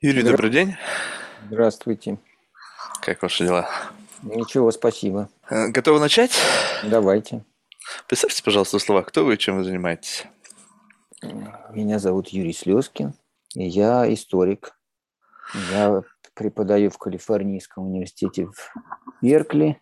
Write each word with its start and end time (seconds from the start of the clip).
Юрий, 0.00 0.22
Здра- 0.22 0.30
добрый 0.32 0.50
день. 0.50 0.74
Здравствуйте. 1.46 2.18
Как 3.02 3.22
ваши 3.22 3.44
дела? 3.44 3.68
Ничего, 4.22 4.70
спасибо. 4.70 5.28
Э, 5.48 5.68
Готовы 5.68 6.00
начать? 6.00 6.32
Давайте. 6.84 7.44
Представьте, 8.08 8.42
пожалуйста, 8.42 8.78
в 8.78 8.82
словах, 8.82 9.06
кто 9.06 9.24
вы 9.24 9.34
и 9.34 9.38
чем 9.38 9.56
вы 9.58 9.64
занимаетесь. 9.64 10.26
Меня 11.70 11.98
зовут 11.98 12.28
Юрий 12.28 12.52
Слезкин, 12.52 13.14
я 13.54 14.12
историк. 14.12 14.76
Я 15.72 16.02
преподаю 16.34 16.90
в 16.90 16.98
Калифорнийском 16.98 17.86
университете 17.86 18.46
в 18.46 18.52
Беркли, 19.22 19.80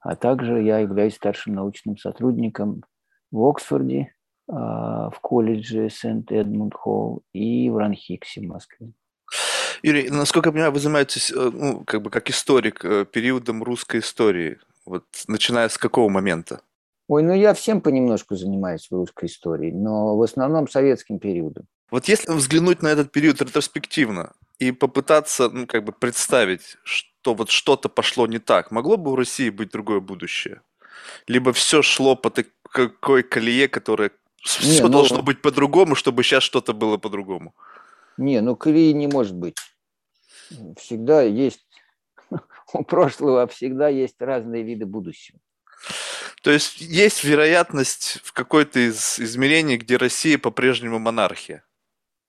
а 0.00 0.16
также 0.16 0.60
я 0.62 0.78
являюсь 0.80 1.14
старшим 1.14 1.54
научным 1.54 1.96
сотрудником 1.96 2.82
в 3.30 3.42
Оксфорде, 3.44 4.12
а, 4.48 5.08
в 5.10 5.20
колледже 5.20 5.88
Сент-Эдмунд-Холл 5.88 7.22
и 7.32 7.70
в 7.70 7.76
Ранхиксе 7.78 8.40
в 8.42 8.44
Москве. 8.44 8.92
Юрий, 9.82 10.10
насколько 10.10 10.48
я 10.48 10.52
понимаю, 10.52 10.72
вы 10.72 10.80
занимаетесь, 10.80 11.30
э, 11.30 11.50
ну, 11.52 11.84
как 11.84 12.02
бы 12.02 12.10
как 12.10 12.30
историк, 12.30 12.84
э, 12.84 13.04
периодом 13.04 13.62
русской 13.62 14.00
истории. 14.00 14.58
Вот 14.84 15.04
начиная 15.28 15.68
с 15.68 15.78
какого 15.78 16.08
момента? 16.08 16.60
Ой, 17.08 17.22
ну 17.22 17.34
я 17.34 17.54
всем 17.54 17.80
понемножку 17.80 18.36
занимаюсь 18.36 18.88
в 18.90 18.94
русской 18.94 19.26
историей, 19.26 19.72
но 19.72 20.16
в 20.16 20.22
основном 20.22 20.68
советским 20.68 21.18
периодом. 21.18 21.66
Вот 21.90 22.08
если 22.08 22.32
взглянуть 22.32 22.82
на 22.82 22.88
этот 22.88 23.12
период 23.12 23.40
ретроспективно 23.40 24.32
и 24.58 24.72
попытаться, 24.72 25.48
ну, 25.48 25.66
как 25.66 25.84
бы 25.84 25.92
представить, 25.92 26.76
что 26.82 27.34
вот 27.34 27.50
что-то 27.50 27.88
пошло 27.88 28.26
не 28.26 28.38
так, 28.38 28.72
могло 28.72 28.96
бы 28.96 29.12
у 29.12 29.16
России 29.16 29.50
быть 29.50 29.70
другое 29.70 30.00
будущее? 30.00 30.62
Либо 31.28 31.52
все 31.52 31.82
шло 31.82 32.16
по 32.16 32.30
такой 32.30 33.22
колее, 33.22 33.68
которая 33.68 34.10
Не, 34.10 34.48
все 34.72 34.82
ну- 34.82 34.88
должно 34.88 35.22
быть 35.22 35.42
по-другому, 35.42 35.94
чтобы 35.94 36.24
сейчас 36.24 36.42
что-то 36.42 36.72
было 36.72 36.96
по-другому. 36.96 37.54
Не, 38.16 38.40
ну 38.40 38.56
колеи 38.56 38.92
не 38.92 39.06
может 39.06 39.34
быть. 39.34 39.56
Всегда 40.76 41.22
есть, 41.22 41.66
у 42.72 42.84
прошлого 42.84 43.46
всегда 43.46 43.88
есть 43.88 44.20
разные 44.20 44.62
виды 44.62 44.86
будущего. 44.86 45.38
То 46.42 46.50
есть 46.50 46.80
есть 46.80 47.24
вероятность 47.24 48.20
в 48.22 48.32
какой-то 48.32 48.78
из 48.78 49.18
измерений, 49.18 49.76
где 49.76 49.96
Россия 49.96 50.38
по-прежнему 50.38 50.98
монархия. 50.98 51.64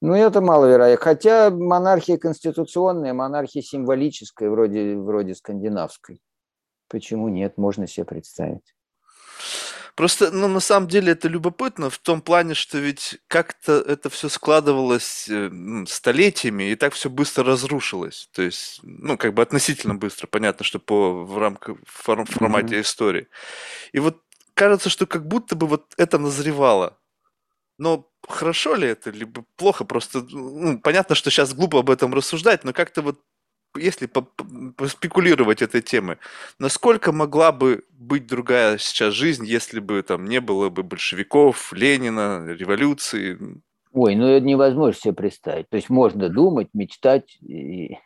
Ну, 0.02 0.14
это 0.14 0.42
маловероятно. 0.42 1.04
Хотя 1.04 1.50
монархия 1.50 2.18
конституционная, 2.18 3.14
монархия 3.14 3.62
символическая, 3.62 4.50
вроде, 4.50 4.96
вроде 4.96 5.34
скандинавской. 5.34 6.22
Почему 6.88 7.30
нет, 7.30 7.58
можно 7.58 7.88
себе 7.88 8.06
представить. 8.06 8.76
Просто, 9.98 10.30
ну, 10.30 10.48
на 10.48 10.60
самом 10.60 10.88
деле 10.88 11.14
это 11.14 11.28
любопытно 11.28 11.90
в 11.90 11.98
том 11.98 12.22
плане, 12.22 12.54
что 12.54 12.78
ведь 12.78 13.18
как-то 13.28 13.80
это 13.80 14.12
все 14.12 14.30
складывалось 14.30 15.28
э, 15.28 15.50
столетиями, 15.88 16.70
и 16.70 16.76
так 16.76 16.94
все 16.94 17.10
быстро 17.10 17.44
разрушилось. 17.46 18.30
То 18.32 18.44
есть, 18.44 18.80
ну, 18.84 19.18
как 19.18 19.34
бы 19.34 19.42
относительно 19.42 19.96
быстро, 19.96 20.28
понятно, 20.28 20.64
что 20.64 20.78
по 20.78 21.26
в 21.26 21.40
рамках 21.40 21.78
фор- 21.88 22.26
формате 22.26 22.80
истории. 22.82 23.28
И 23.92 23.98
вот 23.98 24.22
кажется, 24.54 24.92
что 24.92 25.08
как 25.08 25.28
будто 25.28 25.56
бы 25.56 25.66
вот 25.66 25.96
это 25.98 26.20
назревало. 26.20 27.00
Но 27.80 28.08
хорошо 28.28 28.76
ли 28.76 28.88
это, 28.88 29.10
либо 29.10 29.46
плохо? 29.56 29.84
Просто, 29.84 30.22
ну, 30.30 30.80
понятно, 30.80 31.16
что 31.16 31.32
сейчас 31.32 31.56
глупо 31.56 31.80
об 31.80 31.90
этом 31.90 32.14
рассуждать, 32.14 32.64
но 32.64 32.72
как-то 32.72 33.02
вот 33.02 33.20
если 33.78 34.06
по- 34.06 34.22
по- 34.22 34.46
поспекулировать 34.76 35.62
этой 35.62 35.82
темой, 35.82 36.18
насколько 36.60 37.12
могла 37.12 37.52
бы 37.52 37.84
быть 37.92 38.28
другая 38.28 38.78
сейчас 38.78 39.14
жизнь, 39.14 39.46
если 39.46 39.80
бы 39.80 40.02
там 40.04 40.26
не 40.26 40.42
было 40.42 40.70
бы 40.70 40.84
большевиков, 40.84 41.74
Ленина, 41.74 42.46
революции? 42.48 43.38
Ой, 43.94 44.16
ну 44.16 44.28
это 44.28 44.46
невозможно 44.46 45.00
себе 45.00 45.14
представить. 45.14 45.70
То 45.70 45.78
есть 45.78 45.90
можно 45.90 46.30
думать, 46.30 46.70
мечтать 46.74 47.38
и, 47.42 47.98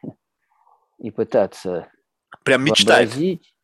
и 1.00 1.12
пытаться 1.12 1.92
Прям 2.44 2.64
мечтать. 2.64 3.10
вообразить. 3.10 3.56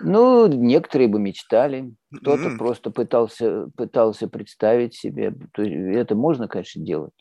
Ну, 0.00 0.46
некоторые 0.46 1.08
бы 1.08 1.18
мечтали, 1.18 1.92
кто-то 2.14 2.44
М. 2.44 2.58
просто 2.58 2.90
пытался, 2.90 3.68
пытался 3.76 4.28
представить 4.28 4.94
себе. 4.94 5.34
То 5.52 5.62
есть 5.62 5.96
это 5.96 6.14
можно, 6.14 6.46
конечно, 6.46 6.84
делать. 6.84 7.14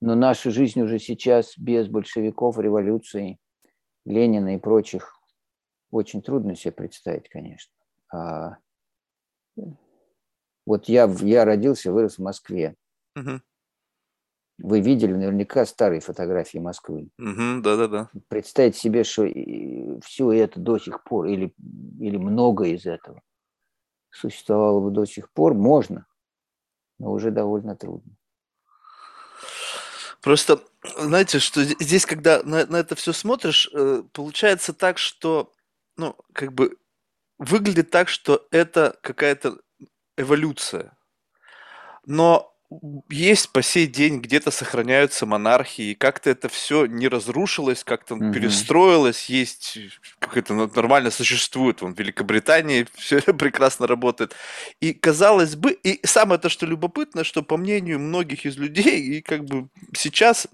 Но 0.00 0.14
наша 0.14 0.50
жизнь 0.50 0.80
уже 0.80 0.98
сейчас 0.98 1.56
без 1.56 1.88
большевиков, 1.88 2.58
революции, 2.58 3.38
Ленина 4.04 4.54
и 4.54 4.58
прочих 4.58 5.18
очень 5.90 6.22
трудно 6.22 6.54
себе 6.54 6.72
представить, 6.72 7.28
конечно. 7.28 7.72
А, 8.12 8.58
вот 10.66 10.88
я, 10.88 11.10
я 11.20 11.44
родился, 11.44 11.92
вырос 11.92 12.16
в 12.18 12.22
Москве. 12.22 12.74
Вы 14.58 14.80
видели 14.80 15.12
наверняка 15.12 15.66
старые 15.66 16.00
фотографии 16.00 16.58
Москвы. 16.58 17.10
Да-да-да. 17.18 18.10
Представить 18.28 18.74
себе, 18.76 19.04
что 19.04 19.26
все 20.02 20.32
это 20.32 20.60
до 20.60 20.78
сих 20.78 21.04
пор, 21.04 21.26
или, 21.26 21.54
или 22.00 22.16
многое 22.16 22.70
из 22.70 22.86
этого 22.86 23.22
существовало 24.10 24.80
бы 24.80 24.90
до 24.90 25.04
сих 25.04 25.30
пор, 25.32 25.52
можно, 25.52 26.06
но 26.98 27.12
уже 27.12 27.30
довольно 27.30 27.76
трудно. 27.76 28.16
Просто, 30.26 30.60
знаете, 30.98 31.38
что 31.38 31.60
зд- 31.62 31.76
здесь, 31.78 32.04
когда 32.04 32.42
на, 32.42 32.66
на 32.66 32.78
это 32.78 32.96
все 32.96 33.12
смотришь, 33.12 33.70
э, 33.72 34.02
получается 34.12 34.72
так, 34.72 34.98
что, 34.98 35.52
ну, 35.96 36.16
как 36.32 36.52
бы 36.52 36.78
выглядит 37.38 37.92
так, 37.92 38.08
что 38.08 38.44
это 38.50 38.98
какая-то 39.02 39.60
эволюция. 40.16 40.98
Но 42.06 42.55
есть 43.08 43.52
по 43.52 43.62
сей 43.62 43.86
день 43.86 44.20
где-то 44.20 44.50
сохраняются 44.50 45.24
монархии, 45.24 45.90
и 45.90 45.94
как-то 45.94 46.30
это 46.30 46.48
все 46.48 46.86
не 46.86 47.06
разрушилось, 47.06 47.84
как-то 47.84 48.16
Мгм. 48.16 48.32
перестроилось, 48.32 49.26
есть 49.26 49.78
как-то 50.18 50.54
ну, 50.54 50.70
нормально 50.74 51.10
существует. 51.10 51.80
Вон, 51.80 51.94
в 51.94 51.98
Великобритании 51.98 52.86
все 52.94 53.20
прекрасно 53.20 53.86
работает. 53.86 54.34
И 54.80 54.92
казалось 54.92 55.54
бы, 55.54 55.72
и 55.72 56.04
самое 56.04 56.40
то, 56.40 56.48
что 56.48 56.66
любопытно, 56.66 57.22
что 57.22 57.42
по 57.42 57.56
мнению 57.56 58.00
многих 58.00 58.46
из 58.46 58.56
людей, 58.56 59.00
и 59.00 59.22
как 59.22 59.44
бы 59.44 59.68
сейчас 59.94 60.48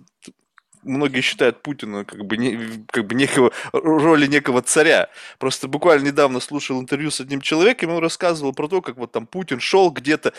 многие 0.82 1.20
считают 1.22 1.62
Путина 1.62 2.04
как 2.04 2.26
бы, 2.26 2.36
не, 2.36 2.84
как 2.88 3.06
бы 3.06 3.14
некого, 3.14 3.52
роли 3.72 4.26
некого 4.26 4.60
царя. 4.60 5.08
Просто 5.38 5.66
буквально 5.68 6.06
недавно 6.06 6.40
слушал 6.40 6.80
интервью 6.80 7.10
с 7.10 7.20
одним 7.20 7.40
человеком, 7.40 7.90
и 7.90 7.94
он 7.94 8.02
рассказывал 8.02 8.52
про 8.52 8.68
то, 8.68 8.82
как 8.82 8.96
вот 8.96 9.12
там 9.12 9.26
Путин 9.26 9.60
шел 9.60 9.90
где-то, 9.90 10.34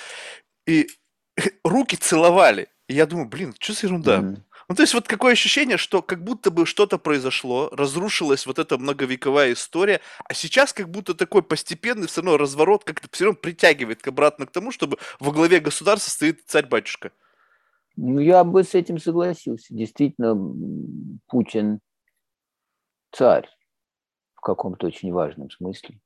и 0.67 0.87
руки 1.63 1.95
целовали. 1.95 2.69
И 2.87 2.93
я 2.93 3.05
думаю, 3.05 3.27
блин, 3.27 3.55
что 3.59 3.73
за 3.73 3.87
ерунда? 3.87 4.21
Мгм. 4.21 4.43
Ну, 4.69 4.75
то 4.75 4.81
есть 4.81 4.93
вот 4.93 5.07
какое 5.07 5.33
ощущение, 5.33 5.77
что 5.77 6.01
как 6.01 6.23
будто 6.23 6.49
бы 6.49 6.65
что-то 6.65 6.97
произошло, 6.97 7.69
разрушилась 7.71 8.45
вот 8.45 8.59
эта 8.59 8.77
многовековая 8.77 9.53
история, 9.53 9.99
а 10.25 10.33
сейчас 10.33 10.71
как 10.71 10.89
будто 10.89 11.13
такой 11.13 11.43
постепенный 11.43 12.07
все 12.07 12.21
равно 12.21 12.37
разворот 12.37 12.83
как-то 12.83 13.07
все 13.11 13.25
равно 13.25 13.39
притягивает 13.39 14.01
к 14.01 14.07
обратно 14.07 14.45
к 14.45 14.51
тому, 14.51 14.71
чтобы 14.71 14.97
во 15.19 15.31
главе 15.31 15.59
государства 15.59 16.09
стоит 16.09 16.43
царь-батюшка. 16.45 17.11
Ну, 17.95 18.19
я 18.19 18.43
бы 18.43 18.63
с 18.63 18.73
этим 18.73 18.97
согласился. 18.97 19.73
Действительно, 19.73 20.35
Путин 21.27 21.79
царь 23.11 23.47
в 24.35 24.41
каком-то 24.41 24.87
очень 24.87 25.11
важном 25.11 25.51
смысле. 25.51 25.99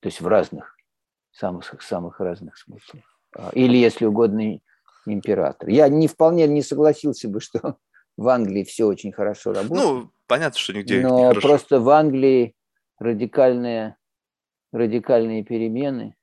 То 0.00 0.06
есть 0.06 0.20
в 0.20 0.26
разных, 0.26 0.76
самых, 1.32 1.82
самых 1.82 2.20
разных 2.20 2.56
смыслах. 2.56 3.04
А, 3.34 3.50
Или, 3.52 3.76
если 3.76 4.06
угодно, 4.06 4.60
император. 5.06 5.68
Я 5.68 5.88
не 5.88 6.08
вполне 6.08 6.46
не 6.46 6.62
согласился 6.62 7.28
бы, 7.28 7.40
что 7.40 7.76
в 8.16 8.28
Англии 8.28 8.64
все 8.64 8.86
очень 8.86 9.12
хорошо 9.12 9.52
работает. 9.52 9.84
Ну, 9.84 10.10
понятно, 10.26 10.58
что 10.58 10.72
нигде 10.72 10.98
не 10.98 11.02
Но 11.02 11.28
хорошо. 11.28 11.40
просто 11.48 11.80
в 11.80 11.88
Англии 11.90 12.54
радикальные, 12.98 13.96
радикальные 14.72 15.44
перемены 15.44 16.16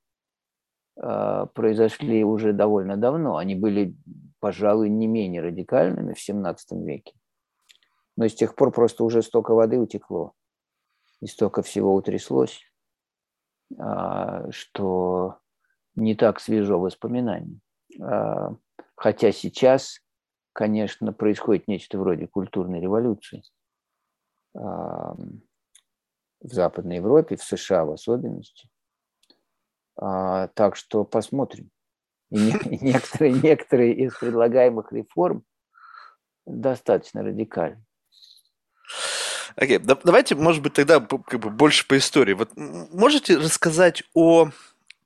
а, 0.99 1.47
произошли 1.47 2.23
уже 2.23 2.53
довольно 2.53 2.97
давно. 2.97 3.37
Они 3.37 3.55
были, 3.55 3.95
пожалуй, 4.39 4.89
не 4.89 5.07
менее 5.07 5.41
радикальными 5.41 6.13
в 6.13 6.19
17 6.19 6.71
веке. 6.83 7.13
Но 8.15 8.27
с 8.27 8.35
тех 8.35 8.55
пор 8.55 8.71
просто 8.71 9.03
уже 9.03 9.23
столько 9.23 9.53
воды 9.55 9.79
утекло, 9.79 10.33
и 11.19 11.25
столько 11.25 11.63
всего 11.63 11.95
утряслось, 11.95 12.61
а, 13.77 14.51
что 14.51 15.39
не 15.95 16.15
так 16.15 16.39
свежо 16.39 16.79
воспоминание. 16.79 17.59
А, 17.99 18.55
Хотя 18.95 19.31
сейчас, 19.31 19.99
конечно, 20.53 21.13
происходит 21.13 21.67
нечто 21.67 21.97
вроде 21.97 22.27
культурной 22.27 22.79
революции 22.79 23.43
в 24.53 25.27
Западной 26.41 26.97
Европе, 26.97 27.35
в 27.35 27.43
США 27.43 27.85
в 27.85 27.91
особенности. 27.91 28.69
А, 29.95 30.47
Так 30.49 30.75
что 30.75 31.03
посмотрим. 31.03 31.71
Некоторые, 32.29 33.33
некоторые 33.33 33.93
из 33.93 34.15
предлагаемых 34.17 34.91
реформ 34.91 35.43
достаточно 36.45 37.23
радикальны. 37.23 37.83
Окей, 39.55 39.77
да- 39.77 39.99
давайте, 40.03 40.35
может 40.35 40.63
быть, 40.63 40.73
тогда 40.73 40.99
как 40.99 41.39
бы 41.39 41.49
больше 41.51 41.87
по 41.87 41.97
истории. 41.97 42.33
Вот 42.33 42.49
можете 42.55 43.37
рассказать 43.37 44.03
о 44.15 44.49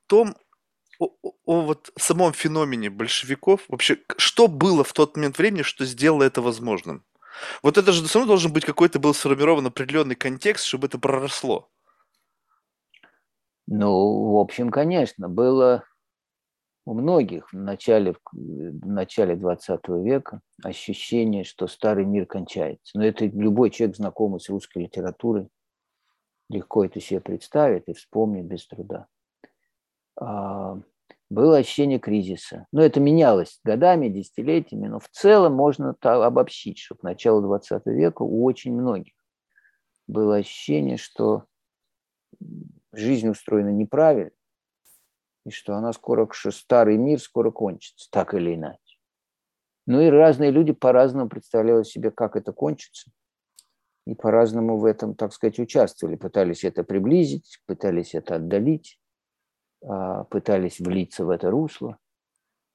том, 0.08 0.36
о, 1.00 1.10
о- 1.46 1.62
вот 1.62 1.92
самом 1.98 2.34
феномене 2.34 2.90
большевиков? 2.90 3.62
Вообще, 3.68 4.00
что 4.18 4.48
было 4.48 4.84
в 4.84 4.94
тот 4.94 5.16
момент 5.16 5.38
времени, 5.38 5.62
что 5.62 5.86
сделало 5.86 6.24
это 6.24 6.42
возможным? 6.42 7.04
Вот 7.62 7.78
это 7.78 7.92
же 7.92 8.04
все 8.06 8.26
должен 8.26 8.52
быть 8.52 8.66
какой-то 8.66 9.00
был 9.00 9.14
сформирован 9.14 9.68
определенный 9.68 10.16
контекст, 10.16 10.66
чтобы 10.66 10.88
это 10.88 10.98
проросло. 10.98 11.70
Ну, 13.68 14.32
в 14.32 14.38
общем, 14.38 14.70
конечно, 14.70 15.28
было 15.28 15.84
у 16.86 16.94
многих 16.94 17.52
в 17.52 17.58
начале, 17.58 18.16
в 18.32 18.88
начале 18.88 19.36
20 19.36 20.02
века 20.04 20.42
ощущение, 20.64 21.44
что 21.44 21.68
старый 21.68 22.06
мир 22.06 22.26
кончается. 22.26 22.98
Но 22.98 23.06
это 23.06 23.26
любой 23.26 23.72
человек, 23.72 23.98
знакомый 23.98 24.40
с 24.40 24.50
русской 24.50 24.84
литературой, 24.84 25.50
легко 26.50 26.86
это 26.86 27.02
себе 27.02 27.20
представит 27.20 27.90
и 27.90 27.94
вспомнит 27.94 28.46
без 28.46 28.66
труда. 28.68 29.08
А, 30.20 30.80
было 31.30 31.58
ощущение 31.58 32.00
кризиса. 32.00 32.66
Но 32.72 32.82
это 32.82 33.00
менялось 33.00 33.60
годами, 33.64 34.10
десятилетиями, 34.10 34.88
но 34.88 35.00
в 35.00 35.10
целом 35.10 35.54
можно 35.54 35.96
обобщить, 36.02 36.80
что 36.80 36.96
к 36.96 37.04
началу 37.04 37.42
20 37.42 37.86
века 37.88 38.24
у 38.24 38.44
очень 38.44 38.74
многих 38.74 39.14
было 40.08 40.38
ощущение, 40.38 40.98
что 40.98 41.46
жизнь 42.94 43.30
устроена 43.30 43.70
неправильно, 43.70 44.32
и 45.46 45.52
что 45.52 45.76
она 45.76 45.94
скоро, 45.94 46.28
что 46.32 46.52
старый 46.52 46.98
мир 46.98 47.20
скоро 47.20 47.52
кончится, 47.52 48.10
так 48.12 48.34
или 48.34 48.56
иначе. 48.56 48.80
Ну 49.86 50.02
и 50.02 50.08
разные 50.08 50.52
люди 50.52 50.74
по-разному 50.74 51.30
представляли 51.30 51.84
себе, 51.84 52.12
как 52.12 52.36
это 52.36 52.52
кончится, 52.52 53.12
и 54.06 54.16
по-разному 54.16 54.78
в 54.78 54.86
этом, 54.86 55.16
так 55.16 55.34
сказать, 55.34 55.60
участвовали. 55.60 56.16
Пытались 56.16 56.64
это 56.64 56.84
приблизить, 56.84 57.62
пытались 57.66 58.16
это 58.16 58.36
отдалить, 58.36 59.00
пытались 59.82 60.80
влиться 60.80 61.26
в 61.26 61.30
это 61.30 61.52
русло. 61.52 61.98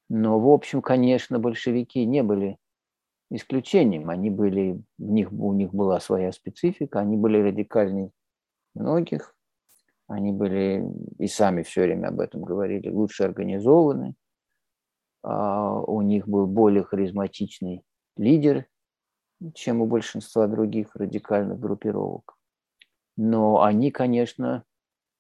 Но, 0.09 0.39
в 0.39 0.49
общем, 0.51 0.83
конечно, 0.83 1.39
большевики 1.39 2.05
не 2.05 2.23
были 2.23 2.59
исключением. 3.31 4.11
Они 4.11 4.31
были, 4.31 4.83
у 4.99 5.13
них, 5.13 5.33
у 5.33 5.53
них 5.53 5.73
была 5.73 6.01
своя 6.01 6.33
специфика, 6.33 7.01
они 7.01 7.17
были 7.17 7.39
радикальнее 7.39 8.11
многих, 8.75 9.35
они 10.07 10.33
были 10.33 10.85
и 11.19 11.27
сами 11.29 11.63
все 11.63 11.85
время 11.85 12.09
об 12.09 12.21
этом 12.21 12.43
говорили, 12.43 12.91
лучше 12.91 13.25
организованы. 13.25 14.15
А, 15.23 15.81
у 15.81 16.03
них 16.03 16.29
был 16.29 16.47
более 16.47 16.85
харизматичный 16.85 17.83
лидер, 18.17 18.67
чем 19.55 19.81
у 19.81 19.87
большинства 19.87 20.47
других 20.47 20.95
радикальных 20.95 21.59
группировок. 21.59 22.37
Но 23.17 23.63
они, 23.63 23.91
конечно, 23.91 24.65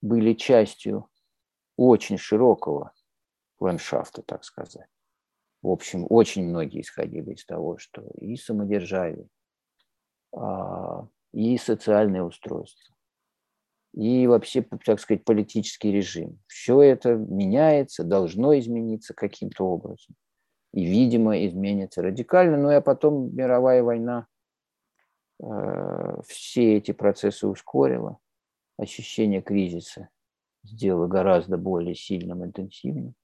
были 0.00 0.34
частью 0.34 1.08
очень 1.82 2.16
широкого 2.16 2.92
ландшафта, 3.58 4.22
так 4.22 4.44
сказать. 4.44 4.88
В 5.62 5.68
общем, 5.68 6.06
очень 6.08 6.44
многие 6.48 6.80
исходили 6.80 7.32
из 7.32 7.44
того, 7.44 7.78
что 7.78 8.02
и 8.20 8.36
самодержавие, 8.36 9.28
а, 10.32 11.06
и 11.32 11.56
социальное 11.58 12.22
устройство, 12.22 12.94
и 13.94 14.26
вообще, 14.26 14.62
так 14.84 15.00
сказать, 15.00 15.24
политический 15.24 15.92
режим. 15.92 16.38
Все 16.46 16.80
это 16.80 17.14
меняется, 17.14 18.04
должно 18.04 18.58
измениться 18.58 19.12
каким-то 19.14 19.66
образом. 19.66 20.16
И, 20.72 20.84
видимо, 20.84 21.44
изменится 21.46 22.00
радикально. 22.00 22.56
Ну, 22.56 22.74
а 22.74 22.80
потом 22.80 23.36
мировая 23.36 23.82
война 23.82 24.26
э, 25.42 26.22
все 26.26 26.78
эти 26.78 26.92
процессы 26.92 27.46
ускорила. 27.46 28.18
Ощущение 28.78 29.42
кризиса 29.42 30.08
сделало 30.64 31.06
гораздо 31.06 31.56
более 31.56 31.94
сильным, 31.94 32.44
интенсивным. 32.44 33.14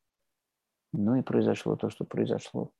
Ну 0.93 1.17
и 1.17 1.23
произошло 1.23 1.77
то, 1.77 1.91
что 1.91 2.05
произошло. 2.05 2.73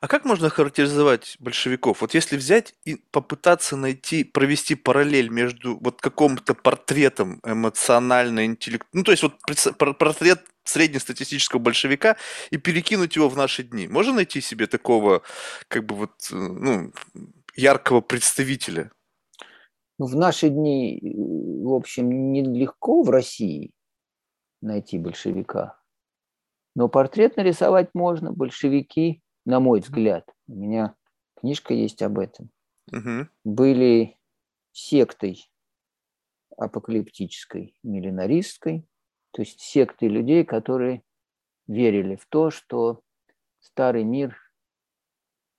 А 0.00 0.08
как 0.08 0.24
можно 0.24 0.50
характеризовать 0.50 1.36
большевиков? 1.38 2.00
Вот 2.00 2.14
если 2.14 2.36
взять 2.36 2.74
и 2.84 2.96
попытаться 3.10 3.76
найти, 3.76 4.24
провести 4.24 4.74
параллель 4.74 5.28
между 5.28 5.78
вот 5.78 6.00
каким-то 6.00 6.54
портретом 6.54 7.40
эмоционально 7.44 8.44
интеллект, 8.44 8.86
ну 8.92 9.04
то 9.04 9.12
есть 9.12 9.22
вот 9.22 9.38
портрет 9.78 10.44
среднестатистического 10.64 11.60
большевика 11.60 12.16
и 12.50 12.56
перекинуть 12.56 13.16
его 13.16 13.28
в 13.28 13.36
наши 13.36 13.62
дни. 13.62 13.86
Можно 13.86 14.14
найти 14.14 14.40
себе 14.40 14.66
такого, 14.66 15.22
как 15.68 15.84
бы 15.84 15.94
вот, 15.94 16.28
э, 16.32 16.34
ну, 16.34 16.92
яркого 17.54 18.00
представителя? 18.00 18.90
Ну, 19.98 20.06
в 20.06 20.16
наши 20.16 20.48
дни, 20.48 20.98
э, 20.98 21.64
в 21.64 21.72
общем, 21.72 22.32
нелегко 22.32 23.02
в 23.02 23.10
России 23.10 23.72
найти 24.60 24.98
большевика. 24.98 25.80
Но 26.74 26.88
портрет 26.88 27.36
нарисовать 27.36 27.90
можно. 27.94 28.32
Большевики 28.32 29.22
на 29.44 29.60
мой 29.60 29.80
взгляд, 29.80 30.28
у 30.48 30.54
меня 30.54 30.94
книжка 31.36 31.74
есть 31.74 32.02
об 32.02 32.18
этом, 32.18 32.50
угу. 32.90 33.28
были 33.44 34.18
сектой 34.72 35.50
апокалиптической, 36.56 37.76
миллинаристской, 37.82 38.86
то 39.32 39.42
есть 39.42 39.60
сектой 39.60 40.08
людей, 40.08 40.44
которые 40.44 41.02
верили 41.66 42.16
в 42.16 42.26
то, 42.26 42.50
что 42.50 43.02
старый 43.60 44.04
мир 44.04 44.36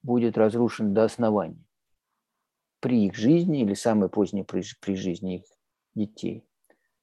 будет 0.02 0.38
разрушен 0.38 0.94
до 0.94 1.04
основания 1.04 1.65
при 2.86 3.08
их 3.08 3.16
жизни 3.16 3.62
или 3.62 3.74
самой 3.74 4.10
поздней 4.10 4.44
при, 4.44 4.62
при 4.80 4.94
жизни 4.96 5.38
их 5.38 5.46
детей, 5.96 6.48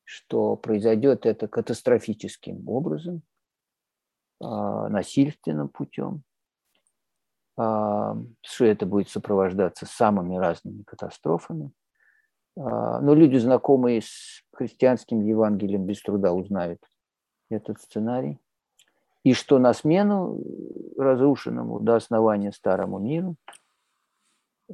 что 0.05 0.55
произойдет 0.55 1.27
это 1.27 1.49
катастрофическим 1.49 2.69
образом, 2.69 3.23
а, 4.41 4.89
насильственным 4.89 5.69
путем, 5.69 6.23
а, 7.57 8.17
что 8.43 8.65
это 8.65 8.87
будет 8.87 9.09
сопровождаться 9.09 9.85
самыми 9.85 10.37
разными 10.37 10.85
катастрофами. 10.85 11.73
А, 12.57 13.01
но 13.01 13.13
люди, 13.13 13.39
знакомые 13.39 14.03
с 14.03 14.45
христианским 14.53 15.21
Евангелием, 15.21 15.85
без 15.85 16.01
труда 16.01 16.33
узнают 16.33 16.79
этот 17.51 17.81
сценарий. 17.81 18.39
И 19.25 19.33
что 19.33 19.59
на 19.59 19.75
смену 19.75 20.41
разрушенному 20.97 21.81
до 21.81 21.97
основания 21.97 22.53
старому 22.53 23.01
миру, 23.01 23.35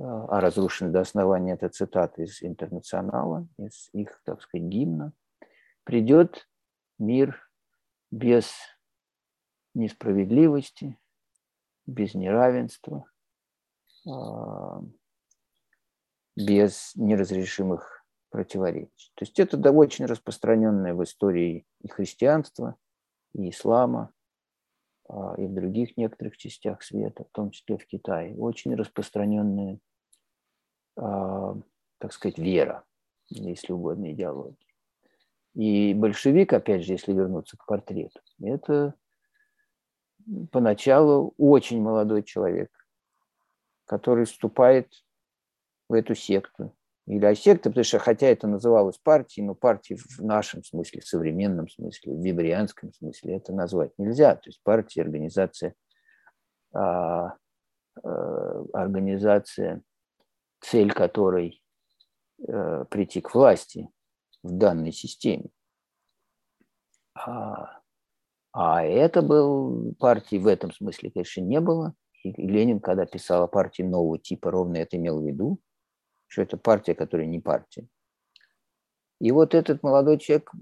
а, 0.00 0.26
а 0.26 0.40
разрушенный 0.40 0.92
до 0.92 1.00
основания– 1.00 1.52
это 1.54 1.68
цитата 1.68 2.22
из 2.22 2.42
«Интернационала», 2.42 3.48
из 3.58 3.90
их, 3.92 4.20
так 4.24 4.42
сказать, 4.42 4.68
гимна, 4.68 5.12
придет 5.84 6.48
мир 6.98 7.50
без 8.10 8.52
несправедливости, 9.74 10.98
без 11.86 12.14
неравенства, 12.14 13.04
а, 14.06 14.82
без 16.36 16.92
неразрешимых 16.94 18.04
противоречий. 18.30 19.10
То 19.14 19.24
есть 19.24 19.38
это 19.40 19.56
очень 19.72 20.06
распространенное 20.06 20.94
в 20.94 21.02
истории 21.02 21.66
и 21.80 21.88
христианства, 21.88 22.76
и 23.34 23.50
ислама, 23.50 24.12
а, 25.08 25.34
и 25.38 25.46
в 25.46 25.54
других 25.54 25.96
некоторых 25.96 26.36
частях 26.36 26.82
света, 26.82 27.24
в 27.24 27.30
том 27.30 27.50
числе 27.50 27.78
в 27.78 27.86
Китае. 27.86 28.36
Очень 28.36 28.74
распространенная, 28.74 29.74
а, 29.74 29.87
так 30.98 32.12
сказать, 32.12 32.38
вера, 32.38 32.84
если 33.28 33.72
угодно, 33.72 34.12
идеология. 34.12 34.56
И 35.54 35.94
большевик, 35.94 36.52
опять 36.52 36.84
же, 36.84 36.92
если 36.92 37.12
вернуться 37.12 37.56
к 37.56 37.66
портрету, 37.66 38.20
это 38.40 38.94
поначалу 40.52 41.34
очень 41.38 41.80
молодой 41.80 42.22
человек, 42.22 42.70
который 43.86 44.24
вступает 44.24 44.92
в 45.88 45.94
эту 45.94 46.14
секту. 46.14 46.74
Или 47.06 47.24
а 47.24 47.34
секта, 47.34 47.70
потому 47.70 47.84
что 47.84 47.98
хотя 47.98 48.26
это 48.26 48.46
называлось 48.46 48.98
партией, 48.98 49.46
но 49.46 49.54
партией 49.54 49.98
в 49.98 50.22
нашем 50.22 50.62
смысле, 50.62 51.00
в 51.00 51.08
современном 51.08 51.66
смысле, 51.66 52.12
в 52.12 52.22
вибрианском 52.22 52.92
смысле 52.92 53.36
это 53.36 53.54
назвать 53.54 53.92
нельзя. 53.96 54.34
То 54.34 54.50
есть 54.50 54.60
партия, 54.62 55.02
организация, 55.02 55.74
а, 56.74 57.34
а, 58.02 58.64
организация, 58.74 59.80
цель 60.60 60.92
которой 60.92 61.62
а, 62.46 62.84
прийти 62.84 63.20
к 63.20 63.34
власти 63.34 63.88
в 64.42 64.52
данной 64.52 64.92
системе. 64.92 65.50
А, 67.14 67.80
а 68.52 68.82
это 68.82 69.22
был 69.22 69.94
партии 69.98 70.36
в 70.36 70.46
этом 70.46 70.72
смысле, 70.72 71.10
конечно, 71.10 71.40
не 71.40 71.60
было. 71.60 71.94
И 72.22 72.30
Ленин, 72.32 72.80
когда 72.80 73.06
писал 73.06 73.44
о 73.44 73.48
партии 73.48 73.82
нового 73.82 74.18
типа, 74.18 74.50
ровно 74.50 74.76
это 74.76 74.96
имел 74.96 75.20
в 75.20 75.26
виду, 75.26 75.60
что 76.26 76.42
это 76.42 76.56
партия, 76.56 76.94
которая 76.94 77.26
не 77.26 77.40
партия. 77.40 77.88
И 79.20 79.32
вот 79.32 79.54
этот 79.54 79.82
молодой 79.82 80.18
человек, 80.18 80.52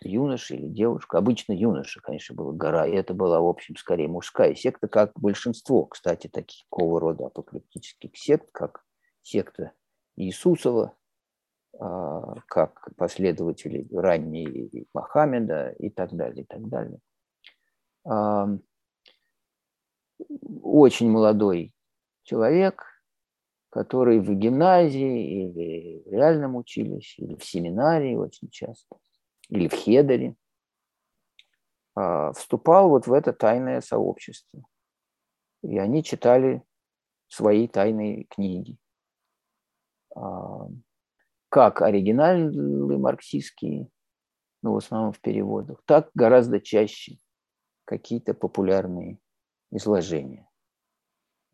юноша 0.00 0.54
или 0.54 0.68
девушка, 0.68 1.18
обычно 1.18 1.52
юноша, 1.52 2.00
конечно, 2.00 2.34
была 2.34 2.52
гора, 2.52 2.86
и 2.86 2.92
это 2.92 3.12
была, 3.12 3.40
в 3.40 3.46
общем, 3.46 3.76
скорее 3.76 4.08
мужская 4.08 4.54
секта, 4.54 4.86
как 4.86 5.12
большинство, 5.18 5.86
кстати, 5.86 6.28
такого 6.28 7.00
рода 7.00 7.26
апокалиптических 7.26 8.16
сект, 8.16 8.50
как 8.52 8.85
секта 9.26 9.72
Иисусова, 10.16 10.96
а, 11.78 12.40
как 12.46 12.94
последователи 12.96 13.86
ранней 13.92 14.86
Мохаммеда 14.94 15.70
и 15.70 15.90
так 15.90 16.12
далее, 16.14 16.44
и 16.44 16.46
так 16.46 16.68
далее. 16.68 17.00
Очень 20.62 21.10
молодой 21.10 21.74
человек, 22.22 22.84
которые 23.70 24.20
в 24.20 24.32
гимназии 24.32 25.42
или 25.42 26.02
в 26.08 26.12
реальном 26.12 26.56
училище, 26.56 27.22
или 27.22 27.34
в 27.34 27.44
семинарии 27.44 28.14
очень 28.14 28.48
часто, 28.48 28.96
или 29.48 29.68
в 29.68 29.74
хедере, 29.74 30.36
а, 31.94 32.32
вступал 32.32 32.88
вот 32.90 33.08
в 33.08 33.12
это 33.12 33.32
тайное 33.32 33.80
сообщество. 33.80 34.62
И 35.62 35.78
они 35.78 36.04
читали 36.04 36.62
свои 37.28 37.66
тайные 37.66 38.24
книги. 38.24 38.78
А, 40.16 40.68
как 41.50 41.82
оригинальные 41.82 42.98
марксистские, 42.98 43.88
ну, 44.62 44.72
в 44.72 44.76
основном 44.78 45.12
в 45.12 45.20
переводах, 45.20 45.82
так 45.84 46.10
гораздо 46.14 46.60
чаще 46.60 47.18
какие-то 47.84 48.34
популярные 48.34 49.18
изложения 49.70 50.48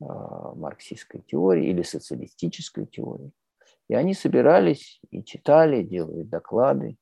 а, 0.00 0.54
марксистской 0.54 1.22
теории 1.22 1.68
или 1.68 1.82
социалистической 1.82 2.86
теории. 2.86 3.32
И 3.88 3.94
они 3.94 4.14
собирались 4.14 5.00
и 5.10 5.24
читали, 5.24 5.82
делали 5.82 6.22
доклады, 6.22 6.96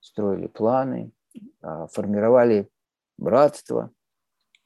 строили 0.00 0.46
планы, 0.46 1.12
а, 1.60 1.86
формировали 1.88 2.68
братство. 3.18 3.92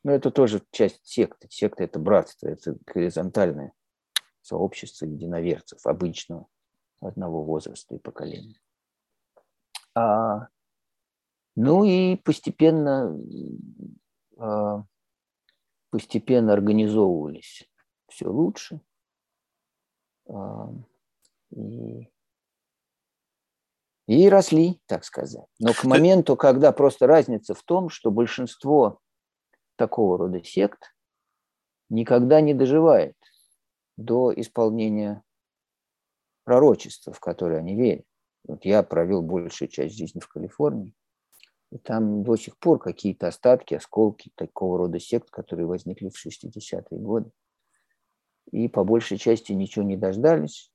Но 0.05 0.13
это 0.13 0.31
тоже 0.31 0.63
часть 0.71 1.05
секты. 1.05 1.49
Секта– 1.51 1.83
это 1.85 1.99
братство, 1.99 2.49
это 2.49 2.77
горизонтальное 2.87 3.73
сообщество 4.45 5.07
единоверцев, 5.07 5.87
обычного 5.87 6.47
одного 7.01 7.43
возраста 7.43 7.95
и 7.95 7.99
поколения. 7.99 8.61
А, 9.95 10.49
ну 11.57 11.85
и 11.85 12.17
постепенно, 12.17 13.19
а, 14.39 14.85
постепенно 15.91 16.53
организовывались 16.53 17.69
все 18.09 18.29
лучше. 18.29 18.81
А, 20.29 20.73
и 21.51 22.11
и 24.07 24.29
росли, 24.29 24.83
так 24.85 25.03
сказать. 25.05 25.47
Но 25.59 25.73
к 25.73 25.85
моменту, 25.85 26.37
когда 26.37 26.73
просто 26.73 27.07
разница 27.07 27.55
в 27.55 27.63
том, 27.63 27.89
что 27.89 28.11
большинство 28.11 29.01
такого 29.77 30.19
рода 30.19 30.45
сект 30.45 30.95
никогда 31.89 32.43
не 32.43 32.53
доживает 32.53 33.17
до 33.97 34.33
исполнения 34.35 35.23
пророчества, 36.45 37.13
в 37.13 37.21
которое 37.21 37.59
они 37.59 37.75
верят. 37.77 38.07
Вот 38.47 38.65
я 38.65 38.83
провел 38.83 39.23
большую 39.23 39.69
часть 39.69 39.97
жизни 39.97 40.21
в 40.21 40.29
Калифорнии, 40.29 40.95
и 41.71 41.79
там 41.79 42.23
до 42.23 42.37
сих 42.37 42.59
пор 42.59 42.79
какие-то 42.79 43.29
остатки, 43.29 43.75
осколки 43.75 44.31
такого 44.35 44.79
рода 44.79 45.01
сект, 45.01 45.31
которые 45.31 45.67
возникли 45.67 46.09
в 46.09 46.27
60-е 46.27 46.99
годы. 47.01 47.31
И 48.53 48.69
по 48.69 48.85
большей 48.85 49.17
части 49.19 49.53
ничего 49.53 49.85
не 49.85 49.97
дождались, 49.97 50.71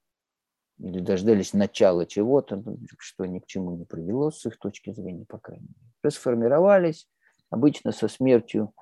или 0.80 1.00
дождались 1.00 1.54
начала 1.54 2.06
чего-то, 2.06 2.56
ну, 2.56 2.78
что 2.98 3.26
ни 3.26 3.40
к 3.40 3.46
чему 3.46 3.76
не 3.76 3.86
привело 3.86 4.32
с 4.32 4.46
их 4.46 4.58
точки 4.58 4.92
зрения, 4.92 5.26
по 5.26 5.38
крайней 5.38 5.68
мере. 5.68 5.94
Расформировались, 6.02 7.08
обычно 7.50 7.92
со 7.92 8.08
смертью 8.08 8.74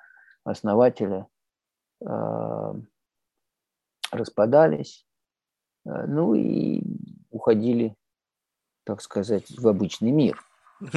основателя 0.43 1.27
э, 2.01 2.73
распадались, 4.11 5.05
э, 5.85 6.05
ну 6.07 6.33
и 6.33 6.81
уходили, 7.29 7.95
так 8.83 9.01
сказать, 9.01 9.49
в 9.57 9.67
обычный 9.67 10.11
мир. 10.11 10.41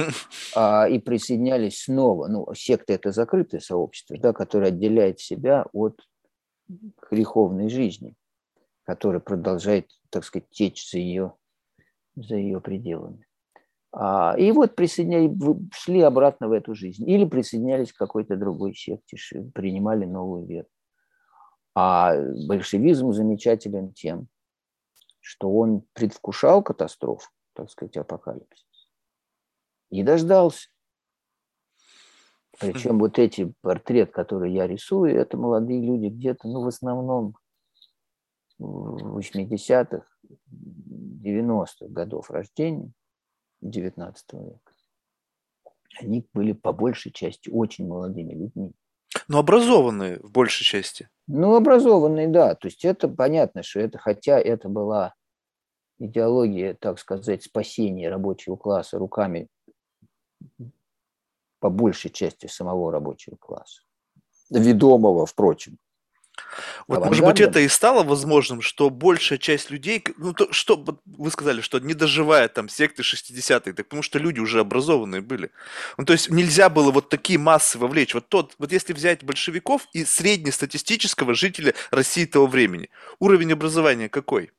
А, 0.55 0.87
и 0.87 0.99
присоединялись 0.99 1.83
снова. 1.83 2.27
Ну, 2.27 2.53
секта– 2.53 2.93
это 2.95 3.11
закрытое 3.11 3.61
сообщество, 3.61 4.15
да, 4.17 4.31
которое 4.31 4.67
отделяет 4.67 5.19
себя 5.19 5.65
от 5.73 5.99
греховной 7.09 7.69
жизни 7.69 8.15
который 8.91 9.21
продолжает, 9.21 9.89
так 10.09 10.25
сказать, 10.25 10.49
течь 10.49 10.89
за 10.89 10.97
ее, 10.97 11.33
за 12.15 12.35
ее 12.35 12.59
пределами. 12.59 13.25
А, 13.93 14.35
и 14.37 14.51
вот 14.51 14.75
присоединялись, 14.75 15.31
шли 15.73 16.01
обратно 16.01 16.47
в 16.47 16.51
эту 16.51 16.75
жизнь. 16.75 17.09
Или 17.09 17.25
присоединялись 17.25 17.93
к 17.93 17.97
какой-то 17.97 18.35
другой 18.35 18.73
секте, 18.73 19.17
принимали 19.53 20.05
новую 20.05 20.45
веру. 20.45 20.67
А 21.73 22.13
большевизм 22.47 23.13
замечателен 23.13 23.93
тем, 23.93 24.27
что 25.19 25.51
он 25.51 25.83
предвкушал 25.93 26.63
катастрофу, 26.63 27.29
так 27.53 27.69
сказать, 27.69 27.97
апокалипсис. 27.97 28.91
И 29.89 30.03
дождался. 30.03 30.69
Причем 32.59 32.99
вот 32.99 33.17
эти 33.17 33.53
портрет, 33.61 34.11
который 34.11 34.53
я 34.53 34.67
рисую, 34.67 35.15
это 35.15 35.37
молодые 35.37 35.81
люди 35.81 36.07
где-то, 36.07 36.47
ну, 36.47 36.61
в 36.61 36.67
основном 36.67 37.35
80-х, 38.59 40.05
90-х 40.51 41.87
годов 41.87 42.29
рождения, 42.29 42.91
19 43.61 44.33
века, 44.33 44.71
они 45.99 46.27
были 46.33 46.53
по 46.53 46.73
большей 46.73 47.11
части 47.11 47.49
очень 47.49 47.87
молодыми 47.87 48.33
людьми. 48.33 48.73
Но 49.27 49.39
образованные 49.39 50.19
в 50.19 50.31
большей 50.31 50.65
части. 50.65 51.09
Ну, 51.27 51.55
образованные, 51.55 52.27
да. 52.27 52.55
То 52.55 52.67
есть 52.67 52.83
это 52.85 53.07
понятно, 53.07 53.63
что 53.63 53.79
это, 53.79 53.97
хотя 53.97 54.39
это 54.39 54.69
была 54.69 55.13
идеология, 55.99 56.73
так 56.73 56.99
сказать, 56.99 57.43
спасения 57.43 58.09
рабочего 58.09 58.55
класса 58.55 58.97
руками 58.97 59.47
по 61.59 61.69
большей 61.69 62.09
части 62.09 62.47
самого 62.47 62.91
рабочего 62.91 63.35
класса, 63.35 63.83
ведомого, 64.49 65.25
впрочем, 65.25 65.77
вот, 66.87 67.05
может 67.05 67.25
быть, 67.25 67.39
это 67.39 67.59
и 67.59 67.67
стало 67.67 68.03
возможным, 68.03 68.61
что 68.61 68.89
большая 68.89 69.39
часть 69.39 69.69
людей, 69.69 70.03
ну, 70.17 70.33
то, 70.33 70.51
что 70.51 70.83
вы 71.05 71.31
сказали, 71.31 71.61
что 71.61 71.79
не 71.79 71.93
доживает 71.93 72.53
там 72.53 72.69
секты 72.69 73.03
60-х, 73.03 73.73
так 73.73 73.87
потому 73.87 74.01
что 74.01 74.19
люди 74.19 74.39
уже 74.39 74.59
образованные 74.59 75.21
были. 75.21 75.51
Ну, 75.97 76.05
то 76.05 76.13
есть 76.13 76.29
нельзя 76.29 76.69
было 76.69 76.91
вот 76.91 77.09
такие 77.09 77.39
массы 77.39 77.77
вовлечь. 77.77 78.13
Вот 78.13 78.29
тот, 78.29 78.55
вот 78.57 78.71
если 78.71 78.93
взять 78.93 79.23
большевиков 79.23 79.87
и 79.93 80.05
среднестатистического 80.05 81.33
жителя 81.33 81.73
России 81.91 82.25
того 82.25 82.47
времени, 82.47 82.89
уровень 83.19 83.53
образования 83.53 84.09
какой? 84.09 84.51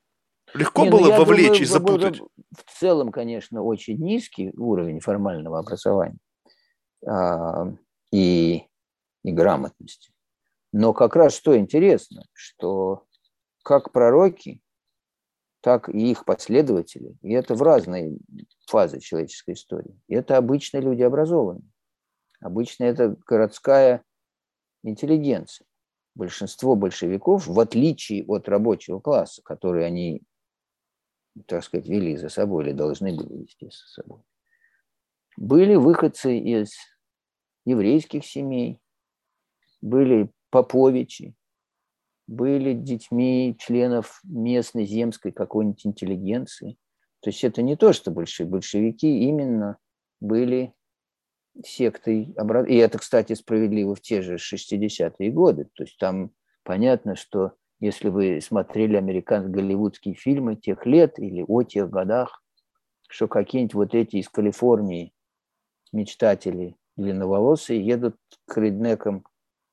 Легко 0.54 0.84
не, 0.84 0.90
ну, 0.90 0.98
было 0.98 1.08
ну, 1.08 1.18
вовлечь 1.18 1.46
думаю, 1.46 1.62
и 1.62 1.64
запутать? 1.64 2.20
В 2.20 2.78
целом, 2.78 3.10
конечно, 3.10 3.62
очень 3.62 3.96
низкий 3.98 4.52
уровень 4.56 5.00
формального 5.00 5.58
образования 5.58 6.18
а, 7.06 7.72
и, 8.12 8.62
и 9.24 9.32
грамотности. 9.32 10.11
Но 10.72 10.94
как 10.94 11.16
раз 11.16 11.34
что 11.34 11.56
интересно, 11.56 12.24
что 12.32 13.04
как 13.62 13.92
пророки, 13.92 14.60
так 15.60 15.88
и 15.88 16.10
их 16.10 16.24
последователи, 16.24 17.16
и 17.22 17.32
это 17.32 17.54
в 17.54 17.62
разные 17.62 18.18
фазы 18.66 18.98
человеческой 18.98 19.54
истории, 19.54 20.00
это 20.08 20.36
обычные 20.36 20.80
люди 20.80 21.02
образованные. 21.02 21.70
Обычно 22.40 22.84
это 22.84 23.16
городская 23.26 24.02
интеллигенция. 24.82 25.66
Большинство 26.14 26.74
большевиков, 26.74 27.46
в 27.46 27.60
отличие 27.60 28.24
от 28.26 28.48
рабочего 28.48 28.98
класса, 28.98 29.40
который 29.42 29.86
они, 29.86 30.22
так 31.46 31.62
сказать, 31.62 31.86
вели 31.86 32.16
за 32.16 32.28
собой 32.28 32.64
или 32.64 32.72
должны 32.72 33.14
были 33.14 33.42
вести 33.42 33.66
за 33.66 34.02
собой, 34.02 34.22
были 35.36 35.76
выходцы 35.76 36.36
из 36.36 36.74
еврейских 37.64 38.26
семей, 38.26 38.80
были 39.80 40.30
Поповичи, 40.52 41.34
были 42.26 42.74
детьми 42.74 43.56
членов 43.58 44.20
местной 44.22 44.84
земской 44.84 45.32
какой-нибудь 45.32 45.86
интеллигенции. 45.86 46.76
То 47.20 47.30
есть 47.30 47.42
это 47.42 47.62
не 47.62 47.74
то, 47.74 47.94
что 47.94 48.10
большие 48.10 48.46
большевики 48.46 49.22
именно 49.28 49.78
были 50.20 50.74
сектой. 51.64 52.34
И 52.68 52.76
это, 52.76 52.98
кстати, 52.98 53.32
справедливо 53.32 53.94
в 53.94 54.02
те 54.02 54.20
же 54.20 54.34
60-е 54.34 55.30
годы. 55.30 55.68
То 55.72 55.84
есть 55.84 55.96
там 55.96 56.32
понятно, 56.64 57.16
что 57.16 57.52
если 57.80 58.10
вы 58.10 58.42
смотрели 58.42 58.96
американские 58.96 59.54
голливудские 59.54 60.14
фильмы 60.14 60.56
тех 60.56 60.84
лет 60.84 61.18
или 61.18 61.42
о 61.48 61.62
тех 61.62 61.88
годах, 61.88 62.44
что 63.08 63.26
какие-нибудь 63.26 63.74
вот 63.74 63.94
эти 63.94 64.16
из 64.16 64.28
Калифорнии 64.28 65.14
мечтатели 65.92 66.76
длинноволосые 66.96 67.84
едут 67.84 68.16
к 68.46 68.58
реднекам 68.58 69.24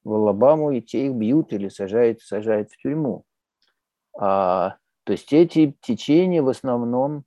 в 0.09 0.13
Алабаму, 0.13 0.71
и 0.71 0.81
те 0.81 1.05
их 1.07 1.13
бьют 1.13 1.53
или 1.53 1.69
сажают, 1.69 2.21
сажают 2.21 2.71
в 2.71 2.77
тюрьму. 2.77 3.23
А, 4.17 4.77
то 5.03 5.13
есть 5.13 5.31
эти 5.31 5.77
течения 5.81 6.41
в 6.41 6.49
основном 6.49 7.23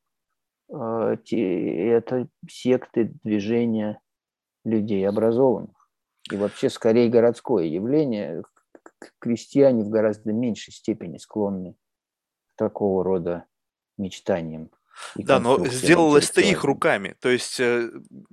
а, 0.71 1.17
те, 1.17 1.89
это 1.89 2.29
секты 2.49 3.15
движения 3.23 4.01
людей 4.65 5.09
образованных. 5.09 5.89
И 6.31 6.37
вообще 6.37 6.69
скорее 6.71 7.09
городское 7.09 7.65
явление. 7.65 8.43
Крестьяне 9.19 9.83
в 9.85 9.89
гораздо 9.89 10.33
меньшей 10.33 10.73
степени 10.73 11.17
склонны 11.17 11.75
к 12.55 12.59
такого 12.59 13.03
рода 13.05 13.47
мечтаниям. 13.99 14.71
Да, 15.17 15.41
но 15.41 15.67
сделалось-то 15.67 16.41
их 16.41 16.65
руками. 16.65 17.15
То 17.21 17.29
есть 17.29 17.59
э, 17.61 17.91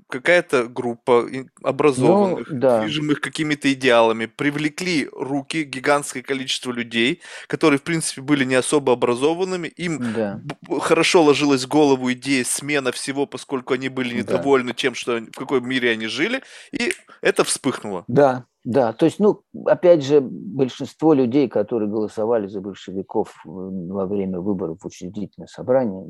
какая-то 0.09 0.67
группа 0.67 1.27
образованных, 1.63 2.49
ну, 2.49 2.59
да. 2.59 2.81
движимых 2.81 3.21
какими-то 3.21 3.71
идеалами, 3.73 4.25
привлекли 4.25 5.09
руки 5.11 5.63
гигантское 5.63 6.23
количество 6.23 6.71
людей, 6.71 7.21
которые, 7.47 7.79
в 7.79 7.83
принципе, 7.83 8.21
были 8.21 8.43
не 8.43 8.55
особо 8.55 8.93
образованными. 8.93 9.67
Им 9.67 10.13
да. 10.13 10.41
хорошо 10.81 11.23
ложилась 11.23 11.65
в 11.65 11.67
голову 11.67 12.11
идея 12.13 12.43
смена 12.43 12.91
всего, 12.91 13.25
поскольку 13.25 13.73
они 13.73 13.89
были 13.89 14.15
недовольны 14.17 14.69
да. 14.69 14.73
тем, 14.73 14.95
что 14.95 15.17
в 15.17 15.31
какой 15.31 15.61
мире 15.61 15.91
они 15.91 16.07
жили, 16.07 16.41
и 16.71 16.93
это 17.21 17.43
вспыхнуло. 17.43 18.03
Да, 18.07 18.45
да, 18.69 18.93
то 18.93 19.05
есть, 19.05 19.17
ну, 19.17 19.41
опять 19.65 20.03
же, 20.03 20.21
большинство 20.21 21.15
людей, 21.15 21.49
которые 21.49 21.89
голосовали 21.89 22.45
за 22.45 22.61
большевиков 22.61 23.35
во 23.43 24.05
время 24.05 24.41
выборов 24.41 24.81
в 24.81 24.85
учредительное 24.85 25.47
собрание, 25.47 26.05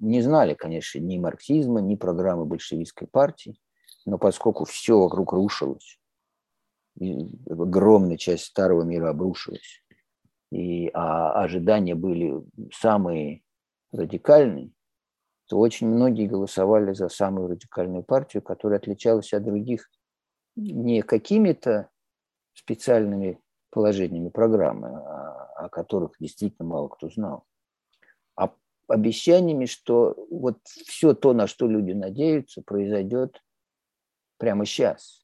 не 0.00 0.20
знали, 0.20 0.54
конечно, 0.54 0.98
ни 0.98 1.16
марксизма, 1.16 1.80
ни 1.80 1.94
программы 1.94 2.44
большевистской 2.44 3.06
партии, 3.06 3.56
но 4.04 4.18
поскольку 4.18 4.64
все 4.64 4.98
вокруг 4.98 5.32
рушилось, 5.32 6.00
огромная 7.48 8.16
часть 8.16 8.46
старого 8.46 8.82
мира 8.82 9.10
обрушилась, 9.10 9.84
и 10.50 10.90
а 10.92 11.40
ожидания 11.40 11.94
были 11.94 12.42
самые 12.72 13.42
радикальные, 13.92 14.72
то 15.48 15.56
очень 15.60 15.86
многие 15.86 16.26
голосовали 16.26 16.94
за 16.94 17.08
самую 17.08 17.46
радикальную 17.46 18.02
партию, 18.02 18.42
которая 18.42 18.80
отличалась 18.80 19.32
от 19.32 19.44
других 19.44 19.88
не 20.56 21.02
какими-то 21.02 21.90
специальными 22.54 23.40
положениями 23.70 24.30
программы, 24.30 24.88
о 24.88 25.68
которых 25.68 26.14
действительно 26.18 26.68
мало 26.68 26.88
кто 26.88 27.10
знал, 27.10 27.44
а 28.36 28.54
обещаниями, 28.88 29.66
что 29.66 30.16
вот 30.30 30.58
все 30.64 31.14
то, 31.14 31.32
на 31.32 31.46
что 31.46 31.66
люди 31.68 31.92
надеются, 31.92 32.62
произойдет 32.62 33.42
прямо 34.38 34.64
сейчас. 34.64 35.22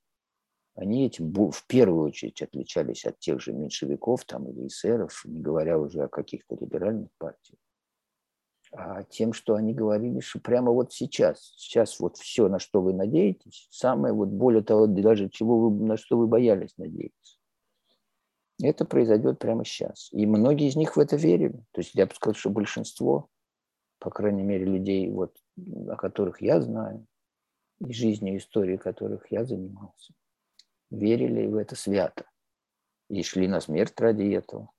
Они 0.75 1.07
этим 1.07 1.33
в 1.33 1.67
первую 1.67 2.09
очередь 2.09 2.41
отличались 2.41 3.05
от 3.05 3.19
тех 3.19 3.41
же 3.41 3.53
меньшевиков 3.53 4.25
там, 4.25 4.49
или 4.49 4.69
эсеров, 4.69 5.23
не 5.27 5.41
говоря 5.41 5.79
уже 5.79 6.05
о 6.05 6.09
каких-то 6.09 6.57
либеральных 6.57 7.11
партиях 7.19 7.59
а 7.59 7.72
тем, 9.11 9.33
что 9.33 9.55
они 9.55 9.75
говорили, 9.75 10.21
что 10.21 10.41
прямо 10.41 10.73
вот 10.73 10.93
сейчас, 10.93 11.55
сейчас 11.57 12.01
вот 12.01 12.17
все, 12.17 12.49
на 12.49 12.59
что 12.59 12.81
вы 12.81 12.95
надеетесь, 12.95 13.69
самое 13.71 14.15
вот 14.15 14.29
более 14.29 14.63
того, 14.63 14.87
даже 14.87 15.29
чего 15.29 15.69
вы, 15.69 15.85
на 15.85 15.97
что 15.97 16.17
вы 16.17 16.27
боялись 16.27 16.77
надеяться, 16.79 17.37
это 18.63 18.85
произойдет 18.85 19.39
прямо 19.39 19.65
сейчас. 19.65 20.09
И 20.13 20.25
многие 20.25 20.69
из 20.69 20.77
них 20.77 20.97
в 20.97 21.01
это 21.01 21.17
верили. 21.17 21.65
То 21.73 21.81
есть 21.81 21.95
я 21.95 22.07
бы 22.07 22.15
сказал, 22.15 22.35
что 22.35 22.51
большинство, 22.51 23.29
по 23.99 24.11
крайней 24.11 24.43
мере, 24.43 24.65
людей, 24.65 25.11
вот, 25.11 25.37
о 25.89 25.97
которых 25.97 26.41
я 26.41 26.61
знаю, 26.61 27.07
и 27.81 27.93
жизнью, 27.93 28.35
и 28.35 28.39
историей 28.39 28.79
которых 28.79 29.31
я 29.31 29.45
занимался, 29.45 30.15
верили 30.91 31.47
в 31.47 31.57
это 31.57 31.77
свято 31.77 32.25
и 33.09 33.23
шли 33.23 33.49
на 33.49 33.61
смерть 33.61 33.99
ради 34.01 34.33
этого. 34.33 34.71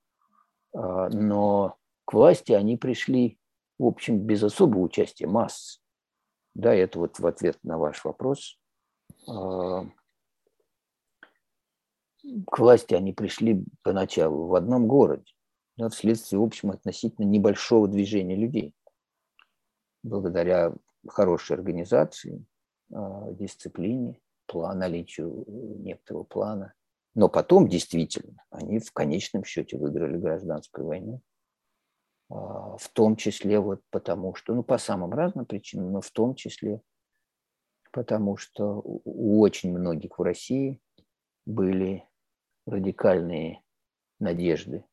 А, 0.74 1.10
но 1.10 1.78
к 2.06 2.14
власти 2.14 2.54
они 2.54 2.78
пришли 2.78 3.38
в 3.80 3.86
общем, 3.86 4.20
без 4.20 4.44
особого 4.44 4.82
участия 4.82 5.28
масс. 5.28 5.82
Да, 6.56 6.74
это 6.74 7.00
вот 7.00 7.20
в 7.20 7.26
ответ 7.26 7.58
на 7.64 7.78
ваш 7.78 8.04
вопрос. 8.06 8.60
А, 9.28 9.86
к 12.48 12.60
власти 12.60 12.94
они 12.94 13.14
пришли 13.14 13.64
поначалу 13.82 14.48
в 14.48 14.56
одном 14.56 14.88
городе, 14.88 15.32
да, 15.78 15.90
вследствие, 15.90 16.40
в 16.40 16.44
общем, 16.44 16.72
относительно 16.72 17.26
небольшого 17.26 17.88
движения 17.88 18.36
людей. 18.36 18.76
Благодаря 20.04 20.74
хорошей 21.08 21.56
организации, 21.56 22.46
а, 22.94 23.32
дисциплине, 23.32 24.20
план, 24.46 24.80
наличию 24.80 25.46
некоторого 25.48 26.24
плана. 26.24 26.74
Но 27.16 27.30
потом, 27.30 27.68
действительно, 27.68 28.44
они 28.50 28.80
в 28.80 28.92
конечном 28.92 29.44
счете 29.44 29.78
выиграли 29.78 30.18
гражданскую 30.18 30.88
войну. 30.88 31.22
А, 32.30 32.78
в 32.78 32.90
том 32.90 33.16
числе 33.16 33.60
вот 33.60 33.82
потому 33.90 34.36
что, 34.36 34.54
ну, 34.54 34.64
по 34.64 34.78
самым 34.78 35.14
разным 35.14 35.46
причинам, 35.46 35.92
но 35.92 36.02
в 36.02 36.12
том 36.12 36.36
числе 36.36 36.82
потому 37.94 38.38
что 38.38 38.82
у 38.84 39.40
очень 39.40 39.72
многих 39.72 40.18
в 40.18 40.24
России 40.24 40.82
были 41.46 42.10
радикальные 42.66 43.62
надежды 44.20 44.84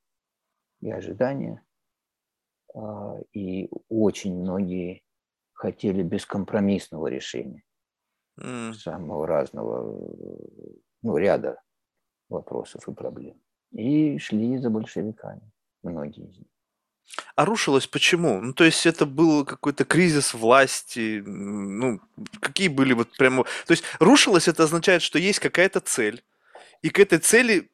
и 0.80 0.90
ожидания, 0.90 1.64
а, 2.74 3.18
и 3.32 3.70
очень 3.88 4.38
многие 4.38 5.02
хотели 5.54 6.02
бескомпромиссного 6.02 7.06
решения 7.06 7.64
mm. 8.38 8.74
самого 8.74 9.26
разного, 9.26 9.82
ну, 11.02 11.16
ряда 11.16 11.60
вопросов 12.28 12.86
и 12.86 12.92
проблем. 12.92 13.40
И 13.72 14.18
шли 14.18 14.58
за 14.58 14.68
большевиками, 14.68 15.50
многие 15.82 16.28
из 16.28 16.38
них. 16.38 16.48
А 17.34 17.44
рушилось 17.44 17.86
почему? 17.86 18.40
Ну, 18.40 18.52
то 18.52 18.64
есть 18.64 18.86
это 18.86 19.04
был 19.04 19.44
какой-то 19.44 19.84
кризис 19.84 20.34
власти, 20.34 21.22
ну, 21.24 22.00
какие 22.40 22.68
были 22.68 22.92
вот 22.92 23.08
прямо... 23.16 23.44
То 23.66 23.72
есть 23.72 23.84
рушилось 23.98 24.48
это 24.48 24.64
означает, 24.64 25.02
что 25.02 25.18
есть 25.18 25.40
какая-то 25.40 25.80
цель, 25.80 26.22
и 26.82 26.88
к 26.88 26.98
этой 26.98 27.18
цели 27.18 27.70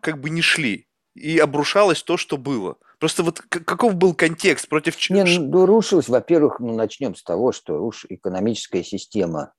как 0.00 0.20
бы 0.20 0.30
не 0.30 0.42
шли, 0.42 0.88
и 1.14 1.38
обрушалось 1.38 2.02
то, 2.02 2.16
что 2.16 2.36
было. 2.36 2.76
Просто 2.98 3.22
вот 3.22 3.40
каков 3.40 3.94
был 3.94 4.14
контекст 4.14 4.68
против 4.68 4.96
чего? 4.96 5.22
Не, 5.22 5.38
ну, 5.38 5.66
рушилось, 5.66 6.08
во-первых, 6.08 6.58
ну, 6.60 6.74
начнем 6.74 7.14
с 7.14 7.22
того, 7.22 7.52
что 7.52 7.84
уж 7.84 8.06
экономическая 8.08 8.82
система 8.82 9.52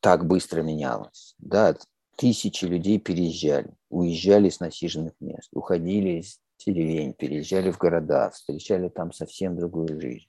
так 0.00 0.26
быстро 0.26 0.62
менялась. 0.62 1.34
Да, 1.38 1.76
тысячи 2.16 2.64
людей 2.64 2.98
переезжали, 2.98 3.74
уезжали 3.90 4.48
с 4.48 4.60
насиженных 4.60 5.12
мест, 5.20 5.48
уходили 5.52 6.20
из 6.20 6.40
деревень, 6.58 7.14
переезжали 7.14 7.70
в 7.70 7.78
города, 7.78 8.30
встречали 8.30 8.88
там 8.88 9.12
совсем 9.12 9.56
другую 9.56 10.00
жизнь. 10.00 10.28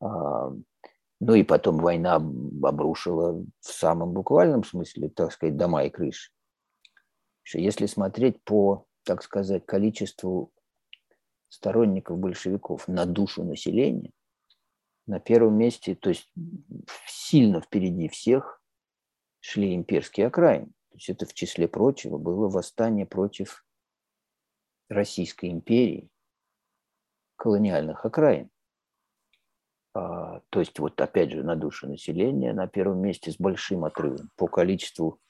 А, 0.00 0.50
ну 1.20 1.34
и 1.34 1.42
потом 1.42 1.78
война 1.78 2.16
обрушила 2.16 3.44
в 3.60 3.66
самом 3.66 4.12
буквальном 4.12 4.64
смысле, 4.64 5.08
так 5.08 5.32
сказать, 5.32 5.56
дома 5.56 5.84
и 5.84 5.90
крыши. 5.90 6.30
Если 7.54 7.86
смотреть 7.86 8.42
по, 8.44 8.86
так 9.04 9.22
сказать, 9.22 9.64
количеству 9.64 10.52
сторонников 11.48 12.18
большевиков 12.18 12.86
на 12.88 13.06
душу 13.06 13.42
населения, 13.42 14.12
на 15.06 15.18
первом 15.18 15.56
месте, 15.56 15.94
то 15.94 16.10
есть 16.10 16.30
сильно 17.06 17.62
впереди 17.62 18.08
всех, 18.08 18.62
шли 19.40 19.74
имперские 19.74 20.26
окраины. 20.26 20.66
То 20.66 20.96
есть 20.96 21.08
это 21.08 21.26
в 21.26 21.32
числе 21.32 21.66
прочего 21.66 22.18
было 22.18 22.48
восстание 22.48 23.06
против 23.06 23.64
Российской 24.88 25.50
империи 25.50 26.10
колониальных 27.36 28.04
окраин. 28.04 28.50
А, 29.94 30.40
то 30.50 30.60
есть 30.60 30.78
вот 30.78 31.00
опять 31.00 31.32
же 31.32 31.42
на 31.42 31.56
душу 31.56 31.88
населения 31.88 32.52
на 32.52 32.66
первом 32.68 33.00
месте 33.00 33.32
с 33.32 33.36
большим 33.36 33.84
отрывом 33.84 34.30
по 34.36 34.46
количеству 34.46 35.20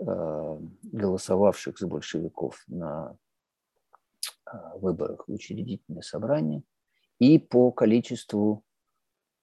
а, 0.00 0.60
голосовавших 0.82 1.78
за 1.78 1.86
большевиков 1.86 2.62
на 2.66 3.16
а, 4.44 4.76
выборах 4.78 5.26
в 5.26 5.32
учредительное 5.32 6.02
собрание 6.02 6.62
и 7.18 7.38
по 7.38 7.70
количеству 7.70 8.62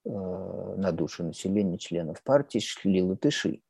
на 0.05 0.91
душу 0.91 1.23
населения 1.23 1.77
членов 1.77 2.21
партии 2.23 2.59
шли 2.59 3.01
латыши. 3.01 3.61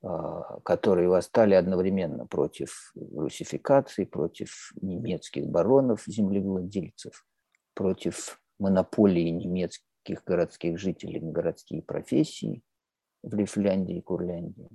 А, 0.00 0.60
которые 0.60 1.08
восстали 1.08 1.54
одновременно 1.54 2.24
против 2.24 2.92
русификации, 2.94 4.04
против 4.04 4.72
немецких 4.80 5.46
баронов, 5.46 6.04
землевладельцев, 6.06 7.26
против 7.74 8.40
монополии 8.60 9.28
немецких 9.30 10.22
городских 10.24 10.78
жителей 10.78 11.18
на 11.20 11.32
городские 11.32 11.82
профессии 11.82 12.62
в 13.24 13.34
Лифляндии 13.34 13.96
и 13.96 14.02
Курляндии. 14.02 14.68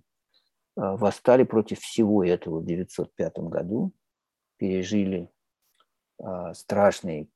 А, 0.76 0.98
восстали 0.98 1.44
против 1.44 1.80
всего 1.80 2.26
этого 2.26 2.60
в 2.60 2.64
1905 2.64 3.38
году, 3.48 3.94
пережили 4.58 5.30
а, 6.22 6.54
страшные 6.54 7.30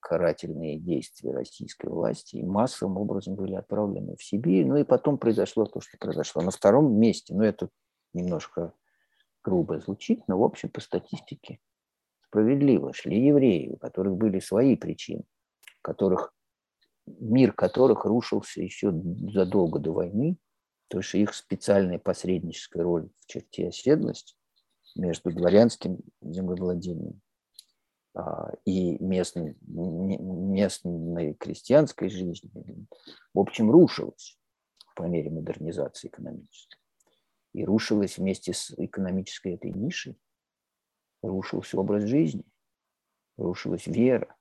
карательные 0.00 0.78
действия 0.78 1.32
российской 1.32 1.88
власти 1.88 2.36
и 2.36 2.44
массовым 2.44 2.98
образом 2.98 3.34
были 3.34 3.54
отправлены 3.54 4.16
в 4.16 4.22
Сибирь. 4.22 4.66
Ну 4.66 4.76
и 4.76 4.84
потом 4.84 5.18
произошло 5.18 5.64
то, 5.64 5.80
что 5.80 5.98
произошло. 5.98 6.42
На 6.42 6.50
втором 6.50 6.98
месте, 6.98 7.34
ну 7.34 7.42
это 7.42 7.68
немножко 8.12 8.72
грубо 9.42 9.78
звучит, 9.80 10.26
но 10.28 10.38
в 10.38 10.44
общем 10.44 10.68
по 10.68 10.80
статистике 10.80 11.60
справедливо 12.26 12.92
шли 12.92 13.26
евреи, 13.26 13.70
у 13.70 13.76
которых 13.76 14.16
были 14.16 14.40
свои 14.40 14.76
причины, 14.76 15.24
которых, 15.82 16.34
мир 17.06 17.52
которых 17.52 18.04
рушился 18.04 18.60
еще 18.60 18.92
задолго 19.32 19.78
до 19.78 19.92
войны, 19.92 20.36
то 20.88 20.98
есть 20.98 21.14
их 21.14 21.34
специальная 21.34 21.98
посредническая 21.98 22.82
роль 22.82 23.08
в 23.20 23.26
черте 23.26 23.68
оседлости 23.68 24.34
между 24.96 25.30
дворянским 25.32 25.98
землевладением 26.22 27.20
и 28.64 28.98
местным, 29.02 29.56
местной 29.62 31.34
крестьянской 31.34 32.08
жизни, 32.08 32.50
в 33.34 33.38
общем, 33.38 33.70
рушилась 33.70 34.38
по 34.96 35.04
мере 35.04 35.30
модернизации 35.30 36.08
экономической. 36.08 36.78
И 37.54 37.64
рушилась 37.64 38.18
вместе 38.18 38.52
с 38.52 38.72
экономической 38.76 39.54
этой 39.54 39.72
нишей, 39.72 40.18
рушился 41.22 41.78
образ 41.78 42.04
жизни, 42.04 42.44
рушилась 43.36 43.86
вера, 43.86 44.36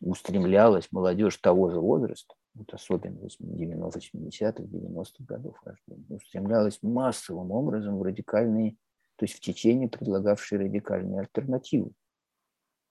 устремлялась 0.00 0.90
молодежь 0.92 1.36
того 1.38 1.70
же 1.70 1.80
возраста, 1.80 2.34
вот 2.54 2.72
особенно 2.74 3.18
80-х, 3.18 4.62
90-х 4.62 5.24
годов 5.24 5.56
рождения, 5.64 6.16
устремлялась 6.16 6.78
массовым 6.82 7.50
образом 7.50 7.98
в 7.98 8.02
радикальные, 8.02 8.76
то 9.16 9.24
есть 9.24 9.36
в 9.36 9.40
течение, 9.40 9.88
предлагавшие 9.88 10.60
радикальные 10.60 11.20
альтернативы 11.20 11.92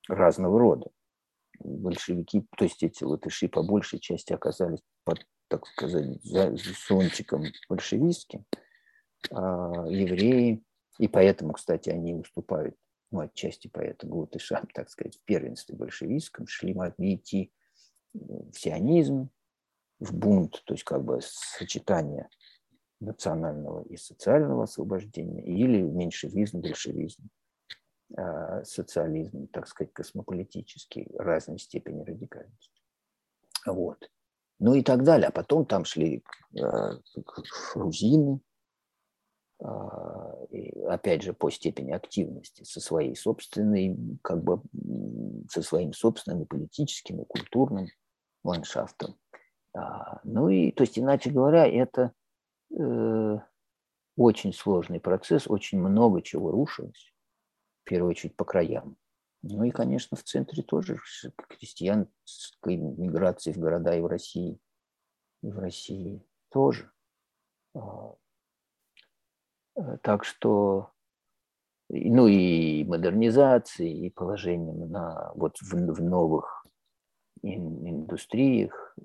разного 0.07 0.59
рода. 0.59 0.91
Большевики, 1.59 2.45
то 2.57 2.65
есть 2.65 2.81
эти 2.83 3.03
латыши 3.03 3.47
по 3.47 3.61
большей 3.61 3.99
части 3.99 4.33
оказались 4.33 4.81
под, 5.03 5.25
так 5.47 5.67
сказать, 5.67 6.23
за 6.23 6.55
зонтиком 6.87 7.43
большевистским, 7.69 8.45
а 9.29 9.85
евреи, 9.87 10.63
и 10.97 11.07
поэтому, 11.07 11.53
кстати, 11.53 11.89
они 11.89 12.15
уступают, 12.15 12.75
ну, 13.11 13.19
отчасти 13.19 13.69
поэтому 13.71 14.17
латышам, 14.17 14.67
так 14.73 14.89
сказать, 14.89 15.17
в 15.17 15.23
первенстве 15.23 15.75
большевистском, 15.75 16.47
шли 16.47 16.73
могли 16.73 17.15
идти 17.15 17.51
в 18.13 18.53
сионизм, 18.53 19.29
в 19.99 20.15
бунт, 20.15 20.63
то 20.65 20.73
есть 20.73 20.83
как 20.83 21.03
бы 21.03 21.19
сочетание 21.21 22.27
национального 22.99 23.83
и 23.83 23.97
социального 23.97 24.63
освобождения, 24.63 25.43
или 25.43 25.81
меньшевизм, 25.81 26.61
большевизм, 26.61 27.29
социализм, 28.63 29.47
так 29.47 29.67
сказать, 29.67 29.93
космополитический, 29.93 31.07
разной 31.17 31.59
степени 31.59 32.03
радикальности. 32.03 32.81
Вот. 33.65 34.09
Ну 34.59 34.75
и 34.75 34.83
так 34.83 35.03
далее. 35.03 35.27
А 35.27 35.31
потом 35.31 35.65
там 35.65 35.85
шли 35.85 36.23
э, 36.55 36.61
грузины, 37.73 38.41
э, 39.59 39.65
опять 40.87 41.23
же, 41.23 41.33
по 41.33 41.49
степени 41.49 41.91
активности, 41.91 42.63
со 42.63 42.79
своей 42.79 43.15
собственной, 43.15 43.97
как 44.21 44.43
бы, 44.43 44.61
со 45.49 45.63
своим 45.63 45.93
собственным 45.93 46.45
политическим 46.45 47.21
и 47.21 47.25
культурным 47.25 47.87
ландшафтом. 48.43 49.17
А, 49.73 50.19
ну 50.23 50.49
и, 50.49 50.71
то 50.71 50.83
есть, 50.83 50.99
иначе 50.99 51.31
говоря, 51.31 51.65
это 51.65 52.11
э, 52.77 53.37
очень 54.15 54.53
сложный 54.53 54.99
процесс, 54.99 55.47
очень 55.47 55.79
много 55.79 56.21
чего 56.21 56.51
рушилось, 56.51 57.11
в 57.81 57.83
первую 57.83 58.11
очередь 58.11 58.35
по 58.35 58.45
краям. 58.45 58.97
Ну 59.43 59.63
и, 59.63 59.71
конечно, 59.71 60.15
в 60.15 60.23
центре 60.23 60.61
тоже 60.61 60.99
крестьянской 61.49 62.75
миграции 62.75 63.51
в 63.51 63.57
города 63.57 63.95
и 63.95 64.01
в 64.01 64.05
России, 64.05 64.59
и 65.41 65.51
в 65.51 65.57
России 65.57 66.23
тоже. 66.49 66.91
А, 67.73 68.13
э, 69.75 69.97
так 70.03 70.23
что, 70.25 70.91
ну 71.89 72.27
и 72.27 72.83
модернизации, 72.83 74.05
и 74.05 74.09
положением 74.11 74.91
на, 74.91 75.31
вот 75.33 75.57
в, 75.59 75.73
в 75.73 76.01
новых 76.01 76.65
индустриях, 77.41 78.95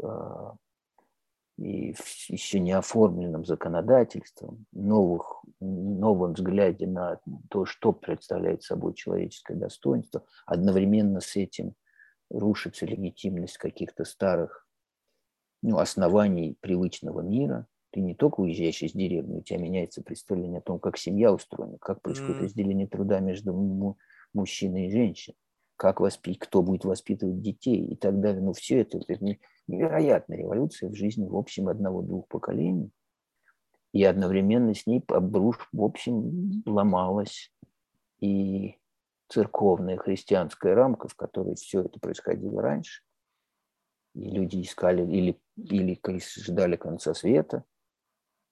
и 1.59 1.95
еще 2.29 2.61
не 2.61 2.73
оформленным 2.73 3.45
законодательством, 3.45 4.67
новых, 4.73 5.43
новом 5.61 6.35
взгляде 6.35 6.87
на 6.87 7.19
то, 7.49 7.65
что 7.65 7.93
представляет 7.93 8.63
собой 8.63 8.95
человеческое 8.95 9.55
достоинство, 9.55 10.25
одновременно 10.45 11.21
с 11.21 11.35
этим 11.37 11.75
рушится 12.31 12.85
легитимность 12.85 13.57
каких-то 13.57 14.05
старых 14.05 14.67
ну, 15.63 15.79
оснований 15.79 16.57
привычного 16.61 17.21
мира. 17.21 17.67
Ты 17.91 18.01
не 18.01 18.15
только 18.15 18.41
уезжаешь 18.41 18.83
из 18.83 18.93
деревни, 18.93 19.39
у 19.39 19.43
тебя 19.43 19.59
меняется 19.59 20.03
представление 20.03 20.59
о 20.59 20.63
том, 20.63 20.79
как 20.79 20.99
семья 20.99 21.33
устроена, 21.33 21.79
как 21.79 22.03
происходит 22.03 22.43
разделение 22.43 22.87
труда 22.87 23.21
между 23.21 23.97
мужчиной 24.35 24.89
и 24.89 24.91
женщиной 24.91 25.37
как 25.77 26.01
воспитать, 26.01 26.39
кто 26.39 26.63
будет 26.63 26.85
воспитывать 26.85 27.41
детей 27.41 27.85
и 27.85 27.97
так 27.97 28.21
далее. 28.21 28.43
Ну, 28.43 28.53
все 28.53 28.81
это, 28.81 28.99
это 29.07 29.37
невероятная 29.67 30.39
революция 30.39 30.91
в 30.91 30.95
жизни, 30.95 31.27
в 31.27 31.37
общем, 31.37 31.69
одного-двух 31.69 32.29
поколений. 32.29 32.91
И 33.93 34.05
одновременно 34.05 34.75
с 34.75 34.87
ней 34.87 35.03
обруш, 35.09 35.69
в 35.73 35.83
общем, 35.83 36.63
ломалась 36.67 37.53
и 38.21 38.77
церковная 39.29 39.97
христианская 39.97 40.75
рамка, 40.75 41.09
в 41.09 41.15
которой 41.15 41.55
все 41.55 41.83
это 41.83 41.99
происходило 41.99 42.63
раньше. 42.63 43.03
И 44.15 44.31
люди 44.31 44.63
искали 44.63 45.03
или, 45.03 45.41
или 45.57 45.99
ждали 46.19 46.77
конца 46.77 47.15
света, 47.15 47.65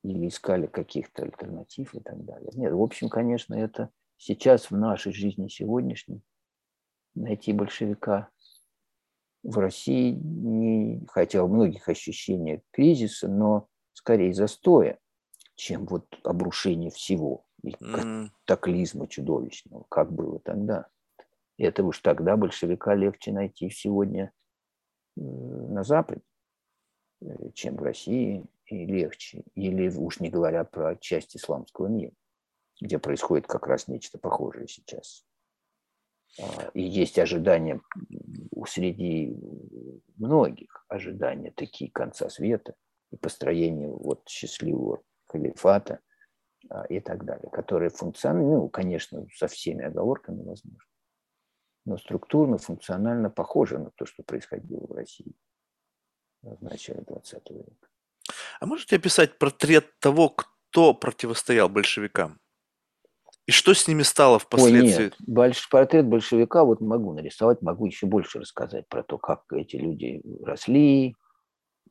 или 0.02 0.28
искали 0.28 0.66
каких-то 0.66 1.22
альтернатив 1.22 1.94
и 1.94 2.00
так 2.00 2.22
далее. 2.24 2.50
Нет, 2.54 2.72
в 2.72 2.82
общем, 2.82 3.08
конечно, 3.08 3.54
это 3.54 3.90
сейчас 4.18 4.70
в 4.70 4.76
нашей 4.76 5.12
жизни 5.12 5.48
сегодняшней 5.48 6.22
найти 7.14 7.52
большевика 7.52 8.28
в 9.42 9.58
России, 9.58 10.12
не, 10.12 11.06
хотя 11.08 11.44
у 11.44 11.48
многих 11.48 11.88
ощущение 11.88 12.62
кризиса, 12.70 13.28
но 13.28 13.68
скорее 13.92 14.32
застоя, 14.32 14.98
чем 15.54 15.86
вот 15.86 16.06
обрушение 16.24 16.90
всего 16.90 17.44
и 17.62 17.72
катаклизма 17.72 19.06
чудовищного, 19.08 19.86
как 19.88 20.12
было 20.12 20.38
тогда. 20.40 20.88
Это 21.56 21.84
уж 21.84 22.00
тогда 22.00 22.36
большевика 22.36 22.94
легче 22.94 23.32
найти 23.32 23.70
сегодня 23.70 24.32
э, 25.16 25.20
на 25.20 25.84
Западе, 25.84 26.22
э, 27.20 27.50
чем 27.54 27.76
в 27.76 27.82
России, 27.82 28.44
и 28.66 28.86
легче. 28.86 29.44
Или 29.54 29.88
уж 29.88 30.20
не 30.20 30.30
говоря 30.30 30.64
про 30.64 30.96
часть 30.96 31.36
исламского 31.36 31.86
мира, 31.86 32.12
где 32.80 32.98
происходит 32.98 33.46
как 33.46 33.66
раз 33.66 33.88
нечто 33.88 34.18
похожее 34.18 34.66
сейчас. 34.66 35.24
А, 36.40 36.70
и 36.74 36.82
есть 36.82 37.18
ожидания 37.18 37.80
среди 38.66 39.36
многих, 40.16 40.84
ожидания 40.88 41.52
такие 41.52 41.90
конца 41.90 42.28
света 42.28 42.74
и 43.12 43.16
построения 43.16 43.88
вот 43.88 44.28
счастливого 44.28 45.02
халифата 45.26 46.00
а, 46.70 46.84
и 46.86 47.00
так 47.00 47.24
далее, 47.24 47.50
которые 47.50 47.90
функционально, 47.90 48.48
ну, 48.48 48.68
конечно, 48.68 49.26
со 49.34 49.46
всеми 49.48 49.84
оговорками 49.84 50.42
возможно, 50.42 50.88
но 51.84 51.98
структурно, 51.98 52.58
функционально 52.58 53.30
похожи 53.30 53.78
на 53.78 53.90
то, 53.90 54.06
что 54.06 54.22
происходило 54.22 54.86
в 54.86 54.92
России 54.92 55.34
в 56.42 56.62
начале 56.62 57.02
20 57.02 57.50
века. 57.50 57.88
А 58.60 58.66
можете 58.66 58.96
описать 58.96 59.38
портрет 59.38 59.98
того, 59.98 60.30
кто 60.30 60.94
противостоял 60.94 61.68
большевикам? 61.68 62.40
И 63.46 63.52
что 63.52 63.74
с 63.74 63.86
ними 63.86 64.02
стало 64.02 64.38
впоследствии? 64.38 65.04
Ой, 65.04 65.04
нет. 65.04 65.16
Больш... 65.26 65.68
Портрет 65.68 66.06
большевика 66.06 66.64
вот 66.64 66.80
могу 66.80 67.12
нарисовать, 67.12 67.60
могу 67.60 67.86
еще 67.86 68.06
больше 68.06 68.40
рассказать 68.40 68.88
про 68.88 69.02
то, 69.02 69.18
как 69.18 69.44
эти 69.52 69.76
люди 69.76 70.22
росли, 70.42 71.14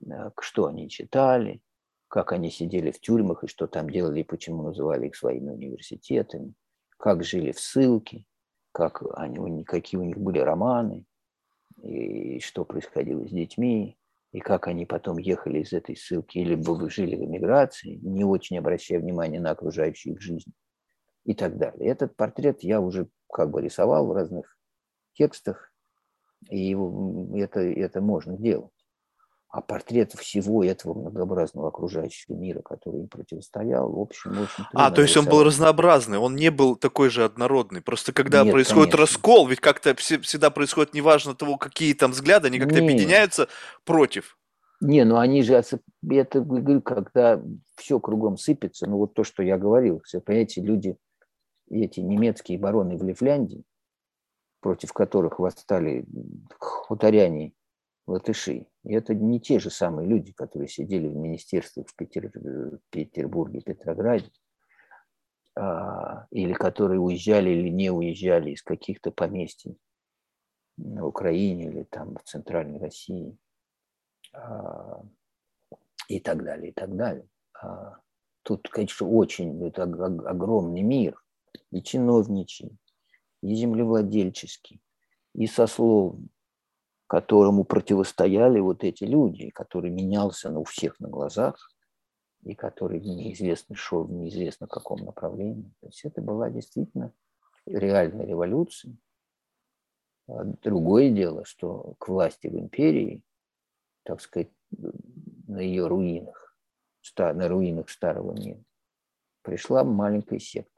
э, 0.03 0.31
что 0.41 0.65
они 0.65 0.89
читали, 0.89 1.61
как 2.07 2.31
они 2.31 2.49
сидели 2.49 2.89
в 2.89 2.99
тюрьмах 2.99 3.43
и 3.43 3.47
что 3.47 3.67
там 3.67 3.89
делали, 3.89 4.21
и 4.21 4.23
почему 4.23 4.63
называли 4.63 5.07
их 5.07 5.15
своими 5.15 5.51
университетами, 5.51 6.53
как 6.97 7.23
жили 7.23 7.51
в 7.51 7.59
ссылке, 7.59 8.25
как 8.71 9.03
они, 9.15 9.63
какие 9.63 9.99
у 9.99 10.03
них 10.03 10.17
были 10.17 10.39
романы, 10.39 11.05
и 11.83 12.39
что 12.39 12.65
происходило 12.65 13.27
с 13.27 13.31
детьми, 13.31 13.95
и 14.31 14.39
как 14.39 14.67
они 14.67 14.87
потом 14.87 15.19
ехали 15.19 15.59
из 15.59 15.71
этой 15.71 15.95
ссылки 15.95 16.39
или 16.39 16.55
жили 16.89 17.15
в 17.15 17.23
эмиграции, 17.23 17.99
не 18.01 18.23
очень 18.23 18.57
обращая 18.57 18.99
внимания 18.99 19.39
на 19.39 19.51
окружающую 19.51 20.15
их 20.15 20.21
жизнь 20.21 20.51
и 21.25 21.33
так 21.33 21.57
далее. 21.57 21.89
Этот 21.89 22.15
портрет 22.15 22.63
я 22.63 22.81
уже 22.81 23.07
как 23.31 23.49
бы 23.51 23.61
рисовал 23.61 24.07
в 24.07 24.13
разных 24.13 24.57
текстах, 25.13 25.71
и 26.49 26.75
это, 27.35 27.61
это 27.61 28.01
можно 28.01 28.37
делать. 28.37 28.71
А 29.49 29.61
портрет 29.61 30.13
всего 30.13 30.63
этого 30.63 30.95
многообразного 30.95 31.67
окружающего 31.67 32.33
мира, 32.33 32.63
который 32.63 33.01
им 33.01 33.07
противостоял, 33.07 33.87
в 33.91 33.99
общем, 33.99 34.31
очень 34.31 34.65
А, 34.73 34.89
то 34.89 35.01
есть 35.01 35.13
рисовать. 35.13 35.27
он 35.27 35.37
был 35.37 35.43
разнообразный, 35.43 36.17
он 36.17 36.35
не 36.35 36.49
был 36.49 36.75
такой 36.75 37.09
же 37.09 37.23
однородный. 37.23 37.81
Просто 37.81 38.13
когда 38.13 38.43
Нет, 38.43 38.51
происходит 38.51 38.93
конечно. 38.93 39.01
раскол, 39.01 39.47
ведь 39.47 39.59
как-то 39.59 39.95
всегда 39.95 40.49
происходит, 40.49 40.95
неважно 40.95 41.35
того, 41.35 41.57
какие 41.57 41.93
там 41.93 42.11
взгляды, 42.13 42.47
они 42.47 42.57
как-то 42.57 42.81
Нет. 42.81 42.83
объединяются 42.83 43.47
против. 43.85 44.39
Не, 44.81 45.05
ну 45.05 45.17
они 45.17 45.43
же, 45.43 45.53
это, 45.53 45.79
когда 46.83 47.39
все 47.75 47.99
кругом 47.99 48.37
сыпется, 48.37 48.89
ну 48.89 48.97
вот 48.97 49.13
то, 49.13 49.23
что 49.23 49.43
я 49.43 49.59
говорил, 49.59 50.01
все, 50.03 50.19
понимаете, 50.19 50.61
люди 50.61 50.97
эти 51.69 51.99
немецкие 51.99 52.57
бароны 52.57 52.97
в 52.97 53.03
Лифляндии, 53.03 53.63
против 54.59 54.93
которых 54.93 55.39
восстали 55.39 56.05
хуторяне 56.59 57.53
латыши, 58.07 58.67
и 58.83 58.93
это 58.93 59.13
не 59.13 59.39
те 59.39 59.59
же 59.59 59.69
самые 59.69 60.07
люди, 60.07 60.33
которые 60.33 60.67
сидели 60.67 61.07
в 61.07 61.15
министерстве 61.15 61.83
в 61.83 61.95
Петер, 61.95 62.31
Петербурге, 62.89 63.61
Петрограде, 63.61 64.29
а, 65.55 66.25
или 66.31 66.53
которые 66.53 66.99
уезжали 66.99 67.51
или 67.51 67.69
не 67.69 67.91
уезжали 67.91 68.51
из 68.51 68.63
каких-то 68.63 69.11
поместий 69.11 69.77
на 70.77 71.05
Украине 71.05 71.65
или 71.65 71.83
там 71.83 72.15
в 72.15 72.23
Центральной 72.23 72.79
России 72.79 73.37
а, 74.33 75.03
и 76.07 76.19
так 76.19 76.43
далее, 76.43 76.71
и 76.71 76.73
так 76.73 76.95
далее. 76.95 77.27
А, 77.61 77.97
тут, 78.41 78.67
конечно, 78.69 79.07
очень 79.07 79.65
это 79.65 79.83
огромный 79.83 80.81
мир, 80.81 81.22
и 81.71 81.81
чиновничий, 81.81 82.77
и 83.41 83.55
землевладельческий, 83.55 84.81
и 85.33 85.47
сословный, 85.47 86.29
которому 87.07 87.63
противостояли 87.63 88.59
вот 88.59 88.83
эти 88.83 89.03
люди, 89.03 89.49
который 89.49 89.91
менялся 89.91 90.49
ну, 90.49 90.61
у 90.61 90.63
всех 90.63 90.99
на 90.99 91.09
глазах, 91.09 91.71
и 92.43 92.55
который 92.55 92.99
неизвестно 92.99 93.75
шел 93.75 94.03
в 94.03 94.11
неизвестно 94.11 94.67
каком 94.67 94.99
направлении. 95.05 95.71
То 95.79 95.87
есть 95.87 96.03
это 96.03 96.21
была 96.21 96.49
действительно 96.49 97.13
реальная 97.65 98.25
революция. 98.25 98.95
А 100.27 100.43
другое 100.43 101.09
дело, 101.09 101.45
что 101.45 101.95
к 101.99 102.07
власти 102.07 102.47
в 102.47 102.57
империи, 102.57 103.21
так 104.03 104.21
сказать, 104.21 104.51
на 105.47 105.59
ее 105.59 105.87
руинах, 105.87 106.57
на 107.17 107.47
руинах 107.47 107.89
старого 107.89 108.33
мира, 108.33 108.63
пришла 109.41 109.83
маленькая 109.83 110.39
секта 110.39 110.72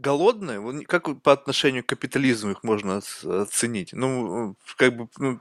голодные, 0.00 0.84
как 0.86 1.20
по 1.22 1.32
отношению 1.32 1.84
к 1.84 1.88
капитализму 1.88 2.52
их 2.52 2.62
можно 2.64 3.00
оценить? 3.24 3.92
Ну, 3.92 4.56
как 4.76 4.96
бы 4.96 5.08
ну, 5.18 5.38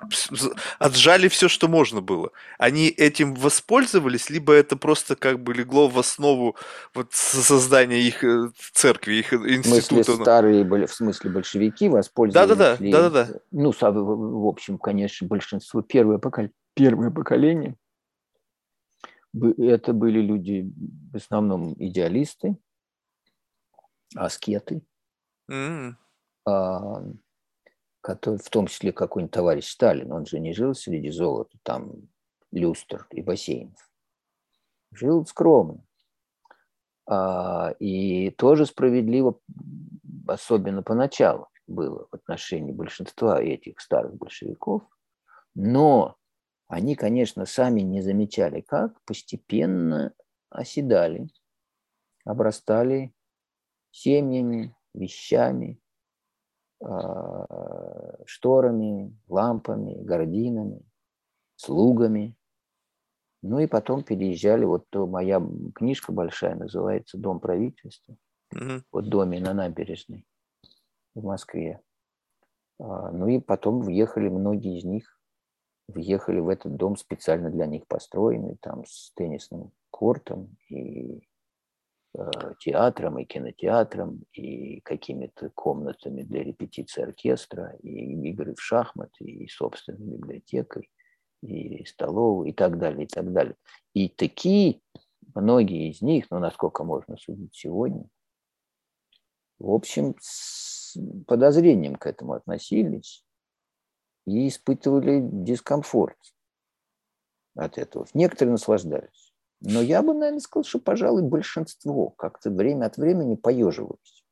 отжали 0.77 1.27
все, 1.27 1.47
что 1.47 1.67
можно 1.67 2.01
было. 2.01 2.31
Они 2.57 2.87
этим 2.87 3.35
воспользовались, 3.35 4.29
либо 4.29 4.53
это 4.53 4.75
просто 4.75 5.15
как 5.15 5.39
бы 5.39 5.53
легло 5.53 5.87
в 5.87 5.97
основу 5.97 6.55
вот 6.93 7.13
создания 7.13 8.01
их 8.01 8.23
э, 8.23 8.49
церкви, 8.73 9.15
их 9.15 9.33
института? 9.33 9.81
В 9.81 9.85
смысле, 9.85 10.15
старые, 10.15 10.87
в 10.87 10.93
смысле 10.93 11.29
большевики 11.31 11.89
воспользовались? 11.89 12.49
Да-да-да, 12.49 12.77
да-да-да. 12.79 13.39
Ну, 13.51 13.71
в 13.71 14.47
общем, 14.47 14.77
конечно, 14.77 15.27
большинство, 15.27 15.81
первое, 15.81 16.17
поколение, 16.17 16.53
первое 16.73 17.11
поколение, 17.11 17.75
это 19.33 19.93
были 19.93 20.21
люди 20.21 20.71
в 21.11 21.15
основном 21.15 21.75
идеалисты, 21.77 22.57
аскеты, 24.15 24.81
mm. 25.51 25.93
а, 26.45 27.03
который, 28.01 28.39
в 28.39 28.49
том 28.49 28.67
числе 28.67 28.91
какой-нибудь 28.91 29.33
товарищ 29.33 29.69
Сталин, 29.69 30.11
он 30.11 30.25
же 30.25 30.39
не 30.39 30.53
жил 30.53 30.73
среди 30.73 31.09
золота, 31.09 31.57
там 31.63 32.09
люстр 32.51 33.07
и 33.11 33.21
бассейнов. 33.21 33.89
Жил 34.91 35.25
скромно. 35.25 35.83
А, 37.05 37.71
и 37.79 38.31
тоже 38.31 38.65
справедливо, 38.65 39.39
особенно 40.27 40.83
поначалу, 40.83 41.47
было 41.67 42.07
в 42.11 42.15
отношении 42.15 42.71
большинства 42.71 43.41
этих 43.41 43.79
старых 43.79 44.15
большевиков. 44.15 44.83
Но 45.55 46.17
они, 46.67 46.95
конечно, 46.95 47.45
сами 47.45 47.81
не 47.81 48.01
замечали, 48.01 48.61
как 48.61 49.01
постепенно 49.05 50.13
оседали, 50.49 51.27
обрастали 52.25 53.13
семьями, 53.91 54.75
вещами, 54.93 55.79
а, 56.81 57.45
шторами, 58.25 59.17
лампами, 59.27 60.01
гардинами, 60.01 60.81
слугами. 61.55 62.35
Ну 63.41 63.59
и 63.59 63.67
потом 63.67 64.03
переезжали, 64.03 64.65
вот 64.65 64.89
то 64.89 65.07
моя 65.07 65.41
книжка 65.75 66.11
большая 66.11 66.55
называется 66.55 67.17
«Дом 67.17 67.39
правительства», 67.39 68.17
mm-hmm. 68.53 68.83
вот 68.91 69.07
доме 69.07 69.39
на 69.39 69.53
набережной 69.53 70.25
в 71.15 71.23
Москве. 71.23 71.81
А, 72.79 73.11
ну 73.11 73.27
и 73.27 73.39
потом 73.39 73.81
въехали 73.81 74.27
многие 74.29 74.77
из 74.77 74.83
них, 74.83 75.19
въехали 75.87 76.39
в 76.39 76.49
этот 76.49 76.75
дом 76.75 76.95
специально 76.95 77.49
для 77.49 77.65
них 77.65 77.87
построенный, 77.87 78.57
там 78.61 78.85
с 78.85 79.11
теннисным 79.15 79.71
кортом 79.89 80.57
и 80.69 81.28
театром 82.59 83.19
и 83.19 83.25
кинотеатром, 83.25 84.23
и 84.33 84.81
какими-то 84.81 85.49
комнатами 85.51 86.23
для 86.23 86.43
репетиции 86.43 87.03
оркестра, 87.03 87.75
и 87.81 88.29
игры 88.29 88.55
в 88.55 88.61
шахматы, 88.61 89.23
и 89.23 89.47
собственной 89.47 90.17
библиотекой, 90.17 90.89
и 91.41 91.85
столовой, 91.85 92.49
и 92.49 92.53
так 92.53 92.77
далее, 92.79 93.05
и 93.05 93.07
так 93.07 93.31
далее. 93.31 93.55
И 93.93 94.09
такие, 94.09 94.81
многие 95.35 95.91
из 95.91 96.01
них, 96.01 96.25
ну, 96.31 96.39
насколько 96.39 96.83
можно 96.83 97.17
судить 97.17 97.55
сегодня, 97.55 98.05
в 99.59 99.71
общем, 99.71 100.15
с 100.19 100.97
подозрением 101.27 101.95
к 101.95 102.07
этому 102.07 102.33
относились 102.33 103.25
и 104.25 104.47
испытывали 104.47 105.19
дискомфорт 105.21 106.17
от 107.55 107.77
этого. 107.77 108.07
Некоторые 108.13 108.53
наслаждались. 108.53 109.18
Но 109.61 109.81
я 109.81 110.01
бы, 110.01 110.13
наверное, 110.13 110.39
сказал, 110.39 110.63
что, 110.63 110.79
пожалуй, 110.79 111.23
большинство 111.23 112.09
как-то 112.11 112.49
время 112.49 112.85
от 112.85 112.97
времени 112.97 113.35
поеживались. 113.35 114.23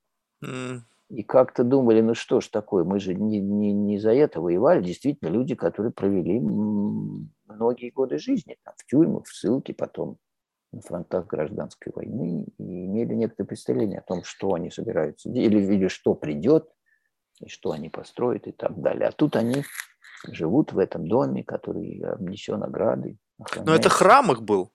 Mm. 0.44 0.82
И 1.10 1.24
как-то 1.24 1.64
думали, 1.64 2.02
ну 2.02 2.14
что 2.16 2.42
ж 2.42 2.48
такое, 2.48 2.84
мы 2.84 3.00
же 3.00 3.14
не, 3.14 3.40
не, 3.40 3.72
не 3.72 3.98
за 3.98 4.12
это 4.12 4.42
воевали. 4.42 4.84
Действительно, 4.84 5.30
люди, 5.30 5.56
которые 5.56 5.92
провели 5.92 6.40
многие 6.40 7.92
годы 7.92 8.18
жизни 8.18 8.58
там, 8.64 8.74
в 8.78 8.86
тюрьмах, 8.86 9.26
в 9.26 9.34
ссылке, 9.34 9.74
потом 9.74 10.18
на 10.74 10.82
фронтах 10.82 11.28
гражданской 11.28 11.94
войны, 11.96 12.48
и 12.58 12.86
имели 12.86 13.14
некоторое 13.14 13.48
представление 13.48 14.00
о 14.00 14.04
том, 14.04 14.24
что 14.24 14.54
они 14.54 14.70
собираются 14.70 15.30
или, 15.30 15.60
или 15.62 15.88
что 15.88 16.14
придет, 16.14 16.70
и 17.40 17.48
что 17.48 17.72
они 17.72 17.90
построят 17.90 18.48
и 18.48 18.52
так 18.52 18.80
далее. 18.80 19.08
А 19.08 19.12
тут 19.12 19.38
они 19.38 19.64
живут 20.28 20.74
в 20.74 20.80
этом 20.80 21.08
доме, 21.08 21.44
который 21.44 22.02
обнесен 22.02 22.64
оградой. 22.64 23.18
Но 23.56 23.74
это 23.74 23.90
храм 23.90 24.32
их 24.32 24.42
был. 24.42 24.72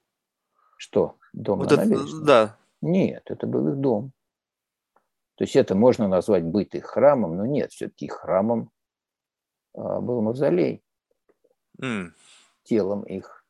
Что? 0.82 1.16
Дом 1.32 1.60
вот 1.60 1.70
на 1.70 1.82
это, 1.84 2.24
Да. 2.24 2.58
Нет, 2.80 3.30
это 3.30 3.46
был 3.46 3.68
их 3.68 3.76
дом. 3.76 4.10
То 5.36 5.44
есть 5.44 5.54
это 5.54 5.76
можно 5.76 6.08
назвать 6.08 6.42
быть 6.42 6.74
их 6.74 6.86
храмом, 6.86 7.36
но 7.36 7.46
нет, 7.46 7.70
все-таки 7.70 8.08
храмом 8.08 8.72
а, 9.74 10.00
был 10.00 10.22
мавзолей. 10.22 10.82
Mm. 11.80 12.10
Телом 12.64 13.04
их 13.04 13.46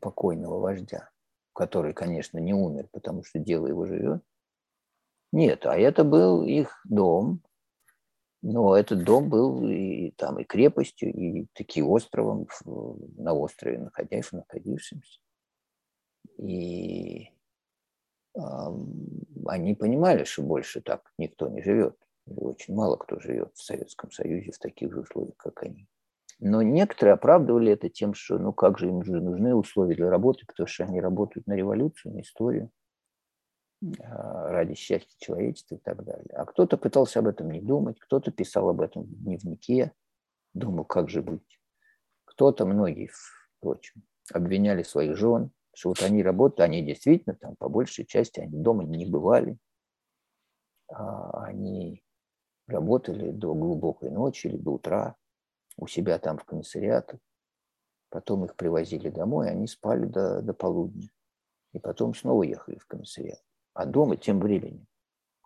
покойного 0.00 0.58
вождя, 0.58 1.10
который, 1.52 1.92
конечно, 1.92 2.38
не 2.38 2.54
умер, 2.54 2.88
потому 2.92 3.24
что 3.24 3.38
дело 3.38 3.66
его 3.66 3.84
живет. 3.84 4.22
Нет, 5.32 5.66
а 5.66 5.76
это 5.76 6.02
был 6.02 6.44
их 6.44 6.80
дом, 6.84 7.42
но 8.40 8.74
этот 8.74 9.04
дом 9.04 9.28
был 9.28 9.68
и 9.68 10.12
там 10.12 10.38
и 10.38 10.44
крепостью, 10.44 11.12
и 11.12 11.46
таки 11.52 11.82
островом 11.82 12.48
на 12.64 13.34
острове 13.34 13.78
находясь, 13.80 14.32
находившимся. 14.32 15.20
И 16.42 17.30
они 18.34 19.74
понимали, 19.74 20.24
что 20.24 20.42
больше 20.42 20.80
так 20.80 21.12
никто 21.18 21.48
не 21.48 21.62
живет. 21.62 21.96
И 22.26 22.32
очень 22.34 22.74
мало 22.74 22.96
кто 22.96 23.20
живет 23.20 23.52
в 23.54 23.62
Советском 23.62 24.10
Союзе 24.10 24.52
в 24.52 24.58
таких 24.58 24.92
же 24.92 25.00
условиях, 25.00 25.36
как 25.36 25.62
они. 25.62 25.86
Но 26.40 26.62
некоторые 26.62 27.14
оправдывали 27.14 27.72
это 27.72 27.88
тем, 27.88 28.14
что 28.14 28.38
ну 28.38 28.52
как 28.52 28.78
же 28.78 28.88
им 28.88 29.04
же 29.04 29.20
нужны 29.20 29.54
условия 29.54 29.94
для 29.94 30.10
работы, 30.10 30.44
потому 30.46 30.66
что 30.66 30.84
они 30.84 31.00
работают 31.00 31.46
на 31.46 31.54
революцию, 31.54 32.14
на 32.14 32.22
историю, 32.22 32.70
а, 34.00 34.50
ради 34.50 34.74
счастья 34.74 35.14
человечества 35.18 35.76
и 35.76 35.78
так 35.78 36.02
далее. 36.04 36.34
А 36.34 36.44
кто-то 36.44 36.76
пытался 36.76 37.20
об 37.20 37.28
этом 37.28 37.50
не 37.50 37.60
думать, 37.60 38.00
кто-то 38.00 38.32
писал 38.32 38.68
об 38.68 38.80
этом 38.80 39.04
в 39.04 39.14
дневнике, 39.22 39.92
думал, 40.54 40.84
как 40.84 41.08
же 41.08 41.22
быть. 41.22 41.60
Кто-то, 42.24 42.66
многие, 42.66 43.10
впрочем, 43.58 44.02
обвиняли 44.32 44.82
своих 44.82 45.16
жен, 45.16 45.52
что 45.74 45.90
вот 45.90 46.02
они 46.02 46.22
работают, 46.22 46.60
они 46.60 46.82
действительно 46.82 47.34
там 47.34 47.56
по 47.56 47.68
большей 47.68 48.04
части, 48.04 48.40
они 48.40 48.58
дома 48.58 48.84
не 48.84 49.06
бывали, 49.06 49.56
а 50.88 51.44
они 51.44 52.02
работали 52.66 53.30
до 53.30 53.54
глубокой 53.54 54.10
ночи 54.10 54.46
или 54.48 54.56
до 54.56 54.72
утра 54.72 55.16
у 55.76 55.86
себя 55.86 56.18
там 56.18 56.38
в 56.38 56.44
комиссариатах. 56.44 57.18
Потом 58.10 58.44
их 58.44 58.56
привозили 58.56 59.08
домой, 59.08 59.50
они 59.50 59.66
спали 59.66 60.04
до, 60.04 60.42
до 60.42 60.52
полудня. 60.52 61.08
И 61.72 61.78
потом 61.78 62.14
снова 62.14 62.42
ехали 62.42 62.78
в 62.78 62.86
комиссариат. 62.86 63.42
А 63.72 63.86
дома 63.86 64.16
тем 64.16 64.38
временем 64.38 64.86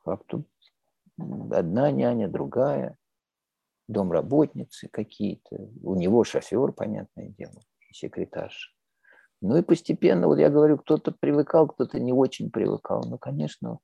как-то 0.05 0.43
одна 1.19 1.91
няня, 1.93 2.29
другая, 2.29 2.99
домработницы 3.89 4.89
какие-то. 4.89 5.71
У 5.83 5.95
него 5.95 6.25
шофер, 6.25 6.73
понятное 6.73 7.29
дело, 7.29 7.63
секретарша. 7.93 8.76
Ну 9.47 9.57
и 9.57 9.63
постепенно, 9.63 10.27
вот 10.27 10.39
я 10.39 10.51
говорю, 10.51 10.77
кто-то 10.77 11.13
привыкал, 11.13 11.69
кто-то 11.69 12.01
не 12.01 12.13
очень 12.13 12.51
привыкал. 12.51 13.05
Ну, 13.07 13.17
конечно, 13.17 13.79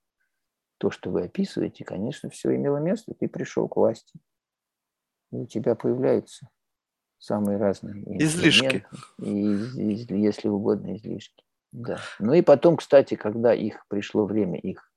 то, 0.79 0.90
что 0.90 1.11
вы 1.11 1.22
описываете, 1.22 1.85
конечно, 1.85 2.31
все 2.31 2.57
имело 2.57 2.79
место. 2.79 3.14
Ты 3.14 3.29
пришел 3.29 3.68
к 3.68 3.77
власти, 3.77 4.18
и 5.31 5.37
у 5.37 5.46
тебя 5.46 5.77
появляются 5.77 6.48
самые 7.18 7.59
разные 7.59 8.03
излишки. 8.20 8.85
И, 9.18 9.31
если 9.31 10.48
угодно, 10.48 10.96
излишки. 10.96 11.44
Да. 11.70 12.01
Ну 12.18 12.33
и 12.35 12.42
потом, 12.42 12.77
кстати, 12.77 13.14
когда 13.14 13.55
их 13.55 13.87
пришло 13.87 14.27
время 14.27 14.59
их 14.59 14.92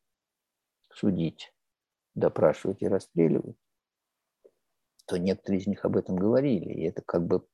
судить, 0.92 1.54
допрашивать 2.16 2.82
и 2.82 2.88
расстреливать, 2.88 3.58
то 5.06 5.18
некоторые 5.18 5.62
из 5.62 5.68
них 5.68 5.86
об 5.86 5.96
этом 5.96 6.16
говорили. 6.16 6.74
И 6.74 6.82
это 6.82 7.04
как 7.04 7.28
бы 7.28 7.46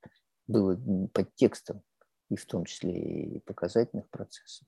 было 0.47 0.79
подтекстом, 1.13 1.83
и 2.31 2.37
в 2.37 2.45
том 2.45 2.65
числе 2.65 2.93
и 2.93 3.39
показательных 3.39 4.09
процессов, 4.09 4.65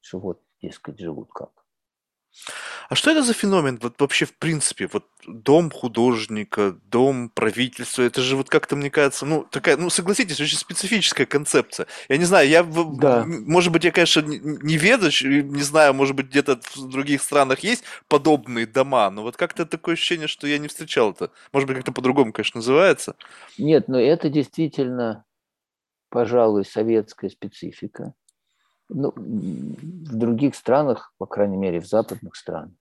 что 0.00 0.20
вот, 0.20 0.40
дескать, 0.62 1.00
живут 1.00 1.30
как. 1.32 1.50
А 2.88 2.94
что 2.94 3.10
это 3.10 3.22
за 3.22 3.32
феномен 3.32 3.78
вот 3.82 4.00
вообще 4.00 4.26
в 4.26 4.36
принципе? 4.36 4.88
Вот 4.92 5.06
дом 5.26 5.70
художника, 5.70 6.76
дом 6.84 7.30
правительства, 7.30 8.02
это 8.02 8.20
же 8.20 8.36
вот 8.36 8.48
как-то, 8.48 8.76
мне 8.76 8.90
кажется, 8.90 9.26
ну, 9.26 9.44
такая, 9.50 9.76
ну, 9.76 9.90
согласитесь, 9.90 10.40
очень 10.40 10.58
специфическая 10.58 11.26
концепция. 11.26 11.88
Я 12.08 12.18
не 12.18 12.24
знаю, 12.24 12.48
я, 12.48 12.62
да. 12.62 13.24
может 13.26 13.72
быть, 13.72 13.82
я, 13.84 13.90
конечно, 13.90 14.20
не 14.20 14.76
ведущ, 14.76 15.22
не 15.22 15.62
знаю, 15.62 15.94
может 15.94 16.14
быть, 16.14 16.26
где-то 16.26 16.60
в 16.76 16.88
других 16.88 17.22
странах 17.22 17.60
есть 17.60 17.82
подобные 18.06 18.66
дома, 18.66 19.10
но 19.10 19.22
вот 19.22 19.36
как-то 19.36 19.66
такое 19.66 19.94
ощущение, 19.94 20.28
что 20.28 20.46
я 20.46 20.58
не 20.58 20.68
встречал 20.68 21.10
это. 21.10 21.32
Может 21.52 21.66
быть, 21.66 21.78
как-то 21.78 21.90
по-другому, 21.90 22.32
конечно, 22.32 22.58
называется. 22.58 23.16
Нет, 23.58 23.88
но 23.88 23.98
это 23.98 24.28
действительно, 24.28 25.24
пожалуй, 26.08 26.64
советская 26.64 27.30
специфика. 27.30 28.14
Ну, 28.88 29.12
в 29.16 30.16
других 30.16 30.54
странах, 30.54 31.12
по 31.18 31.26
крайней 31.26 31.56
мере, 31.56 31.80
в 31.80 31.86
западных 31.86 32.36
странах, 32.36 32.74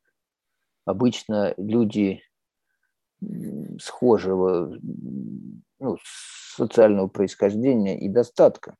обычно 0.85 1.53
люди 1.57 2.21
схожего 3.79 4.77
ну, 5.79 5.97
социального 6.55 7.07
происхождения 7.07 7.99
и 7.99 8.09
достатка 8.09 8.75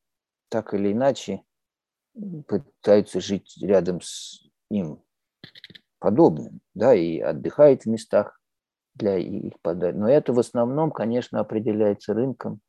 так 0.49 0.73
или 0.73 0.91
иначе 0.91 1.41
пытаются 2.47 3.19
жить 3.19 3.57
рядом 3.61 4.01
с 4.01 4.47
им 4.69 5.01
подобным, 5.99 6.61
да, 6.73 6.93
и 6.93 7.19
отдыхают 7.19 7.83
в 7.83 7.87
местах 7.87 8.39
для 8.93 9.17
их 9.17 9.59
подачи. 9.61 9.95
Но 9.95 10.09
это 10.09 10.33
в 10.33 10.39
основном, 10.39 10.91
конечно, 10.91 11.39
определяется 11.39 12.13
рынком 12.13 12.61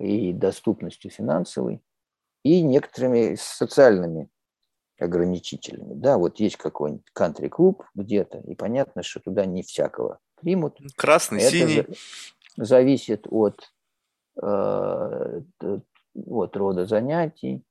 и 0.00 0.32
доступностью 0.32 1.10
финансовой 1.10 1.82
и 2.42 2.62
некоторыми 2.62 3.36
социальными 3.36 4.28
ограничителями. 4.98 5.94
Да, 5.94 6.18
вот 6.18 6.38
есть 6.40 6.56
какой-нибудь 6.56 7.10
кантри-клуб 7.12 7.84
где-то, 7.94 8.38
и 8.38 8.54
понятно, 8.54 9.02
что 9.02 9.20
туда 9.20 9.44
не 9.46 9.62
всякого 9.62 10.20
примут. 10.40 10.78
Красный, 10.96 11.40
Это 11.40 11.50
синий. 11.50 11.86
Зависит 12.56 13.26
от, 13.28 13.72
э, 14.40 15.40
от 16.26 16.56
рода 16.56 16.86
занятий, 16.86 17.64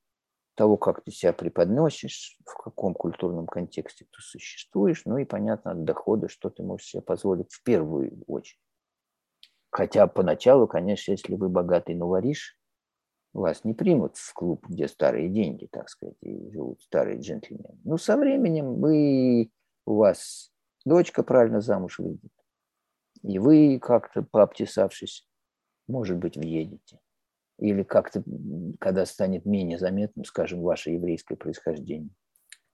того, 0.54 0.76
как 0.76 1.02
ты 1.02 1.10
себя 1.10 1.32
преподносишь, 1.32 2.36
в 2.44 2.56
каком 2.56 2.94
культурном 2.94 3.46
контексте 3.46 4.04
ты 4.04 4.20
существуешь, 4.20 5.02
ну 5.04 5.18
и, 5.18 5.24
понятно, 5.24 5.72
от 5.72 5.84
дохода, 5.84 6.28
что 6.28 6.50
ты 6.50 6.62
можешь 6.62 6.88
себе 6.88 7.02
позволить 7.02 7.52
в 7.52 7.62
первую 7.62 8.22
очередь. 8.26 8.60
Хотя 9.74 10.06
поначалу, 10.06 10.68
конечно, 10.68 11.10
если 11.10 11.34
вы 11.34 11.48
богатый 11.48 11.96
новориш, 11.96 12.56
вас 13.32 13.64
не 13.64 13.74
примут 13.74 14.16
в 14.16 14.32
клуб, 14.32 14.64
где 14.68 14.86
старые 14.86 15.28
деньги, 15.28 15.66
так 15.66 15.88
сказать, 15.88 16.14
и 16.20 16.48
живут 16.52 16.80
старые 16.80 17.18
джентльмены. 17.18 17.76
Ну, 17.82 17.98
со 17.98 18.16
временем 18.16 18.76
вы, 18.76 19.50
у 19.84 19.96
вас 19.96 20.52
дочка 20.84 21.24
правильно 21.24 21.60
замуж 21.60 21.98
выйдет, 21.98 22.30
и 23.24 23.40
вы 23.40 23.80
как-то 23.80 24.22
пообтесавшись, 24.22 25.28
может 25.88 26.18
быть, 26.18 26.36
въедете. 26.36 27.00
Или 27.58 27.82
как-то, 27.82 28.22
когда 28.78 29.04
станет 29.06 29.44
менее 29.44 29.80
заметным, 29.80 30.24
скажем, 30.24 30.62
ваше 30.62 30.90
еврейское 30.90 31.34
происхождение, 31.34 32.14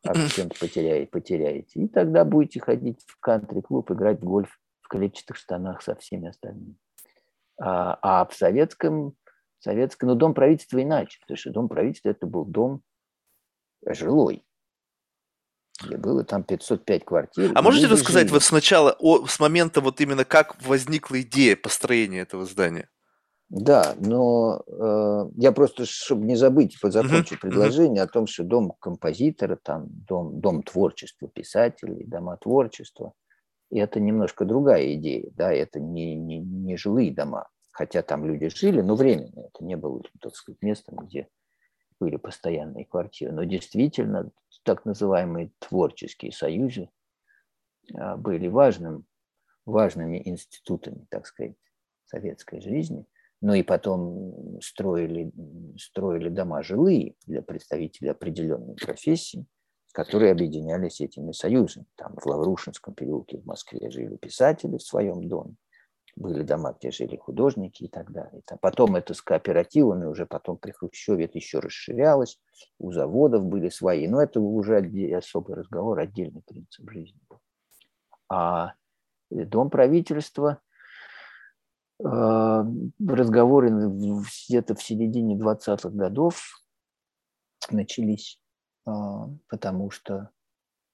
акцент 0.04 0.58
потеряете, 0.60 1.10
потеряете. 1.10 1.80
И 1.80 1.88
тогда 1.88 2.26
будете 2.26 2.60
ходить 2.60 3.02
в 3.06 3.18
кантри-клуб, 3.20 3.90
играть 3.90 4.20
в 4.20 4.24
гольф 4.24 4.54
в 4.82 4.88
клетчатых 4.88 5.36
штанах 5.36 5.80
со 5.80 5.94
всеми 5.94 6.28
остальными. 6.28 6.76
А, 7.60 7.98
а 8.02 8.26
в 8.26 8.34
советском 8.34 9.14
советское, 9.58 10.06
но 10.06 10.14
дом 10.14 10.34
правительства 10.34 10.82
иначе, 10.82 11.18
потому 11.20 11.36
что 11.36 11.50
дом 11.50 11.68
правительства 11.68 12.08
это 12.08 12.26
был 12.26 12.46
дом 12.46 12.82
жилой, 13.86 14.44
где 15.84 15.96
было 15.96 16.24
там 16.24 16.42
505 16.42 17.04
квартир. 17.04 17.52
А 17.54 17.62
можете 17.62 17.86
рассказать 17.86 18.24
жили. 18.24 18.32
вот 18.32 18.42
сначала, 18.42 18.96
о, 18.98 19.26
с 19.26 19.38
момента 19.38 19.80
вот 19.80 20.00
именно 20.00 20.24
как 20.24 20.60
возникла 20.66 21.20
идея 21.20 21.56
построения 21.56 22.20
этого 22.20 22.46
здания? 22.46 22.88
Да, 23.50 23.96
но 23.98 24.62
э, 24.66 25.24
я 25.36 25.50
просто, 25.50 25.84
чтобы 25.84 26.24
не 26.24 26.36
забыть, 26.36 26.78
закончу 26.80 27.34
uh-huh, 27.34 27.40
предложение 27.40 28.04
uh-huh. 28.04 28.06
о 28.06 28.12
том, 28.12 28.26
что 28.28 28.44
дом 28.44 28.74
композитора, 28.80 29.58
там 29.60 29.86
дом, 29.88 30.40
дом 30.40 30.62
творчества 30.62 31.28
писателей, 31.28 32.04
дома 32.06 32.36
творчества, 32.36 33.12
и 33.70 33.78
это 33.78 34.00
немножко 34.00 34.44
другая 34.44 34.94
идея, 34.94 35.30
да, 35.34 35.52
это 35.52 35.80
не, 35.80 36.16
не, 36.16 36.38
не 36.38 36.76
жилые 36.76 37.12
дома, 37.12 37.48
хотя 37.70 38.02
там 38.02 38.24
люди 38.24 38.48
жили, 38.48 38.80
но 38.80 38.96
временно. 38.96 39.46
Это 39.46 39.64
не 39.64 39.76
было, 39.76 40.02
так 40.20 40.34
сказать, 40.34 40.60
местом, 40.60 40.96
где 41.06 41.28
были 42.00 42.16
постоянные 42.16 42.84
квартиры. 42.84 43.32
Но 43.32 43.44
действительно, 43.44 44.30
так 44.64 44.84
называемые 44.84 45.52
творческие 45.60 46.32
союзы 46.32 46.90
а, 47.94 48.16
были 48.16 48.48
важным, 48.48 49.06
важными 49.66 50.20
институтами, 50.24 51.06
так 51.08 51.26
сказать, 51.26 51.54
советской 52.06 52.60
жизни. 52.60 53.06
Ну 53.40 53.54
и 53.54 53.62
потом 53.62 54.60
строили, 54.60 55.32
строили 55.78 56.28
дома 56.28 56.62
жилые 56.62 57.14
для 57.26 57.40
представителей 57.40 58.10
определенной 58.10 58.74
профессии, 58.74 59.46
которые 59.92 60.32
объединялись 60.32 61.00
этими 61.00 61.32
союзами. 61.32 61.86
Там 61.96 62.14
в 62.16 62.26
Лаврушинском 62.26 62.94
переулке 62.94 63.38
в 63.38 63.46
Москве 63.46 63.90
жили 63.90 64.16
писатели 64.16 64.76
в 64.76 64.82
своем 64.82 65.28
доме, 65.28 65.56
были 66.16 66.42
дома, 66.42 66.76
где 66.78 66.90
жили 66.90 67.16
художники 67.16 67.84
и 67.84 67.88
так 67.88 68.10
далее. 68.12 68.42
Потом 68.60 68.96
это 68.96 69.14
с 69.14 69.22
кооперативами, 69.22 70.06
уже 70.06 70.26
потом 70.26 70.58
при 70.58 70.72
Хрущеве 70.72 71.24
это 71.24 71.38
еще 71.38 71.58
расширялось, 71.58 72.40
у 72.78 72.92
заводов 72.92 73.44
были 73.44 73.68
свои, 73.68 74.06
но 74.08 74.22
это 74.22 74.40
уже 74.40 74.78
особый 75.16 75.56
разговор, 75.56 75.98
отдельный 75.98 76.42
принцип 76.42 76.88
жизни 76.90 77.20
был. 77.28 77.40
А 78.28 78.74
дом 79.30 79.70
правительства, 79.70 80.60
э, 81.98 82.04
разговоры 82.04 83.70
где-то 83.70 84.74
в 84.74 84.82
середине 84.82 85.36
20-х 85.36 85.90
годов 85.90 86.64
начались, 87.70 88.39
э, 88.39 88.39
потому 89.48 89.90
что 89.90 90.30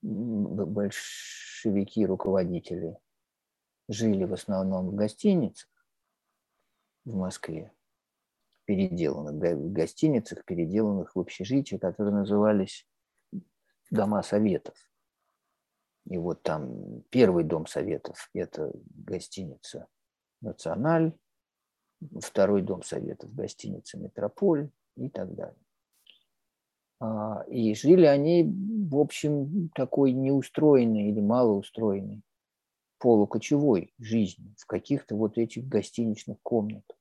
большевики, 0.03 2.07
руководители 2.07 2.99
жили 3.89 4.25
в 4.25 4.33
основном 4.33 4.89
в 4.89 4.95
гостиницах 4.95 5.71
в 7.05 7.15
Москве, 7.15 7.73
переделанных 8.65 9.73
гостиницах, 9.73 10.45
переделанных 10.45 11.15
в 11.15 11.21
общежития, 11.21 11.79
которые 11.79 12.15
назывались 12.15 12.87
дома 13.91 14.23
советов. 14.23 14.75
И 16.09 16.19
вот 16.19 16.43
там 16.43 17.03
первый 17.11 17.45
дом 17.45 17.67
советов– 17.67 18.29
это 18.35 18.73
гостиница 18.91 19.89
«Националь», 20.41 21.13
второй 22.21 22.63
дом 22.63 22.83
советов– 22.83 23.33
гостиница 23.35 23.99
«Метрополь» 23.99 24.71
и 24.97 25.09
так 25.09 25.35
далее. 25.35 25.66
А, 26.99 27.45
и 27.49 27.75
жили 27.75 28.07
они, 28.07 28.45
в 28.91 28.99
общем, 28.99 29.71
такой 29.75 30.13
неустроенной 30.13 31.11
или 31.11 31.21
малоустроенной 31.21 32.23
полукочевой 32.99 33.93
жизни 33.99 34.55
в 34.59 34.67
каких-то 34.67 35.17
вот 35.17 35.37
этих 35.37 35.67
гостиничных 35.69 36.39
комнатах 36.43 36.97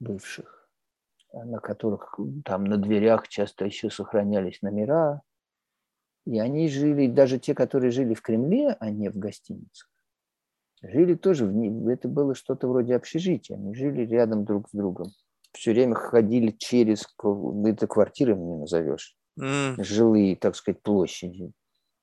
бывших, 0.00 0.70
на 1.32 1.58
которых 1.58 2.18
там 2.44 2.64
на 2.64 2.76
дверях 2.76 3.28
часто 3.28 3.64
еще 3.64 3.90
сохранялись 3.90 4.62
номера. 4.62 5.22
И 6.26 6.38
они 6.38 6.68
жили, 6.68 7.06
даже 7.06 7.38
те, 7.38 7.54
которые 7.54 7.90
жили 7.90 8.14
в 8.14 8.22
Кремле, 8.22 8.76
а 8.80 8.90
не 8.90 9.08
в 9.08 9.16
гостиницах, 9.16 9.90
жили 10.82 11.14
тоже, 11.14 11.46
в, 11.46 11.88
это 11.88 12.06
было 12.06 12.34
что-то 12.34 12.68
вроде 12.68 12.94
общежития. 12.94 13.56
Они 13.56 13.74
жили 13.74 14.02
рядом 14.02 14.44
друг 14.44 14.68
с 14.68 14.72
другом. 14.72 15.08
Все 15.52 15.72
время 15.72 15.94
ходили 15.94 16.50
через, 16.50 17.06
это 17.66 17.86
квартиры 17.86 18.34
не 18.34 18.56
назовешь, 18.56 19.16
mm. 19.40 19.82
жилые, 19.82 20.36
так 20.36 20.56
сказать, 20.56 20.82
площади 20.82 21.52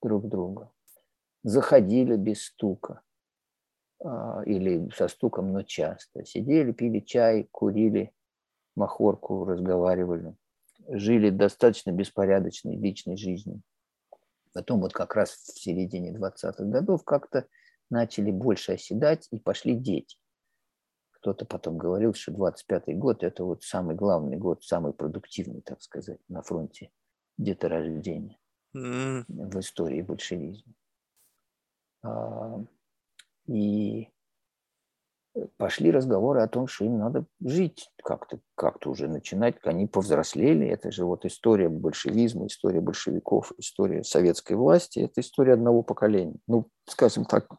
друг 0.01 0.27
друга 0.27 0.71
заходили 1.45 2.15
без 2.17 2.43
стука 2.45 3.01
а, 4.03 4.41
или 4.45 4.89
со 4.95 5.07
стуком, 5.07 5.53
но 5.53 5.61
часто. 5.61 6.25
Сидели, 6.25 6.71
пили 6.71 6.99
чай, 6.99 7.47
курили 7.51 8.11
махорку, 8.75 9.45
разговаривали. 9.45 10.35
Жили 10.87 11.29
достаточно 11.29 11.91
беспорядочной 11.91 12.75
личной 12.75 13.15
жизнью. 13.15 13.61
Потом 14.53 14.81
вот 14.81 14.93
как 14.93 15.15
раз 15.15 15.31
в 15.31 15.59
середине 15.59 16.11
20-х 16.11 16.63
годов 16.63 17.03
как-то 17.03 17.47
начали 17.91 18.31
больше 18.31 18.73
оседать 18.73 19.27
и 19.31 19.39
пошли 19.39 19.75
дети. 19.75 20.17
Кто-то 21.25 21.43
потом 21.43 21.79
говорил, 21.79 22.13
что 22.13 22.31
25-й 22.33 22.93
год– 22.93 23.17
это 23.23 23.43
вот 23.43 23.63
самый 23.63 23.95
главный 23.95 24.37
год, 24.37 24.63
самый 24.63 24.93
продуктивный, 24.93 25.61
так 25.61 25.81
сказать, 25.81 26.19
на 26.27 26.43
фронте 26.43 26.91
деторождения 27.39 28.37
mm. 28.77 29.23
в 29.27 29.59
истории 29.59 30.03
большевизма. 30.03 30.71
А, 32.03 32.63
и 33.47 34.07
пошли 35.57 35.89
разговоры 35.89 36.43
о 36.43 36.47
том, 36.47 36.67
что 36.67 36.85
им 36.85 36.99
надо 36.99 37.25
жить 37.43 37.89
как-то, 38.03 38.39
как-то 38.53 38.91
уже 38.91 39.07
начинать. 39.07 39.55
Они 39.63 39.87
повзрослели. 39.87 40.67
Это 40.67 40.91
же 40.91 41.05
вот 41.05 41.25
история 41.25 41.69
большевизма, 41.69 42.45
история 42.45 42.81
большевиков, 42.81 43.51
история 43.57 44.03
советской 44.03 44.53
власти. 44.53 44.99
Это 44.99 45.21
история 45.21 45.53
одного 45.53 45.81
поколения. 45.81 46.37
Ну, 46.45 46.69
скажем 46.87 47.25
так, 47.25 47.49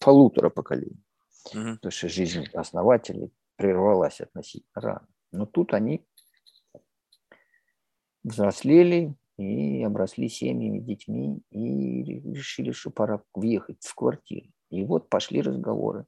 полутора 0.00 0.50
поколений. 0.50 1.04
Угу. 1.46 1.74
Потому 1.74 1.90
что 1.90 2.08
жизнь 2.08 2.46
основателей 2.54 3.32
прервалась 3.56 4.20
относительно 4.20 4.70
рано. 4.74 5.08
Но 5.32 5.46
тут 5.46 5.74
они 5.74 6.06
взрослели 8.24 9.14
и 9.38 9.82
обросли 9.82 10.28
семьями, 10.28 10.80
детьми 10.80 11.42
и 11.50 12.02
решили, 12.02 12.72
что 12.72 12.90
пора 12.90 13.22
въехать 13.34 13.82
в 13.82 13.94
квартиру. 13.94 14.50
И 14.70 14.84
вот 14.84 15.08
пошли 15.08 15.40
разговоры 15.40 16.06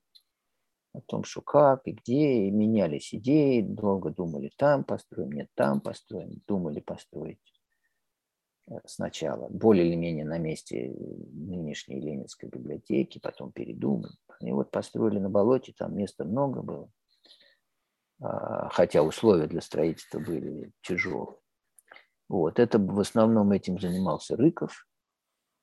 о 0.93 1.01
том, 1.01 1.25
что 1.25 1.41
как 1.41 1.83
и 1.87 1.93
где, 1.93 2.47
и 2.47 2.51
менялись 2.51 3.15
идеи, 3.15 3.63
долго 3.63 4.11
думали 4.11 4.51
там 4.57 4.85
построим, 4.85 5.33
нет 5.33 5.49
там 5.55 5.81
построим, 5.81 6.43
думали 6.47 6.81
построить 6.81 7.39
э, 8.71 8.75
сначала 8.85 9.49
более 9.49 9.87
или 9.89 9.97
менее 9.97 10.27
на 10.27 10.39
месте 10.39 10.95
нынешней 11.33 12.01
Ленинской 12.01 12.49
библиотеки, 12.51 13.19
потом 13.19 13.53
передумали. 13.53 14.13
И 14.43 14.53
вот 14.53 14.71
построили 14.71 15.19
на 15.19 15.31
болоте, 15.31 15.73
там 15.77 15.97
места 15.97 16.25
много 16.25 16.63
было, 16.63 16.91
а, 18.21 18.69
хотя 18.71 19.03
условия 19.03 19.47
для 19.47 19.61
строительства 19.61 20.19
были 20.19 20.73
тяжелые. 20.83 21.39
Вот, 22.29 22.59
это 22.59 22.79
в 22.79 22.99
основном 22.99 23.53
этим 23.53 23.79
занимался 23.79 24.37
Рыков, 24.37 24.87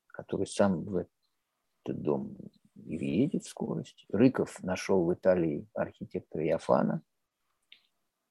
который 0.07 0.45
сам 0.45 0.83
в 0.83 0.95
этот 0.97 2.01
дом 2.01 2.37
и 2.75 2.97
въедет 2.97 3.43
в 3.43 3.49
скорость. 3.49 4.05
Рыков 4.09 4.61
нашел 4.63 5.03
в 5.03 5.13
Италии 5.13 5.67
архитектора 5.73 6.45
Яфана, 6.45 7.01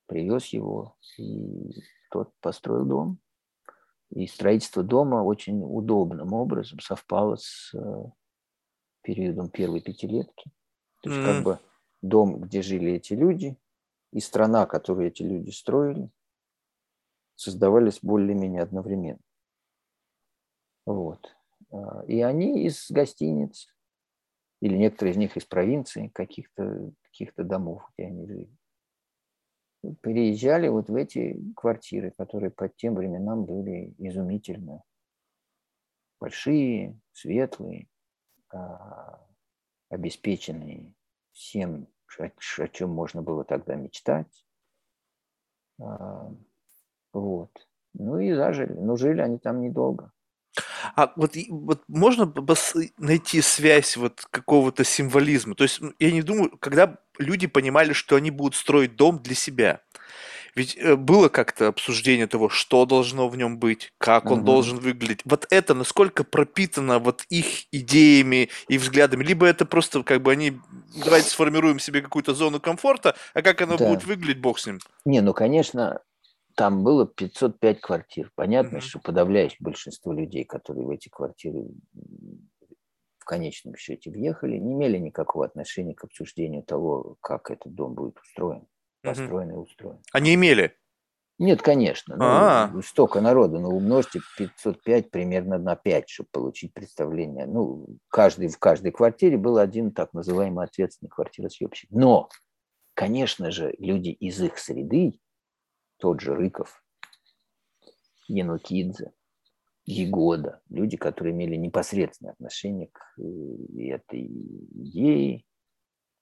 привез 0.07 0.47
его, 0.47 0.97
и 1.19 1.71
тот 2.11 2.33
построил 2.41 2.87
дом. 2.87 3.19
И 4.11 4.27
строительство 4.27 4.83
дома 4.83 5.23
очень 5.23 5.61
удобным 5.63 6.33
образом 6.33 6.81
совпало 6.81 7.37
с 7.37 7.75
э, 7.75 8.05
периодом 9.09 9.49
первой 9.49 9.81
пятилетки. 9.81 10.51
То 11.01 11.09
есть 11.09 11.23
mm. 11.23 11.25
как 11.25 11.43
бы 11.43 11.59
дом, 12.03 12.41
где 12.41 12.61
жили 12.61 12.93
эти 12.93 13.15
люди, 13.15 13.57
и 14.13 14.21
страна, 14.21 14.67
которую 14.67 15.09
эти 15.09 15.23
люди 15.23 15.49
строили, 15.49 16.11
создавались 17.35 18.01
более-менее 18.03 18.61
одновременно. 18.61 19.23
Вот. 20.85 21.35
А, 21.71 22.05
и 22.07 22.21
они 22.21 22.67
из 22.67 22.91
гостиниц 22.91 23.75
или 24.61 24.77
некоторые 24.77 25.15
из 25.15 25.17
них 25.17 25.39
из 25.39 25.47
провинции, 25.47 26.09
каких-то 26.09 26.93
каких 27.05 27.33
домов, 27.37 27.91
где 27.97 28.09
они 28.09 28.27
жили. 28.27 28.59
Переезжали 30.03 30.69
вот 30.69 30.91
в 30.91 30.95
эти 30.95 31.41
квартиры, 31.57 32.11
которые 32.11 32.51
по 32.51 32.69
тем 32.69 32.95
временам 32.95 33.47
были 33.47 33.95
изумительно 33.97 34.83
большие, 36.21 37.01
светлые, 37.13 37.89
обеспеченные 39.91 40.95
всем, 41.33 41.89
о 42.19 42.69
чем 42.69 42.91
можно 42.91 43.23
было 43.23 43.45
тогда 43.45 43.75
мечтать. 43.75 44.45
А, 45.81 46.31
вот. 47.13 47.51
Ну 47.95 48.19
и 48.19 48.33
зажили. 48.33 48.73
Но 48.73 48.97
жили 48.97 49.21
они 49.21 49.39
там 49.39 49.61
недолго. 49.61 50.13
А 50.97 51.13
вот, 51.17 51.35
вот 51.49 51.83
можно 51.89 52.33
найти 52.99 53.41
связь 53.41 53.97
вот 53.97 54.27
какого-то 54.31 54.85
символизма? 54.85 55.55
То 55.55 55.65
есть 55.65 55.81
я 55.99 56.11
не 56.11 56.23
думаю, 56.23 56.57
когда 56.59 56.99
люди 57.19 57.47
понимали, 57.47 57.93
что 57.93 58.17
они 58.17 58.31
будут 58.31 58.55
строить 58.55 58.97
дом 58.97 59.19
для 59.19 59.35
себя. 59.35 59.83
Ведь 60.59 60.77
э, 60.77 60.97
было 60.97 61.29
как-то 61.29 61.69
обсуждение 61.69 62.27
того, 62.27 62.49
что 62.49 62.85
должно 62.85 63.29
в 63.29 63.37
нем 63.37 63.59
быть, 63.61 63.93
как 63.97 64.27
он 64.27 64.41
угу. 64.41 64.47
должен 64.47 64.79
выглядеть. 64.79 65.21
Вот 65.25 65.47
это 65.51 65.73
насколько 65.73 66.25
пропитано 66.25 66.99
вот 66.99 67.23
их 67.31 67.73
идеями 67.73 68.49
и 68.67 68.77
взглядами, 68.77 69.23
либо 69.23 69.47
это 69.47 69.65
просто 69.65 70.03
как 70.03 70.21
бы 70.21 70.33
они 70.33 70.59
давайте 71.05 71.29
сформируем 71.29 71.79
себе 71.79 72.03
какую-то 72.03 72.35
зону 72.35 72.59
комфорта, 72.59 73.15
а 73.35 73.43
как 73.43 73.63
оно 73.63 73.77
да. 73.77 73.87
будет 73.87 74.05
выглядеть, 74.05 74.41
бог 74.41 74.59
с 74.59 74.67
ним. 74.67 74.81
Не, 75.05 75.21
ну 75.21 75.33
конечно, 75.33 76.01
там 76.57 76.83
было 76.83 77.07
505 77.07 77.81
квартир. 77.81 78.33
Понятно, 78.35 78.79
mm-hmm. 78.79 78.81
что 78.81 78.99
подавляющее 78.99 79.59
большинство 79.61 80.13
людей, 80.13 80.45
которые 80.45 80.85
в 80.85 80.91
эти 80.91 81.09
квартиры 81.09 81.69
в 83.21 83.25
конечном 83.25 83.77
счете 83.77 84.11
въехали, 84.11 84.57
не 84.57 84.73
имели 84.73 84.99
никакого 84.99 85.45
отношения 85.45 85.95
к 85.95 86.03
обсуждению 86.03 86.65
того, 86.65 87.17
как 87.21 87.53
этот 87.53 87.73
дом 87.77 87.95
будет 87.95 88.19
устроен, 88.19 88.67
построен 89.03 89.51
mm-hmm. 89.51 89.55
и 89.55 89.57
устроен. 89.57 89.99
Они 90.13 90.35
имели? 90.35 90.77
Нет, 91.39 91.63
конечно. 91.63 92.17
Ну, 92.17 92.25
А-а-а. 92.25 92.83
столько 92.83 93.21
народу, 93.21 93.61
но 93.61 93.69
умножьте 93.69 94.21
505 94.37 95.11
примерно 95.11 95.59
на 95.59 95.77
5, 95.77 96.09
чтобы 96.09 96.29
получить 96.33 96.75
представление. 96.75 97.47
Ну, 97.47 97.87
каждый, 98.09 98.49
в 98.49 98.59
каждой 98.59 98.91
квартире 98.91 99.37
был 99.37 99.59
один 99.59 99.93
так 99.93 100.13
называемый 100.13 100.65
ответственный 100.65 101.11
квартиросъемщик. 101.11 101.91
Но, 101.93 102.29
конечно 102.95 103.53
же, 103.53 103.73
люди 103.79 104.09
из 104.09 104.43
их 104.43 104.59
среды, 104.59 105.21
тот 105.99 106.21
же 106.21 106.35
Рыков, 106.35 106.83
Янукидзе, 108.27 109.13
Егода, 109.85 110.61
люди, 110.69 110.99
которые 110.99 111.33
имели 111.33 111.57
непосредственное 111.57 112.33
отношение 112.33 112.89
к 112.89 113.01
э, 113.19 113.91
этой 113.95 114.27
идее 114.27 115.45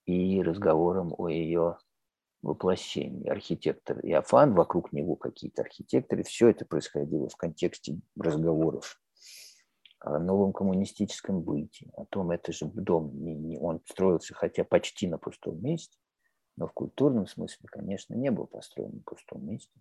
и 0.04 0.40
разговорам 0.40 1.12
о 1.18 1.28
ее 1.28 1.78
воплощении. 2.46 3.28
Архитектор 3.28 3.98
Иофан, 4.02 4.54
вокруг 4.54 4.92
него 4.92 5.16
какие-то 5.16 5.62
архитекторы. 5.62 6.22
Все 6.22 6.48
это 6.48 6.64
происходило 6.64 7.28
в 7.28 7.36
контексте 7.36 7.98
разговоров 8.18 9.00
о 10.00 10.18
новом 10.18 10.52
коммунистическом 10.52 11.40
быте, 11.40 11.90
о 11.96 12.04
том, 12.04 12.30
это 12.30 12.52
же 12.52 12.66
дом, 12.66 13.12
он 13.60 13.80
строился 13.86 14.34
хотя 14.34 14.62
почти 14.62 15.08
на 15.08 15.18
пустом 15.18 15.60
месте, 15.62 15.98
но 16.56 16.68
в 16.68 16.72
культурном 16.72 17.26
смысле, 17.26 17.66
конечно, 17.68 18.14
не 18.14 18.30
был 18.30 18.46
построен 18.46 18.96
на 18.96 19.02
пустом 19.02 19.44
месте, 19.46 19.72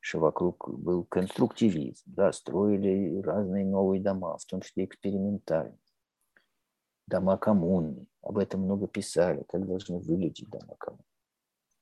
что 0.00 0.18
вокруг 0.18 0.68
был 0.68 1.04
конструктивизм, 1.04 2.02
да, 2.06 2.32
строили 2.32 3.20
разные 3.20 3.64
новые 3.64 4.02
дома, 4.02 4.36
в 4.38 4.44
том 4.46 4.60
числе 4.60 4.86
экспериментальные, 4.86 5.78
дома 7.06 7.36
коммуны, 7.36 8.06
об 8.22 8.38
этом 8.38 8.62
много 8.62 8.88
писали, 8.88 9.44
как 9.48 9.66
должны 9.66 9.98
выглядеть 9.98 10.48
дома 10.48 10.74
коммуны. 10.78 11.04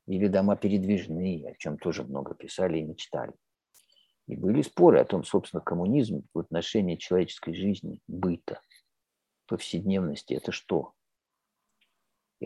Или 0.09 0.27
дома 0.27 0.57
передвижные, 0.57 1.51
о 1.51 1.55
чем 1.57 1.79
тоже 1.79 2.03
много 2.03 2.35
писали 2.35 2.79
и 2.79 2.83
мечтали. 2.83 3.35
И 4.27 4.37
были 4.37 4.63
споры 4.63 5.01
о 5.01 5.05
том, 5.05 5.23
собственно, 5.23 5.61
коммунизм 5.61 6.27
в 6.35 6.39
отношении 6.39 6.97
человеческой 6.97 7.55
жизни, 7.55 8.01
быта, 8.09 8.61
повседневности– 9.47 10.35
это 10.35 10.51
что? 10.51 10.95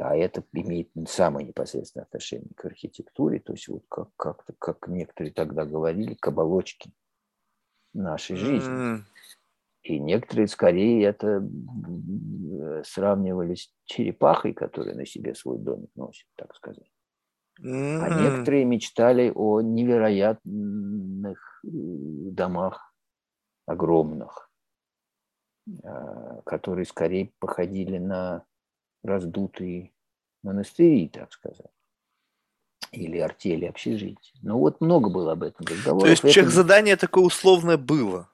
а 0.01 0.17
это 0.17 0.43
имеет 0.53 0.89
самое 1.07 1.47
непосредственное 1.47 2.07
отношение 2.07 2.49
к 2.57 2.65
архитектуре, 2.65 3.41
то 3.41 3.53
есть 3.53 3.69
вот 3.69 3.85
как, 3.89 4.09
как, 4.17 4.45
как 4.59 4.89
некоторые 4.89 5.33
тогда 5.33 5.67
говорили, 5.67 6.15
к 6.15 6.27
оболочке 6.27 6.91
нашей 7.93 8.37
жизни. 8.37 8.73
Mm. 8.73 9.03
И 9.83 9.99
некоторые 9.99 10.47
скорее 10.49 11.05
это 11.05 11.47
сравнивали 12.85 13.55
с 13.57 13.71
черепахой, 13.85 14.55
которая 14.55 14.95
на 14.95 15.05
себе 15.05 15.35
свой 15.35 15.59
домик 15.59 15.91
носит, 15.95 16.27
так 16.37 16.55
сказать. 16.55 16.91
А 17.61 18.21
некоторые 18.21 18.65
мечтали 18.65 19.31
о 19.35 19.61
невероятных 19.61 21.61
э, 21.65 21.69
домах, 21.69 22.95
огромных, 23.67 24.51
а, 25.85 26.41
которые 26.43 26.87
скорее 26.87 27.33
походили 27.39 27.99
на 27.99 28.45
раздутые 29.05 29.93
монастыри, 30.43 31.09
так 31.09 31.33
сказать, 31.33 31.71
или 32.91 33.19
артели 33.19 33.67
общежития. 33.67 34.35
Ну 34.43 34.59
вот 34.59 34.81
много 34.81 35.11
было 35.11 35.33
об 35.33 35.43
этом 35.43 35.67
разговоров. 35.67 36.05
То 36.05 36.29
есть 36.29 36.37
это... 36.37 36.51
задание 36.51 36.97
такое 36.97 37.25
условное 37.25 37.77
было? 37.77 38.29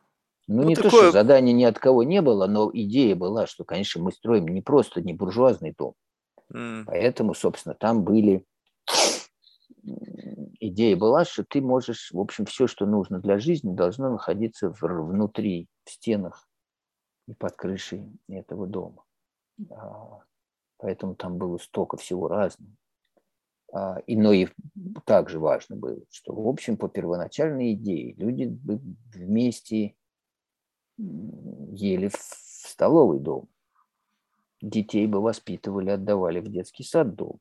Ну, 0.47 0.63
ну 0.63 0.69
не 0.69 0.75
такое... 0.75 0.91
то, 0.91 0.99
что 0.99 1.13
задания 1.13 1.53
ни 1.53 1.65
от 1.65 1.79
кого 1.79 2.03
не 2.03 2.23
было, 2.23 2.47
но 2.47 2.71
идея 2.73 3.15
была, 3.15 3.47
что, 3.47 3.65
конечно, 3.65 4.03
мы 4.03 4.13
строим 4.13 4.49
не 4.49 4.63
просто 4.63 5.03
не 5.03 5.13
буржуазный 5.13 5.75
дом. 5.77 5.95
Mm. 6.53 6.85
Поэтому, 6.87 7.35
собственно, 7.35 7.75
там 7.75 8.03
были... 8.03 8.45
Идея 10.61 10.97
была, 10.97 11.25
что 11.25 11.45
ты 11.45 11.61
можешь, 11.61 12.11
в 12.13 12.19
общем, 12.19 12.45
все, 12.45 12.67
что 12.67 12.87
нужно 12.87 13.21
для 13.21 13.39
жизни, 13.39 13.75
должно 13.75 14.11
находиться 14.11 14.71
внутри, 14.81 15.69
в 15.85 15.91
стенах 15.91 16.49
и 17.27 17.35
под 17.35 17.57
крышей 17.57 18.11
этого 18.29 18.67
дома. 18.67 19.05
А, 19.71 20.21
поэтому 20.79 21.15
там 21.15 21.39
было 21.39 21.59
столько 21.59 21.97
всего 21.97 22.29
разного. 22.29 22.73
А, 23.73 23.99
и, 24.07 24.17
но 24.17 24.33
и 24.33 24.49
также 25.05 25.39
важно 25.39 25.77
было, 25.77 26.01
что, 26.11 26.35
в 26.35 26.49
общем, 26.49 26.77
по 26.77 26.89
первоначальной 26.89 27.75
идее 27.75 28.15
люди 28.15 28.59
вместе 29.15 29.95
ели 30.97 32.09
в 32.09 32.17
столовый 32.17 33.21
дом. 33.21 33.49
Детей 34.61 35.07
бы 35.07 35.21
воспитывали, 35.21 35.91
отдавали 35.91 36.41
в 36.41 36.51
детский 36.51 36.83
сад 36.83 37.15
дом. 37.15 37.39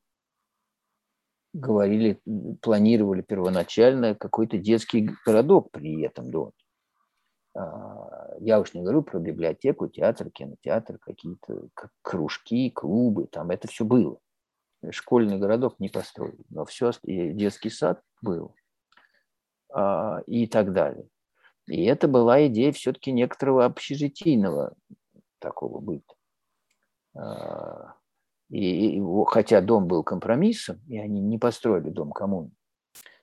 Говорили, 1.57 2.21
планировали 2.61 3.21
первоначально 3.21 4.15
какой-то 4.15 4.57
детский 4.57 5.09
городок 5.25 5.71
при 5.71 6.01
этом 6.01 6.31
доме. 6.31 6.53
А, 7.55 8.35
я 8.39 8.59
уж 8.59 8.73
не 8.73 8.81
говорю 8.81 9.01
про 9.01 9.19
библиотеку, 9.19 9.87
театр, 9.87 10.29
кинотеатр, 10.29 10.99
какие-то 10.99 11.69
кружки, 12.01 12.69
клубы, 12.69 13.27
там 13.27 13.49
это 13.49 13.67
все 13.67 13.83
было. 13.83 14.19
Школьный 14.91 15.39
городок 15.39 15.79
не 15.79 15.89
построили, 15.89 16.45
но 16.49 16.65
все, 16.65 16.91
детский 17.03 17.71
сад 17.71 18.01
был 18.21 18.55
а, 19.73 20.21
и 20.27 20.45
так 20.45 20.71
далее. 20.71 21.07
И 21.67 21.83
это 21.83 22.07
была 22.07 22.45
идея 22.47 22.71
все-таки 22.71 23.11
некоторого 23.11 23.65
общежитийного 23.65 24.75
такого 25.39 25.79
быта. 25.79 26.13
И, 28.49 28.97
и, 28.97 29.01
хотя 29.27 29.61
дом 29.61 29.87
был 29.87 30.03
компромиссом, 30.03 30.79
и 30.87 30.97
они 30.97 31.21
не 31.21 31.37
построили 31.37 31.89
дом 31.89 32.11
коммуны, 32.11 32.51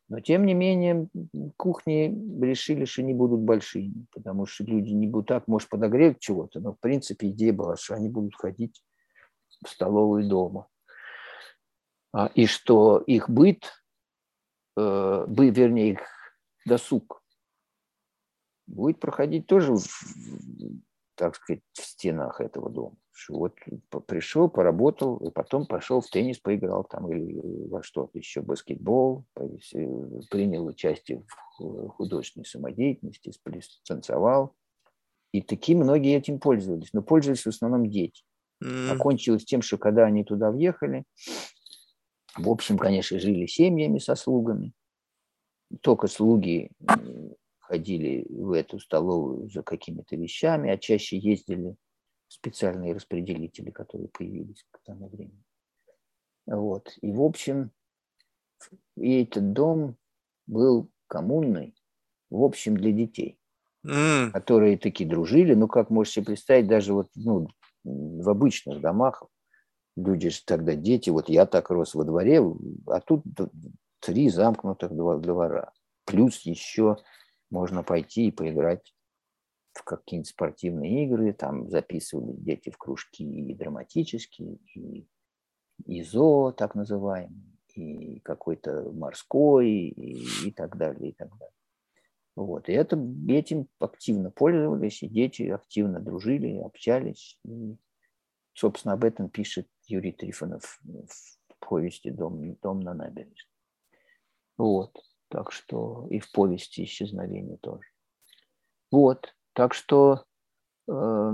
но 0.08 0.20
тем 0.20 0.44
не 0.44 0.52
менее 0.52 1.08
кухни 1.56 2.14
решили, 2.44 2.84
что 2.84 3.02
не 3.02 3.14
будут 3.14 3.40
большими, 3.40 4.06
потому 4.12 4.44
что 4.44 4.64
люди 4.64 4.90
не 4.90 5.06
будут 5.06 5.28
так, 5.28 5.48
может, 5.48 5.68
подогреть 5.70 6.18
чего-то, 6.20 6.60
но 6.60 6.74
в 6.74 6.78
принципе 6.78 7.28
идея 7.30 7.54
была, 7.54 7.76
что 7.76 7.94
они 7.94 8.08
будут 8.08 8.34
ходить 8.36 8.82
в 9.64 9.68
столовую 9.68 10.28
дома. 10.28 10.68
А, 12.12 12.30
и 12.34 12.46
что 12.46 12.98
их 12.98 13.30
быт, 13.30 13.64
э, 14.76 15.24
бы, 15.26 15.50
вернее, 15.50 15.92
их 15.92 16.00
досуг 16.66 17.22
будет 18.66 19.00
проходить 19.00 19.46
тоже, 19.46 19.74
так 21.14 21.36
сказать, 21.36 21.62
в 21.72 21.82
стенах 21.82 22.40
этого 22.40 22.70
дома 22.70 22.96
что 23.14 23.34
вот 23.38 23.54
пришел, 24.06 24.48
поработал, 24.48 25.16
и 25.18 25.30
потом 25.30 25.66
пошел 25.66 26.00
в 26.00 26.10
теннис, 26.10 26.38
поиграл 26.38 26.84
там 26.84 27.10
или 27.10 27.40
во 27.68 27.82
что-то 27.82 28.18
еще, 28.18 28.42
баскетбол, 28.42 29.24
принял 30.30 30.66
участие 30.66 31.24
в 31.58 31.88
художественной 31.90 32.44
самодеятельности, 32.44 33.32
танцевал. 33.86 34.54
И 35.32 35.42
такие 35.42 35.78
многие 35.78 36.16
этим 36.16 36.40
пользовались, 36.40 36.92
но 36.92 37.02
пользовались 37.02 37.44
в 37.44 37.48
основном 37.48 37.88
дети. 37.88 38.24
Mm. 38.62 38.90
Окончилось 38.90 39.44
тем, 39.44 39.62
что 39.62 39.78
когда 39.78 40.04
они 40.04 40.24
туда 40.24 40.50
въехали, 40.50 41.04
в 42.36 42.48
общем, 42.48 42.78
конечно, 42.78 43.18
жили 43.20 43.46
семьями 43.46 43.98
со 43.98 44.16
слугами. 44.16 44.72
Только 45.82 46.08
слуги 46.08 46.70
ходили 47.66 48.26
в 48.28 48.52
эту 48.52 48.78
столовую 48.78 49.48
за 49.50 49.62
какими-то 49.62 50.16
вещами, 50.16 50.70
а 50.70 50.78
чаще 50.78 51.16
ездили 51.16 51.76
специальные 52.28 52.94
распределители, 52.94 53.70
которые 53.70 54.08
появились 54.08 54.64
к 54.70 54.80
тому 54.84 55.08
времени. 55.08 55.42
Вот. 56.46 56.92
И, 57.00 57.10
в 57.10 57.22
общем, 57.22 57.70
и 58.96 59.22
этот 59.22 59.52
дом 59.52 59.96
был 60.46 60.90
коммунный, 61.06 61.74
в 62.30 62.42
общем, 62.42 62.76
для 62.76 62.92
детей, 62.92 63.38
mm. 63.86 64.30
которые 64.30 64.76
такие 64.76 65.08
дружили. 65.08 65.54
Ну, 65.54 65.68
как 65.68 65.90
можете 65.90 66.22
представить, 66.22 66.66
даже 66.66 66.92
вот 66.92 67.08
ну, 67.14 67.48
в 67.82 68.28
обычных 68.28 68.80
домах 68.80 69.24
люди 69.96 70.28
же 70.28 70.40
тогда 70.44 70.74
дети, 70.74 71.10
вот 71.10 71.28
я 71.28 71.46
так 71.46 71.70
рос 71.70 71.94
во 71.94 72.04
дворе, 72.04 72.42
а 72.86 73.00
тут 73.00 73.22
три 74.00 74.28
замкнутых 74.28 74.92
двора. 74.92 75.72
Плюс 76.04 76.40
еще 76.42 76.98
можно 77.54 77.84
пойти 77.84 78.26
и 78.26 78.32
поиграть 78.32 78.92
в 79.72 79.84
какие-нибудь 79.84 80.28
спортивные 80.28 81.04
игры, 81.04 81.32
там 81.32 81.70
записывали 81.70 82.32
дети 82.32 82.70
в 82.70 82.76
кружки 82.76 83.24
и 83.24 83.54
драматические, 83.54 84.58
и 84.74 85.08
ИЗО, 85.86 86.52
так 86.52 86.74
называемый, 86.74 87.58
и 87.74 88.20
какой-то 88.20 88.90
морской, 88.92 89.68
и, 89.68 90.48
и 90.48 90.50
так 90.52 90.76
далее, 90.76 91.10
и 91.10 91.12
так 91.12 91.30
далее. 91.38 91.54
Вот. 92.36 92.68
И 92.68 92.72
это, 92.72 92.96
этим 93.28 93.68
активно 93.78 94.30
пользовались, 94.30 95.02
и 95.02 95.08
дети 95.08 95.42
активно 95.44 96.00
дружили, 96.00 96.58
общались. 96.58 97.38
И, 97.44 97.76
собственно, 98.52 98.94
об 98.94 99.04
этом 99.04 99.28
пишет 99.28 99.68
Юрий 99.86 100.12
Трифонов 100.12 100.80
в 100.82 101.56
повести 101.60 102.10
«Дом, 102.10 102.56
дом 102.62 102.80
на 102.80 102.94
набережной». 102.94 103.48
Вот. 104.56 104.96
Так 105.28 105.52
что 105.52 106.06
и 106.10 106.18
в 106.18 106.30
повести 106.30 106.84
«Исчезновение» 106.84 107.56
тоже. 107.58 107.88
Вот. 108.90 109.34
Так 109.52 109.74
что 109.74 110.24
э, 110.88 111.32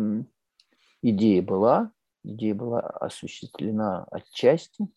идея 1.03 1.43
была, 1.43 1.93
идея 2.23 2.55
была 2.55 2.81
осуществлена 2.81 4.05
отчасти, 4.11 4.89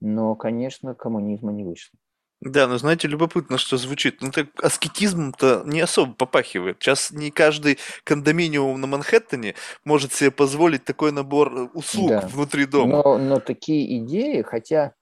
но, 0.00 0.34
конечно, 0.34 0.94
коммунизма 0.94 1.52
не 1.52 1.64
вышло. 1.64 1.98
Да, 2.40 2.66
но 2.66 2.76
знаете, 2.76 3.08
любопытно, 3.08 3.56
что 3.56 3.78
звучит. 3.78 4.20
Ну, 4.20 4.30
так 4.30 4.48
аскетизмом-то 4.62 5.62
не 5.64 5.80
особо 5.80 6.12
попахивает. 6.12 6.76
Сейчас 6.80 7.10
не 7.10 7.30
каждый 7.30 7.78
кондоминиум 8.04 8.78
на 8.78 8.86
Манхэттене 8.86 9.54
может 9.84 10.12
себе 10.12 10.30
позволить 10.30 10.84
такой 10.84 11.12
набор 11.12 11.70
услуг 11.72 12.10
да. 12.10 12.20
внутри 12.20 12.66
дома. 12.66 13.02
Но, 13.02 13.18
но 13.18 13.40
такие 13.40 13.98
идеи, 13.98 14.42
хотя, 14.42 14.94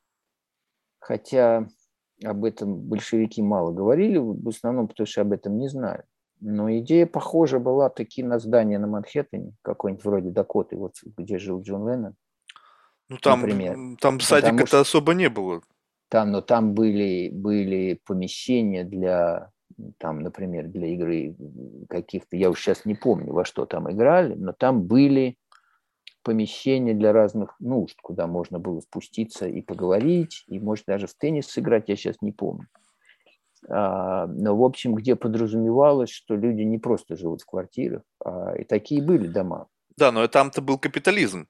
хотя 1.00 1.66
об 2.24 2.44
этом 2.44 2.76
большевики 2.76 3.42
мало 3.42 3.72
говорили, 3.72 4.18
в 4.18 4.48
основном 4.48 4.88
потому 4.88 5.06
что 5.06 5.20
об 5.20 5.32
этом 5.32 5.58
не 5.58 5.68
знали. 5.68 6.04
Но 6.40 6.70
идея 6.78 7.06
похожа 7.06 7.58
была 7.58 7.88
таки 7.88 8.22
на 8.22 8.38
здание 8.38 8.78
на 8.78 8.86
Манхэттене, 8.86 9.54
какой-нибудь 9.62 10.04
вроде 10.04 10.30
Дакоты, 10.30 10.76
вот 10.76 10.94
где 11.16 11.38
жил 11.38 11.62
Джон 11.62 11.88
Леннон. 11.88 12.14
Ну 13.08 13.18
там, 13.18 13.40
например. 13.40 13.76
там 14.00 14.20
садика-то 14.20 14.80
особо 14.80 15.14
не 15.14 15.28
было. 15.28 15.62
Там, 16.08 16.32
но 16.32 16.40
там 16.40 16.74
были, 16.74 17.30
были 17.30 18.00
помещения 18.06 18.84
для, 18.84 19.50
там, 19.98 20.20
например, 20.20 20.68
для 20.68 20.88
игры 20.88 21.34
каких-то, 21.88 22.36
я 22.36 22.50
уж 22.50 22.60
сейчас 22.60 22.84
не 22.84 22.94
помню, 22.94 23.32
во 23.32 23.44
что 23.44 23.66
там 23.66 23.90
играли, 23.90 24.34
но 24.34 24.52
там 24.52 24.82
были 24.82 25.36
помещения 26.24 26.94
для 26.94 27.12
разных 27.12 27.54
нужд, 27.60 27.96
куда 28.02 28.26
можно 28.26 28.58
было 28.58 28.80
спуститься 28.80 29.46
и 29.46 29.60
поговорить, 29.60 30.44
и, 30.48 30.58
может, 30.58 30.86
даже 30.86 31.06
в 31.06 31.14
теннис 31.14 31.46
сыграть, 31.46 31.88
я 31.88 31.96
сейчас 31.96 32.16
не 32.20 32.32
помню. 32.32 32.66
А, 33.68 34.26
но, 34.26 34.56
в 34.56 34.64
общем, 34.64 34.94
где 34.94 35.14
подразумевалось, 35.14 36.10
что 36.10 36.34
люди 36.34 36.62
не 36.62 36.78
просто 36.78 37.16
живут 37.16 37.42
в 37.42 37.46
квартирах, 37.46 38.02
а 38.24 38.54
и 38.56 38.64
такие 38.64 39.02
были 39.02 39.28
дома. 39.28 39.68
Да, 39.96 40.10
но 40.10 40.26
там-то 40.26 40.60
был 40.60 40.78
капитализм. 40.78 41.46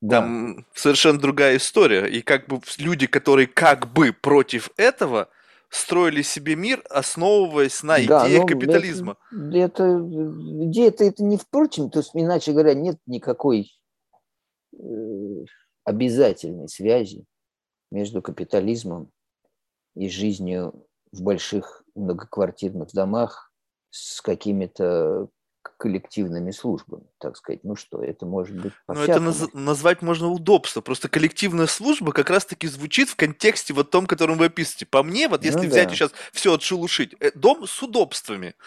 Да. 0.00 0.20
Там 0.20 0.66
совершенно 0.74 1.18
другая 1.18 1.56
история. 1.56 2.06
И 2.06 2.22
как 2.22 2.46
бы 2.48 2.60
люди, 2.78 3.06
которые 3.06 3.46
как 3.46 3.92
бы 3.92 4.12
против 4.12 4.70
этого, 4.76 5.28
строили 5.72 6.22
себе 6.22 6.54
мир, 6.54 6.82
основываясь 6.90 7.82
на 7.82 7.96
да, 8.06 8.28
идее 8.28 8.46
капитализма. 8.46 9.16
Это, 9.30 9.84
это, 9.84 10.04
идея 10.66 10.88
это, 10.88 11.24
не 11.24 11.38
впрочем, 11.38 11.88
то 11.88 12.00
есть, 12.00 12.10
иначе 12.12 12.52
говоря, 12.52 12.74
нет 12.74 12.98
никакой 13.06 13.72
обязательной 15.84 16.68
связи 16.68 17.24
между 17.90 18.22
капитализмом 18.22 19.10
и 19.94 20.08
жизнью 20.08 20.86
в 21.12 21.22
больших 21.22 21.84
многоквартирных 21.94 22.92
домах 22.92 23.52
с 23.90 24.22
какими-то 24.22 25.28
коллективными 25.78 26.50
службами, 26.50 27.04
так 27.18 27.36
сказать. 27.36 27.64
Ну 27.64 27.76
что, 27.76 28.02
это 28.02 28.24
может 28.24 28.56
быть 28.56 28.72
Но 28.88 29.02
это 29.04 29.18
наз- 29.18 29.50
назвать 29.52 30.00
можно 30.00 30.28
удобство. 30.28 30.80
Просто 30.80 31.08
коллективная 31.08 31.66
служба 31.66 32.12
как 32.12 32.30
раз-таки 32.30 32.66
звучит 32.66 33.08
в 33.08 33.16
контексте 33.16 33.74
вот 33.74 33.90
том, 33.90 34.06
которым 34.06 34.38
вы 34.38 34.46
описываете. 34.46 34.86
По 34.86 35.02
мне, 35.02 35.28
вот 35.28 35.44
если 35.44 35.66
ну, 35.66 35.68
взять 35.68 35.88
да. 35.88 35.94
сейчас 35.94 36.12
все 36.32 36.54
отшелушить, 36.54 37.14
э, 37.20 37.30
дом 37.34 37.66
с 37.66 37.82
удобствами– 37.82 38.54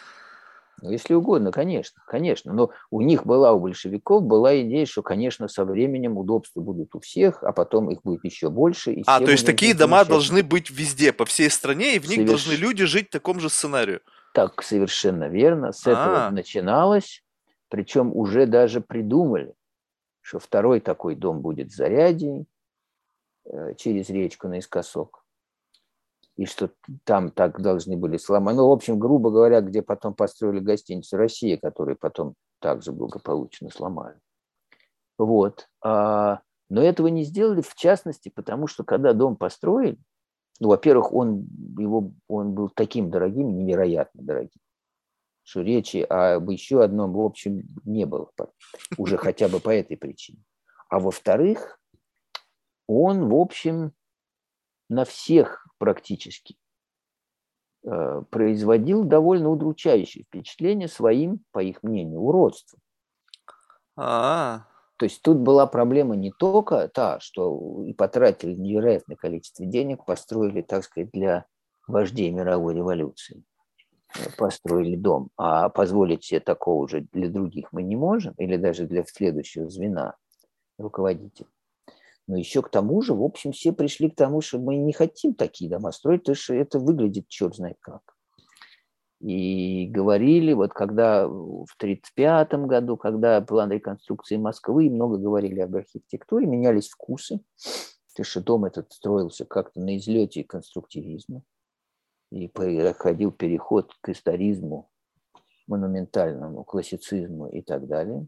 ну, 0.81 0.91
если 0.91 1.13
угодно, 1.13 1.51
конечно, 1.51 2.01
конечно. 2.05 2.53
Но 2.53 2.71
у 2.89 3.01
них 3.01 3.25
была, 3.25 3.53
у 3.53 3.59
большевиков 3.59 4.23
была 4.23 4.59
идея, 4.61 4.85
что, 4.85 5.01
конечно, 5.01 5.47
со 5.47 5.65
временем 5.65 6.17
удобства 6.17 6.61
будут 6.61 6.95
у 6.95 6.99
всех, 6.99 7.43
а 7.43 7.51
потом 7.51 7.89
их 7.89 8.01
будет 8.03 8.23
еще 8.25 8.49
больше. 8.49 8.93
И 8.93 9.03
а, 9.07 9.19
то 9.19 9.31
есть 9.31 9.45
такие 9.45 9.73
дома 9.73 10.03
должны 10.05 10.43
быть 10.43 10.69
везде, 10.69 11.13
по 11.13 11.25
всей 11.25 11.49
стране, 11.49 11.95
и 11.95 11.99
в 11.99 12.07
них 12.07 12.17
Соверш... 12.17 12.29
должны 12.29 12.53
люди 12.53 12.85
жить 12.85 13.07
в 13.07 13.11
таком 13.11 13.39
же 13.39 13.49
сценарию. 13.49 14.01
Так, 14.33 14.61
совершенно 14.63 15.29
верно. 15.29 15.71
С 15.71 15.87
этого 15.87 16.25
А-а-а. 16.25 16.31
начиналось. 16.31 17.23
Причем 17.69 18.15
уже 18.15 18.45
даже 18.45 18.81
придумали, 18.81 19.53
что 20.21 20.39
второй 20.39 20.81
такой 20.81 21.15
дом 21.15 21.41
будет 21.41 21.69
в 21.69 21.75
Заряде, 21.75 22.45
э, 23.45 23.73
через 23.75 24.09
речку 24.09 24.47
наискосок 24.47 25.24
и 26.37 26.45
что 26.45 26.71
там 27.05 27.31
так 27.31 27.61
должны 27.61 27.95
были 27.95 28.17
сломать. 28.17 28.55
Ну, 28.55 28.67
в 28.67 28.71
общем, 28.71 28.99
грубо 28.99 29.31
говоря, 29.31 29.61
где 29.61 29.81
потом 29.81 30.13
построили 30.13 30.59
гостиницу 30.59 31.17
«Россия», 31.17 31.57
которую 31.57 31.97
потом 31.97 32.35
также 32.59 32.91
благополучно 32.91 33.69
сломали. 33.69 34.19
Вот. 35.17 35.69
А, 35.81 36.41
но 36.69 36.81
этого 36.81 37.07
не 37.07 37.23
сделали, 37.23 37.61
в 37.61 37.73
частности, 37.75 38.29
потому 38.29 38.67
что 38.67 38.83
когда 38.83 39.13
дом 39.13 39.37
построили, 39.37 39.97
ну, 40.59 40.69
во-первых, 40.69 41.13
он, 41.13 41.47
его, 41.77 42.11
он 42.27 42.53
был 42.53 42.69
таким 42.69 43.09
дорогим, 43.09 43.57
невероятно 43.57 44.23
дорогим, 44.23 44.61
что 45.43 45.61
речи 45.61 45.97
об 45.97 46.49
еще 46.49 46.83
одном, 46.83 47.13
в 47.13 47.19
общем, 47.19 47.63
не 47.83 48.05
было 48.05 48.29
уже 48.97 49.17
хотя 49.17 49.47
бы 49.47 49.59
по 49.59 49.69
этой 49.69 49.95
причине. 49.95 50.39
А 50.89 50.99
во-вторых, 50.99 51.79
он, 52.87 53.29
в 53.29 53.35
общем, 53.35 53.93
на 54.89 55.05
всех 55.05 55.65
практически 55.77 56.57
э, 57.83 58.21
производил 58.29 59.03
довольно 59.03 59.49
удручающее 59.49 60.23
впечатление 60.23 60.87
своим, 60.87 61.43
по 61.51 61.59
их 61.59 61.83
мнению, 61.83 62.19
уродством. 62.21 62.79
А, 63.97 64.65
То 64.97 65.05
есть 65.05 65.21
тут 65.21 65.37
была 65.37 65.67
проблема 65.67 66.15
не 66.15 66.31
только 66.31 66.87
та, 66.87 67.19
что 67.19 67.83
и 67.85 67.93
потратили 67.93 68.53
невероятное 68.53 69.15
количество 69.15 69.65
денег, 69.65 70.05
построили, 70.05 70.61
так 70.61 70.83
сказать, 70.83 71.11
для 71.11 71.45
вождей 71.87 72.31
мировой 72.31 72.75
революции, 72.75 73.43
э, 74.15 74.29
построили 74.37 74.95
дом, 74.95 75.29
а 75.37 75.69
позволить 75.69 76.23
себе 76.23 76.39
такого 76.39 76.87
же 76.87 77.07
для 77.11 77.29
других 77.29 77.71
мы 77.71 77.83
не 77.83 77.95
можем, 77.95 78.33
или 78.37 78.57
даже 78.57 78.85
для 78.85 79.03
следующего 79.05 79.69
звена 79.69 80.15
руководителя. 80.77 81.47
Но 82.27 82.37
еще 82.37 82.61
к 82.61 82.69
тому 82.69 83.01
же, 83.01 83.13
в 83.13 83.23
общем, 83.23 83.51
все 83.51 83.71
пришли 83.71 84.09
к 84.09 84.15
тому, 84.15 84.41
что 84.41 84.57
мы 84.57 84.77
не 84.77 84.93
хотим 84.93 85.35
такие 85.35 85.69
дома 85.69 85.91
строить, 85.91 86.21
потому 86.21 86.35
что 86.35 86.55
это 86.55 86.79
выглядит 86.79 87.27
черт 87.27 87.55
знает 87.55 87.77
как. 87.79 88.01
И 89.21 89.87
говорили, 89.87 90.53
вот 90.53 90.73
когда 90.73 91.27
в 91.27 91.67
1935 91.77 92.53
году, 92.67 92.97
когда 92.97 93.41
план 93.41 93.71
реконструкции 93.71 94.37
Москвы, 94.37 94.89
много 94.89 95.17
говорили 95.17 95.61
об 95.61 95.75
архитектуре, 95.75 96.47
менялись 96.47 96.89
вкусы, 96.89 97.39
потому 98.13 98.25
что 98.25 98.41
дом 98.41 98.65
этот 98.65 98.91
строился 98.91 99.45
как-то 99.45 99.79
на 99.79 99.97
излете 99.97 100.43
конструктивизма, 100.43 101.43
и 102.31 102.47
проходил 102.47 103.31
переход 103.31 103.93
к 104.01 104.09
историзму, 104.09 104.89
монументальному, 105.67 106.63
классицизму 106.63 107.47
и 107.47 107.61
так 107.61 107.87
далее. 107.87 108.27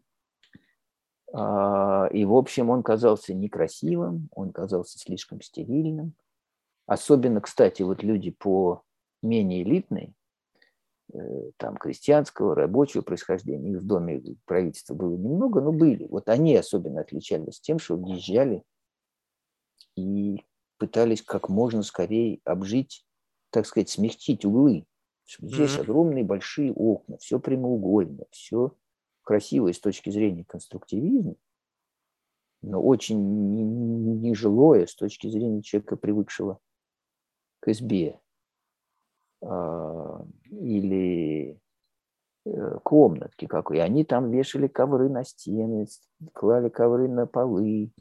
А, 1.33 2.07
и, 2.11 2.25
в 2.25 2.33
общем, 2.33 2.69
он 2.69 2.83
казался 2.83 3.33
некрасивым, 3.33 4.29
он 4.31 4.51
казался 4.51 4.97
слишком 4.97 5.41
стерильным. 5.41 6.13
Особенно, 6.85 7.41
кстати, 7.41 7.81
вот 7.81 8.01
люди 8.01 8.31
по 8.31 8.83
менее 9.21 9.63
элитной, 9.63 10.13
э, 11.13 11.51
там, 11.57 11.75
крестьянского, 11.75 12.55
рабочего 12.55 13.01
происхождения, 13.01 13.71
их 13.71 13.79
в 13.79 13.85
доме 13.85 14.21
правительства 14.45 14.93
было 14.93 15.15
немного, 15.15 15.59
но 15.59 15.73
были. 15.73 16.05
Вот 16.05 16.29
они 16.29 16.55
особенно 16.55 17.01
отличались 17.01 17.59
тем, 17.59 17.79
что 17.79 17.97
въезжали 17.97 18.63
и 19.95 20.45
пытались 20.77 21.21
как 21.21 21.49
можно 21.49 21.83
скорее 21.83 22.39
обжить, 22.45 23.05
так 23.49 23.65
сказать, 23.65 23.89
смягчить 23.89 24.45
углы. 24.45 24.85
Здесь 25.41 25.75
mm-hmm. 25.75 25.81
огромные 25.81 26.23
большие 26.23 26.71
окна, 26.71 27.17
все 27.17 27.37
прямоугольно, 27.37 28.23
все 28.31 28.73
красивое 29.27 29.73
с 29.73 29.79
точки 29.81 30.09
зрения 30.09 30.45
конструктивизма, 30.45 31.35
но 32.61 32.81
очень 32.81 34.21
нежилое 34.21 34.85
с 34.85 34.95
точки 34.95 35.27
зрения 35.27 35.61
человека, 35.61 35.97
привыкшего 35.97 36.59
к 37.59 37.67
избе 37.67 38.21
а, 39.43 40.25
или 40.45 41.59
э, 42.45 42.79
комнатки 42.83 43.47
какой. 43.47 43.77
И 43.77 43.81
они 43.81 44.05
там 44.05 44.31
вешали 44.31 44.67
ковры 44.67 45.09
на 45.09 45.25
стены, 45.25 45.87
клали 46.31 46.69
ковры 46.69 47.09
на 47.09 47.27
полы, 47.27 47.91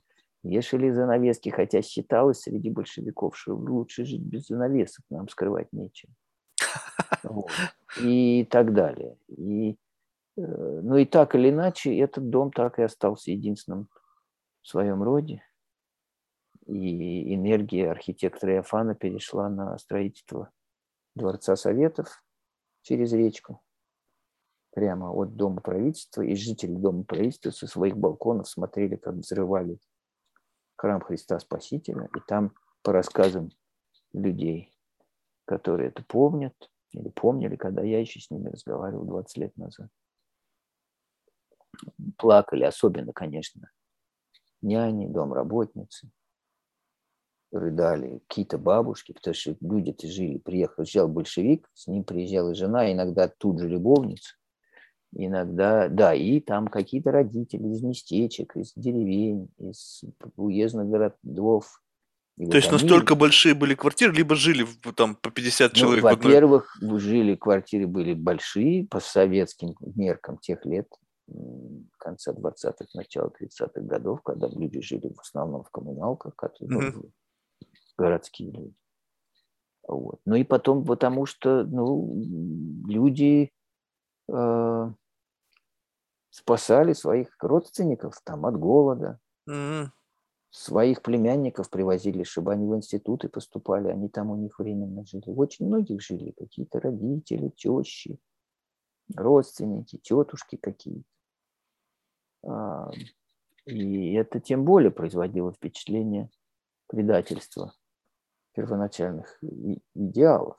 вешали 0.44 0.92
занавески, 0.92 1.48
хотя 1.48 1.82
считалось 1.82 2.42
среди 2.42 2.70
большевиков, 2.70 3.36
что 3.36 3.56
лучше 3.56 4.04
жить 4.04 4.22
без 4.22 4.46
занавесок, 4.46 5.04
нам 5.10 5.28
скрывать 5.28 5.72
нечем. 5.72 6.10
Вот. 7.24 7.50
И 8.00 8.46
так 8.48 8.72
далее. 8.72 9.16
И 9.26 9.76
Э, 10.36 10.40
ну 10.40 10.96
и 10.96 11.04
так 11.04 11.34
или 11.34 11.50
иначе, 11.50 11.96
этот 11.98 12.28
дом 12.30 12.52
так 12.52 12.78
и 12.78 12.82
остался 12.82 13.30
единственным 13.30 13.88
в 14.62 14.68
своем 14.68 15.02
роде. 15.02 15.42
И 16.66 17.34
энергия 17.34 17.90
архитектора 17.90 18.56
Иофана 18.56 18.94
перешла 18.94 19.48
на 19.48 19.78
строительство 19.78 20.50
Дворца 21.14 21.56
Советов 21.56 22.24
через 22.82 23.12
речку, 23.12 23.62
прямо 24.72 25.12
от 25.12 25.36
Дома 25.36 25.60
правительства. 25.60 26.22
И 26.22 26.34
жители 26.34 26.74
Дома 26.74 27.04
правительства 27.04 27.50
со 27.50 27.66
своих 27.66 27.96
балконов 27.96 28.48
смотрели, 28.48 28.96
как 28.96 29.14
взрывали 29.14 29.78
храм 30.76 31.00
Христа 31.00 31.38
Спасителя. 31.38 32.08
И 32.16 32.20
там, 32.26 32.52
по 32.82 32.92
рассказам 32.92 33.50
людей, 34.12 34.72
которые 35.44 35.90
это 35.90 36.04
помнят, 36.04 36.54
или 36.90 37.08
помнили, 37.10 37.56
когда 37.56 37.82
я 37.82 38.00
еще 38.00 38.20
с 38.20 38.30
ними 38.30 38.48
разговаривал 38.48 39.04
20 39.04 39.36
лет 39.36 39.56
назад, 39.56 39.88
плакали, 42.16 42.64
особенно, 42.64 43.12
конечно, 43.12 43.70
няни, 44.62 45.06
домработницы, 45.06 46.10
рыдали 47.52 48.20
какие-то 48.28 48.58
бабушки, 48.58 49.12
потому 49.12 49.34
что 49.34 49.56
люди-то 49.60 50.06
жили, 50.06 50.38
приехал, 50.38 50.82
взял 50.82 51.08
большевик, 51.08 51.68
с 51.74 51.86
ним 51.86 52.04
приезжала 52.04 52.54
жена, 52.54 52.92
иногда 52.92 53.28
тут 53.28 53.60
же 53.60 53.68
любовница, 53.68 54.34
иногда, 55.12 55.88
да, 55.88 56.14
и 56.14 56.40
там 56.40 56.68
какие-то 56.68 57.12
родители 57.12 57.68
из 57.68 57.82
местечек, 57.82 58.56
из 58.56 58.72
деревень, 58.74 59.48
из 59.58 60.02
уездных 60.36 60.88
городов. 60.88 61.82
И 62.36 62.42
То 62.42 62.46
вот 62.46 62.54
есть 62.54 62.68
они... 62.68 62.82
настолько 62.82 63.14
большие 63.14 63.54
были 63.54 63.74
квартиры, 63.74 64.12
либо 64.12 64.34
жили 64.34 64.66
там 64.94 65.14
по 65.14 65.30
50 65.30 65.72
ну, 65.72 65.78
человек? 65.78 66.04
Во-первых, 66.04 66.76
жили 66.80 67.34
квартиры 67.34 67.86
были 67.86 68.12
большие 68.12 68.86
по 68.86 69.00
советским 69.00 69.74
меркам 69.94 70.36
тех 70.38 70.64
лет, 70.66 70.86
конца 71.98 72.32
20-х, 72.32 72.86
начала 72.94 73.28
30-х 73.28 73.80
годов, 73.82 74.22
когда 74.22 74.48
люди 74.48 74.80
жили 74.80 75.08
в 75.08 75.20
основном 75.20 75.64
в 75.64 75.70
коммуналках, 75.70 76.36
которые 76.36 76.90
mm-hmm. 76.90 77.10
городские 77.98 78.52
люди. 78.52 78.74
Вот. 79.88 80.20
Ну 80.24 80.36
и 80.36 80.44
потом, 80.44 80.84
потому 80.84 81.26
что 81.26 81.64
ну, 81.64 82.14
люди 82.86 83.52
э, 84.28 84.90
спасали 86.30 86.92
своих 86.92 87.36
родственников 87.40 88.20
там 88.24 88.46
от 88.46 88.58
голода, 88.58 89.20
mm-hmm. 89.48 89.88
своих 90.50 91.02
племянников 91.02 91.70
привозили, 91.70 92.24
чтобы 92.24 92.52
они 92.52 92.66
в 92.66 92.76
институты 92.76 93.28
поступали, 93.28 93.88
они 93.88 94.08
там 94.08 94.30
у 94.30 94.36
них 94.36 94.58
временно 94.58 95.04
жили. 95.04 95.30
Очень 95.30 95.66
многих 95.66 96.00
жили, 96.00 96.32
какие-то 96.32 96.80
родители, 96.80 97.48
тещи, 97.50 98.18
родственники, 99.14 99.98
тетушки 99.98 100.56
какие-то. 100.56 101.15
А, 102.46 102.90
и 103.66 104.12
это 104.14 104.40
тем 104.40 104.64
более 104.64 104.90
производило 104.90 105.52
впечатление 105.52 106.30
предательства 106.86 107.74
первоначальных 108.54 109.40
идеалов. 109.94 110.56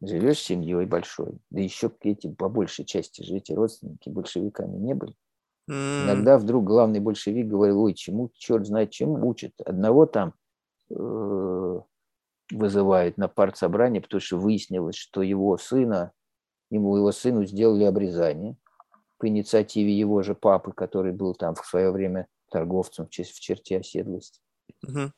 Живешь 0.00 0.40
семьей 0.40 0.86
большой, 0.86 1.38
да 1.50 1.60
еще 1.60 1.90
эти 2.02 2.32
по 2.32 2.48
большей 2.48 2.84
части 2.84 3.22
же 3.22 3.36
эти 3.36 3.52
родственники 3.52 4.08
большевиками 4.08 4.76
не 4.76 4.94
были. 4.94 5.14
Mm. 5.68 6.04
Иногда 6.04 6.38
вдруг 6.38 6.64
главный 6.64 7.00
большевик 7.00 7.46
говорил, 7.46 7.82
ой, 7.82 7.94
чему, 7.94 8.30
черт 8.34 8.66
знает, 8.66 8.90
чему 8.90 9.28
учат. 9.28 9.52
Одного 9.64 10.06
там 10.06 10.34
э, 10.90 11.80
вызывают 12.52 13.18
на 13.18 13.28
партсобрание, 13.28 14.00
потому 14.00 14.20
что 14.20 14.38
выяснилось, 14.38 14.96
что 14.96 15.22
его 15.22 15.56
сына, 15.58 16.12
ему 16.70 16.96
его 16.96 17.12
сыну 17.12 17.44
сделали 17.44 17.84
обрезание– 17.84 18.56
по 19.18 19.28
инициативе 19.28 19.96
его 19.96 20.22
же 20.22 20.34
папы, 20.34 20.72
который 20.72 21.12
был 21.12 21.34
там 21.34 21.54
в 21.54 21.66
свое 21.66 21.90
время 21.90 22.26
торговцем 22.50 23.06
в 23.06 23.10
черте 23.10 23.78
оседлости. 23.78 24.40
Угу. 24.86 25.12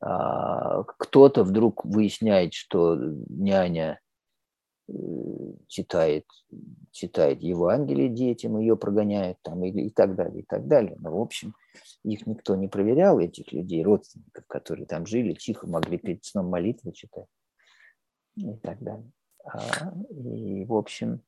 А, 0.00 0.82
кто-то 0.84 1.44
вдруг 1.44 1.84
выясняет, 1.84 2.54
что 2.54 2.96
няня 3.28 4.00
э, 4.88 4.92
читает, 5.66 6.24
читает 6.92 7.42
Евангелие 7.42 8.08
детям, 8.08 8.58
ее 8.58 8.76
прогоняют 8.76 9.38
там 9.42 9.64
и, 9.64 9.70
и 9.70 9.90
так 9.90 10.14
далее, 10.14 10.42
и 10.42 10.44
так 10.44 10.68
далее. 10.68 10.96
Но, 11.00 11.16
в 11.16 11.20
общем, 11.20 11.54
их 12.04 12.26
никто 12.26 12.54
не 12.54 12.68
проверял, 12.68 13.18
этих 13.18 13.52
людей, 13.52 13.82
родственников, 13.82 14.46
которые 14.46 14.86
там 14.86 15.06
жили, 15.06 15.34
тихо 15.34 15.66
могли 15.66 15.98
перед 15.98 16.24
сном 16.24 16.46
молитвы 16.46 16.92
читать 16.92 17.26
и 18.36 18.54
так 18.58 18.80
далее. 18.80 19.10
А, 19.44 19.92
и, 20.10 20.64
в 20.64 20.74
общем, 20.74 21.22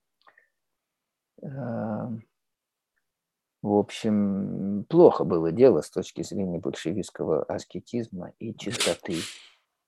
в 3.63 3.75
общем, 3.75 4.87
плохо 4.89 5.25
было 5.25 5.53
дело 5.53 5.83
с 5.83 5.91
точки 5.91 6.23
зрения 6.23 6.59
большевистского 6.59 7.43
аскетизма 7.45 8.33
и 8.39 8.55
чистоты, 8.57 9.17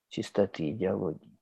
чистоты 0.09 0.69
идеологии. 0.69 1.33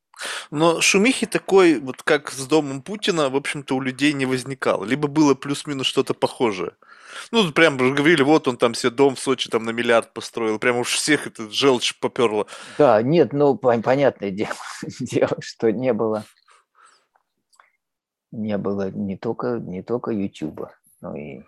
Но 0.49 0.81
шумихи 0.81 1.25
такой, 1.25 1.79
вот 1.79 2.03
как 2.03 2.31
с 2.31 2.45
домом 2.45 2.81
Путина, 2.81 3.29
в 3.29 3.35
общем-то, 3.35 3.75
у 3.75 3.81
людей 3.81 4.13
не 4.13 4.25
возникало. 4.25 4.85
Либо 4.85 5.07
было 5.07 5.33
плюс-минус 5.33 5.87
что-то 5.87 6.13
похожее. 6.13 6.73
Ну, 7.31 7.51
прям 7.51 7.77
говорили, 7.77 8.21
вот 8.21 8.47
он 8.47 8.57
там 8.57 8.73
себе 8.73 8.91
дом 8.91 9.15
в 9.15 9.19
Сочи 9.19 9.49
там 9.49 9.63
на 9.63 9.71
миллиард 9.71 10.13
построил. 10.13 10.59
Прям 10.59 10.77
уж 10.77 10.93
всех 10.93 11.27
это 11.27 11.49
желчь 11.49 11.99
поперло. 11.99 12.47
Да, 12.77 13.01
нет, 13.01 13.33
ну, 13.33 13.55
понятное 13.55 14.31
дело, 14.31 14.55
дело, 14.99 15.37
что 15.39 15.71
не 15.71 15.93
было 15.93 16.25
не 18.31 18.57
было 18.57 18.89
не 18.91 19.17
только, 19.17 19.59
не 19.59 19.83
только 19.83 20.11
YouTube, 20.11 20.67
но 21.01 21.15
и 21.15 21.43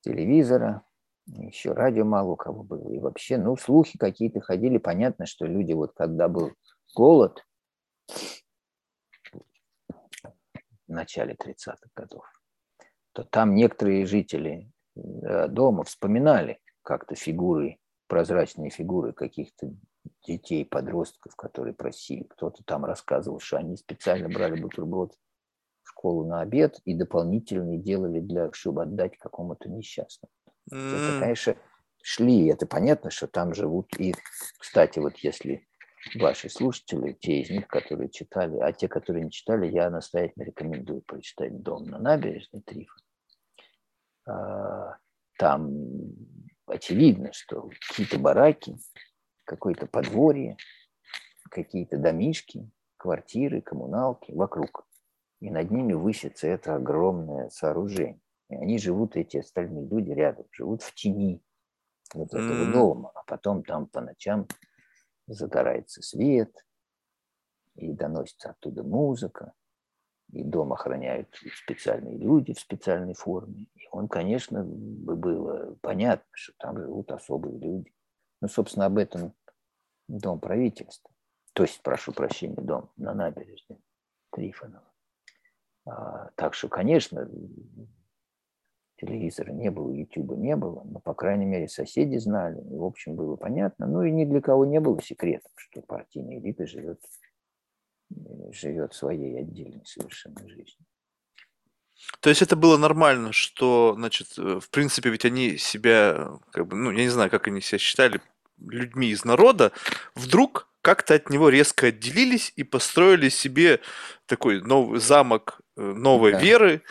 телевизора, 0.00 0.82
Еще 1.26 1.72
радио 1.72 2.04
мало 2.04 2.32
у 2.32 2.36
кого 2.36 2.62
было. 2.62 2.88
И 2.90 2.98
вообще, 2.98 3.36
ну, 3.36 3.56
слухи 3.56 3.98
какие-то 3.98 4.40
ходили. 4.40 4.78
Понятно, 4.78 5.26
что 5.26 5.46
люди, 5.46 5.72
вот 5.72 5.92
когда 5.92 6.28
был 6.28 6.52
голод 6.94 7.44
в 10.86 10.88
начале 10.88 11.34
30-х 11.34 11.76
годов, 11.94 12.24
то 13.12 13.24
там 13.24 13.54
некоторые 13.54 14.06
жители 14.06 14.72
э, 14.96 15.48
дома 15.48 15.84
вспоминали 15.84 16.60
как-то 16.82 17.14
фигуры, 17.14 17.78
прозрачные 18.06 18.70
фигуры 18.70 19.12
каких-то 19.12 19.70
детей, 20.26 20.64
подростков, 20.64 21.36
которые 21.36 21.74
просили. 21.74 22.22
Кто-то 22.22 22.62
там 22.64 22.86
рассказывал, 22.86 23.40
что 23.40 23.58
они 23.58 23.76
специально 23.76 24.28
брали 24.30 24.58
бутерброд 24.58 25.12
школу 25.98 26.24
на 26.24 26.40
обед 26.40 26.78
и 26.84 26.94
дополнительные 26.94 27.78
делали 27.78 28.20
для, 28.20 28.52
чтобы 28.52 28.82
отдать 28.82 29.18
какому-то 29.18 29.68
несчастному. 29.68 30.30
Это, 30.70 31.20
конечно, 31.20 31.56
шли, 32.02 32.46
это 32.46 32.66
понятно, 32.66 33.10
что 33.10 33.26
там 33.26 33.52
живут. 33.52 33.88
И, 33.98 34.14
кстати, 34.58 35.00
вот 35.00 35.16
если 35.18 35.66
ваши 36.14 36.48
слушатели, 36.48 37.16
те 37.20 37.40
из 37.40 37.50
них, 37.50 37.66
которые 37.66 38.10
читали, 38.10 38.58
а 38.58 38.72
те, 38.72 38.86
которые 38.86 39.24
не 39.24 39.30
читали, 39.30 39.66
я 39.66 39.90
настоятельно 39.90 40.44
рекомендую 40.44 41.02
прочитать 41.02 41.62
«Дом 41.62 41.86
на 41.86 41.98
набережной» 41.98 42.62
Трифон. 42.62 43.02
А, 44.26 44.98
там 45.36 45.68
очевидно, 46.66 47.32
что 47.32 47.70
какие-то 47.88 48.18
бараки, 48.18 48.76
какое-то 49.44 49.86
подворье, 49.86 50.56
какие-то 51.50 51.96
домишки, 51.96 52.70
квартиры, 52.98 53.62
коммуналки 53.62 54.30
вокруг. 54.32 54.87
И 55.40 55.50
над 55.50 55.70
ними 55.70 55.92
высится 55.92 56.46
это 56.46 56.74
огромное 56.74 57.48
сооружение. 57.50 58.20
И 58.50 58.56
они 58.56 58.78
живут, 58.78 59.16
эти 59.16 59.38
остальные 59.38 59.86
люди 59.86 60.10
рядом, 60.10 60.46
живут 60.52 60.82
в 60.82 60.94
тени 60.94 61.42
вот 62.14 62.28
этого 62.28 62.68
mm. 62.68 62.72
дома. 62.72 63.12
А 63.14 63.22
потом 63.24 63.62
там 63.62 63.86
по 63.86 64.00
ночам 64.00 64.46
загорается 65.26 66.02
свет, 66.02 66.52
и 67.78 67.92
доносится 67.92 68.50
оттуда 68.50 68.82
музыка, 68.82 69.52
и 70.32 70.42
дом 70.42 70.72
охраняют 70.72 71.34
специальные 71.54 72.18
люди 72.18 72.52
в 72.52 72.60
специальной 72.60 73.14
форме. 73.14 73.66
И 73.74 73.88
он, 73.90 74.08
конечно, 74.08 74.64
было 74.64 75.76
понятно, 75.80 76.26
что 76.32 76.52
там 76.58 76.78
живут 76.78 77.10
особые 77.12 77.58
люди. 77.58 77.94
Ну, 78.40 78.48
собственно, 78.48 78.86
об 78.86 78.98
этом 78.98 79.32
дом 80.08 80.40
правительства. 80.40 81.10
То 81.54 81.62
есть, 81.62 81.82
прошу 81.82 82.12
прощения, 82.12 82.56
дом 82.56 82.90
на 82.96 83.14
набережной 83.14 83.78
Трифонова. 84.30 84.87
А, 85.88 86.30
так 86.34 86.54
что, 86.54 86.68
конечно, 86.68 87.28
телевизора 88.96 89.52
не 89.52 89.70
было, 89.70 89.90
ютуба 89.90 90.36
не 90.36 90.56
было, 90.56 90.82
но, 90.84 91.00
по 91.00 91.14
крайней 91.14 91.46
мере, 91.46 91.68
соседи 91.68 92.16
знали, 92.16 92.60
и, 92.60 92.76
в 92.76 92.84
общем, 92.84 93.14
было 93.14 93.36
понятно. 93.36 93.86
Ну 93.86 94.02
и 94.02 94.10
ни 94.10 94.24
для 94.24 94.40
кого 94.40 94.64
не 94.66 94.80
было 94.80 95.00
секретом, 95.02 95.50
что 95.56 95.82
партийная 95.82 96.38
элита 96.38 96.66
живет, 96.66 97.00
живет 98.52 98.94
своей 98.94 99.38
отдельной 99.38 99.84
совершенно 99.84 100.46
жизнью. 100.48 100.86
То 102.20 102.30
есть 102.30 102.42
это 102.42 102.56
было 102.56 102.76
нормально, 102.76 103.32
что, 103.32 103.94
значит, 103.96 104.38
э, 104.38 104.60
в 104.60 104.70
принципе, 104.70 105.10
ведь 105.10 105.24
они 105.24 105.56
себя, 105.56 106.38
как 106.52 106.68
бы, 106.68 106.76
ну, 106.76 106.90
я 106.90 107.02
не 107.02 107.08
знаю, 107.08 107.28
как 107.30 107.48
они 107.48 107.60
себя 107.60 107.78
считали, 107.78 108.20
людьми 108.60 109.08
из 109.08 109.24
народа, 109.24 109.72
вдруг 110.14 110.68
как-то 110.80 111.14
от 111.14 111.30
него 111.30 111.48
резко 111.48 111.88
отделились 111.88 112.52
и 112.56 112.64
построили 112.64 113.28
себе 113.28 113.80
такой 114.26 114.62
новый 114.62 115.00
замок 115.00 115.60
э, 115.60 115.67
новой 115.78 116.32
да. 116.32 116.40
веры, 116.40 116.82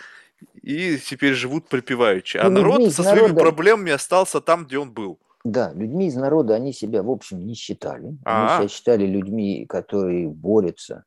и 0.62 0.98
теперь 0.98 1.34
живут 1.34 1.68
припеваючи. 1.68 2.38
А 2.38 2.50
ну, 2.50 2.62
народ 2.62 2.94
со 2.94 3.04
своими 3.04 3.28
народа... 3.28 3.40
проблемами 3.40 3.92
остался 3.92 4.42
там, 4.42 4.66
где 4.66 4.78
он 4.78 4.92
был. 4.92 5.20
Да, 5.44 5.72
людьми 5.74 6.08
из 6.08 6.16
народа 6.16 6.56
они 6.56 6.74
себя, 6.74 7.04
в 7.04 7.10
общем, 7.10 7.46
не 7.46 7.54
считали. 7.54 8.18
А-а-а. 8.26 8.58
Они 8.58 8.68
себя 8.68 8.76
считали 8.76 9.06
людьми, 9.06 9.66
которые 9.66 10.28
борются 10.28 11.06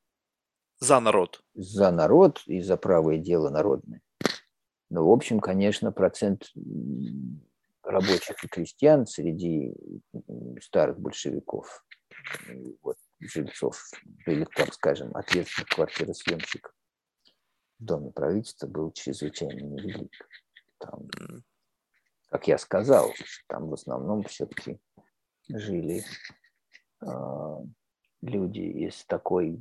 за 0.78 0.98
народ. 1.00 1.42
За 1.54 1.90
народ 1.90 2.42
и 2.46 2.62
за 2.62 2.76
правое 2.76 3.18
дело 3.18 3.50
народное. 3.50 4.00
Но, 4.88 5.06
в 5.06 5.12
общем, 5.12 5.40
конечно, 5.40 5.92
процент 5.92 6.50
рабочих 7.82 8.42
и 8.42 8.48
крестьян 8.48 9.06
среди 9.06 9.74
старых 10.60 10.98
большевиков, 10.98 11.84
вот, 12.82 12.96
жильцов, 13.20 13.78
или, 14.26 14.46
так 14.56 14.74
скажем, 14.74 15.14
ответственных 15.14 15.68
квартиросъемщиков, 15.68 16.72
в 17.80 17.84
доме 17.84 18.10
правительства 18.12 18.66
был 18.66 18.92
чрезвычайно 18.92 19.60
невелик. 19.60 20.12
Там, 20.78 21.08
как 22.28 22.46
я 22.46 22.58
сказал, 22.58 23.10
там 23.48 23.68
в 23.68 23.74
основном 23.74 24.22
все-таки 24.24 24.78
жили 25.48 26.04
э, 27.02 27.06
люди 28.22 28.60
из 28.60 29.04
такой, 29.06 29.58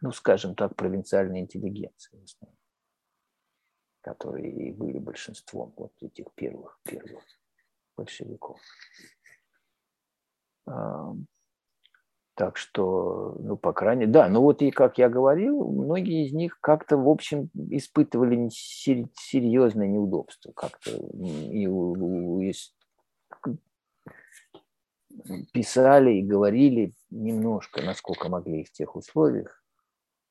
ну, 0.00 0.12
скажем 0.12 0.54
так, 0.54 0.76
провинциальной 0.76 1.40
интеллигенции, 1.40 2.24
которые 4.00 4.68
и 4.68 4.72
были 4.72 4.98
большинством 4.98 5.74
вот 5.76 5.92
этих 6.00 6.32
первых, 6.34 6.78
первых 6.84 7.24
большевиков. 7.96 8.60
Так 12.36 12.58
что, 12.58 13.34
ну, 13.40 13.56
по 13.56 13.72
крайней 13.72 14.00
мере, 14.00 14.12
да, 14.12 14.28
ну 14.28 14.42
вот 14.42 14.60
и, 14.60 14.70
как 14.70 14.98
я 14.98 15.08
говорил, 15.08 15.70
многие 15.70 16.26
из 16.26 16.34
них 16.34 16.60
как-то, 16.60 16.98
в 16.98 17.08
общем, 17.08 17.48
испытывали 17.54 18.50
серьезное 18.50 19.88
неудобство. 19.88 20.52
Как-то 20.52 20.90
и, 20.90 21.64
и, 21.64 22.52
писали 25.54 26.12
и 26.12 26.22
говорили 26.22 26.92
немножко, 27.08 27.80
насколько 27.80 28.28
могли 28.28 28.64
в 28.64 28.70
тех 28.70 28.96
условиях, 28.96 29.64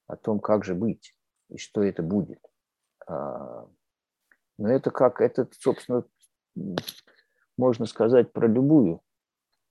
о 0.06 0.16
том, 0.16 0.40
как 0.40 0.64
же 0.64 0.76
быть 0.76 1.16
и 1.50 1.58
что 1.58 1.84
это 1.84 2.04
будет. 2.04 2.40
А, 3.08 3.68
но 4.60 4.70
это 4.70 4.92
как, 4.92 5.22
это, 5.22 5.50
собственно, 5.60 6.04
можно 7.58 7.88
сказать 7.88 8.32
про 8.32 8.48
любую 8.48 9.02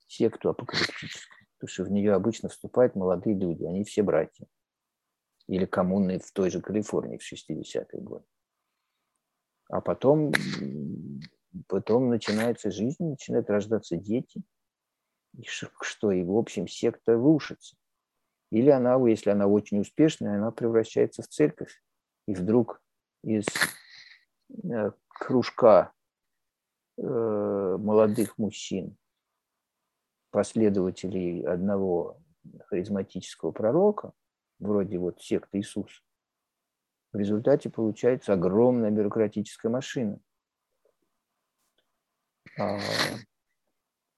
секту 0.08 0.50
апокалиптическую 0.50 1.43
потому 1.64 1.72
что 1.72 1.84
в 1.84 1.90
нее 1.90 2.12
обычно 2.12 2.50
вступают 2.50 2.94
молодые 2.94 3.34
люди, 3.34 3.64
они 3.64 3.84
все 3.84 4.02
братья. 4.02 4.46
Или 5.46 5.64
коммуны 5.64 6.18
в 6.18 6.30
той 6.30 6.50
же 6.50 6.60
Калифорнии 6.60 7.16
в 7.16 7.32
60-е 7.32 8.02
годы. 8.02 8.26
А 9.70 9.80
потом, 9.80 10.32
потом 11.66 12.10
начинается 12.10 12.70
жизнь, 12.70 13.02
начинают 13.08 13.48
рождаться 13.48 13.96
дети, 13.96 14.42
и 15.38 15.44
что, 15.46 16.12
и 16.12 16.22
в 16.22 16.36
общем 16.36 16.68
секта 16.68 17.14
рушится. 17.14 17.76
Или 18.50 18.68
она, 18.68 18.96
если 19.08 19.30
она 19.30 19.46
очень 19.46 19.80
успешная, 19.80 20.36
она 20.36 20.50
превращается 20.50 21.22
в 21.22 21.28
церковь. 21.28 21.82
И 22.26 22.34
вдруг 22.34 22.82
из 23.22 23.46
э, 24.64 24.92
кружка 25.08 25.94
э, 26.98 27.02
молодых 27.02 28.36
мужчин 28.36 28.98
последователей 30.34 31.46
одного 31.46 32.20
харизматического 32.66 33.52
пророка, 33.52 34.12
вроде 34.58 34.98
вот 34.98 35.22
секты 35.22 35.60
Иисус, 35.60 36.02
в 37.12 37.16
результате 37.16 37.70
получается 37.70 38.32
огромная 38.32 38.90
бюрократическая 38.90 39.70
машина. 39.70 40.18
А, 42.58 42.80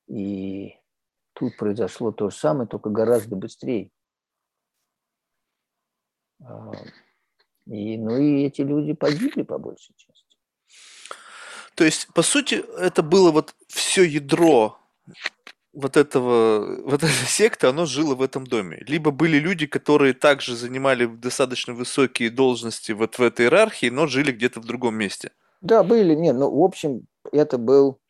и 0.07 0.81
тут 1.35 1.55
произошло 1.59 2.13
то 2.13 2.31
же 2.31 2.37
самое, 2.37 2.67
только 2.67 2.89
гораздо 2.89 3.37
быстрее. 3.37 3.91
А, 6.43 6.73
и, 7.67 7.99
ну 7.99 8.17
и 8.17 8.45
эти 8.45 8.63
люди 8.63 8.95
погибли 8.95 9.43
по 9.43 9.59
большей 9.59 9.95
части. 9.97 10.25
То 11.75 11.85
есть, 11.85 12.09
по 12.15 12.23
сути, 12.23 12.65
это 12.79 13.03
было 13.03 13.31
вот 13.31 13.55
все 13.69 14.03
ядро 14.03 14.81
вот 15.77 15.97
этого, 15.97 16.83
вот 16.85 17.03
эта 17.03 17.13
секта, 17.13 17.69
оно 17.69 17.85
жило 17.85 18.15
в 18.15 18.23
этом 18.23 18.47
доме. 18.47 18.83
Либо 18.89 19.11
были 19.11 19.39
люди, 19.39 19.67
которые 19.67 20.15
также 20.15 20.57
занимали 20.57 21.05
достаточно 21.07 21.75
высокие 21.75 22.31
должности 22.31 22.93
вот 22.93 23.19
в 23.19 23.23
этой 23.23 23.47
иерархии, 23.47 23.91
но 23.91 24.07
жили 24.07 24.33
где-то 24.33 24.61
в 24.61 24.65
другом 24.65 24.95
месте. 24.95 25.33
Да, 25.61 25.83
были, 25.83 26.15
нет, 26.15 26.35
ну, 26.37 26.51
в 26.51 26.65
общем, 26.65 27.03
это 27.31 27.59
был 27.59 28.01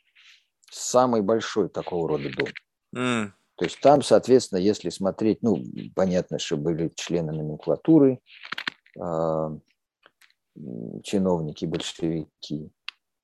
самый 0.70 1.22
большой 1.22 1.68
такого 1.68 2.08
рода 2.08 2.30
дом. 2.30 2.48
Mm. 2.94 3.32
То 3.56 3.64
есть 3.64 3.80
там, 3.80 4.02
соответственно, 4.02 4.58
если 4.58 4.90
смотреть, 4.90 5.42
ну, 5.42 5.62
понятно, 5.94 6.38
что 6.38 6.56
были 6.56 6.92
члены 6.94 7.32
номенклатуры, 7.32 8.20
э, 8.96 9.58
чиновники, 11.02 11.64
большевики 11.64 12.70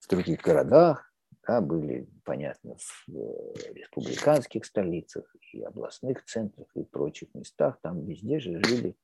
в 0.01 0.09
других 0.09 0.41
городах, 0.41 1.12
да, 1.47 1.61
были, 1.61 2.09
понятно, 2.25 2.77
в 2.77 3.09
э, 3.09 3.73
республиканских 3.75 4.65
столицах 4.65 5.35
и 5.53 5.63
областных 5.63 6.25
центрах 6.25 6.69
и 6.75 6.85
прочих 6.85 7.35
местах. 7.35 7.79
Там 7.83 8.05
везде 8.05 8.39
же 8.39 8.63
жили 8.65 8.97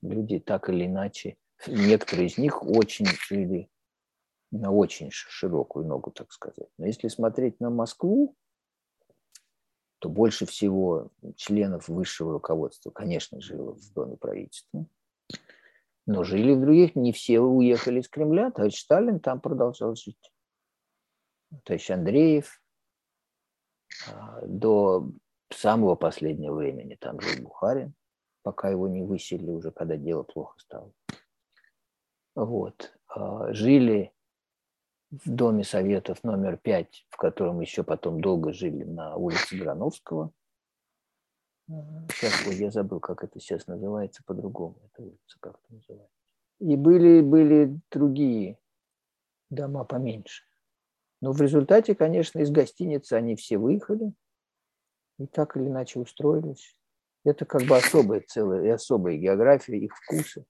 люди 0.00 0.38
так 0.38 0.70
или 0.70 0.86
иначе. 0.86 1.36
Некоторые 1.66 2.28
из 2.28 2.38
них 2.38 2.62
очень 2.62 3.06
жили 3.06 3.68
на 4.50 4.70
очень 4.70 5.10
широкую 5.10 5.86
ногу, 5.86 6.10
так 6.10 6.32
сказать. 6.32 6.68
Но 6.78 6.86
если 6.86 7.08
смотреть 7.08 7.60
на 7.60 7.70
Москву, 7.70 8.34
то 9.98 10.08
больше 10.08 10.46
всего 10.46 11.10
членов 11.36 11.88
высшего 11.88 12.32
руководства, 12.32 12.90
конечно, 12.90 13.40
жило 13.40 13.74
в 13.74 13.92
Доме 13.92 14.16
правительства. 14.16 14.86
Но 16.06 16.24
жили 16.24 16.52
в 16.52 16.60
других, 16.60 16.94
не 16.96 17.12
все 17.12 17.40
уехали 17.40 18.00
из 18.00 18.08
Кремля. 18.08 18.50
Товарищ 18.50 18.80
Сталин 18.80 19.20
там 19.20 19.40
продолжал 19.40 19.94
жить. 19.96 20.33
Товарищ 21.64 21.90
Андреев 21.90 22.60
а, 24.08 24.40
до 24.46 25.08
самого 25.50 25.94
последнего 25.94 26.54
времени 26.54 26.96
там 26.96 27.20
жил 27.20 27.42
Бухарин, 27.42 27.94
пока 28.42 28.68
его 28.68 28.88
не 28.88 29.02
выселили 29.02 29.50
уже, 29.50 29.70
когда 29.70 29.96
дело 29.96 30.22
плохо 30.22 30.58
стало. 30.58 30.92
Вот. 32.34 32.96
А, 33.06 33.52
жили 33.52 34.12
в 35.10 35.30
Доме 35.30 35.64
Советов 35.64 36.24
номер 36.24 36.56
пять, 36.56 37.06
в 37.10 37.16
котором 37.16 37.60
еще 37.60 37.84
потом 37.84 38.20
долго 38.20 38.52
жили 38.52 38.84
на 38.84 39.16
улице 39.16 39.56
Грановского. 39.56 40.32
Сейчас 41.66 42.44
вот 42.44 42.54
я 42.54 42.70
забыл, 42.70 43.00
как 43.00 43.24
это 43.24 43.40
сейчас 43.40 43.66
называется 43.66 44.22
по-другому. 44.26 44.76
Это 44.84 45.02
улица 45.02 45.38
как 45.40 45.54
это 45.54 45.74
называется. 45.74 46.14
И 46.60 46.76
были, 46.76 47.20
были 47.20 47.80
другие 47.90 48.58
дома 49.50 49.84
поменьше. 49.84 50.44
Но 51.24 51.32
в 51.32 51.40
результате, 51.40 51.94
конечно, 51.94 52.40
из 52.40 52.50
гостиницы 52.50 53.14
они 53.14 53.34
все 53.34 53.56
выехали 53.56 54.12
и 55.18 55.26
так 55.26 55.56
или 55.56 55.68
иначе 55.68 55.98
устроились. 55.98 56.76
Это 57.24 57.46
как 57.46 57.62
бы 57.62 57.78
особая 57.78 58.20
целая 58.28 58.62
и 58.62 58.68
особая 58.68 59.16
география, 59.16 59.78
их 59.78 59.96
вкусы. 59.96 60.44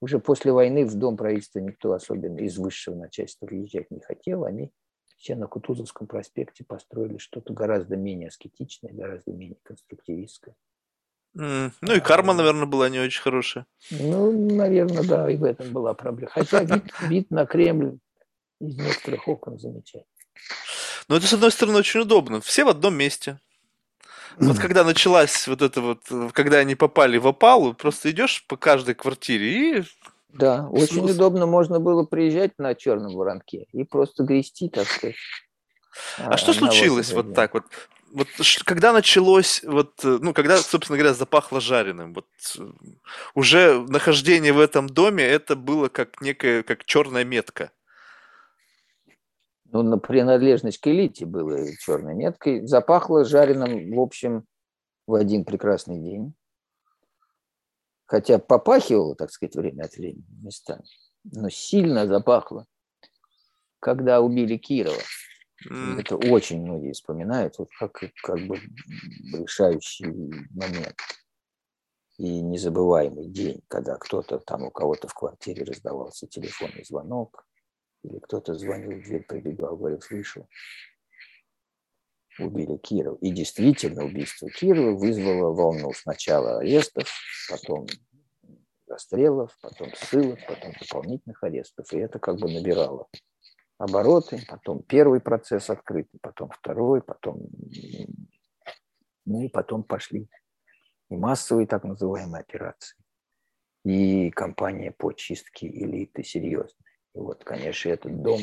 Уже 0.00 0.18
после 0.18 0.50
войны 0.50 0.84
в 0.84 0.96
дом 0.96 1.16
правительства 1.16 1.60
никто 1.60 1.92
особенно 1.92 2.40
из 2.40 2.58
высшего 2.58 2.96
начальства 2.96 3.46
въезжать 3.46 3.88
не 3.92 4.00
хотел. 4.00 4.42
Они 4.42 4.72
все 5.16 5.36
на 5.36 5.46
Кутузовском 5.46 6.08
проспекте 6.08 6.64
построили 6.64 7.18
что-то 7.18 7.52
гораздо 7.52 7.94
менее 7.96 8.26
аскетичное, 8.26 8.92
гораздо 8.92 9.30
менее 9.30 9.58
конструктивистское. 9.62 10.56
Mm. 11.38 11.70
Ну 11.82 11.94
и 11.94 12.00
карма, 12.00 12.32
наверное, 12.34 12.66
была 12.66 12.88
не 12.88 12.98
очень 12.98 13.22
хорошая. 13.22 13.64
Ну, 13.92 14.56
наверное, 14.56 15.04
да, 15.04 15.30
и 15.30 15.36
в 15.36 15.44
этом 15.44 15.72
была 15.72 15.94
проблема. 15.94 16.32
Хотя 16.32 16.64
вид, 16.64 16.82
вид 17.02 17.30
на 17.30 17.46
Кремль 17.46 18.00
из 18.60 18.76
некоторых 18.76 19.28
окон 19.28 19.60
замечательный. 19.60 20.15
Но 21.08 21.16
это, 21.16 21.26
с 21.26 21.32
одной 21.32 21.52
стороны, 21.52 21.78
очень 21.78 22.00
удобно. 22.00 22.40
Все 22.40 22.64
в 22.64 22.68
одном 22.68 22.94
месте. 22.94 23.38
Вот 24.38 24.58
когда 24.58 24.84
началась 24.84 25.48
вот 25.48 25.62
это 25.62 25.80
вот, 25.80 26.00
когда 26.32 26.58
они 26.58 26.74
попали 26.74 27.16
в 27.16 27.26
опалу, 27.26 27.72
просто 27.72 28.10
идешь 28.10 28.44
по 28.46 28.56
каждой 28.56 28.94
квартире 28.94 29.78
и... 29.78 29.84
Да, 30.28 30.68
очень 30.68 30.98
Смысл. 30.98 31.14
удобно 31.14 31.46
можно 31.46 31.80
было 31.80 32.04
приезжать 32.04 32.58
на 32.58 32.74
черном 32.74 33.14
воронке 33.14 33.66
и 33.72 33.84
просто 33.84 34.24
грести, 34.24 34.68
так 34.68 34.86
сказать. 34.86 35.16
А, 36.18 36.34
а 36.34 36.36
что 36.36 36.52
случилось 36.52 37.12
вот 37.12 37.34
так 37.34 37.54
вот? 37.54 37.64
Вот 38.12 38.28
когда 38.64 38.92
началось, 38.92 39.62
вот, 39.64 39.92
ну, 40.02 40.34
когда, 40.34 40.58
собственно 40.58 40.98
говоря, 40.98 41.14
запахло 41.14 41.60
жареным, 41.60 42.12
вот 42.14 42.26
уже 43.34 43.80
нахождение 43.88 44.52
в 44.52 44.60
этом 44.60 44.88
доме, 44.88 45.24
это 45.24 45.56
было 45.56 45.88
как 45.88 46.20
некая, 46.20 46.62
как 46.62 46.84
черная 46.84 47.24
метка. 47.24 47.72
Ну, 49.72 49.82
на 49.82 49.98
принадлежность 49.98 50.78
к 50.78 50.86
элите 50.86 51.26
было 51.26 51.58
черной 51.78 52.14
меткой. 52.14 52.66
Запахло 52.66 53.24
жареным, 53.24 53.94
в 53.94 54.00
общем, 54.00 54.44
в 55.06 55.14
один 55.14 55.44
прекрасный 55.44 55.98
день. 55.98 56.34
Хотя 58.06 58.38
попахивало, 58.38 59.16
так 59.16 59.30
сказать, 59.30 59.56
время 59.56 59.84
от 59.84 59.94
времени 59.96 60.24
местами. 60.42 60.84
Но 61.24 61.48
сильно 61.48 62.06
запахло, 62.06 62.66
когда 63.80 64.20
убили 64.20 64.56
Кирова. 64.56 65.02
Mm. 65.68 66.00
Это 66.00 66.16
очень 66.16 66.62
многие 66.62 66.92
вспоминают, 66.92 67.58
вот 67.58 67.68
как, 67.78 67.98
как 68.22 68.38
бы 68.46 68.58
решающий 69.32 70.06
момент 70.54 70.96
и 72.18 72.40
незабываемый 72.40 73.26
день, 73.28 73.62
когда 73.68 73.96
кто-то 73.96 74.38
там 74.38 74.64
у 74.64 74.70
кого-то 74.70 75.08
в 75.08 75.14
квартире 75.14 75.64
раздавался 75.64 76.26
телефонный 76.26 76.84
звонок, 76.84 77.46
или 78.06 78.18
кто-то 78.20 78.54
звонил 78.54 78.98
в 78.98 79.02
дверь, 79.02 79.24
прибегал, 79.24 79.76
говорил, 79.76 80.00
слышал, 80.00 80.48
убили 82.38 82.76
Кирова. 82.76 83.16
И 83.20 83.30
действительно 83.30 84.04
убийство 84.04 84.48
Кирова 84.48 84.96
вызвало 84.96 85.52
волну 85.52 85.92
сначала 85.92 86.58
арестов, 86.58 87.08
потом 87.50 87.86
расстрелов, 88.86 89.56
потом 89.60 89.92
ссылок, 89.94 90.38
потом 90.46 90.72
дополнительных 90.80 91.42
арестов. 91.42 91.92
И 91.92 91.98
это 91.98 92.18
как 92.18 92.38
бы 92.38 92.50
набирало 92.50 93.08
обороты, 93.78 94.40
потом 94.48 94.82
первый 94.82 95.20
процесс 95.20 95.68
открытый, 95.70 96.18
потом 96.20 96.50
второй, 96.50 97.02
потом... 97.02 97.48
Ну 99.28 99.42
и 99.42 99.48
потом 99.48 99.82
пошли 99.82 100.28
и 101.10 101.16
массовые 101.16 101.66
так 101.66 101.84
называемые 101.84 102.40
операции, 102.40 102.96
и 103.84 104.30
кампания 104.30 104.92
по 104.92 105.12
чистке 105.12 105.68
элиты 105.68 106.24
серьезная. 106.24 106.74
И 107.16 107.18
вот, 107.18 107.44
конечно, 107.44 107.88
этот 107.88 108.22
дом 108.22 108.40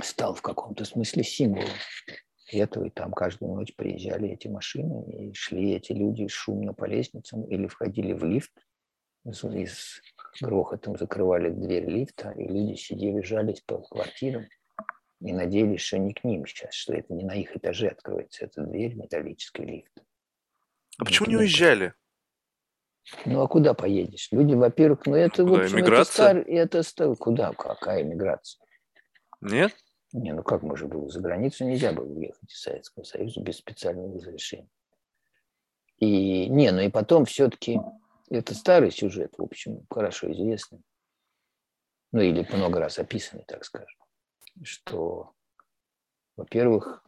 стал 0.00 0.34
в 0.34 0.42
каком-то 0.42 0.84
смысле 0.84 1.24
символом 1.24 1.68
этого. 2.46 2.84
И 2.84 2.90
там 2.90 3.12
каждую 3.12 3.54
ночь 3.54 3.74
приезжали 3.74 4.28
эти 4.30 4.46
машины, 4.46 5.04
и 5.10 5.34
шли 5.34 5.72
эти 5.72 5.92
люди 5.92 6.28
шумно 6.28 6.72
по 6.72 6.84
лестницам 6.84 7.42
или 7.44 7.66
входили 7.66 8.12
в 8.12 8.22
лифт, 8.24 8.52
и 9.24 9.32
с 9.66 10.00
грохотом 10.40 10.96
закрывали 10.96 11.50
дверь 11.50 11.86
лифта, 11.86 12.30
и 12.30 12.46
люди 12.46 12.76
сидели, 12.76 13.20
жались 13.20 13.62
по 13.62 13.78
квартирам 13.78 14.46
и 15.20 15.32
надеялись, 15.32 15.80
что 15.80 15.98
не 15.98 16.12
к 16.12 16.22
ним 16.22 16.46
сейчас, 16.46 16.74
что 16.74 16.94
это 16.94 17.12
не 17.14 17.24
на 17.24 17.34
их 17.34 17.56
этаже 17.56 17.88
откроется 17.88 18.44
эта 18.44 18.62
дверь, 18.62 18.94
металлический 18.94 19.64
лифт. 19.64 20.02
А 20.98 21.04
почему 21.04 21.28
не 21.28 21.36
уезжали? 21.36 21.94
Ну 23.26 23.42
а 23.42 23.48
куда 23.48 23.74
поедешь? 23.74 24.28
Люди, 24.30 24.54
во-первых, 24.54 25.06
ну 25.06 25.14
это, 25.14 25.44
куда, 25.44 25.60
в 25.60 25.64
общем, 25.64 25.78
это, 25.78 26.04
стар, 26.04 26.36
это 26.38 26.82
стар, 26.82 27.16
куда, 27.16 27.52
какая 27.52 28.02
миграция? 28.02 28.64
Нет? 29.40 29.74
Не, 30.12 30.32
ну 30.32 30.42
как 30.42 30.62
можно 30.62 30.88
было? 30.88 31.08
За 31.10 31.20
границу 31.20 31.64
нельзя 31.64 31.92
было 31.92 32.06
уехать 32.06 32.50
из 32.50 32.60
Советского 32.60 33.04
Союза 33.04 33.40
без 33.40 33.58
специального 33.58 34.14
разрешения. 34.14 34.70
И, 35.98 36.48
не, 36.48 36.70
ну 36.70 36.80
и 36.80 36.88
потом 36.88 37.24
все-таки 37.24 37.78
это 38.30 38.54
старый 38.54 38.90
сюжет, 38.90 39.34
в 39.36 39.42
общем, 39.42 39.86
хорошо 39.90 40.32
известный. 40.32 40.82
Ну 42.12 42.20
или 42.20 42.46
много 42.54 42.78
раз 42.78 42.98
описанный, 42.98 43.44
так 43.46 43.64
скажем. 43.64 43.98
Что, 44.62 45.32
во-первых, 46.36 47.04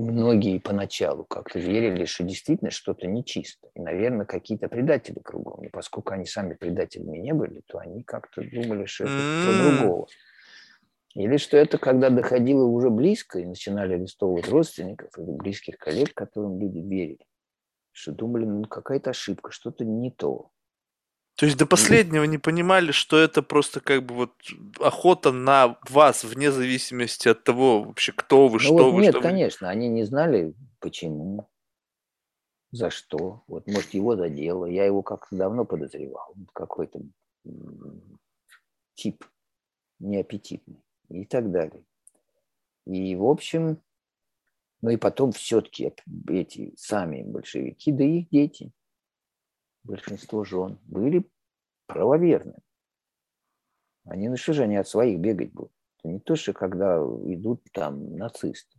многие 0.00 0.58
поначалу 0.58 1.24
как-то 1.24 1.58
верили, 1.58 2.04
что 2.04 2.24
действительно 2.24 2.70
что-то 2.70 3.06
нечисто. 3.06 3.68
И, 3.74 3.80
наверное, 3.80 4.26
какие-то 4.26 4.68
предатели 4.68 5.18
кругом. 5.18 5.64
И 5.64 5.68
поскольку 5.68 6.12
они 6.12 6.26
сами 6.26 6.54
предателями 6.54 7.18
не 7.18 7.32
были, 7.32 7.62
то 7.66 7.78
они 7.78 8.02
как-то 8.02 8.42
думали, 8.42 8.86
что 8.86 9.04
это 9.04 9.12
mm. 9.12 9.44
про 9.44 9.76
другого. 9.78 10.06
Или 11.14 11.36
что 11.38 11.56
это 11.56 11.78
когда 11.78 12.08
доходило 12.10 12.64
уже 12.64 12.88
близко 12.88 13.40
и 13.40 13.44
начинали 13.44 13.94
арестовывать 13.94 14.48
родственников 14.48 15.18
или 15.18 15.30
близких 15.32 15.76
коллег, 15.76 16.14
которым 16.14 16.60
люди 16.60 16.78
верили. 16.78 17.26
Что 17.92 18.12
думали, 18.12 18.44
ну 18.44 18.64
какая-то 18.64 19.10
ошибка, 19.10 19.50
что-то 19.50 19.84
не 19.84 20.10
то. 20.10 20.50
То 21.36 21.46
есть 21.46 21.56
до 21.56 21.66
последнего 21.66 22.24
не 22.24 22.38
понимали, 22.38 22.92
что 22.92 23.18
это 23.18 23.42
просто 23.42 23.80
как 23.80 24.04
бы 24.04 24.14
вот 24.14 24.32
охота 24.78 25.32
на 25.32 25.78
вас, 25.88 26.24
вне 26.24 26.52
зависимости 26.52 27.28
от 27.28 27.44
того, 27.44 27.82
вообще, 27.82 28.12
кто 28.12 28.48
вы, 28.48 28.54
ну 28.54 28.58
что 28.58 28.74
вот 28.74 28.92
вы. 28.92 29.02
Нет, 29.02 29.14
что 29.14 29.22
конечно, 29.22 29.66
вы... 29.68 29.72
они 29.72 29.88
не 29.88 30.04
знали, 30.04 30.54
почему, 30.80 31.48
за 32.72 32.90
что. 32.90 33.42
Вот, 33.46 33.66
может, 33.66 33.94
его 33.94 34.16
задело. 34.16 34.66
Я 34.66 34.84
его 34.84 35.02
как-то 35.02 35.34
давно 35.34 35.64
подозревал. 35.64 36.34
Какой-то 36.52 37.00
тип 38.94 39.24
неаппетитный 39.98 40.82
и 41.08 41.24
так 41.24 41.50
далее. 41.50 41.84
И, 42.86 43.14
в 43.16 43.24
общем, 43.24 43.80
ну 44.82 44.90
и 44.90 44.96
потом 44.96 45.32
все-таки 45.32 45.94
эти 46.28 46.74
сами 46.76 47.22
большевики, 47.22 47.92
да 47.92 48.04
и 48.04 48.20
их 48.20 48.28
дети– 48.28 48.72
большинство 49.82 50.44
жен 50.44 50.78
были 50.84 51.28
правоверны. 51.86 52.58
Они, 54.04 54.28
ну 54.28 54.36
что 54.36 54.52
же 54.52 54.62
они 54.62 54.76
от 54.76 54.88
своих 54.88 55.20
бегать 55.20 55.52
будут? 55.52 55.72
Это 55.98 56.08
не 56.08 56.20
то, 56.20 56.36
что 56.36 56.52
когда 56.52 56.96
идут 56.98 57.62
там 57.72 58.16
нацисты. 58.16 58.78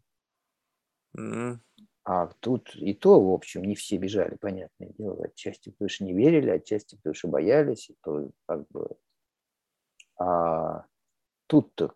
Mm. 1.18 1.60
А 2.04 2.28
тут 2.39 2.76
и 2.76 2.93
то, 2.93 3.24
в 3.24 3.32
общем, 3.32 3.64
не 3.64 3.76
все 3.76 3.97
бежали, 3.97 4.36
понятное 4.36 4.89
дело. 4.97 5.26
Отчасти 5.26 5.70
потому 5.70 5.89
что 5.89 6.04
не 6.04 6.14
верили, 6.14 6.49
отчасти 6.49 6.95
потому 6.95 7.14
что 7.14 7.28
боялись. 7.28 7.89
И 7.89 7.97
то 8.02 8.32
как 8.47 8.68
бы... 8.70 8.97
А 10.18 10.86
тут-то 11.47 11.93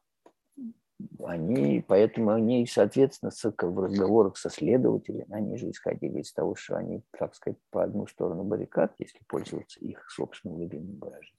они, 1.24 1.84
поэтому 1.88 2.32
они, 2.32 2.66
соответственно, 2.68 3.32
в 3.32 3.80
разговорах 3.80 4.38
со 4.38 4.50
следователями, 4.50 5.32
они 5.34 5.58
же 5.58 5.70
исходили 5.70 6.22
из 6.22 6.32
того, 6.32 6.56
что 6.56 6.78
они, 6.78 7.04
так 7.18 7.36
сказать, 7.36 7.58
по 7.70 7.84
одну 7.84 8.08
сторону 8.08 8.44
баррикад, 8.44 8.94
если 8.98 9.20
пользоваться 9.28 9.80
их 9.80 10.10
собственным 10.10 10.60
любимым 10.60 10.98
выражением. 11.00 11.36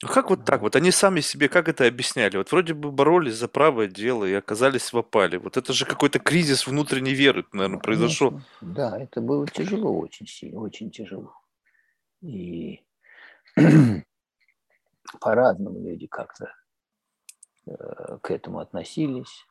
Как 0.00 0.30
вот 0.30 0.44
так? 0.44 0.62
Вот 0.62 0.76
они 0.76 0.92
сами 0.92 1.20
себе 1.20 1.48
как 1.48 1.68
это 1.68 1.84
объясняли? 1.84 2.36
Вот 2.36 2.52
вроде 2.52 2.72
бы 2.72 2.92
боролись 2.92 3.34
за 3.34 3.48
правое 3.48 3.88
дело 3.88 4.24
и 4.24 4.32
оказались 4.32 4.92
в 4.92 4.98
опале. 4.98 5.40
Вот 5.40 5.56
это 5.56 5.72
же 5.72 5.84
какой-то 5.84 6.20
кризис 6.20 6.68
внутренней 6.68 7.14
веры, 7.14 7.44
наверное, 7.52 7.80
произошел. 7.80 8.30
Конечно. 8.30 8.46
Да, 8.60 8.96
это 8.96 9.20
было 9.20 9.48
тяжело 9.48 9.98
очень 9.98 10.28
сильно, 10.28 10.60
очень 10.60 10.92
тяжело. 10.92 11.34
И 12.20 12.84
по-разному 15.20 15.80
люди 15.80 16.06
как-то 16.06 16.54
к 18.22 18.30
этому 18.30 18.60
относились. 18.60 19.46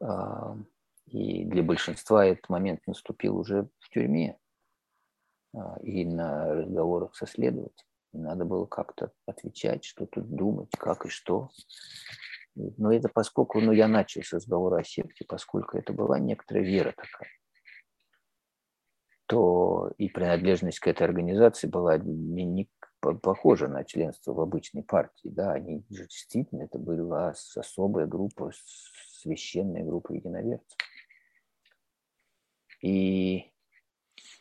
Э, 0.00 0.54
и 1.06 1.44
для 1.44 1.62
большинства 1.62 2.24
этот 2.24 2.48
момент 2.48 2.80
наступил 2.86 3.36
уже 3.36 3.68
в 3.78 3.88
тюрьме 3.90 4.38
э, 5.54 5.58
и 5.82 6.04
на 6.04 6.54
разговорах 6.54 7.14
со 7.14 7.26
следователем. 7.26 7.86
Надо 8.12 8.44
было 8.44 8.66
как-то 8.66 9.12
отвечать, 9.26 9.84
что 9.84 10.06
тут 10.06 10.28
думать, 10.28 10.70
как 10.78 11.06
и 11.06 11.08
что. 11.08 11.48
Но 12.54 12.92
это 12.92 13.08
поскольку, 13.08 13.60
ну, 13.60 13.72
я 13.72 13.88
начал 13.88 14.22
с 14.22 14.32
разговора 14.34 14.80
о 14.80 14.84
секте, 14.84 15.24
поскольку 15.26 15.78
это 15.78 15.94
была 15.94 16.18
некоторая 16.18 16.64
вера 16.64 16.92
такая, 16.92 17.30
то 19.26 19.90
и 19.96 20.10
принадлежность 20.10 20.78
к 20.78 20.86
этой 20.88 21.04
организации 21.04 21.66
была 21.66 21.96
не, 21.96 22.44
не 22.44 22.68
похожа 23.02 23.68
на 23.68 23.84
членство 23.84 24.32
в 24.32 24.40
обычной 24.40 24.82
партии. 24.82 25.28
Да, 25.28 25.52
они 25.52 25.84
же 25.90 26.04
действительно, 26.04 26.62
это 26.62 26.78
была 26.78 27.34
особая 27.56 28.06
группа, 28.06 28.52
священная 29.20 29.84
группа 29.84 30.12
единоверцев. 30.12 30.78
И 32.80 33.52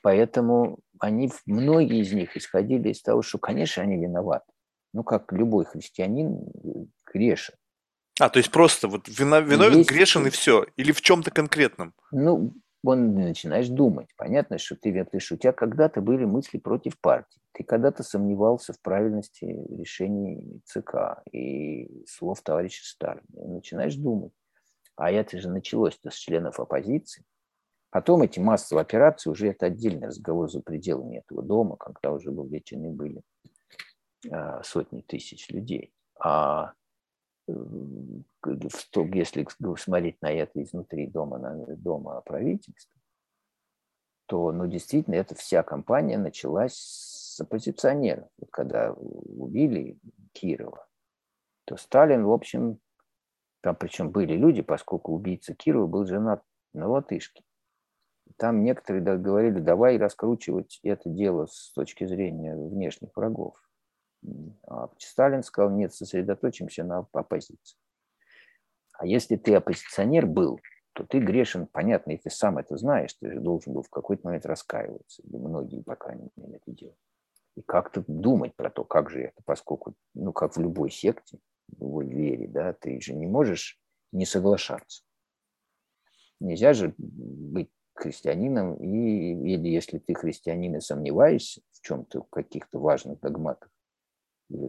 поэтому 0.01 0.80
они, 0.99 1.32
многие 1.45 2.01
из 2.01 2.14
них 2.14 2.38
исходили 2.38 2.89
из 2.89 3.01
того, 3.01 3.22
что, 3.22 3.38
конечно, 3.38 3.84
они 3.84 3.97
виноваты. 3.97 4.51
Ну, 4.93 5.03
как 5.03 5.32
любой 5.32 5.66
христианин 5.66 6.47
грешен. 7.05 7.55
А, 8.20 8.30
то 8.30 8.38
есть 8.38 8.51
просто 8.51 8.88
вот 8.88 9.07
вина, 9.07 9.39
виновен, 9.39 9.80
Есть... 9.80 9.89
грешен 9.89 10.28
и 10.28 10.30
все? 10.30 10.66
Или 10.76 10.91
в 10.91 11.01
чем-то 11.01 11.32
конкретном? 11.32 11.93
Ну, 12.12 12.53
он 12.84 13.13
начинаешь 13.13 13.67
думать. 13.67 14.07
Понятно, 14.17 14.57
что 14.57 14.75
ты 14.75 14.89
ветришь. 14.91 15.32
У 15.32 15.38
тебя 15.38 15.51
когда-то 15.51 16.01
были 16.01 16.25
мысли 16.25 16.57
против 16.57 16.99
партии. 16.99 17.39
Ты 17.53 17.63
когда-то 17.63 18.03
сомневался 18.03 18.73
в 18.73 18.82
правильности 18.82 19.45
решений 19.45 20.61
ЦК 20.65 21.21
и 21.32 22.05
слов 22.07 22.41
товарища 22.41 22.84
Сталина. 22.86 23.23
И 23.36 23.47
начинаешь 23.47 23.95
думать. 23.95 24.32
А 24.95 25.11
это 25.11 25.39
же 25.39 25.49
началось-то 25.49 26.09
с 26.09 26.15
членов 26.15 26.59
оппозиции. 26.59 27.23
Потом 27.91 28.21
эти 28.21 28.39
массовые 28.39 28.84
операции, 28.84 29.29
уже 29.29 29.49
это 29.49 29.65
отдельный 29.65 30.07
разговор 30.07 30.49
за 30.49 30.61
пределами 30.61 31.17
этого 31.17 31.43
дома, 31.43 31.75
когда 31.75 32.11
уже 32.11 32.32
вовлечены 32.32 32.89
были 32.89 33.21
а, 34.32 34.63
сотни 34.63 35.01
тысяч 35.01 35.49
людей. 35.49 35.93
А 36.17 36.73
если 37.48 39.48
смотреть 39.78 40.22
на 40.22 40.32
это 40.32 40.62
изнутри 40.62 41.08
дома, 41.08 41.38
на 41.38 41.76
дома 41.78 42.22
правительства, 42.22 43.00
то, 44.28 44.52
ну, 44.52 44.68
действительно, 44.68 45.16
эта 45.16 45.36
вся 45.36 45.62
кампания 45.62 46.18
началась 46.18 46.76
с 46.76 47.42
оппозиционеров. 47.42 48.30
Вот 48.38 48.50
когда 48.50 48.94
убили 48.94 50.00
Кирова, 50.32 50.88
то 51.66 51.76
Сталин, 51.76 52.24
в 52.24 52.32
общем, 52.32 52.80
там 53.62 53.76
причем 53.76 54.12
были 54.12 54.38
люди, 54.38 54.62
поскольку 54.62 55.14
убийца 55.14 55.54
Кирова 55.54 55.88
был 55.88 56.06
женат 56.06 56.44
на 56.74 56.88
латышке. 56.88 57.44
Там 58.38 58.64
некоторые 58.64 59.18
говорили, 59.18 59.60
давай 59.60 59.98
раскручивать 59.98 60.80
это 60.84 61.10
дело 61.10 61.48
с 61.48 61.74
точки 61.74 62.06
зрения 62.06 62.56
внешних 62.56 63.10
врагов. 63.16 63.58
А 64.67 64.89
Сталин 64.97 65.43
сказал, 65.43 65.72
нет, 65.72 65.93
сосредоточимся 65.93 66.84
на 66.84 67.07
оппозиции. 67.11 67.78
А 68.93 69.05
если 69.05 69.36
ты 69.36 69.55
оппозиционер 69.55 70.28
был, 70.28 70.59
то 70.93 71.05
ты 71.05 71.19
грешен, 71.19 71.67
понятно, 71.67 72.11
и 72.11 72.17
ты 72.17 72.30
сам 72.30 72.57
это 72.57 72.78
знаешь, 72.78 73.13
ты 73.15 73.32
же 73.32 73.39
должен 73.39 73.74
был 73.74 73.82
в 73.82 73.89
какой-то 73.89 74.28
момент 74.28 74.45
раскаиваться, 74.45 75.24
или 75.24 75.38
многие, 75.38 75.82
по 75.82 75.95
крайней 75.95 76.30
мере, 76.36 76.57
это 76.57 76.72
делают. 76.72 76.99
И 77.55 77.61
как-то 77.61 78.03
думать 78.07 78.55
про 78.55 78.69
то, 78.69 78.84
как 78.84 79.09
же 79.09 79.24
это, 79.24 79.41
поскольку, 79.45 79.95
ну, 80.13 80.32
как 80.34 80.55
в 80.55 80.59
любой 80.59 80.91
секте, 80.91 81.39
в 81.67 81.82
любой 81.82 82.07
вере, 82.07 82.47
да, 82.47 82.74
ты 82.74 82.99
же 83.01 83.13
не 83.13 83.28
можешь 83.28 83.80
не 84.11 84.26
соглашаться. 84.26 85.03
Нельзя 86.39 86.74
же 86.74 86.93
быть 86.97 87.69
христианином, 87.93 88.76
и, 88.76 89.53
или 89.53 89.69
если 89.69 89.99
ты 89.99 90.13
христианин 90.13 90.76
и 90.76 90.82
сомневаешься 90.82 91.61
в 91.72 91.82
чем-то, 91.82 92.24
в 92.24 92.30
каких-то 92.30 92.80
важных 92.80 93.19
догматах, 93.19 93.69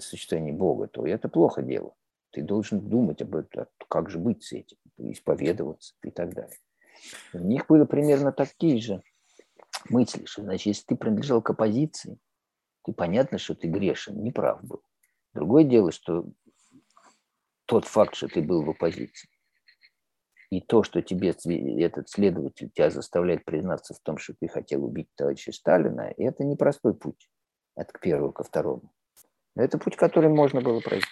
существования 0.01 0.53
Бога, 0.53 0.89
то 0.89 1.07
это 1.07 1.29
плохо 1.29 1.63
дело. 1.63 1.95
Ты 2.31 2.43
должен 2.43 2.81
думать 2.81 3.21
об 3.23 3.37
этом, 3.37 3.67
как 3.89 4.09
же 4.09 4.19
быть 4.19 4.43
с 4.43 4.53
этим, 4.53 4.79
исповедоваться 4.99 5.95
и 6.03 6.11
так 6.11 6.35
далее. 6.35 6.57
У 7.35 7.39
них 7.39 7.67
были 7.67 7.85
примерно 7.85 8.33
такие 8.33 8.81
же 8.81 9.03
мысли, 9.89 10.25
что, 10.25 10.43
значит, 10.43 10.67
если 10.67 10.85
ты 10.87 10.97
принадлежал 10.97 11.43
к 11.43 11.51
оппозиции, 11.51 12.19
ты 12.85 12.93
понятно, 12.93 13.39
что 13.39 13.55
ты 13.55 13.69
грешен, 13.69 14.23
неправ 14.23 14.63
был. 14.65 14.83
Другое 15.35 15.65
дело, 15.65 15.93
что 15.93 16.27
тот 17.67 17.85
факт, 17.85 18.15
что 18.15 18.29
ты 18.29 18.43
был 18.43 18.63
в 18.65 18.71
оппозиции, 18.71 19.29
и 20.51 20.61
то, 20.61 20.83
что 20.83 21.01
тебе 21.01 21.31
этот 21.31 22.11
следователь 22.11 22.71
тебя 22.71 22.91
заставляет 22.91 23.45
признаться 23.45 23.95
в 23.95 24.01
том, 24.01 24.19
что 24.19 24.35
ты 24.35 24.49
хотел 24.49 24.85
убить 24.85 25.09
товарища 25.15 25.53
Сталина, 25.53 26.13
это 26.17 26.45
непростой 26.45 26.95
путь 26.95 27.31
от 27.75 27.91
к 27.91 28.01
первому 28.01 28.33
ко 28.33 28.43
второму. 28.43 28.93
Это 29.55 29.79
путь, 29.79 29.97
который 29.97 30.29
можно 30.29 30.61
было 30.61 30.81
пройти. 30.81 31.07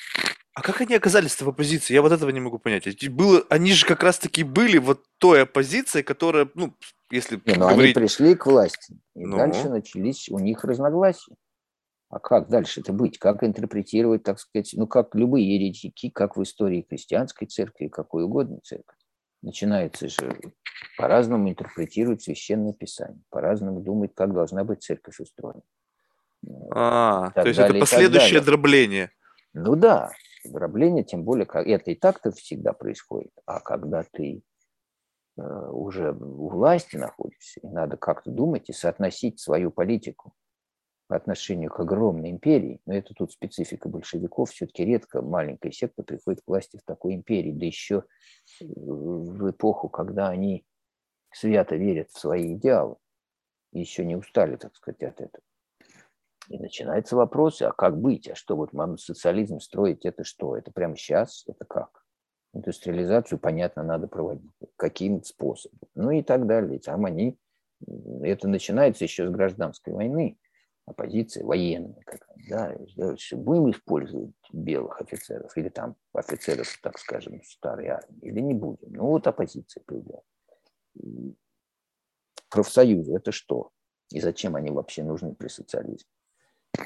А 0.54 0.62
как 0.62 0.80
они 0.80 0.94
оказались 0.94 1.40
в 1.40 1.48
оппозиции? 1.48 1.94
Я 1.94 2.02
вот 2.02 2.12
этого 2.12 2.30
не 2.30 2.40
могу 2.40 2.58
понять. 2.58 3.08
Было, 3.08 3.44
они 3.48 3.72
же 3.72 3.86
как 3.86 4.02
раз-таки 4.02 4.42
были 4.42 4.78
вот 4.78 5.04
той 5.18 5.42
оппозицией, 5.42 6.02
которая, 6.02 6.48
ну, 6.54 6.74
если 7.10 7.36
не, 7.46 7.54
ну, 7.54 7.68
говорить... 7.68 7.96
они 7.96 8.06
пришли 8.06 8.34
к 8.34 8.46
власти, 8.46 8.98
и 9.14 9.24
ну... 9.24 9.36
дальше 9.36 9.68
начались 9.68 10.28
у 10.28 10.38
них 10.38 10.64
разногласия. 10.64 11.34
А 12.08 12.18
как 12.18 12.48
дальше 12.48 12.80
это 12.80 12.92
быть? 12.92 13.18
Как 13.18 13.44
интерпретировать, 13.44 14.24
так 14.24 14.40
сказать, 14.40 14.72
ну, 14.74 14.88
как 14.88 15.14
любые 15.14 15.54
еретики, 15.54 16.10
как 16.10 16.36
в 16.36 16.42
истории 16.42 16.84
христианской 16.88 17.46
церкви, 17.46 17.86
какой 17.86 18.24
угодно 18.24 18.58
церкви. 18.64 18.96
Начинается 19.42 20.08
же 20.08 20.38
по-разному 20.98 21.48
интерпретировать 21.48 22.22
священное 22.22 22.72
писание, 22.72 23.22
по-разному 23.30 23.80
думать, 23.80 24.10
как 24.14 24.34
должна 24.34 24.64
быть 24.64 24.82
церковь 24.82 25.20
устроена. 25.20 25.62
А, 26.72 27.30
то 27.30 27.46
есть 27.46 27.58
далее, 27.58 27.78
это 27.78 27.80
последующее 27.80 28.40
дробление. 28.40 29.10
Ну 29.52 29.74
да, 29.76 30.10
дробление, 30.44 31.04
тем 31.04 31.24
более, 31.24 31.46
как 31.46 31.66
это 31.66 31.90
и 31.90 31.94
так-то 31.94 32.30
всегда 32.32 32.72
происходит. 32.72 33.32
А 33.46 33.60
когда 33.60 34.04
ты 34.04 34.42
э, 35.36 35.42
уже 35.42 36.12
у 36.12 36.48
власти 36.48 36.96
находишься, 36.96 37.60
и 37.60 37.66
надо 37.66 37.96
как-то 37.96 38.30
думать 38.30 38.68
и 38.68 38.72
соотносить 38.72 39.40
свою 39.40 39.70
политику 39.70 40.34
по 41.08 41.16
отношению 41.16 41.70
к 41.70 41.80
огромной 41.80 42.30
империи, 42.30 42.80
но 42.86 42.94
это 42.94 43.14
тут 43.14 43.32
специфика 43.32 43.88
большевиков, 43.88 44.50
все-таки 44.50 44.84
редко 44.84 45.22
маленькая 45.22 45.72
секта 45.72 46.04
приходит 46.04 46.42
к 46.42 46.46
власти 46.46 46.76
в 46.76 46.84
такой 46.84 47.14
империи, 47.14 47.50
да 47.50 47.66
еще 47.66 48.04
в 48.60 49.50
эпоху, 49.50 49.88
когда 49.88 50.28
они 50.28 50.64
свято 51.32 51.74
верят 51.74 52.10
в 52.10 52.18
свои 52.18 52.54
идеалы, 52.54 52.94
и 53.72 53.80
еще 53.80 54.04
не 54.04 54.14
устали, 54.14 54.54
так 54.54 54.76
сказать, 54.76 55.02
от 55.02 55.20
этого. 55.20 55.42
И 56.50 56.58
начинается 56.58 57.14
вопрос, 57.14 57.62
а 57.62 57.70
как 57.70 57.96
быть, 58.00 58.28
а 58.28 58.34
что 58.34 58.56
вот 58.56 58.72
нам 58.72 58.98
социализм 58.98 59.60
строить, 59.60 60.04
это 60.04 60.24
что, 60.24 60.56
это 60.56 60.72
прямо 60.72 60.96
сейчас, 60.96 61.44
это 61.46 61.64
как? 61.64 62.04
Индустриализацию, 62.52 63.38
понятно, 63.38 63.84
надо 63.84 64.08
проводить, 64.08 64.50
каким 64.74 65.22
способом, 65.22 65.78
ну 65.94 66.10
и 66.10 66.24
так 66.24 66.48
далее. 66.48 66.80
Там 66.80 67.04
они, 67.04 67.38
это 68.22 68.48
начинается 68.48 69.04
еще 69.04 69.28
с 69.28 69.30
гражданской 69.30 69.92
войны, 69.92 70.38
оппозиция 70.86 71.44
военная, 71.44 72.02
как, 72.04 72.28
да, 72.48 72.74
будем 73.36 73.70
использовать 73.70 74.34
белых 74.52 75.00
офицеров 75.00 75.56
или 75.56 75.68
там 75.68 75.94
офицеров, 76.12 76.66
так 76.82 76.98
скажем, 76.98 77.40
старой 77.44 77.86
армии, 77.86 78.18
или 78.22 78.40
не 78.40 78.54
будем. 78.54 78.92
Ну 78.92 79.06
вот 79.06 79.24
оппозиция 79.28 79.84
появляется. 79.86 80.26
Профсоюзы– 82.48 83.14
это 83.16 83.30
что? 83.30 83.70
И 84.10 84.20
зачем 84.20 84.56
они 84.56 84.72
вообще 84.72 85.04
нужны 85.04 85.36
при 85.36 85.46
социализме? 85.46 86.10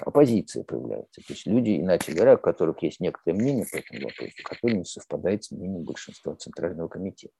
Оппозиция 0.00 0.64
появляется. 0.64 1.20
То 1.20 1.32
есть 1.32 1.46
люди, 1.46 1.80
иначе 1.80 2.12
говоря, 2.12 2.34
у 2.34 2.38
которых 2.38 2.82
есть 2.82 3.00
некоторое 3.00 3.36
мнение 3.36 3.66
по 3.70 3.76
этому 3.76 4.08
вопросу, 4.08 4.34
которое 4.42 4.78
не 4.78 4.84
совпадает 4.84 5.44
с 5.44 5.50
мнением 5.50 5.84
большинства 5.84 6.34
Центрального 6.34 6.88
комитета 6.88 7.34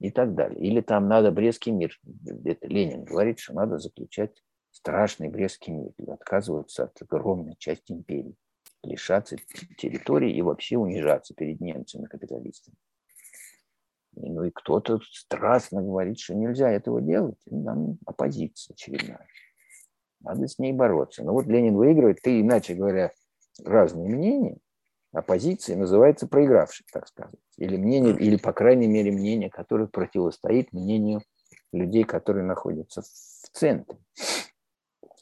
и 0.00 0.10
так 0.10 0.34
далее. 0.34 0.58
Или 0.60 0.80
там 0.80 1.08
надо 1.08 1.30
Брестский 1.30 1.72
мир. 1.72 1.98
Это 2.44 2.66
Ленин 2.66 3.04
говорит, 3.04 3.38
что 3.38 3.54
надо 3.54 3.78
заключать 3.78 4.42
страшный 4.70 5.28
Брестский 5.28 5.72
мир, 5.72 5.92
отказываться 6.08 6.84
от 6.84 7.02
огромной 7.02 7.56
части 7.58 7.92
империи, 7.92 8.34
лишаться 8.82 9.36
территории 9.78 10.34
и 10.34 10.42
вообще 10.42 10.76
унижаться 10.76 11.34
перед 11.34 11.60
немцами-капиталистами. 11.60 12.76
Ну 14.18 14.44
и 14.44 14.50
кто-то 14.50 14.98
страстно 15.12 15.82
говорит, 15.82 16.18
что 16.18 16.34
нельзя 16.34 16.70
этого 16.70 17.02
делать. 17.02 17.38
Нам 17.46 17.98
оппозиция 18.06 18.72
очередная. 18.72 19.26
Надо 20.20 20.48
с 20.48 20.58
ней 20.58 20.72
бороться. 20.72 21.22
Но 21.22 21.32
вот 21.32 21.46
Ленин 21.46 21.76
выигрывает, 21.76 22.20
ты, 22.22 22.40
иначе 22.40 22.74
говоря, 22.74 23.12
разные 23.64 24.08
мнения, 24.08 24.58
оппозиция 25.12 25.76
называется 25.76 26.26
проигравшей, 26.26 26.86
так 26.92 27.08
сказать. 27.08 27.40
Или 27.56 27.76
мнение, 27.76 28.16
или, 28.16 28.36
по 28.36 28.52
крайней 28.52 28.88
мере, 28.88 29.12
мнение, 29.12 29.50
которое 29.50 29.86
противостоит 29.86 30.72
мнению 30.72 31.22
людей, 31.72 32.04
которые 32.04 32.44
находятся 32.44 33.02
в 33.02 33.48
центре. 33.52 33.98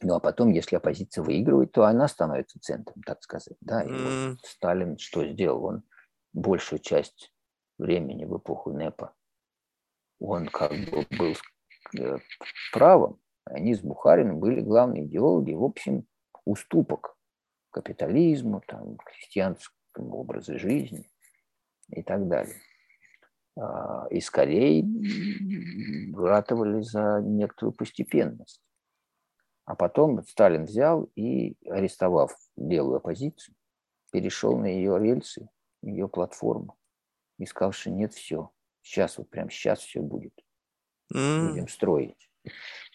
Ну 0.03 0.15
а 0.15 0.21
потом, 0.21 0.51
если 0.51 0.77
оппозиция 0.77 1.23
выигрывает, 1.23 1.73
то 1.73 1.85
она 1.85 2.09
становится 2.09 2.59
центром, 2.61 3.03
так 3.07 3.23
сказать. 3.23 3.57
Да? 3.61 3.83
И 3.83 3.89
mm. 3.89 4.31
вот 4.31 4.39
Сталин 4.43 4.99
что 4.99 5.27
сделал? 5.27 5.65
Он 5.65 5.83
большую 6.33 6.81
часть 6.81 7.33
времени 7.79 8.25
в 8.25 8.37
эпоху 8.37 8.73
НЭПа, 8.73 9.15
он 10.21 10.49
как 10.49 10.73
бы 10.73 11.07
был 11.19 11.35
э, 11.99 12.19
правым, 12.73 13.19
они 13.45 13.75
с 13.75 13.81
Бухариным 13.81 14.39
были 14.39 14.61
главные 14.61 15.05
идеологи, 15.05 15.53
в 15.53 15.65
общем, 15.65 16.07
уступок 16.45 17.17
капитализму, 17.71 18.63
там, 18.67 18.97
крестьянскому 18.97 20.17
образу 20.17 20.59
жизни 20.59 21.11
и 21.89 22.03
так 22.03 22.29
далее. 22.29 22.57
А, 23.57 24.07
и 24.11 24.21
скорее 24.21 24.85
ратовали 26.17 26.81
за 26.83 27.21
некоторую 27.23 27.73
постепенность. 27.73 28.63
А 29.65 29.75
потом 29.75 30.23
Сталин 30.25 30.65
взял 30.65 31.11
и, 31.15 31.57
арестовав 31.69 32.37
белую 32.57 32.97
оппозицию, 32.97 33.55
перешел 34.11 34.59
на 34.59 34.67
ее 34.67 34.99
рельсы, 34.99 35.49
ее 35.83 36.09
платформу 36.09 36.77
и 37.39 37.47
сказал, 37.47 37.73
что 37.73 37.91
нет, 37.91 38.15
все, 38.15 38.51
сейчас, 38.83 39.19
вот 39.19 39.31
прям 39.31 39.51
сейчас 39.51 39.81
все 39.81 40.01
будет. 40.01 40.35
Mm. 41.13 41.49
Будем 41.49 41.69
строить. 41.69 42.31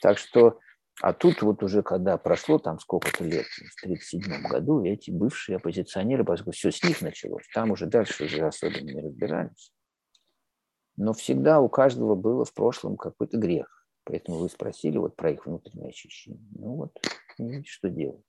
Так 0.02 0.18
что, 0.18 0.60
а 1.02 1.14
тут 1.14 1.42
вот 1.42 1.64
уже 1.64 1.84
когда 1.84 2.18
прошло 2.18 2.60
там 2.60 2.80
сколько-то 2.80 3.24
лет, 3.24 3.46
в 3.46 3.84
1937 3.84 4.48
году, 4.50 4.84
эти 4.84 5.12
бывшие 5.12 5.58
оппозиционеры, 5.58 6.24
поскольку 6.24 6.52
все 6.52 6.72
с 6.72 6.84
них 6.84 7.02
началось, 7.02 7.48
там 7.54 7.72
уже 7.72 7.86
дальше 7.86 8.26
уже 8.26 8.46
особенно 8.46 8.92
не 8.92 9.02
разбирались. 9.02 9.72
Но 10.98 11.14
всегда 11.14 11.62
у 11.62 11.70
каждого 11.70 12.16
было 12.16 12.44
в 12.44 12.54
прошлом 12.54 12.98
какой-то 12.98 13.38
грех. 13.38 13.86
Поэтому 14.04 14.40
вы 14.40 14.50
спросили 14.50 14.98
вот 14.98 15.16
про 15.16 15.32
их 15.32 15.46
внутреннее 15.46 15.90
ощущение. 15.90 16.46
Ну 16.52 16.76
вот, 16.76 17.00
видите, 17.38 17.70
что 17.70 17.90
делать. 17.90 18.26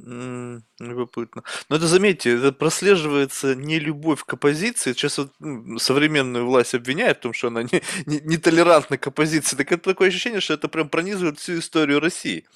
Mm, 0.00 0.62
любопытно. 0.80 1.42
Но 1.68 1.76
это, 1.76 1.86
заметьте, 1.86 2.36
это 2.36 2.52
прослеживается 2.52 3.54
не 3.54 3.78
любовь 3.78 4.24
к 4.24 4.34
оппозиции. 4.34 4.92
Сейчас 4.92 5.18
вот 5.18 5.32
ну, 5.38 5.78
современную 5.78 6.46
власть 6.46 6.74
обвиняют 6.74 7.18
в 7.18 7.20
том, 7.22 7.32
что 7.32 7.48
она 7.48 7.62
не, 7.62 7.82
не, 8.06 8.20
не 8.20 8.36
толерантна 8.36 8.98
к 8.98 9.06
оппозиции. 9.06 9.56
Так 9.56 9.72
это 9.72 9.90
такое 9.90 10.08
ощущение, 10.08 10.40
что 10.40 10.54
это 10.54 10.68
прям 10.68 10.88
пронизывает 10.88 11.38
всю 11.38 11.58
историю 11.58 12.00
России. 12.00 12.46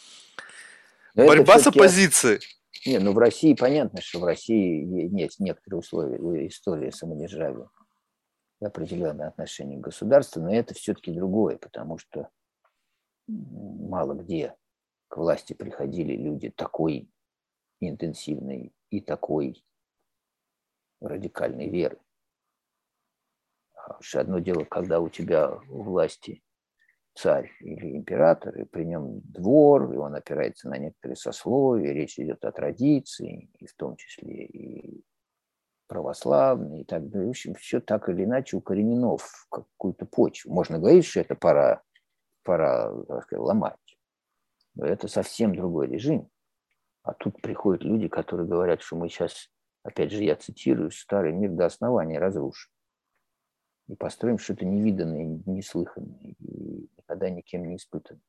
Но 1.14 1.26
Борьба 1.26 1.58
с 1.58 1.66
оппозицией. 1.66 2.40
Не, 2.86 2.98
ну 2.98 3.12
в 3.12 3.18
России 3.18 3.54
понятно, 3.54 4.00
что 4.00 4.20
в 4.20 4.24
России 4.24 5.14
есть 5.18 5.38
некоторые 5.38 5.80
условия 5.80 6.46
истории 6.46 6.90
самодержавия 6.90 7.68
определенное 8.60 9.28
отношение 9.28 9.78
к 9.78 9.84
государству, 9.84 10.42
но 10.42 10.52
это 10.52 10.74
все-таки 10.74 11.12
другое, 11.12 11.56
потому 11.56 11.98
что 11.98 12.28
мало 13.26 14.14
где 14.14 14.54
к 15.08 15.16
власти 15.16 15.52
приходили 15.52 16.14
люди 16.14 16.50
такой 16.50 17.08
интенсивной 17.88 18.72
и 18.90 19.00
такой 19.00 19.64
радикальной 21.00 21.68
веры. 21.68 21.98
Потому 23.74 24.02
что 24.02 24.20
одно 24.20 24.38
дело, 24.38 24.64
когда 24.64 25.00
у 25.00 25.08
тебя 25.08 25.58
у 25.68 25.82
власти 25.82 26.42
царь 27.14 27.50
или 27.60 27.96
император, 27.96 28.56
и 28.58 28.64
при 28.64 28.84
нем 28.84 29.20
двор, 29.20 29.92
и 29.92 29.96
он 29.96 30.14
опирается 30.14 30.68
на 30.68 30.78
некоторые 30.78 31.16
сословия, 31.16 31.92
речь 31.92 32.18
идет 32.18 32.44
о 32.44 32.52
традиции, 32.52 33.50
и 33.58 33.66
в 33.66 33.74
том 33.74 33.96
числе 33.96 34.44
и 34.44 35.04
православные 35.88 36.82
и 36.82 36.84
так 36.84 37.08
далее. 37.08 37.26
В 37.26 37.30
общем, 37.30 37.54
все 37.54 37.80
так 37.80 38.08
или 38.08 38.24
иначе 38.24 38.56
укоренено 38.56 39.16
в 39.16 39.46
какую-то 39.50 40.06
почву. 40.06 40.52
Можно 40.52 40.78
говорить, 40.78 41.04
что 41.04 41.20
это 41.20 41.34
пора, 41.34 41.82
пора 42.44 42.92
сказать, 43.22 43.42
ломать. 43.42 43.98
Но 44.74 44.86
это 44.86 45.08
совсем 45.08 45.54
другой 45.54 45.88
режим. 45.88 46.30
А 47.10 47.14
тут 47.14 47.42
приходят 47.42 47.82
люди, 47.82 48.06
которые 48.06 48.46
говорят, 48.46 48.82
что 48.82 48.94
мы 48.94 49.08
сейчас, 49.08 49.50
опять 49.82 50.12
же, 50.12 50.22
я 50.22 50.36
цитирую, 50.36 50.92
старый 50.92 51.32
мир 51.32 51.50
до 51.50 51.66
основания 51.66 52.20
разрушим. 52.20 52.70
И 53.88 53.96
построим 53.96 54.38
что-то 54.38 54.64
невиданное, 54.64 55.42
неслыханное, 55.44 56.36
и 56.38 56.88
никогда 56.96 57.28
никем 57.28 57.66
не 57.66 57.78
испытанное. 57.78 58.22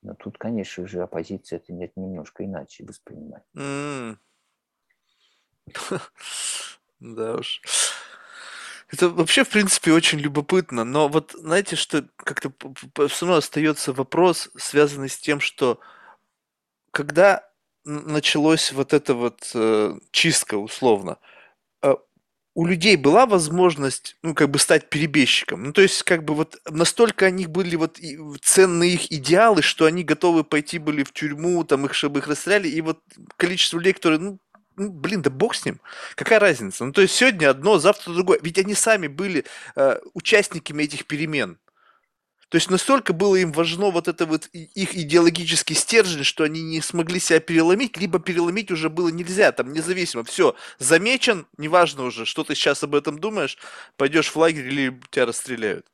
Но 0.00 0.14
тут, 0.14 0.38
конечно 0.38 0.86
же, 0.86 1.02
оппозиция 1.02 1.58
это 1.58 1.70
немножко 1.70 2.46
иначе 2.46 2.84
воспринимает. 2.84 3.44
Да 7.00 7.36
уж. 7.36 7.60
Это 8.90 9.10
вообще, 9.10 9.44
в 9.44 9.50
принципе, 9.50 9.92
очень 9.92 10.18
любопытно. 10.18 10.82
Но 10.82 11.08
вот 11.08 11.32
знаете, 11.32 11.76
что 11.76 12.08
как-то 12.16 12.50
все 13.08 13.26
равно 13.26 13.38
остается 13.38 13.92
вопрос, 13.92 14.50
связанный 14.56 15.08
с 15.08 15.18
тем, 15.18 15.38
что 15.38 15.78
когда 16.90 17.48
началось 17.88 18.72
вот 18.72 18.92
эта 18.92 19.14
вот 19.14 19.50
э, 19.54 19.98
чистка, 20.10 20.56
условно, 20.56 21.18
э, 21.82 21.94
у 22.54 22.66
людей 22.66 22.96
была 22.96 23.26
возможность, 23.26 24.16
ну, 24.22 24.34
как 24.34 24.50
бы 24.50 24.58
стать 24.58 24.90
перебежчиком. 24.90 25.62
Ну, 25.64 25.72
то 25.72 25.80
есть, 25.82 26.02
как 26.02 26.24
бы 26.24 26.34
вот 26.34 26.58
настолько 26.68 27.24
у 27.26 27.30
них 27.30 27.50
были 27.50 27.76
вот 27.76 27.98
ценные 28.42 28.94
их 28.94 29.12
идеалы, 29.12 29.62
что 29.62 29.86
они 29.86 30.04
готовы 30.04 30.44
пойти 30.44 30.78
были 30.78 31.04
в 31.04 31.12
тюрьму, 31.12 31.64
там 31.64 31.86
их, 31.86 31.94
чтобы 31.94 32.20
их 32.20 32.28
расстреляли, 32.28 32.68
и 32.68 32.80
вот 32.80 33.00
количество 33.36 33.78
людей, 33.78 33.92
которые, 33.92 34.20
ну, 34.20 34.38
ну, 34.76 34.90
блин, 34.90 35.22
да 35.22 35.30
бог 35.30 35.54
с 35.54 35.64
ним. 35.64 35.80
Какая 36.14 36.38
разница? 36.38 36.84
Ну, 36.84 36.92
то 36.92 37.02
есть 37.02 37.14
сегодня 37.14 37.50
одно, 37.50 37.78
завтра 37.78 38.12
другое. 38.12 38.38
Ведь 38.42 38.58
они 38.58 38.74
сами 38.74 39.08
были 39.08 39.44
э, 39.76 39.98
участниками 40.14 40.84
этих 40.84 41.06
перемен. 41.06 41.58
То 42.48 42.56
есть 42.56 42.70
настолько 42.70 43.12
было 43.12 43.36
им 43.36 43.52
важно 43.52 43.90
вот 43.90 44.08
это 44.08 44.24
вот 44.24 44.46
их 44.52 44.96
идеологический 44.96 45.74
стержень, 45.74 46.24
что 46.24 46.44
они 46.44 46.62
не 46.62 46.80
смогли 46.80 47.20
себя 47.20 47.40
переломить, 47.40 47.98
либо 47.98 48.18
переломить 48.18 48.70
уже 48.70 48.88
было 48.88 49.08
нельзя, 49.08 49.52
там 49.52 49.72
независимо. 49.72 50.24
Все, 50.24 50.54
замечен, 50.78 51.46
неважно 51.58 52.04
уже, 52.04 52.24
что 52.24 52.44
ты 52.44 52.54
сейчас 52.54 52.82
об 52.82 52.94
этом 52.94 53.18
думаешь, 53.18 53.58
пойдешь 53.96 54.30
в 54.30 54.36
лагерь 54.36 54.66
или 54.66 54.98
тебя 55.10 55.26
расстреляют. 55.26 55.86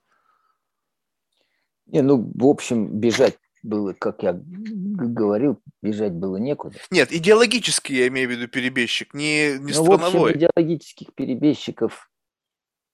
Не, 1.87 2.03
ну, 2.03 2.31
в 2.35 2.47
общем, 2.47 2.87
бежать 3.01 3.37
было, 3.63 3.93
как 3.93 4.23
я 4.23 4.35
говорил, 4.35 5.61
бежать 5.83 6.13
было 6.13 6.37
некуда. 6.37 6.77
Нет, 6.91 7.13
идеологически 7.13 7.93
я 7.93 8.09
имею 8.09 8.29
в 8.29 8.33
виду 8.33 8.47
перебежчик, 8.47 9.13
не, 9.13 9.59
не 9.59 9.73
ну, 9.73 9.85
страновой. 9.85 10.33
В 10.33 10.37
общем, 10.37 10.39
идеологических 10.39 11.15
перебежчиков 11.15 12.11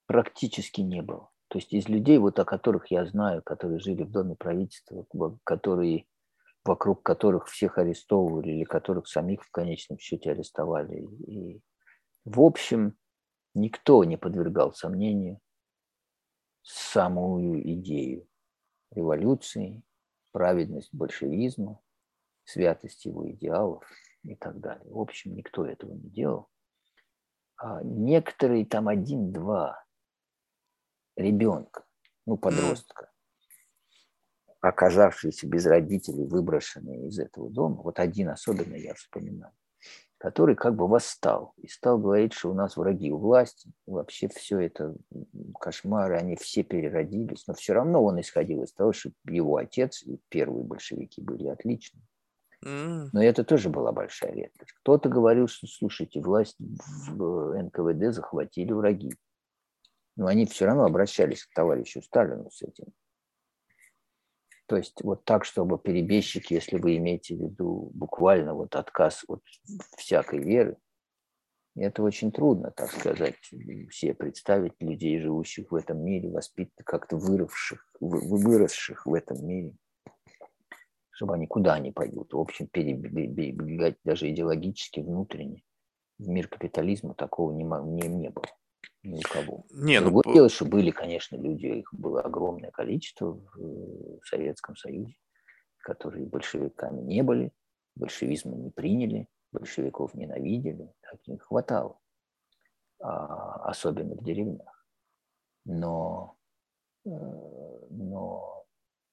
практически 0.06 0.80
не 0.80 1.02
было. 1.02 1.29
То 1.50 1.58
есть 1.58 1.72
из 1.72 1.88
людей, 1.88 2.16
вот 2.18 2.38
о 2.38 2.44
которых 2.44 2.92
я 2.92 3.04
знаю, 3.04 3.42
которые 3.42 3.80
жили 3.80 4.04
в 4.04 4.12
доме 4.12 4.36
правительства, 4.36 5.04
которые, 5.42 6.06
вокруг 6.64 7.02
которых 7.02 7.48
всех 7.48 7.76
арестовывали 7.76 8.52
или 8.52 8.64
которых 8.64 9.08
самих 9.08 9.42
в 9.42 9.50
конечном 9.50 9.98
счете 9.98 10.30
арестовали. 10.30 11.04
И, 11.26 11.60
в 12.24 12.40
общем, 12.40 12.96
никто 13.54 14.04
не 14.04 14.16
подвергал 14.16 14.72
сомнению 14.72 15.40
самую 16.62 17.68
идею 17.72 18.28
революции, 18.92 19.82
праведность 20.30 20.94
большевизма, 20.94 21.80
святость 22.44 23.06
его 23.06 23.28
идеалов 23.28 23.82
и 24.22 24.36
так 24.36 24.60
далее. 24.60 24.88
В 24.88 25.00
общем, 25.00 25.34
никто 25.34 25.66
этого 25.66 25.94
не 25.94 26.10
делал. 26.10 26.48
А 27.56 27.82
некоторые 27.82 28.64
там 28.66 28.86
один-два 28.86 29.84
ребенка, 31.20 31.84
ну, 32.26 32.36
подростка, 32.36 33.10
оказавшиеся 34.60 35.46
без 35.46 35.66
родителей, 35.66 36.26
выброшенные 36.26 37.08
из 37.08 37.18
этого 37.18 37.50
дома, 37.50 37.82
вот 37.82 37.98
один 37.98 38.28
особенно 38.28 38.74
я 38.74 38.94
вспоминаю, 38.94 39.52
который 40.18 40.54
как 40.54 40.76
бы 40.76 40.86
восстал 40.86 41.54
и 41.56 41.68
стал 41.68 41.98
говорить, 41.98 42.34
что 42.34 42.50
у 42.50 42.54
нас 42.54 42.76
враги 42.76 43.10
у 43.10 43.18
власти, 43.18 43.72
вообще 43.86 44.28
все 44.28 44.58
это 44.60 44.94
кошмары, 45.58 46.16
они 46.16 46.36
все 46.36 46.62
переродились, 46.62 47.46
но 47.46 47.54
все 47.54 47.72
равно 47.72 48.04
он 48.04 48.20
исходил 48.20 48.62
из 48.62 48.72
того, 48.72 48.92
что 48.92 49.10
его 49.24 49.56
отец 49.56 50.02
и 50.02 50.20
первые 50.28 50.64
большевики 50.64 51.22
были 51.22 51.48
отличны. 51.48 52.00
Но 52.62 53.22
это 53.22 53.42
тоже 53.42 53.70
была 53.70 53.90
большая 53.92 54.32
редкость. 54.32 54.72
Кто-то 54.82 55.08
говорил, 55.08 55.48
что, 55.48 55.66
слушайте, 55.66 56.20
власть 56.20 56.56
в 56.58 57.54
НКВД 57.58 58.14
захватили 58.14 58.72
враги. 58.72 59.14
Но 60.16 60.26
они 60.26 60.46
все 60.46 60.66
равно 60.66 60.84
обращались 60.84 61.44
к 61.44 61.54
товарищу 61.54 62.02
Сталину 62.02 62.50
с 62.50 62.62
этим. 62.62 62.86
То 64.66 64.76
есть 64.76 65.02
вот 65.02 65.24
так, 65.24 65.44
чтобы 65.44 65.78
перебежчик, 65.78 66.50
если 66.50 66.78
вы 66.78 66.96
имеете 66.98 67.34
в 67.34 67.40
виду 67.40 67.90
буквально 67.92 68.54
вот 68.54 68.76
отказ 68.76 69.24
от 69.26 69.42
всякой 69.96 70.40
веры, 70.44 70.76
это 71.74 72.02
очень 72.02 72.30
трудно, 72.30 72.70
так 72.70 72.90
сказать, 72.90 73.36
все 73.90 74.14
представить 74.14 74.74
людей, 74.80 75.20
живущих 75.20 75.72
в 75.72 75.74
этом 75.74 76.04
мире, 76.04 76.30
воспитанных, 76.30 76.84
как-то 76.84 77.16
выросших, 77.16 77.84
выросших 78.00 79.06
в 79.06 79.14
этом 79.14 79.44
мире, 79.44 79.72
чтобы 81.10 81.34
они 81.34 81.48
куда 81.48 81.74
они 81.74 81.90
пойдут. 81.90 82.32
В 82.32 82.38
общем, 82.38 82.68
перебегать 82.68 83.96
даже 84.04 84.30
идеологически 84.30 85.00
внутренне. 85.00 85.62
В 86.18 86.28
мир 86.28 86.46
капитализма 86.46 87.14
такого 87.14 87.52
не, 87.52 87.64
не, 87.64 88.08
не 88.08 88.30
было 88.30 88.46
ни 89.02 89.18
у 89.18 89.22
кого. 89.22 89.64
Не, 89.70 90.00
ну 90.00 90.06
Другое 90.06 90.24
ну... 90.26 90.34
дело, 90.34 90.48
что 90.48 90.64
были, 90.64 90.90
конечно, 90.90 91.36
люди, 91.36 91.66
их 91.66 91.92
было 91.92 92.22
огромное 92.22 92.70
количество 92.70 93.40
в 93.54 94.20
Советском 94.24 94.76
Союзе, 94.76 95.14
которые 95.78 96.26
большевиками 96.26 97.00
не 97.00 97.22
были, 97.22 97.52
большевизма 97.94 98.56
не 98.56 98.70
приняли, 98.70 99.28
большевиков 99.52 100.14
ненавидели, 100.14 100.92
так 101.00 101.26
не 101.26 101.38
хватало, 101.38 101.98
а, 103.00 103.70
особенно 103.70 104.14
в 104.14 104.24
деревнях. 104.24 104.86
Но, 105.64 106.36
э, 107.04 107.10
но 107.10 108.64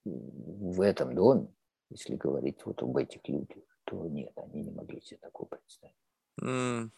в 0.06 0.82
этом 0.82 1.16
доме, 1.16 1.54
если 1.90 2.16
говорить 2.16 2.66
вот 2.66 2.82
об 2.82 2.96
этих 2.98 3.28
людях, 3.28 3.64
то 3.86 4.06
нет, 4.08 4.32
они 4.38 4.64
не 4.64 4.72
могли 4.72 5.02
себе 5.02 5.20
такого 5.20 5.48
представить. 5.48 5.96
Mm. 6.42 6.90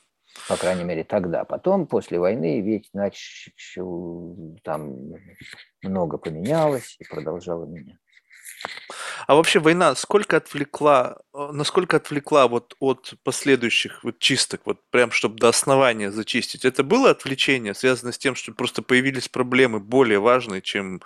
По 0.48 0.58
крайней 0.58 0.84
мере, 0.84 1.04
тогда. 1.04 1.44
Потом, 1.44 1.88
после 1.88 2.20
войны, 2.20 2.62
ведь 2.62 2.90
начал, 2.94 4.58
там 4.64 5.14
много 5.82 6.18
поменялось 6.18 6.96
и 7.00 7.04
продолжало 7.06 7.66
меняться. 7.66 8.00
А 9.28 9.36
вообще 9.36 9.60
война 9.60 9.96
сколько 9.96 10.38
отвлекла, 10.38 11.18
э, 11.34 11.50
насколько 11.52 11.98
отвлекла 11.98 12.48
вот 12.48 12.76
от 12.80 13.14
последующих 13.24 14.04
вот 14.04 14.20
чисток, 14.20 14.62
вот 14.66 14.80
прям 14.90 15.12
чтобы 15.12 15.38
до 15.38 15.50
основания 15.50 16.12
зачистить? 16.12 16.66
Это 16.66 16.84
было 16.84 17.12
отвлечение, 17.12 17.74
связанное 17.74 18.12
с 18.12 18.18
тем, 18.18 18.36
что 18.36 18.54
просто 18.54 18.82
появились 18.82 19.30
проблемы 19.30 19.80
более 19.80 20.20
важные, 20.20 20.62
чем 20.62 21.02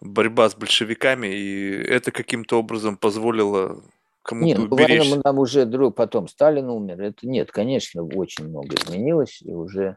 борьба 0.00 0.48
с 0.48 0.54
большевиками, 0.54 1.28
и 1.28 1.70
это 1.82 2.10
каким-то 2.10 2.58
образом 2.58 2.96
позволило 2.96 3.82
кому-то 4.28 4.46
нет, 4.46 4.58
ну, 4.58 4.76
уберечься? 4.76 5.20
нам 5.24 5.38
уже 5.38 5.64
друг, 5.64 5.96
потом 5.96 6.28
Сталин 6.28 6.68
умер. 6.68 7.00
Это 7.00 7.26
нет, 7.26 7.50
конечно, 7.50 8.04
очень 8.04 8.48
много 8.48 8.76
изменилось, 8.76 9.40
и 9.40 9.54
уже 9.54 9.96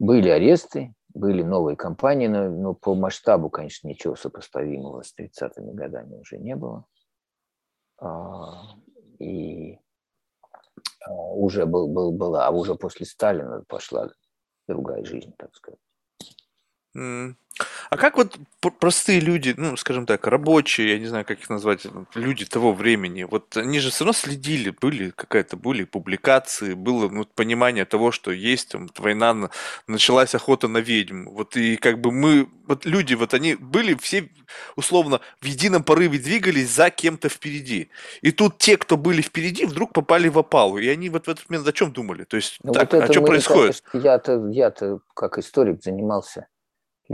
были 0.00 0.28
аресты, 0.28 0.94
были 1.14 1.42
новые 1.42 1.76
компании, 1.76 2.26
но, 2.26 2.50
но 2.50 2.74
по 2.74 2.96
масштабу, 2.96 3.50
конечно, 3.50 3.86
ничего 3.86 4.16
сопоставимого 4.16 5.02
с 5.02 5.14
30-ми 5.16 5.74
годами 5.74 6.16
уже 6.16 6.38
не 6.38 6.56
было. 6.56 6.86
А, 7.98 8.74
и 9.20 9.78
а, 11.06 11.12
уже 11.14 11.66
был, 11.66 11.86
был, 11.86 12.10
была, 12.10 12.48
а 12.48 12.50
уже 12.50 12.74
после 12.74 13.06
Сталина 13.06 13.62
пошла 13.68 14.10
другая 14.66 15.04
жизнь, 15.04 15.32
так 15.38 15.54
сказать. 15.54 15.78
А 17.90 17.96
как 17.96 18.16
вот 18.16 18.36
простые 18.80 19.20
люди, 19.20 19.54
ну, 19.56 19.76
скажем 19.76 20.06
так, 20.06 20.26
рабочие, 20.26 20.90
я 20.90 20.98
не 20.98 21.06
знаю, 21.06 21.24
как 21.24 21.38
их 21.40 21.48
назвать, 21.48 21.86
люди 22.14 22.44
того 22.44 22.72
времени, 22.72 23.22
вот 23.22 23.56
они 23.56 23.78
же 23.78 23.90
все 23.90 24.04
равно 24.04 24.12
следили, 24.12 24.70
были 24.70 25.10
какая-то, 25.10 25.56
были 25.56 25.84
публикации, 25.84 26.74
было 26.74 27.08
ну, 27.08 27.24
понимание 27.24 27.84
того, 27.84 28.10
что 28.10 28.32
есть 28.32 28.70
там 28.70 28.88
война, 28.98 29.50
началась 29.86 30.34
охота 30.34 30.66
на 30.66 30.78
ведьм, 30.78 31.28
вот 31.28 31.56
и 31.56 31.76
как 31.76 32.00
бы 32.00 32.10
мы, 32.10 32.48
вот 32.66 32.86
люди, 32.86 33.14
вот 33.14 33.34
они 33.34 33.54
были 33.54 33.94
все 33.94 34.28
условно 34.74 35.20
в 35.40 35.44
едином 35.44 35.84
порыве 35.84 36.18
двигались 36.18 36.70
за 36.70 36.90
кем-то 36.90 37.28
впереди. 37.28 37.90
И 38.20 38.32
тут 38.32 38.58
те, 38.58 38.76
кто 38.76 38.96
были 38.96 39.22
впереди, 39.22 39.64
вдруг 39.64 39.92
попали 39.92 40.28
в 40.28 40.38
опалу, 40.38 40.78
и 40.78 40.88
они 40.88 41.08
вот 41.08 41.26
в 41.26 41.30
этот 41.30 41.48
момент 41.48 41.68
о 41.68 41.72
чем 41.72 41.92
думали? 41.92 42.24
То 42.24 42.36
есть, 42.36 42.58
ну, 42.62 42.72
так, 42.72 42.92
вот 42.92 43.02
а 43.02 43.12
что 43.12 43.20
мы, 43.20 43.26
происходит? 43.28 43.82
Я-то, 43.92 44.48
я-то 44.48 45.00
как 45.14 45.38
историк 45.38 45.82
занимался 45.82 46.48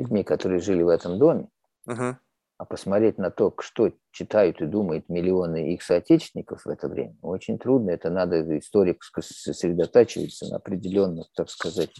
людьми, 0.01 0.24
которые 0.24 0.60
жили 0.60 0.82
в 0.82 0.89
этом 0.89 1.18
доме, 1.18 1.48
uh-huh. 1.89 2.16
а 2.59 2.64
посмотреть 2.64 3.18
на 3.18 3.31
то, 3.31 3.55
что 3.60 3.93
читают 4.10 4.60
и 4.60 4.66
думают 4.66 5.09
миллионы 5.09 5.72
их 5.74 5.82
соотечественников 5.82 6.64
в 6.64 6.68
это 6.68 6.89
время, 6.89 7.16
очень 7.22 7.59
трудно. 7.59 7.90
Это 7.90 8.10
надо 8.10 8.59
историк 8.59 9.02
сосредотачиваться 9.02 10.47
на 10.47 10.56
определенных, 10.56 11.28
так 11.35 11.51
сказать, 11.51 11.94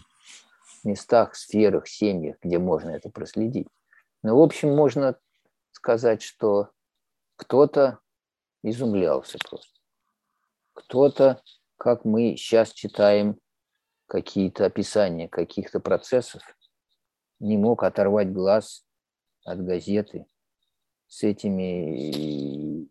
местах, 0.83 1.35
сферах, 1.35 1.87
семьях, 1.87 2.37
где 2.41 2.59
можно 2.59 2.89
это 2.89 3.09
проследить. 3.09 3.67
Но, 4.23 4.37
в 4.37 4.41
общем, 4.41 4.75
можно 4.75 5.17
сказать, 5.71 6.21
что 6.21 6.69
кто-то 7.35 7.99
изумлялся 8.63 9.37
просто. 9.49 9.69
Кто-то, 10.73 11.41
как 11.77 12.05
мы 12.05 12.35
сейчас 12.37 12.71
читаем 12.71 13.37
какие-то 14.07 14.65
описания 14.65 15.27
каких-то 15.27 15.79
процессов, 15.79 16.41
не 17.41 17.57
мог 17.57 17.83
оторвать 17.83 18.31
глаз 18.31 18.85
от 19.43 19.63
газеты 19.63 20.25
с 21.07 21.23
этими, 21.23 22.87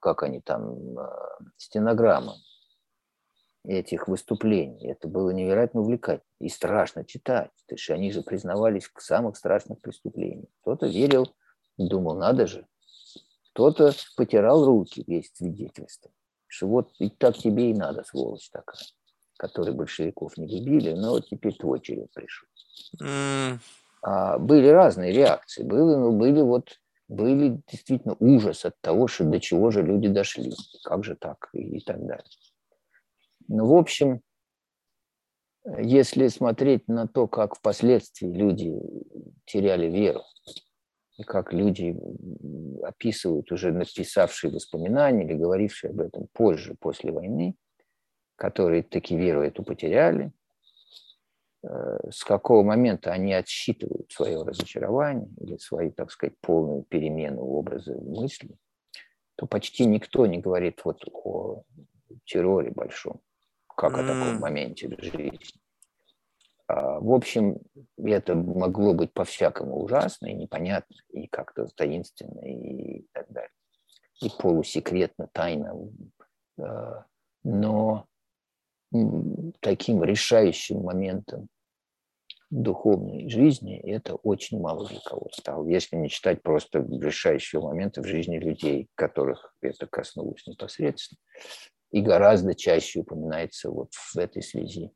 как 0.00 0.22
они 0.22 0.40
там, 0.40 0.98
а, 0.98 1.38
стенограммами 1.56 2.38
этих 3.64 4.06
выступлений. 4.08 4.86
Это 4.88 5.08
было 5.08 5.30
невероятно 5.30 5.80
увлекательно 5.80 6.24
и 6.40 6.48
страшно 6.48 7.04
читать. 7.04 7.50
То 7.66 7.74
есть 7.74 7.90
они 7.90 8.12
же 8.12 8.22
признавались 8.22 8.90
в 8.94 9.02
самых 9.02 9.36
страшных 9.36 9.80
преступлениях. 9.80 10.48
Кто-то 10.62 10.86
верил, 10.86 11.34
думал, 11.76 12.16
надо 12.16 12.46
же. 12.46 12.66
Кто-то 13.52 13.92
потирал 14.16 14.64
руки 14.64 15.02
весь 15.06 15.32
свидетельство, 15.34 16.12
что 16.46 16.68
вот 16.68 16.92
и 16.98 17.10
так 17.10 17.36
тебе 17.36 17.70
и 17.70 17.74
надо, 17.74 18.04
сволочь 18.04 18.48
такая, 18.50 18.80
которые 19.36 19.74
большевиков 19.74 20.36
не 20.36 20.46
любили, 20.46 20.92
но 20.92 21.10
вот 21.10 21.28
теперь 21.28 21.56
твой 21.56 21.80
черед 21.80 22.12
пришел. 22.12 22.48
А, 24.02 24.38
были 24.38 24.68
разные 24.68 25.12
реакции. 25.12 25.62
Были, 25.62 25.80
ну, 25.80 26.12
были 26.12 26.40
вот 26.42 26.78
были 27.08 27.62
действительно 27.66 28.16
ужас 28.20 28.66
от 28.66 28.78
того, 28.80 29.08
что 29.08 29.24
до 29.24 29.40
чего 29.40 29.70
же 29.70 29.82
люди 29.82 30.08
дошли, 30.08 30.52
как 30.84 31.04
же 31.04 31.16
так 31.16 31.48
и, 31.54 31.78
и 31.78 31.80
так 31.80 32.04
далее. 32.04 32.24
Ну, 33.48 33.66
в 33.66 33.74
общем, 33.74 34.20
если 35.78 36.28
смотреть 36.28 36.86
на 36.86 37.08
то, 37.08 37.26
как 37.26 37.56
впоследствии 37.56 38.28
люди 38.28 38.74
теряли 39.46 39.86
веру, 39.86 40.22
и 41.16 41.24
как 41.24 41.52
люди 41.52 41.96
описывают 42.82 43.50
уже 43.50 43.72
написавшие 43.72 44.52
воспоминания 44.52 45.24
или 45.24 45.34
говорившие 45.34 45.90
об 45.90 46.00
этом 46.00 46.28
позже, 46.32 46.76
после 46.78 47.10
войны, 47.10 47.56
которые 48.36 48.82
таки 48.82 49.16
веру 49.16 49.42
эту 49.42 49.64
потеряли, 49.64 50.32
с 52.10 52.24
какого 52.24 52.62
момента 52.62 53.12
они 53.12 53.34
отсчитывают 53.34 54.10
свое 54.10 54.42
разочарование 54.42 55.28
или 55.38 55.56
свою, 55.58 55.92
так 55.92 56.10
сказать, 56.10 56.34
полную 56.40 56.82
перемену 56.84 57.42
образа 57.42 57.94
мысли, 57.94 58.56
то 59.36 59.46
почти 59.46 59.84
никто 59.84 60.26
не 60.26 60.38
говорит 60.38 60.80
вот 60.84 61.02
о 61.12 61.62
терроре 62.24 62.70
большом, 62.70 63.20
как 63.76 63.92
mm. 63.92 64.00
о 64.00 64.06
таком 64.06 64.40
моменте 64.40 64.88
в 64.88 65.02
жизни. 65.02 65.40
А, 66.66 67.00
в 67.00 67.12
общем, 67.12 67.58
это 67.96 68.34
могло 68.34 68.94
быть 68.94 69.12
по-всякому 69.12 69.82
ужасно 69.82 70.26
и 70.26 70.34
непонятно, 70.34 70.96
и 71.10 71.26
как-то 71.28 71.66
таинственно, 71.74 72.40
и 72.40 73.06
так 73.12 73.30
далее. 73.30 73.50
И 74.22 74.30
полусекретно, 74.38 75.28
тайно. 75.32 75.90
Э, 76.58 77.02
но 77.44 78.06
таким 79.60 80.02
решающим 80.02 80.80
моментом 80.80 81.48
духовной 82.50 83.28
жизни 83.28 83.78
это 83.78 84.14
очень 84.14 84.60
мало 84.60 84.86
для 84.86 85.00
кого 85.00 85.28
стало, 85.32 85.66
если 85.68 85.96
не 85.96 86.08
считать 86.08 86.42
просто 86.42 86.78
решающего 86.78 87.68
момента 87.68 88.02
в 88.02 88.06
жизни 88.06 88.38
людей, 88.38 88.88
которых 88.94 89.54
это 89.60 89.86
коснулось 89.86 90.46
непосредственно. 90.46 91.18
И 91.90 92.00
гораздо 92.00 92.54
чаще 92.54 93.00
упоминается 93.00 93.70
вот 93.70 93.92
в 93.94 94.16
этой 94.16 94.42
связи, 94.42 94.90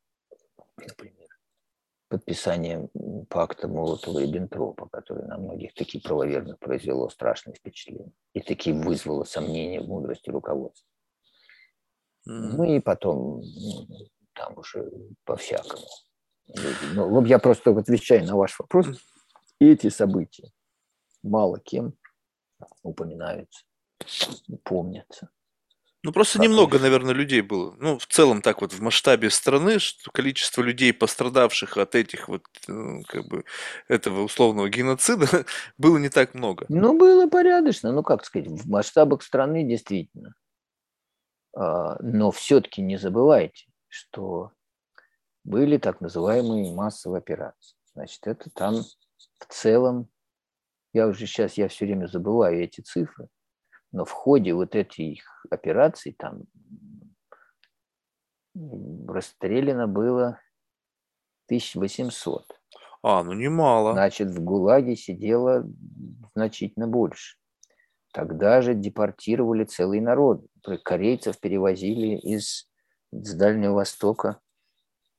например, 0.77 1.29
подписание 2.09 2.89
пакта 3.31 3.69
Молотова-Риббентропа, 3.69 4.89
который 4.91 5.27
на 5.27 5.39
многих 5.39 5.73
таких 5.75 6.03
правоверных 6.03 6.59
произвело 6.59 7.09
страшное 7.09 7.55
впечатление 7.55 8.13
и 8.35 8.41
таки 8.41 8.73
вызвало 8.73 9.25
сомнения 9.25 9.81
в 9.81 9.89
мудрости 9.89 10.29
руководства. 10.29 10.87
Ну 12.25 12.65
и 12.65 12.81
потом 12.81 13.43
там 14.35 14.59
уже 14.59 14.91
по-всякому. 15.25 15.87
Ну, 16.95 17.09
вот 17.09 17.27
я 17.27 17.39
просто 17.39 17.77
отвечаю 17.77 18.25
на 18.25 18.37
ваш 18.37 18.59
вопрос. 18.59 18.87
Эти 19.59 19.89
события 19.89 20.51
мало 21.23 21.59
кем 21.61 21.95
упоминаются, 22.83 23.65
помнятся. 24.65 25.31
Ну, 26.05 26.11
просто 26.11 26.39
как 26.39 26.49
немного, 26.49 26.77
это? 26.77 26.85
наверное, 26.85 27.15
людей 27.15 27.43
было. 27.43 27.77
Ну, 27.79 27.97
в 27.97 28.07
целом, 28.07 28.43
так 28.43 28.61
вот, 28.61 28.73
в 28.73 28.83
масштабе 28.83 29.31
страны, 29.31 29.79
что 29.79 30.11
количество 30.11 30.61
людей, 30.61 30.93
пострадавших 30.93 31.77
от 31.77 31.95
этих 31.95 32.29
вот, 32.29 32.43
ну, 32.67 33.05
как 33.07 33.25
бы, 33.29 33.45
этого 33.87 34.23
условного 34.23 34.69
геноцида, 34.69 35.27
было 35.79 35.99
не 35.99 36.09
так 36.09 36.35
много. 36.35 36.67
Ну, 36.69 36.99
было 36.99 37.29
порядочно. 37.29 37.93
Ну, 37.93 38.03
как 38.03 38.25
сказать, 38.25 38.49
в 38.49 38.69
масштабах 38.69 39.23
страны 39.23 39.63
действительно. 39.63 40.35
А, 41.55 42.03
но 42.03 42.33
все-таки 42.33 42.83
не 42.83 42.97
забывайте, 42.97 43.67
что 43.87 44.51
были 45.45 45.77
так 45.79 46.01
называемые 46.01 46.73
массовые 46.75 47.19
операции. 47.19 47.77
Значит, 47.95 48.27
это 48.27 48.51
там 48.51 48.77
в 48.77 49.47
целом, 49.49 50.09
я 50.93 51.07
уже 51.07 51.27
сейчас, 51.27 51.55
я 51.55 51.69
все 51.69 51.87
время 51.87 52.07
забываю 52.07 52.63
эти 52.63 52.81
цифры, 52.81 53.29
Но 53.93 54.05
в 54.05 54.11
ходе 54.11 54.55
вот 54.55 54.75
этих 54.75 55.25
операций 55.51 56.15
там 56.19 56.45
расстреляно 59.09 59.87
было 59.87 60.41
1800. 61.47 62.47
А, 63.03 63.25
ну 63.25 63.33
немало. 63.33 63.93
Значит, 63.93 64.31
в 64.31 64.43
ГУЛАГе 64.43 64.97
сидело 64.97 65.69
значительно 66.35 66.87
больше. 66.87 67.37
Тогда 68.13 68.63
же 68.63 68.75
депортировали 68.75 69.65
целый 69.65 70.01
народ. 70.01 70.47
Корейцев 70.85 71.41
перевозили 71.41 72.17
из, 72.17 72.71
из 73.11 73.35
Дальнего 73.35 73.75
Востока 73.75 74.41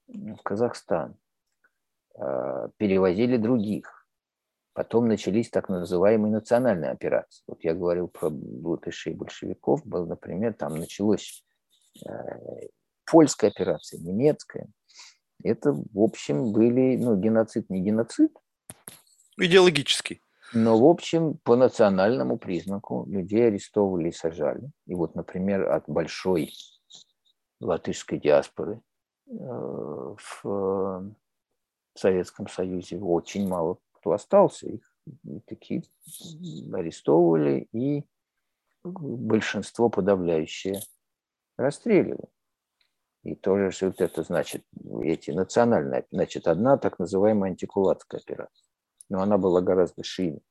в 0.08 0.38
Казахстан. 0.44 1.18
А, 2.16 2.70
перевозили 2.78 3.38
других. 3.38 4.08
Потом 4.74 5.08
начались 5.08 5.50
так 5.50 5.70
называемые 5.70 6.32
национальные 6.32 6.92
операции. 6.92 7.44
Вот 7.48 7.64
я 7.64 7.74
говорил 7.76 8.08
про 8.08 8.30
латышей 8.30 9.14
большевиков. 9.14 9.86
Был, 9.86 10.08
например, 10.08 10.54
там 10.54 10.76
началось 10.76 11.46
э, 12.04 12.10
польская 13.06 13.48
операция, 13.50 14.00
немецкая. 14.00 14.68
Это, 15.44 15.74
в 15.74 16.00
общем, 16.00 16.52
были, 16.54 16.98
ну, 16.98 17.16
геноцид 17.16 17.70
не 17.70 17.82
геноцид. 17.82 18.32
Идеологический. 19.38 20.22
Но, 20.54 20.80
в 20.80 20.86
общем, 20.86 21.38
по 21.44 21.56
национальному 21.56 22.38
признаку 22.38 23.06
людей 23.08 23.48
арестовывали 23.48 24.10
и 24.10 24.14
сажали. 24.14 24.72
И 24.88 24.96
вот, 24.96 25.16
например, 25.16 25.70
от 25.70 25.84
большой 25.88 26.52
латышской 27.60 28.20
диаспоры 28.20 28.76
э, 28.76 28.93
в 29.34 31.16
Советском 31.96 32.48
Союзе 32.48 33.00
очень 33.00 33.48
мало 33.48 33.78
кто 33.94 34.12
остался. 34.12 34.68
Их 34.68 34.82
такие 35.46 35.84
арестовывали 36.74 37.68
и 37.72 38.06
большинство 38.84 39.90
подавляющее 39.90 40.82
расстреливали. 41.58 42.28
И 43.24 43.36
тоже 43.36 43.70
все 43.70 43.88
вот 43.88 44.02
это 44.02 44.24
значит, 44.24 44.66
эти 45.02 45.32
национальные, 45.32 46.06
значит, 46.12 46.48
одна 46.48 46.78
так 46.78 47.00
называемая 47.00 47.52
антикулатская 47.52 48.20
операция. 48.20 48.68
Но 49.10 49.22
она 49.22 49.38
была 49.38 49.62
гораздо 49.62 50.04
шире. 50.04 50.42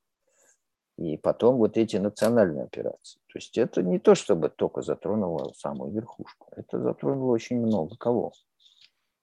И 0.97 1.19
потом 1.19 1.57
вот 1.57 1.77
эти 1.77 1.97
национальные 1.97 2.65
операции. 2.65 3.19
То 3.27 3.39
есть 3.39 3.59
это 3.59 3.83
не 3.83 3.99
то, 3.99 4.15
чтобы 4.15 4.49
только 4.49 4.81
затронуло 4.83 5.53
самую 5.55 5.93
верхушку. 5.93 6.49
Это 6.57 6.81
затронуло 6.81 7.33
очень 7.33 7.61
много 7.61 7.97
кого. 7.97 8.33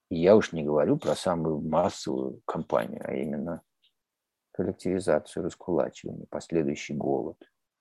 Я 0.10 0.36
уж 0.36 0.54
не 0.54 0.64
говорю 0.64 0.98
про 0.98 1.16
самую 1.16 1.62
массовую 1.62 2.42
кампанию, 2.46 3.02
а 3.06 3.14
именно 3.14 3.62
коллективизацию, 4.52 5.44
раскулачивание, 5.44 6.26
последующий 6.28 6.96
голод 6.96 7.38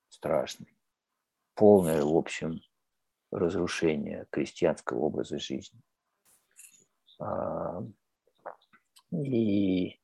страшный, 0.09 0.77
полное, 1.55 2.03
в 2.03 2.17
общем, 2.17 2.61
разрушение 3.31 4.27
крестьянского 4.31 5.01
образа 5.01 5.39
жизни. 5.39 5.81
А, 7.19 7.83
и 9.11 9.99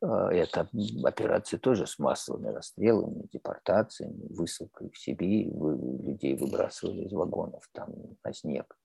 а, 0.00 0.32
эта 0.32 0.68
операция 1.04 1.58
тоже 1.58 1.86
с 1.86 1.98
массовыми 1.98 2.48
расстрелами, 2.48 3.28
депортациями, 3.32 4.26
высылкой 4.30 4.90
в 4.90 4.98
Сибирь, 4.98 5.48
людей 5.48 6.36
выбрасывали 6.36 7.06
из 7.06 7.12
вагонов 7.12 7.68
там 7.72 7.90
на 8.22 8.32
снег, 8.32 8.78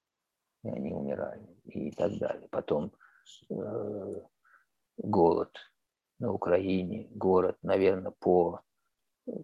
и 0.64 0.70
они 0.70 0.94
умирали 0.94 1.48
и 1.66 1.92
так 1.92 2.18
далее. 2.18 2.48
Потом 2.50 2.92
э, 3.50 4.22
голод 4.98 5.58
на 6.20 6.32
Украине, 6.32 7.08
город, 7.12 7.58
наверное, 7.62 8.12
по 8.12 8.62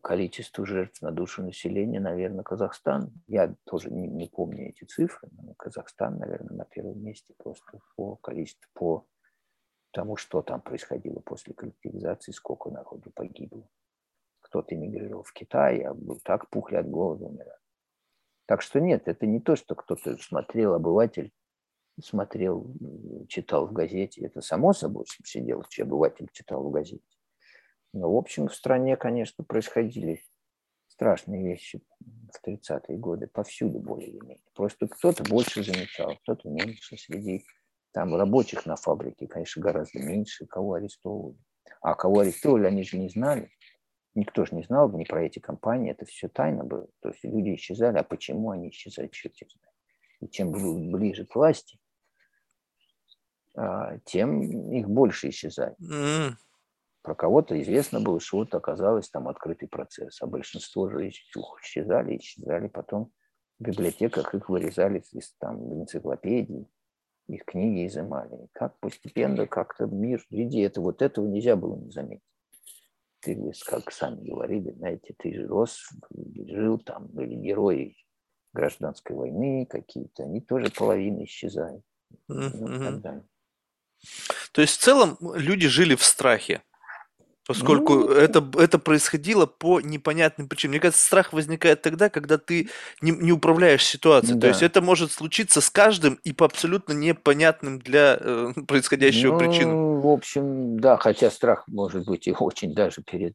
количеству 0.02 0.66
жертв 0.66 1.02
на 1.02 1.12
душу 1.12 1.44
населения, 1.44 2.00
наверное, 2.00 2.44
Казахстан. 2.44 3.12
Я 3.28 3.56
тоже 3.66 3.92
не, 3.92 4.08
не 4.08 4.28
помню 4.28 4.70
эти 4.70 4.84
цифры, 4.84 5.30
но 5.32 5.54
Казахстан, 5.54 6.18
наверное, 6.18 6.58
на 6.58 6.66
первом 6.66 7.02
месте 7.02 7.34
просто 7.38 7.80
по 7.96 8.16
количеству, 8.18 8.70
по 8.74 9.06
тому, 9.92 10.18
что 10.18 10.42
там 10.42 10.62
происходило 10.62 11.20
после 11.20 11.54
коллективизации, 11.54 12.32
сколько 12.32 12.70
народу 12.70 13.12
погибло. 13.12 13.68
Кто-то 14.42 14.76
эмигрировал 14.76 15.24
в 15.24 15.34
Китай, 15.34 15.82
а 15.82 15.96
так 16.24 16.50
пухли 16.50 16.76
от 16.76 16.90
голода 16.90 17.26
умирали. 17.26 17.59
Так 18.50 18.64
что 18.64 18.80
нет, 18.80 19.08
это 19.08 19.28
не 19.28 19.40
то, 19.40 19.56
что 19.56 19.76
кто-то 19.76 20.18
смотрел, 20.18 20.74
обыватель 20.74 21.32
смотрел, 22.02 22.66
читал 23.28 23.68
в 23.68 23.74
газете. 23.74 24.26
Это 24.26 24.42
само 24.42 24.74
собой 24.74 25.06
сидел, 25.24 25.64
что 25.70 25.84
обыватель 25.84 26.28
читал 26.34 26.64
в 26.64 26.72
газете. 26.72 27.04
Но, 27.94 28.12
в 28.12 28.18
общем, 28.18 28.48
в 28.48 28.56
стране, 28.56 28.98
конечно, 28.98 29.44
происходили 29.44 30.24
страшные 30.88 31.44
вещи 31.44 31.80
в 32.00 32.44
30-е 32.44 32.98
годы, 32.98 33.28
повсюду 33.28 33.78
более 33.78 34.10
или 34.10 34.20
менее. 34.20 34.42
Просто 34.56 34.88
кто-то 34.88 35.24
больше 35.26 35.64
замечал, 35.64 36.16
кто-то 36.24 36.50
меньше 36.50 36.98
среди 36.98 37.46
там 37.92 38.16
рабочих 38.16 38.66
на 38.66 38.78
фабрике, 38.78 39.28
конечно, 39.28 39.62
гораздо 39.62 40.00
меньше, 40.00 40.48
кого 40.48 40.74
арестовывали. 40.74 41.38
А 41.82 41.94
кого 41.94 42.22
арестовывали, 42.22 42.66
они 42.66 42.82
же 42.82 42.98
не 42.98 43.10
знали. 43.10 43.52
Никто 44.16 44.46
же 44.46 44.56
не 44.56 44.64
знал 44.64 44.92
ни 44.92 45.04
про 45.04 45.24
эти 45.24 45.40
компании, 45.40 45.92
это 45.92 46.06
все 46.06 46.28
тайно 46.28 46.64
было. 46.64 46.88
То 47.02 47.10
есть 47.10 47.24
люди 47.24 47.56
исчезали, 47.56 47.98
а 47.98 48.04
почему 48.04 48.52
они 48.52 48.70
исчезают, 48.70 49.12
черт 49.12 49.34
знает. 49.36 49.76
И 50.22 50.28
чем 50.28 50.52
ближе 50.92 51.26
к 51.26 51.36
власти, 51.36 51.80
а, 53.56 53.98
тем 54.06 54.42
их 54.72 54.90
больше 54.90 55.30
исчезает. 55.30 55.78
Про 57.02 57.16
кого-то 57.16 57.60
известно 57.62 58.02
было, 58.02 58.20
что 58.20 58.38
вот 58.38 58.54
оказалось 58.54 59.10
там 59.10 59.28
открытый 59.28 59.70
процесс, 59.70 60.22
а 60.22 60.28
большинство 60.28 60.90
же 60.90 61.10
исчезали, 61.10 62.18
исчезали 62.18 62.68
потом 62.68 63.12
в 63.58 63.64
библиотеках, 63.64 64.36
их 64.36 64.50
вырезали 64.50 65.04
из 65.14 65.34
там, 65.40 65.82
энциклопедий, 65.82 66.68
их 67.28 67.46
книги 67.46 67.88
изымали. 67.88 68.46
И 68.46 68.48
как 68.54 68.78
постепенно 68.80 69.48
как-то 69.48 69.86
мир, 69.86 70.26
види, 70.30 70.62
это 70.62 70.82
вот 70.82 71.02
этого 71.02 71.28
нельзя 71.28 71.56
было 71.56 71.76
не 71.78 71.92
заметить. 71.92 72.24
Ты, 73.22 73.52
как 73.66 73.92
сами 73.92 74.30
говорили, 74.30 74.72
знаете, 74.72 75.14
ты 75.18 75.46
рос, 75.46 75.90
жил 76.48 76.80
там, 76.80 77.08
были 77.08 77.36
герои 77.36 77.98
гражданской 78.54 79.16
войны 79.16 79.66
какие-то, 79.70 80.24
они 80.24 80.42
тоже 80.42 80.72
половина 80.72 81.24
исчезают. 81.26 81.84
Mm-hmm. 82.30 83.02
Ну. 83.04 83.24
То 84.54 84.62
есть 84.62 84.80
в 84.80 84.82
целом 84.82 85.18
люди 85.36 85.68
жили 85.68 85.96
в 85.96 86.04
страхе, 86.04 86.62
поскольку 87.50 87.96
ну, 87.96 88.12
это, 88.12 88.48
это 88.60 88.78
происходило 88.78 89.48
по 89.48 89.82
непонятным 89.82 90.48
причинам. 90.48 90.74
Мне 90.74 90.80
кажется, 90.80 91.04
страх 91.04 91.34
возникает 91.34 91.82
тогда, 91.82 92.10
когда 92.10 92.38
ты 92.38 92.70
не, 93.02 93.10
не 93.10 93.32
управляешь 93.32 93.84
ситуацией. 93.84 94.36
Да. 94.36 94.42
То 94.42 94.48
есть 94.50 94.62
это 94.62 94.84
может 94.84 95.12
случиться 95.12 95.60
с 95.60 95.72
каждым 95.72 96.20
и 96.24 96.32
по 96.32 96.46
абсолютно 96.46 96.94
непонятным 96.94 97.80
для 97.80 98.20
э, 98.20 98.54
происходящего 98.68 99.32
ну, 99.34 99.40
причинам. 99.40 100.00
В 100.00 100.08
общем, 100.08 100.80
да, 100.80 100.98
хотя 100.98 101.32
страх 101.32 101.64
может 101.68 102.06
быть 102.06 102.28
и 102.28 102.36
очень 102.38 102.76
даже 102.76 103.02
перед 103.02 103.34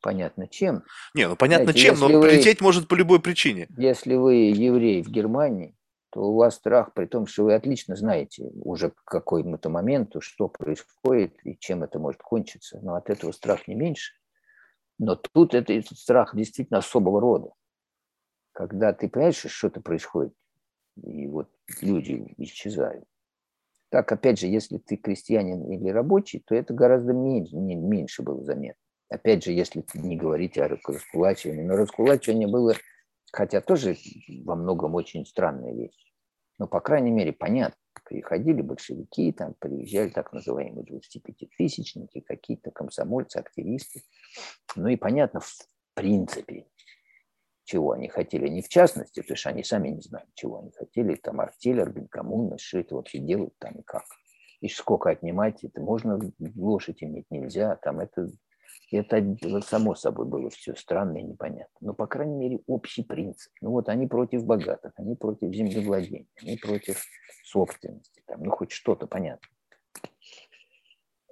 понятно 0.00 0.48
чем. 0.48 0.82
Не, 1.12 1.28
ну 1.28 1.36
понятно 1.36 1.72
Знаете, 1.72 1.80
чем, 1.82 2.00
но 2.00 2.08
вы, 2.08 2.28
прилететь 2.28 2.62
может 2.62 2.88
по 2.88 2.94
любой 2.94 3.20
причине. 3.20 3.68
Если 3.76 4.14
вы 4.14 4.36
еврей 4.36 5.02
в 5.02 5.10
Германии, 5.10 5.74
то 6.10 6.20
у 6.22 6.36
вас 6.36 6.56
страх, 6.56 6.92
при 6.92 7.06
том, 7.06 7.26
что 7.26 7.44
вы 7.44 7.54
отлично 7.54 7.94
знаете 7.94 8.50
уже 8.62 8.90
к 8.90 9.04
какому-то 9.04 9.68
моменту, 9.70 10.20
что 10.20 10.48
происходит 10.48 11.34
и 11.44 11.56
чем 11.58 11.82
это 11.82 11.98
может 11.98 12.20
кончиться. 12.20 12.80
Но 12.82 12.94
от 12.94 13.10
этого 13.10 13.32
страх 13.32 13.68
не 13.68 13.74
меньше. 13.74 14.12
Но 14.98 15.16
тут 15.16 15.54
это, 15.54 15.72
этот 15.72 15.98
страх 15.98 16.34
действительно 16.34 16.80
особого 16.80 17.20
рода. 17.20 17.52
Когда 18.52 18.92
ты 18.92 19.08
понимаешь, 19.08 19.36
что 19.36 19.48
что-то 19.48 19.80
происходит, 19.80 20.34
и 21.02 21.26
вот 21.28 21.48
люди 21.80 22.34
исчезают. 22.38 23.04
Так, 23.90 24.10
опять 24.12 24.38
же, 24.38 24.46
если 24.46 24.78
ты 24.78 24.96
крестьянин 24.96 25.64
или 25.72 25.88
рабочий, 25.90 26.42
то 26.46 26.54
это 26.54 26.74
гораздо 26.74 27.12
меньше, 27.12 27.56
меньше 27.56 28.22
было 28.22 28.44
заметно. 28.44 28.80
Опять 29.08 29.44
же, 29.44 29.52
если 29.52 29.84
не 29.94 30.16
говорить 30.16 30.56
о 30.58 30.68
раскулачивании. 30.68 31.62
Но 31.62 31.76
раскулачивание 31.76 32.46
было 32.46 32.74
Хотя 33.32 33.60
тоже 33.60 33.96
во 34.44 34.56
многом 34.56 34.94
очень 34.94 35.24
странная 35.24 35.72
вещь. 35.72 36.12
Но, 36.58 36.66
по 36.66 36.80
крайней 36.80 37.10
мере, 37.10 37.32
понятно. 37.32 37.76
Приходили 38.04 38.60
большевики, 38.60 39.32
там 39.32 39.54
приезжали 39.58 40.10
так 40.10 40.32
называемые 40.32 40.84
25-тысячники, 40.84 42.20
какие-то 42.20 42.70
комсомольцы, 42.70 43.36
активисты. 43.36 44.02
Ну 44.76 44.88
и 44.88 44.96
понятно, 44.96 45.40
в 45.40 45.52
принципе, 45.94 46.66
чего 47.64 47.92
они 47.92 48.08
хотели. 48.08 48.48
Не 48.48 48.62
в 48.62 48.68
частности, 48.68 49.20
потому 49.20 49.36
что 49.36 49.50
они 49.50 49.64
сами 49.64 49.88
не 49.90 50.00
знали, 50.00 50.26
чего 50.34 50.58
они 50.58 50.72
хотели. 50.72 51.14
Там 51.14 51.40
артель, 51.40 51.80
органкоммуна, 51.80 52.58
что 52.58 52.78
это 52.78 52.96
вообще 52.96 53.18
делают 53.18 53.56
там 53.58 53.74
и 53.78 53.82
как. 53.82 54.04
И 54.60 54.68
сколько 54.68 55.10
отнимать, 55.10 55.64
это 55.64 55.80
можно 55.80 56.18
лошадь 56.56 57.02
иметь 57.02 57.26
нельзя, 57.30 57.76
там 57.76 58.00
это 58.00 58.28
это 58.98 59.36
само 59.62 59.94
собой 59.94 60.26
было 60.26 60.50
все 60.50 60.74
странно 60.74 61.18
и 61.18 61.22
непонятно. 61.22 61.74
Но, 61.80 61.94
по 61.94 62.06
крайней 62.06 62.36
мере, 62.36 62.60
общий 62.66 63.02
принцип. 63.02 63.52
Ну 63.60 63.70
вот 63.70 63.88
они 63.88 64.06
против 64.06 64.44
богатых, 64.44 64.92
они 64.96 65.14
против 65.14 65.54
землевладения, 65.54 66.26
они 66.40 66.56
против 66.56 67.04
собственности. 67.44 68.22
Там, 68.26 68.42
ну 68.42 68.50
хоть 68.50 68.72
что-то 68.72 69.06
понятно. 69.06 69.48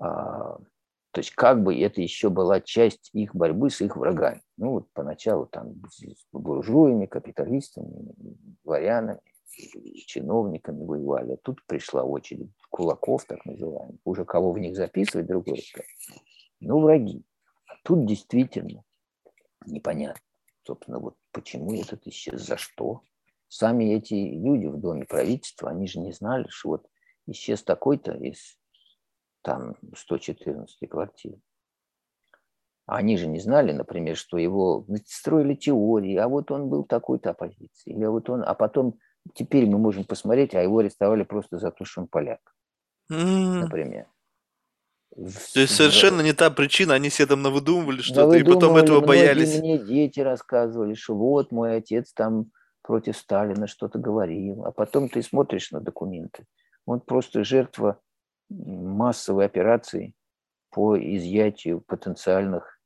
А, 0.01 0.59
То 1.11 1.21
есть 1.21 1.33
как 1.33 1.63
бы 1.63 1.77
это 1.77 2.01
еще 2.01 2.29
была 2.29 2.61
часть 2.61 3.11
их 3.13 3.35
борьбы 3.35 3.71
с 3.71 3.81
их 3.81 3.97
врагами. 3.97 4.43
Ну 4.57 4.71
вот 4.73 4.93
поначалу 4.93 5.47
там 5.47 5.75
с 5.91 6.05
буржуями, 6.33 7.07
капиталистами, 7.07 8.15
дворянами, 8.63 9.21
чиновниками 10.07 10.85
воевали. 10.85 11.33
А 11.33 11.37
тут 11.39 11.65
пришла 11.67 12.05
очередь 12.05 12.51
кулаков, 12.71 13.25
так 13.25 13.45
называемых. 13.45 13.97
Уже 14.05 14.25
кого 14.25 14.53
в 14.53 14.59
них 14.59 14.77
записывать, 14.77 15.27
другой. 15.27 15.65
Ну, 16.61 16.81
враги. 16.81 17.25
Тут 17.89 18.05
действительно 18.05 18.85
непонятно. 19.65 20.21
Собственно, 20.67 20.99
вот 20.99 21.17
почему 21.33 21.73
этот 21.73 22.07
исчез, 22.07 22.43
за 22.43 22.59
что. 22.59 23.01
Сами 23.49 23.95
эти 23.95 24.13
люди 24.13 24.67
в 24.67 24.77
доме 24.77 25.07
правительства, 25.07 25.71
они 25.71 25.89
же 25.89 25.99
не 25.99 26.13
знали, 26.13 26.47
что 26.51 26.69
вот 26.69 26.87
исчез 27.27 27.63
такой-то 27.63 28.13
из 28.13 28.59
там 29.41 29.77
114 29.97 30.87
квартир. 30.87 31.37
Они 32.85 33.17
же 33.17 33.27
не 33.27 33.41
знали, 33.41 33.73
например, 33.73 34.19
что 34.19 34.37
его 34.37 34.85
строили 35.07 35.55
теории, 35.55 36.17
а 36.17 36.29
вот 36.29 36.51
он 36.51 36.69
был 36.69 36.85
такой-то 36.85 37.31
оппозиции, 37.31 37.95
или 37.95 38.05
вот 38.05 38.29
он, 38.29 38.43
а 38.43 38.53
потом 38.53 38.99
теперь 39.33 39.65
мы 39.65 39.79
можем 39.79 40.05
посмотреть, 40.05 40.55
а 40.55 40.61
его 40.61 40.81
арестовали 40.81 41.23
просто 41.23 41.57
за 41.57 41.71
то, 41.71 41.87
что 41.87 42.03
он 42.03 42.09
поляк, 42.09 42.55
mm. 43.11 43.61
например. 43.61 44.09
То 45.15 45.61
есть 45.61 45.75
совершенно 45.75 46.21
не 46.21 46.33
та 46.33 46.51
причина, 46.51 46.95
они 46.95 47.11
себе 47.11 47.27
там 47.27 47.43
навыдумывали 47.43 48.01
что-то, 48.03 48.37
и 48.37 48.45
потом 48.45 48.77
этого 48.77 49.01
боялись. 49.01 49.59
Мне 49.59 49.79
дети 49.79 50.21
рассказывали, 50.21 50.95
что 50.95 51.15
вот 51.15 51.51
мой 51.51 51.77
отец 51.77 52.13
там 52.13 52.51
против 52.83 53.17
Сталина 53.17 53.67
что-то 53.67 53.99
говорил, 53.99 54.65
а 54.65 54.73
потом 54.73 55.09
ты 55.09 55.23
смотришь 55.23 55.73
на 55.73 55.81
документы, 55.81 56.47
он 56.87 57.01
просто 57.01 57.45
жертва 57.45 58.01
массовой 58.49 59.47
операции 59.47 60.15
по 60.71 60.97
изъятию 60.99 61.81
потенциальных 61.81 62.81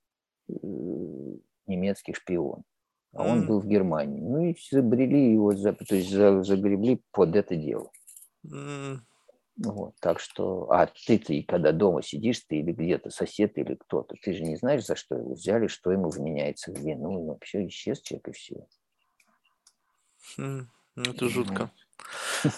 э, 0.49 0.55
немецких 1.66 2.16
шпионов. 2.16 2.65
А 3.15 3.24
он 3.24 3.47
был 3.47 3.61
в 3.61 3.66
Германии. 3.66 4.20
Ну 4.20 4.43
и 4.47 4.57
забрели 4.70 5.32
его, 5.32 5.53
то 5.53 5.94
есть 5.94 6.11
загребли 6.11 7.03
под 7.11 7.36
это 7.36 7.57
дело. 7.57 7.90
Вот, 9.57 9.95
так 10.01 10.19
что, 10.19 10.70
а 10.70 10.87
ты-то, 10.87 11.35
когда 11.47 11.73
дома 11.73 12.03
сидишь, 12.03 12.41
ты 12.41 12.57
или 12.57 12.73
где-то 12.73 13.11
сосед 13.11 13.59
или 13.59 13.74
кто-то, 13.74 14.15
ты 14.23 14.33
же 14.33 14.43
не 14.43 14.57
знаешь, 14.57 14.85
за 14.85 14.97
что 14.97 15.15
его 15.15 15.35
взяли, 15.35 15.66
что 15.66 15.93
ему 15.93 16.09
вменяется 16.09 16.73
в 16.73 16.79
вину, 16.79 17.23
и 17.23 17.29
вообще 17.29 17.66
исчез 17.66 18.01
человек 18.01 18.29
и 18.29 18.33
все. 18.33 18.66
Ну, 20.39 20.66
это 20.97 21.29
жутко. 21.29 21.70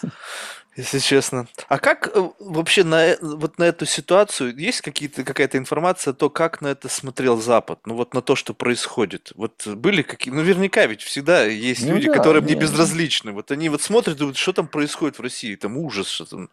Если 0.76 0.98
честно. 0.98 1.46
А 1.68 1.78
как 1.78 2.08
э, 2.16 2.30
вообще 2.40 2.82
на, 2.82 3.06
э, 3.06 3.16
вот 3.20 3.58
на 3.58 3.64
эту 3.64 3.86
ситуацию, 3.86 4.56
есть 4.56 4.80
какие-то, 4.80 5.22
какая-то 5.22 5.56
информация, 5.56 6.12
то 6.12 6.30
как 6.30 6.60
на 6.60 6.68
это 6.68 6.88
смотрел 6.88 7.36
Запад? 7.36 7.80
Ну 7.86 7.94
вот 7.94 8.12
на 8.12 8.22
то, 8.22 8.34
что 8.34 8.54
происходит. 8.54 9.30
Вот 9.36 9.66
были 9.68 10.02
какие 10.02 10.32
ну 10.32 10.40
наверняка 10.40 10.86
ведь 10.86 11.02
всегда 11.02 11.44
есть 11.44 11.86
ну, 11.86 11.94
люди, 11.94 12.08
да, 12.08 12.14
которые 12.14 12.42
мне 12.42 12.56
безразличны. 12.56 13.30
Вот 13.30 13.52
они 13.52 13.68
вот 13.68 13.82
смотрят, 13.82 14.18
думают, 14.18 14.36
что 14.36 14.52
там 14.52 14.66
происходит 14.66 15.18
в 15.18 15.22
России, 15.22 15.54
там 15.54 15.76
ужас, 15.76 16.08
что 16.08 16.24
там. 16.24 16.50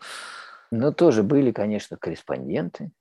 Ну 0.71 0.93
тоже 0.93 1.23
были, 1.23 1.51
конечно, 1.51 1.97
корреспонденты. 1.97 2.91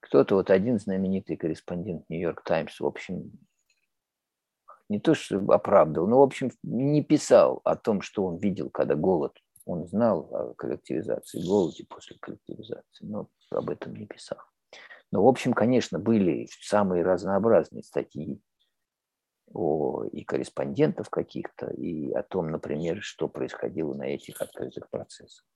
Кто-то, 0.00 0.34
вот 0.34 0.50
один 0.50 0.78
знаменитый 0.78 1.38
корреспондент 1.38 2.04
Нью-Йорк 2.10 2.42
Таймс, 2.44 2.78
в 2.78 2.84
общем, 2.84 3.32
не 4.90 5.00
то 5.00 5.14
что 5.14 5.38
оправдывал, 5.48 6.06
но, 6.06 6.18
в 6.18 6.22
общем, 6.22 6.50
не 6.62 7.02
писал 7.02 7.62
о 7.64 7.76
том, 7.76 8.02
что 8.02 8.26
он 8.26 8.36
видел, 8.36 8.68
когда 8.68 8.94
голод 8.94 9.32
он 9.64 9.86
знал 9.86 10.28
о 10.34 10.54
коллективизации, 10.54 11.44
голоде 11.44 11.86
после 11.88 12.16
коллективизации, 12.18 13.06
но 13.06 13.28
об 13.50 13.70
этом 13.70 13.94
не 13.94 14.06
писал. 14.06 14.38
Но, 15.10 15.24
в 15.24 15.28
общем, 15.28 15.52
конечно, 15.52 15.98
были 15.98 16.48
самые 16.60 17.04
разнообразные 17.04 17.82
статьи 17.82 18.40
о, 19.52 20.04
и 20.04 20.24
корреспондентов 20.24 21.08
каких-то, 21.08 21.70
и 21.70 22.12
о 22.12 22.22
том, 22.22 22.50
например, 22.50 23.00
что 23.02 23.28
происходило 23.28 23.94
на 23.94 24.04
этих 24.04 24.40
открытых 24.40 24.88
процессах. 24.90 25.46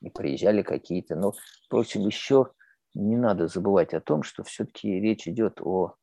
И 0.00 0.10
приезжали 0.10 0.62
какие-то, 0.62 1.16
но, 1.16 1.32
впрочем, 1.66 2.06
еще 2.06 2.52
не 2.94 3.16
надо 3.16 3.48
забывать 3.48 3.94
о 3.94 4.00
том, 4.00 4.22
что 4.22 4.44
все-таки 4.44 5.00
речь 5.00 5.28
идет 5.28 5.60
о 5.60 5.94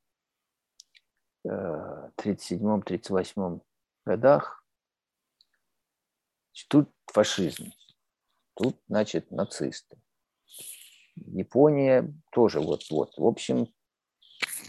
37-38 1.47 3.57
э, 3.57 3.59
годах, 4.05 4.64
Тут 6.69 6.89
фашизм, 7.07 7.71
тут, 8.55 8.77
значит, 8.87 9.31
нацисты. 9.31 9.97
Япония 11.15 12.13
тоже 12.31 12.59
вот-вот. 12.59 13.13
В 13.17 13.25
общем, 13.25 13.67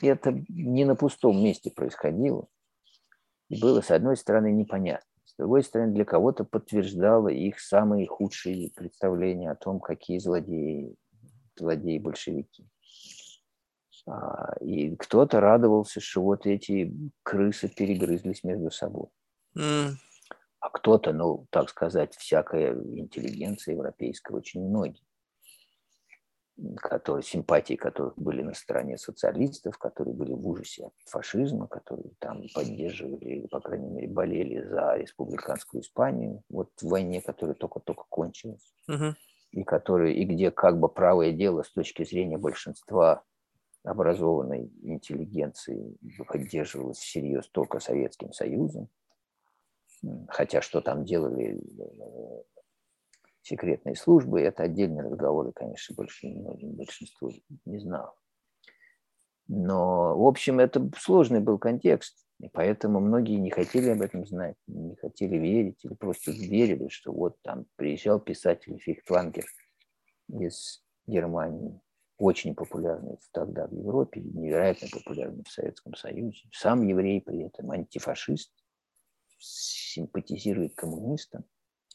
это 0.02 0.44
не 0.48 0.84
на 0.84 0.96
пустом 0.96 1.42
месте 1.42 1.70
происходило. 1.70 2.48
И 3.48 3.60
было, 3.60 3.80
с 3.80 3.90
одной 3.90 4.16
стороны, 4.16 4.52
непонятно. 4.52 5.08
С 5.24 5.36
другой 5.36 5.62
стороны, 5.62 5.92
для 5.92 6.04
кого-то 6.04 6.44
подтверждало 6.44 7.28
их 7.28 7.60
самые 7.60 8.06
худшие 8.06 8.70
представления 8.74 9.50
о 9.50 9.56
том, 9.56 9.80
какие 9.80 10.18
злодеи, 10.18 10.96
злодеи 11.56 11.98
большевики. 11.98 12.68
А, 14.08 14.56
и 14.60 14.94
кто-то 14.96 15.40
радовался, 15.40 16.00
что 16.00 16.22
вот 16.22 16.46
эти 16.46 16.92
крысы 17.22 17.68
перегрызлись 17.68 18.44
между 18.44 18.70
собой. 18.70 19.08
Mm 19.56 19.96
а 20.66 20.70
кто-то, 20.70 21.12
ну, 21.12 21.46
так 21.50 21.70
сказать, 21.70 22.16
всякая 22.16 22.74
интеллигенция 22.74 23.74
европейская, 23.74 24.34
очень 24.34 24.66
многие, 24.66 25.04
которые, 26.76 27.22
симпатии 27.22 27.74
которых 27.74 28.18
были 28.18 28.42
на 28.42 28.52
стороне 28.52 28.98
социалистов, 28.98 29.78
которые 29.78 30.14
были 30.14 30.32
в 30.32 30.44
ужасе 30.44 30.86
от 30.86 30.92
фашизма, 31.08 31.68
которые 31.68 32.10
там 32.18 32.42
поддерживали 32.52 33.24
или, 33.26 33.46
по 33.46 33.60
крайней 33.60 33.90
мере, 33.90 34.08
болели 34.08 34.60
за 34.60 34.96
республиканскую 34.96 35.82
Испанию, 35.82 36.42
вот 36.48 36.70
в 36.80 36.88
войне, 36.88 37.22
которая 37.22 37.54
только-только 37.54 38.02
кончилась, 38.08 38.74
угу. 38.88 39.14
и, 39.52 39.62
которые, 39.62 40.16
и 40.16 40.24
где 40.24 40.50
как 40.50 40.80
бы 40.80 40.88
правое 40.88 41.30
дело 41.30 41.62
с 41.62 41.70
точки 41.70 42.04
зрения 42.04 42.38
большинства 42.38 43.22
образованной 43.84 44.72
интеллигенции 44.82 45.96
поддерживалось 46.26 46.98
всерьез 46.98 47.46
только 47.50 47.78
Советским 47.78 48.32
Союзом, 48.32 48.88
Хотя 50.28 50.60
что 50.60 50.80
там 50.80 51.04
делали 51.04 51.58
э, 51.58 52.42
секретные 53.42 53.96
службы, 53.96 54.40
это 54.40 54.64
отдельные 54.64 55.02
разговоры, 55.02 55.52
конечно, 55.52 55.94
больше 55.94 56.28
многим 56.28 56.72
большинству 56.72 57.30
не 57.64 57.78
знал. 57.78 58.14
Но, 59.48 60.18
в 60.18 60.26
общем, 60.26 60.58
это 60.58 60.90
сложный 60.98 61.40
был 61.40 61.58
контекст, 61.58 62.26
и 62.40 62.48
поэтому 62.48 63.00
многие 63.00 63.36
не 63.36 63.50
хотели 63.50 63.90
об 63.90 64.02
этом 64.02 64.26
знать, 64.26 64.56
не 64.66 64.96
хотели 64.96 65.36
верить, 65.36 65.84
или 65.84 65.94
просто 65.94 66.32
верили, 66.32 66.88
что 66.88 67.12
вот 67.12 67.36
там 67.42 67.66
приезжал 67.76 68.18
писатель 68.18 68.78
Фихтвангер 68.78 69.46
из 70.28 70.82
Германии, 71.06 71.80
очень 72.18 72.54
популярный 72.54 73.18
тогда 73.32 73.66
в 73.68 73.72
Европе, 73.72 74.20
невероятно 74.20 74.88
популярный 74.92 75.44
в 75.44 75.50
Советском 75.50 75.94
Союзе. 75.94 76.48
Сам 76.52 76.82
еврей 76.86 77.20
при 77.20 77.44
этом 77.44 77.70
антифашист, 77.70 78.52
симпатизирует 79.38 80.74
коммунистам, 80.74 81.44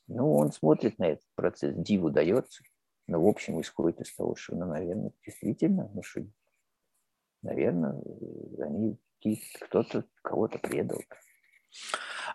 ну, 0.07 0.35
он 0.35 0.51
смотрит 0.51 0.99
на 0.99 1.05
этот 1.09 1.26
процесс, 1.35 1.76
диву 1.76 2.09
дается, 2.09 2.63
но 3.07 3.22
в 3.22 3.27
общем 3.27 3.61
исходит 3.61 4.01
из 4.01 4.13
того, 4.13 4.35
что, 4.35 4.55
ну, 4.55 4.65
наверное, 4.65 5.13
действительно, 5.26 5.89
ну, 5.93 6.03
что, 6.03 6.26
наверное, 7.41 8.01
они 8.59 8.99
кто-то 9.61 10.05
кого-то 10.22 10.59
предал. 10.59 10.99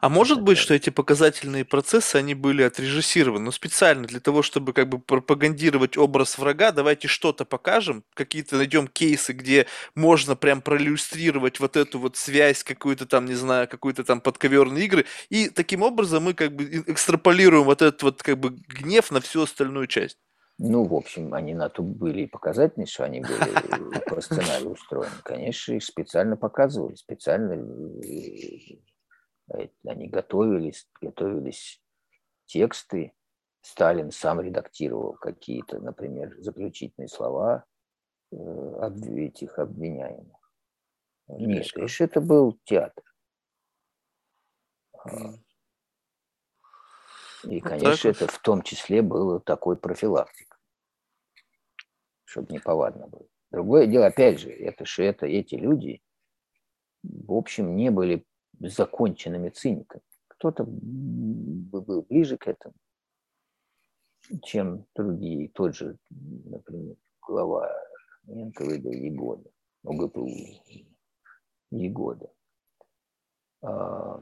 А 0.00 0.08
может 0.08 0.42
быть, 0.42 0.58
что 0.58 0.74
эти 0.74 0.90
показательные 0.90 1.64
процессы, 1.64 2.16
они 2.16 2.34
были 2.34 2.62
отрежиссированы, 2.62 3.46
но 3.46 3.50
специально 3.50 4.06
для 4.06 4.20
того, 4.20 4.42
чтобы 4.42 4.72
как 4.72 4.88
бы 4.88 4.98
пропагандировать 4.98 5.96
образ 5.96 6.38
врага, 6.38 6.72
давайте 6.72 7.08
что-то 7.08 7.44
покажем, 7.44 8.04
какие-то 8.14 8.56
найдем 8.56 8.88
кейсы, 8.88 9.32
где 9.32 9.66
можно 9.94 10.36
прям 10.36 10.60
проиллюстрировать 10.60 11.60
вот 11.60 11.76
эту 11.76 11.98
вот 11.98 12.16
связь, 12.16 12.62
какую-то 12.62 13.06
там, 13.06 13.26
не 13.26 13.34
знаю, 13.34 13.68
какую-то 13.68 14.04
там 14.04 14.20
подковерные 14.20 14.84
игры, 14.84 15.06
и 15.30 15.48
таким 15.48 15.82
образом 15.82 16.24
мы 16.24 16.34
как 16.34 16.54
бы 16.54 16.64
экстраполируем 16.86 17.64
вот 17.64 17.82
этот 17.82 18.02
вот 18.02 18.22
как 18.22 18.38
бы 18.38 18.50
гнев 18.50 19.10
на 19.10 19.20
всю 19.20 19.42
остальную 19.42 19.86
часть. 19.86 20.18
Ну, 20.58 20.84
в 20.84 20.94
общем, 20.94 21.34
они 21.34 21.52
на 21.52 21.68
то 21.68 21.82
были 21.82 22.22
и 22.22 22.26
показательные, 22.26 22.86
что 22.86 23.04
они 23.04 23.20
были 23.20 24.00
по 24.08 24.20
сценарию 24.22 24.70
устроены. 24.70 25.12
Конечно, 25.22 25.74
их 25.74 25.84
специально 25.84 26.36
показывали, 26.36 26.94
специально 26.94 27.52
э, 27.52 28.76
они 29.48 30.08
готовились, 30.08 30.88
готовились 31.00 31.82
тексты. 32.46 33.12
Сталин 33.62 34.12
сам 34.12 34.40
редактировал 34.40 35.14
какие-то, 35.14 35.80
например, 35.80 36.36
заключительные 36.38 37.08
слова 37.08 37.64
э, 38.30 38.36
этих 39.16 39.58
обвиняемых. 39.58 40.52
Нет, 41.28 41.74
лишь 41.74 42.00
это 42.00 42.20
был 42.20 42.58
театр. 42.64 43.02
А. 44.94 45.34
И, 47.44 47.60
конечно, 47.60 48.08
это 48.08 48.26
в 48.28 48.38
том 48.40 48.62
числе 48.62 49.02
было 49.02 49.40
такой 49.40 49.76
профилактик, 49.76 50.58
чтобы 52.24 52.52
не 52.52 52.58
повадно 52.58 53.08
было. 53.08 53.26
Другое 53.50 53.86
дело, 53.86 54.06
опять 54.06 54.40
же, 54.40 54.50
это 54.50 54.84
что 54.84 55.02
это 55.02 55.26
эти 55.26 55.54
люди, 55.54 56.02
в 57.02 57.32
общем, 57.32 57.76
не 57.76 57.90
были 57.90 58.24
законченными 58.60 59.50
циниками. 59.50 60.02
Кто-то 60.28 60.64
был 60.66 62.02
ближе 62.02 62.36
к 62.36 62.46
этому, 62.46 62.74
чем 64.42 64.86
другие. 64.94 65.48
Тот 65.48 65.74
же, 65.74 65.96
например, 66.10 66.96
глава 67.26 67.70
НКВД 68.26 68.86
Егода, 68.86 69.50
ОГПУ 69.84 70.28
Егода. 71.70 72.30
А, 73.62 74.20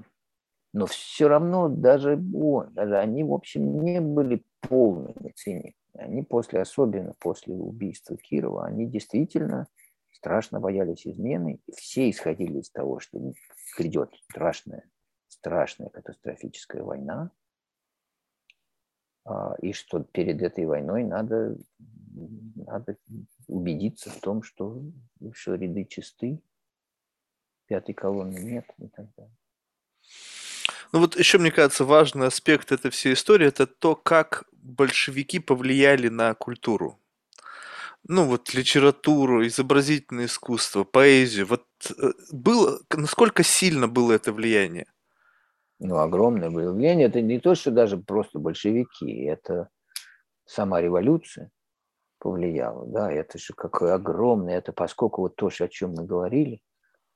но 0.73 0.87
все 0.87 1.29
равно 1.29 1.69
даже 1.69 2.21
он, 2.35 2.73
даже 2.75 2.99
они, 2.99 3.25
в 3.25 3.33
общем, 3.33 3.83
не 3.83 4.01
были 4.01 4.45
полными 4.61 5.31
циниками. 5.35 5.75
Они 5.95 6.23
после, 6.23 6.61
особенно 6.61 7.15
после 7.21 7.55
убийства 7.55 8.17
Кирова, 8.17 8.67
они 8.67 8.87
действительно 8.87 9.69
страшно 10.11 10.59
боялись 10.59 11.07
измены. 11.07 11.61
Все 11.77 12.11
исходили 12.11 12.59
из 12.59 12.71
того, 12.71 12.99
что 12.99 13.19
грядет 13.77 14.15
страшная, 14.31 14.89
страшная 15.29 15.89
катастрофическая 15.89 16.83
война, 16.83 17.31
а, 19.25 19.55
и 19.61 19.73
что 19.73 20.01
перед 20.01 20.43
этой 20.43 20.67
войной 20.67 21.05
надо, 21.05 21.57
надо 22.57 22.97
убедиться 23.47 24.11
в 24.11 24.21
том, 24.21 24.43
что 24.43 24.83
еще 25.21 25.57
ряды 25.57 25.85
чисты, 25.85 26.43
пятой 27.67 27.95
колонны 27.95 28.39
нет 28.39 28.67
и 28.79 28.89
так 28.89 29.07
далее. 29.17 29.37
Ну 30.93 31.01
вот 31.01 31.17
еще, 31.17 31.39
мне 31.39 31.51
кажется, 31.51 31.85
важный 31.85 32.27
аспект 32.27 32.71
этой 32.71 32.91
всей 32.91 33.15
истории– 33.15 33.47
это 33.49 33.67
то, 33.67 33.97
как 33.97 34.45
большевики 34.53 35.41
повлияли 35.41 36.09
на 36.09 36.35
культуру. 36.35 37.01
Ну 38.07 38.27
вот 38.27 38.53
литературу, 38.55 39.47
изобразительное 39.47 40.27
искусство, 40.27 40.85
поэзию. 40.85 41.47
Вот 41.47 41.65
э, 41.91 42.13
было, 42.33 42.81
насколько 42.91 43.43
сильно 43.43 43.89
было 43.89 44.13
это 44.13 44.33
влияние? 44.33 44.87
Ну, 45.79 45.97
огромное 45.99 46.51
было 46.51 46.73
влияние. 46.73 47.07
Это 47.07 47.21
не 47.21 47.41
то, 47.41 47.55
что 47.55 47.71
даже 47.71 47.97
просто 47.97 48.39
большевики, 48.39 49.25
это 49.25 49.69
сама 50.45 50.81
революция 50.81 51.51
повлияла. 52.19 52.87
Да, 52.87 53.11
это 53.11 53.39
же 53.39 53.55
какое 53.55 53.95
огромное, 53.95 54.59
это 54.59 54.73
поскольку 54.73 55.23
вот 55.23 55.37
то, 55.37 55.47
о 55.47 55.69
чем 55.69 55.93
мы 55.95 56.05
говорили– 56.05 56.61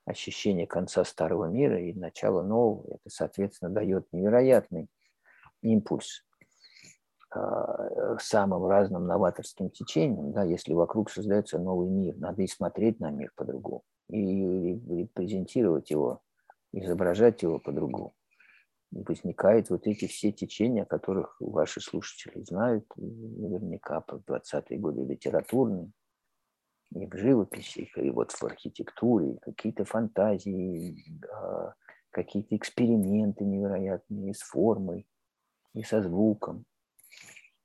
ощущение 0.09 0.67
конца 0.67 1.05
старого 1.05 1.47
мира 1.47 1.81
и 1.81 1.93
начала 1.93 2.43
нового. 2.43 2.95
Это, 2.95 3.11
соответственно, 3.11 3.71
дает 3.71 4.07
невероятный 4.13 4.89
импульс 5.63 6.25
самым 7.31 8.67
разным 8.67 9.07
новаторским 9.07 9.71
течениям. 9.71 10.33
Да, 10.33 10.45
если 10.45 10.73
вокруг 10.73 11.11
создается 11.11 11.59
новый 11.59 11.89
мир, 11.89 12.17
надо 12.17 12.43
и 12.43 12.47
смотреть 12.47 13.01
на 13.01 13.11
мир 13.11 13.33
по-другому, 13.37 13.83
и 14.09 14.75
репрезентировать 14.75 15.91
его, 15.91 16.23
изображать 16.73 17.43
его 17.43 17.59
по-другому. 17.59 18.15
И 18.93 19.03
возникают 19.03 19.69
вот 19.69 19.87
эти 19.87 20.07
все 20.07 20.33
течения, 20.33 20.85
о 20.85 20.87
которых 20.87 21.37
ваши 21.41 21.81
слушатели 21.81 22.43
знают 22.43 22.87
наверняка 22.97 24.01
по 24.01 24.15
20-е 24.15 24.79
годы 24.79 25.05
литературные, 25.05 25.91
и 26.95 27.07
в 27.07 27.15
живописи, 27.15 27.91
и 27.97 28.11
вот 28.11 28.33
в 28.33 28.43
архитектуре, 28.45 29.37
какие-то 29.43 29.85
фантазии, 29.85 31.21
какие-то 32.11 32.57
эксперименты 32.57 33.45
невероятные 33.45 34.33
с 34.33 34.41
формой, 34.41 35.07
и 35.75 35.83
со 35.83 36.03
звуком, 36.03 36.65
а, 36.65 36.78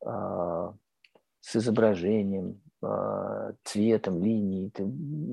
с 0.05 1.55
изображением, 1.55 2.61
а, 2.81 3.53
цветом, 3.63 4.21
линией, 4.21 4.71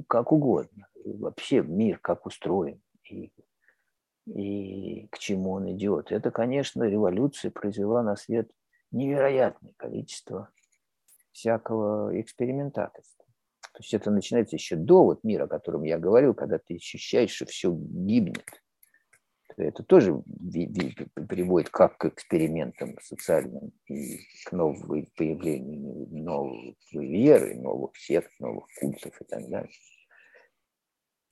как 0.08 0.32
угодно. 0.32 0.86
Вообще 1.04 1.62
мир 1.62 1.98
как 1.98 2.26
устроен 2.26 2.80
и, 3.08 3.32
и 4.26 5.08
к 5.10 5.18
чему 5.18 5.52
он 5.52 5.72
идет. 5.72 6.12
Это, 6.12 6.30
конечно, 6.30 6.84
революция 6.84 7.50
произвела 7.50 8.02
на 8.02 8.14
свет 8.14 8.50
невероятное 8.92 9.72
количество 9.76 10.50
всякого 11.32 12.20
экспериментаторства. 12.20 13.24
То 13.72 13.78
есть 13.80 13.94
это 13.94 14.10
начинается 14.10 14.56
еще 14.56 14.76
до 14.76 15.04
вот 15.04 15.24
мира, 15.24 15.44
о 15.44 15.48
котором 15.48 15.82
я 15.82 15.98
говорил, 15.98 16.34
когда 16.34 16.58
ты 16.58 16.76
ощущаешь, 16.76 17.30
что 17.30 17.46
все 17.46 17.72
гибнет. 17.72 18.62
Это 19.56 19.82
тоже 19.82 20.22
приводит 21.28 21.70
как 21.70 21.98
к 21.98 22.06
экспериментам 22.06 22.96
социальным 23.02 23.72
и 23.86 24.18
к 24.44 24.52
новому 24.52 25.06
появлению 25.16 26.08
новой 26.10 26.76
веры, 26.92 27.54
новых 27.56 27.96
сект, 27.96 28.30
новых 28.38 28.66
культов 28.78 29.20
и 29.20 29.24
так 29.24 29.48
далее. 29.48 29.70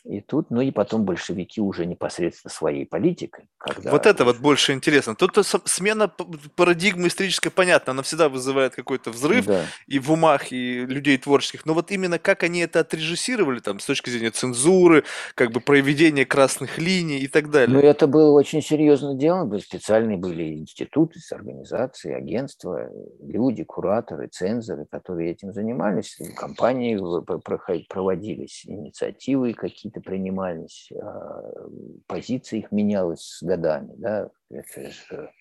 И 0.09 0.23
тут, 0.23 0.51
ну 0.51 0.63
и 0.63 0.71
потом 0.71 1.05
большевики 1.05 1.61
уже 1.61 1.85
непосредственно 1.85 2.51
своей 2.51 2.87
политикой. 2.87 3.45
Когда 3.59 3.91
вот 3.91 4.07
это 4.07 4.25
вот 4.25 4.39
больше 4.39 4.73
интересно. 4.73 5.15
Тут 5.15 5.37
смена 5.67 6.11
парадигмы 6.57 7.09
исторической 7.09 7.51
понятна, 7.51 7.91
она 7.91 8.03
всегда 8.03 8.31
вызывает 8.31 8.75
какой-то 8.75 9.11
взрыв 9.11 9.45
да. 9.45 9.67
и 9.87 9.99
в 9.99 10.11
умах, 10.11 10.51
и 10.51 10.87
людей 10.87 11.19
творческих. 11.19 11.67
Но 11.67 11.75
вот 11.75 11.91
именно 11.91 12.19
как 12.19 12.43
они 12.43 12.61
это 12.61 12.81
отрежиссировали, 12.81 13.61
там, 13.61 13.81
с 13.81 13.85
точки 13.85 14.09
зрения 14.09 14.31
цензуры, 14.31 15.05
как 15.35 15.53
бы 15.53 15.61
проведения 15.61 16.25
красных 16.25 16.79
линий 16.79 17.19
и 17.19 17.29
так 17.29 17.51
далее. 17.51 17.77
Ну, 17.77 17.81
это 17.87 18.07
было 18.07 18.33
очень 18.33 18.63
серьезно 18.63 19.15
дело. 19.15 19.59
Специальные 19.59 20.17
были 20.17 20.55
институты, 20.55 21.21
организации, 21.31 22.15
агентства, 22.15 22.89
люди, 23.21 23.63
кураторы, 23.63 24.29
цензоры, 24.29 24.87
которые 24.91 25.33
этим 25.33 25.53
занимались. 25.53 26.17
Компании 26.35 26.97
проводились, 27.89 28.65
инициативы 28.65 29.53
какие-то 29.53 29.98
какие-то 29.99 30.01
принимались, 30.01 30.91
а, 30.93 31.69
позиция 32.07 32.61
их 32.61 32.73
менялась 32.73 33.23
с 33.23 33.43
годами. 33.43 33.95
Да? 33.97 34.31
Это 34.51 34.91
же 34.91 35.33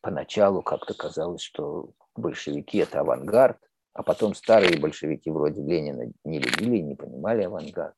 поначалу 0.00 0.62
как-то 0.62 0.94
казалось, 0.94 1.42
что 1.42 1.92
большевики– 2.16 2.78
это 2.78 3.00
авангард, 3.00 3.58
а 3.92 4.02
потом 4.02 4.34
старые 4.34 4.78
большевики 4.78 5.30
вроде 5.30 5.62
Ленина 5.62 6.12
не 6.24 6.38
любили 6.38 6.78
и 6.78 6.82
не 6.82 6.94
понимали 6.94 7.44
авангард. 7.44 7.96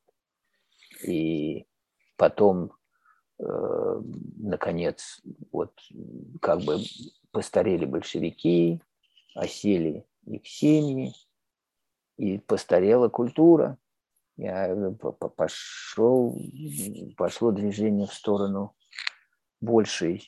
И 1.05 1.67
потом, 2.15 2.71
э, 3.39 4.01
наконец, 4.37 5.21
вот 5.51 5.73
как 6.41 6.61
бы 6.61 6.79
постарели 7.31 7.85
большевики, 7.85 8.81
осели 9.35 10.05
их 10.25 10.47
семьи, 10.47 11.13
и 12.17 12.39
постарела 12.39 13.09
культура, 13.09 13.77
пошел, 15.35 16.37
пошло 17.17 17.51
движение 17.51 18.07
в 18.07 18.13
сторону 18.13 18.75
большей 19.59 20.23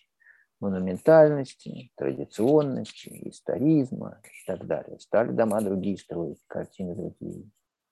монументальности, 0.60 1.92
традиционности, 1.96 3.30
историзма 3.30 4.22
и 4.24 4.48
так 4.48 4.66
далее. 4.66 5.00
Стали 5.00 5.32
дома 5.32 5.62
другие 5.62 5.98
строить, 5.98 6.44
картины 6.48 6.96
другие 6.96 7.50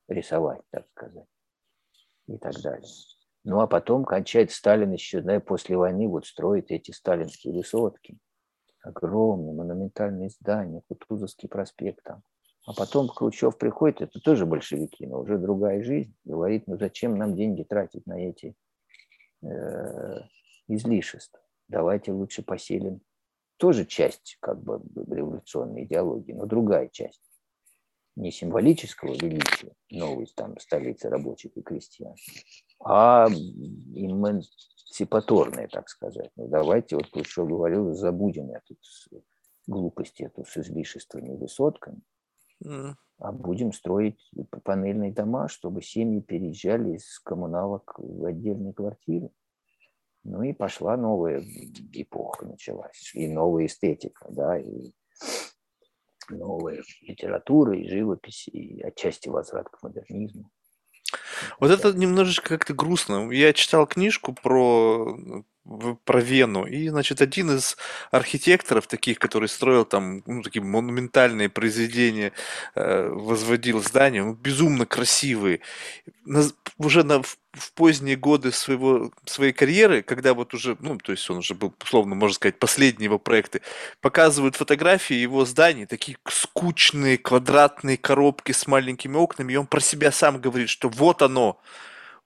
рисовать, 0.08 0.62
так 0.72 0.88
сказать, 0.90 1.28
и 2.28 2.38
так 2.38 2.56
далее. 2.62 2.88
Ну 3.44 3.62
а 3.62 3.68
потом 3.68 4.04
кончает 4.04 4.52
Сталин 4.52 4.92
еще, 4.92 5.22
да, 5.22 5.40
после 5.40 5.78
войны 5.78 6.08
вот 6.08 6.26
строит 6.26 6.72
эти 6.72 6.92
сталинские 6.92 7.54
высотки. 7.54 8.18
Огромные 8.84 9.54
монументальные 9.54 10.30
здания, 10.30 10.82
Кутузовский 10.88 11.48
проспект 11.48 12.04
там, 12.04 12.24
а 12.68 12.74
потом 12.74 13.08
Хрущев 13.08 13.58
приходит, 13.58 14.02
это 14.02 14.20
тоже 14.20 14.46
большевики, 14.46 15.08
но 15.08 15.22
уже 15.22 15.38
другая 15.38 15.82
жизнь. 15.82 16.14
Говорит, 16.26 16.68
ну 16.68 16.78
зачем 16.78 17.18
нам 17.18 17.34
деньги 17.34 17.64
тратить 17.64 18.06
на 18.06 18.20
эти 18.20 18.56
э, 19.42 20.20
излишества? 20.68 21.40
Давайте 21.70 22.12
лучше 22.12 22.44
поселим. 22.44 23.00
Тоже 23.56 23.86
часть 23.86 24.38
как 24.42 24.62
бы 24.62 24.82
революционной 24.96 25.86
идеологии, 25.86 26.34
но 26.34 26.46
другая 26.46 26.90
часть. 26.90 27.22
Не 28.18 28.34
символического 28.34 29.14
величия 29.14 29.74
новой 29.90 30.26
там 30.36 30.60
столицы 30.60 31.08
рабочих 31.08 31.56
и 31.56 31.62
крестьян, 31.62 32.16
а 32.84 33.30
эмансипаторная, 33.96 35.70
так 35.70 35.88
сказать. 35.88 36.32
Ну 36.36 36.50
давайте, 36.50 36.98
вот 36.98 37.10
Хрущев 37.14 37.48
говорил, 37.48 37.94
забудем 37.94 38.52
эту 38.52 38.76
глупость 39.68 40.20
эту 40.20 40.44
с 40.44 40.58
излишествами 40.58 41.34
и 41.34 41.38
высотками– 41.38 42.02
а 42.64 43.32
будем 43.32 43.74
строить 43.74 44.32
панельные 44.64 45.12
дома, 45.12 45.48
чтобы 45.48 45.82
семьи 45.82 46.22
переезжали 46.22 46.98
из 46.98 47.20
коммуналок 47.20 47.96
в 47.98 48.26
отдельные 48.26 48.74
квартиры. 48.74 49.30
Ну 50.24 50.44
и 50.44 50.54
пошла 50.54 50.98
новая 50.98 51.42
эпоха 51.94 52.46
началась, 52.46 53.12
и 53.14 53.28
новая 53.28 53.68
эстетика, 53.68 54.28
да, 54.30 54.60
и 54.60 54.92
новая 56.30 56.84
литература, 57.02 57.78
и 57.78 57.88
живопись, 57.88 58.48
и 58.50 58.82
отчасти 58.82 59.30
возврат 59.30 59.70
к 59.70 59.82
модернизму. 59.82 60.52
Вот 61.60 61.72
это 61.72 61.94
немножечко 61.94 62.50
как-то 62.58 62.74
грустно. 62.74 63.32
Я 63.32 63.54
читал 63.54 63.88
книжку 63.88 64.34
про 64.34 65.18
про 66.06 66.22
Вену. 66.22 66.66
И, 66.66 66.88
значит, 66.90 67.22
один 67.22 67.58
из 67.58 67.78
архитекторов 68.12 68.88
таких, 68.88 69.20
который 69.20 69.50
строил 69.50 69.86
там 69.86 70.24
ну, 70.26 70.42
такие 70.42 70.64
монументальные 70.64 71.50
произведения, 71.50 72.32
э, 72.76 73.10
возводил 73.10 73.84
здания, 73.84 74.24
ну, 74.24 74.34
безумно 74.34 74.86
красивые. 74.86 75.60
На, 76.26 76.44
уже 76.78 77.04
на, 77.04 77.22
в, 77.22 77.38
в 77.54 77.74
поздние 77.74 78.16
годы 78.16 78.52
своего, 78.52 79.12
своей 79.26 79.52
карьеры, 79.52 80.04
когда 80.04 80.34
вот 80.34 80.54
уже, 80.54 80.78
ну, 80.80 80.98
то 80.98 81.12
есть 81.12 81.30
он 81.30 81.38
уже 81.38 81.54
был, 81.54 81.74
условно, 81.84 82.16
можно 82.16 82.36
сказать, 82.36 82.60
последние 82.60 83.06
его 83.06 83.20
проекты, 83.20 83.62
показывают 84.02 84.56
фотографии 84.56 85.16
его 85.16 85.46
зданий, 85.46 85.86
такие 85.86 86.18
скучные 86.30 87.18
квадратные 87.18 87.98
коробки 87.98 88.52
с 88.54 88.68
маленькими 88.68 89.18
окнами, 89.18 89.54
и 89.54 89.58
он 89.58 89.68
про 89.68 89.82
себя 89.82 90.12
сам 90.12 90.40
говорит, 90.40 90.70
что 90.70 90.90
вот 90.90 91.22
оно, 91.22 91.60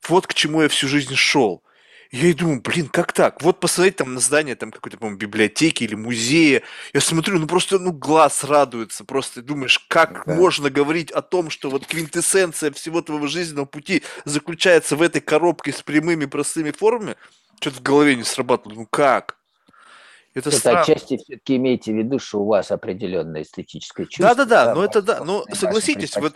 вот 0.08 0.28
к 0.28 0.34
чему 0.34 0.62
я 0.62 0.70
всю 0.70 0.88
жизнь 0.88 1.16
шел. 1.16 1.64
Я 2.12 2.28
и 2.28 2.34
думаю, 2.34 2.62
блин, 2.62 2.90
как 2.90 3.14
так? 3.14 3.42
Вот 3.42 3.62
посмотреть 3.62 3.96
там 3.96 4.14
на 4.14 4.20
здание 4.20 4.56
там 4.56 4.72
какой-то, 4.72 4.98
по-моему, 4.98 5.18
библиотеки 5.18 5.86
или 5.86 5.96
музея. 5.96 6.62
Я 6.94 7.00
смотрю, 7.00 7.40
ну 7.40 7.48
просто, 7.48 7.80
ну, 7.80 7.94
глаз 7.94 8.44
радуется. 8.44 9.06
Просто 9.06 9.42
думаешь, 9.42 9.80
как 9.88 10.26
да. 10.26 10.36
можно 10.36 10.70
говорить 10.70 11.10
о 11.12 11.22
том, 11.22 11.50
что 11.50 11.70
вот 11.70 11.88
квинтэссенция 11.88 12.72
всего 12.72 13.02
твоего 13.02 13.28
жизненного 13.28 13.66
пути 13.66 14.04
заключается 14.26 14.98
в 14.98 15.02
этой 15.02 15.22
коробке 15.22 15.72
с 15.72 15.82
прямыми 15.82 16.26
простыми 16.26 16.72
формами? 16.72 17.16
Что-то 17.62 17.78
в 17.78 17.82
голове 17.82 18.18
не 18.18 18.24
срабатывало. 18.24 18.80
Ну 18.80 18.88
как? 18.90 19.38
Это, 20.34 20.50
это 20.50 20.58
странно. 20.58 20.82
отчасти 20.82 21.18
все-таки 21.18 21.56
имейте 21.56 21.94
в 21.94 21.96
виду, 21.96 22.20
что 22.20 22.42
у 22.42 22.46
вас 22.46 22.72
определенное 22.72 23.44
эстетическое 23.44 24.06
чувство. 24.06 24.36
Да-да-да, 24.36 24.66
да, 24.66 24.76
но 24.76 24.84
это 24.84 25.02
да, 25.02 25.24
но 25.24 25.46
согласитесь, 25.54 26.16
вот 26.18 26.36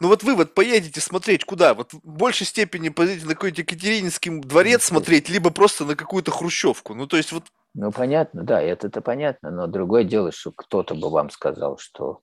ну 0.00 0.08
вот 0.08 0.22
вы 0.22 0.34
вот 0.34 0.54
поедете 0.54 1.00
смотреть 1.00 1.44
куда? 1.44 1.74
Вот 1.74 1.92
в 1.92 2.00
большей 2.04 2.46
степени 2.46 2.88
поедете 2.88 3.26
на 3.26 3.34
какой-нибудь 3.34 3.58
Екатерининский 3.58 4.40
дворец 4.40 4.84
смотреть, 4.84 5.28
либо 5.28 5.50
просто 5.50 5.84
на 5.84 5.96
какую-то 5.96 6.30
хрущевку. 6.30 6.94
Ну 6.94 7.06
то 7.06 7.16
есть 7.16 7.32
вот... 7.32 7.44
Ну 7.74 7.92
понятно, 7.92 8.42
да, 8.44 8.60
это-то 8.60 9.00
понятно, 9.00 9.50
но 9.50 9.66
другое 9.66 10.04
дело, 10.04 10.32
что 10.32 10.52
кто-то 10.52 10.94
бы 10.94 11.10
вам 11.10 11.30
сказал, 11.30 11.78
что 11.78 12.20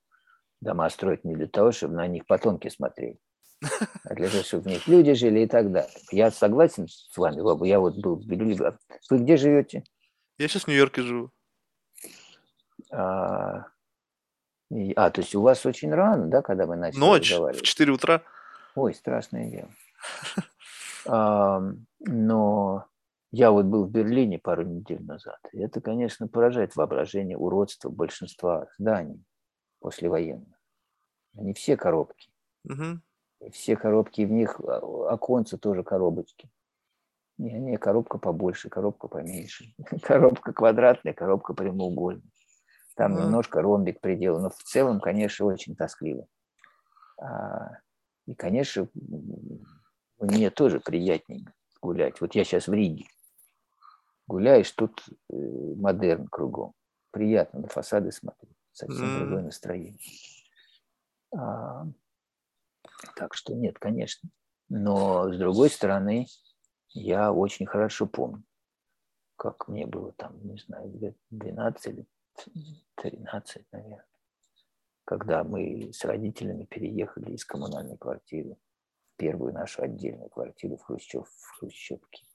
дома 0.60 0.88
строят 0.90 1.24
не 1.24 1.34
для 1.34 1.46
того, 1.46 1.72
чтобы 1.72 1.94
на 1.94 2.06
них 2.06 2.26
потомки 2.26 2.68
смотреть, 2.68 3.18
а 4.04 4.14
для 4.14 4.28
того, 4.28 4.42
чтобы 4.42 4.64
в 4.64 4.66
них 4.66 4.88
люди 4.88 5.12
жили 5.14 5.40
и 5.40 5.46
так 5.46 5.70
далее. 5.70 5.90
Я 6.10 6.30
согласен 6.30 6.88
с 6.88 7.16
вами, 7.16 7.42
Баба, 7.42 7.66
я 7.66 7.78
вот 7.78 7.96
был 7.96 8.16
в. 8.16 8.26
Вы 8.26 9.18
где 9.18 9.36
живете? 9.36 9.84
Я 10.38 10.48
сейчас 10.48 10.64
в 10.64 10.68
Нью-Йорке 10.68 11.02
живу. 11.02 11.30
А, 12.90 13.66
а, 14.96 15.10
то 15.10 15.20
есть 15.20 15.34
у 15.34 15.42
вас 15.42 15.64
очень 15.64 15.92
рано, 15.92 16.26
да, 16.26 16.42
когда 16.42 16.66
вы 16.66 16.76
начали 16.76 17.00
Ночь, 17.00 17.32
в 17.32 17.62
4 17.62 17.92
утра. 17.92 18.22
Ой, 18.74 18.94
страшное 18.94 19.50
дело. 19.50 19.68
А, 21.08 21.62
но 22.00 22.86
я 23.30 23.52
вот 23.52 23.66
был 23.66 23.84
в 23.84 23.90
Берлине 23.90 24.40
пару 24.40 24.64
недель 24.64 25.04
назад. 25.04 25.38
И 25.52 25.60
это, 25.60 25.80
конечно, 25.80 26.26
поражает 26.26 26.74
воображение 26.74 27.36
уродства 27.36 27.90
большинства 27.90 28.66
зданий 28.76 29.24
послевоенных. 29.80 30.58
Они 31.36 31.54
все 31.54 31.76
коробки. 31.76 32.28
Угу. 32.64 33.50
Все 33.52 33.76
коробки, 33.76 34.22
в 34.22 34.32
них 34.32 34.58
а, 34.60 35.12
оконцы 35.12 35.58
тоже 35.58 35.84
коробочки. 35.84 36.50
Не, 37.38 37.52
не, 37.58 37.76
коробка 37.76 38.18
побольше, 38.18 38.70
коробка 38.70 39.08
поменьше. 39.08 39.74
Коробка 40.02 40.52
квадратная, 40.54 41.12
коробка 41.12 41.52
прямоугольная. 41.52 42.30
Там 42.96 43.14
mm. 43.14 43.22
немножко 43.22 43.60
ромбик 43.60 44.00
предел, 44.00 44.40
но 44.40 44.48
в 44.48 44.62
целом, 44.62 45.00
конечно, 45.00 45.46
очень 45.46 45.76
тоскливо. 45.76 46.26
А, 47.18 47.78
и, 48.26 48.34
конечно, 48.34 48.88
мне 50.18 50.50
тоже 50.50 50.80
приятнее 50.80 51.44
гулять. 51.80 52.20
Вот 52.20 52.34
я 52.34 52.44
сейчас 52.44 52.68
в 52.68 52.72
Риге. 52.72 53.06
Гуляешь, 54.26 54.70
тут 54.72 55.04
э, 55.30 55.36
модерн 55.36 56.26
кругом. 56.26 56.72
Приятно 57.12 57.60
на 57.60 57.68
фасады 57.68 58.10
смотреть. 58.12 58.56
Совсем 58.72 59.04
mm. 59.04 59.18
другое 59.18 59.42
настроение. 59.42 59.98
А, 61.36 61.86
так 63.14 63.34
что 63.34 63.54
нет, 63.54 63.78
конечно. 63.78 64.30
Но 64.70 65.30
с 65.32 65.36
другой 65.36 65.68
стороны, 65.68 66.26
я 66.90 67.30
очень 67.30 67.66
хорошо 67.66 68.06
помню, 68.06 68.42
как 69.36 69.68
мне 69.68 69.86
было 69.86 70.12
там, 70.12 70.42
не 70.42 70.58
знаю, 70.58 70.90
лет 70.98 71.16
12 71.30 71.86
или 71.88 72.06
13, 72.96 73.64
наверное, 73.72 74.06
когда 75.04 75.44
мы 75.44 75.92
с 75.92 76.04
родителями 76.04 76.64
переехали 76.64 77.32
из 77.32 77.44
коммунальной 77.44 77.96
квартиры 77.96 78.56
в 79.14 79.16
первую 79.16 79.52
нашу 79.52 79.82
отдельную 79.82 80.28
квартиру 80.28 80.76
в, 80.76 80.82
Хрущев, 80.82 81.28
в 81.28 81.58
Хрущевке. 81.58 82.26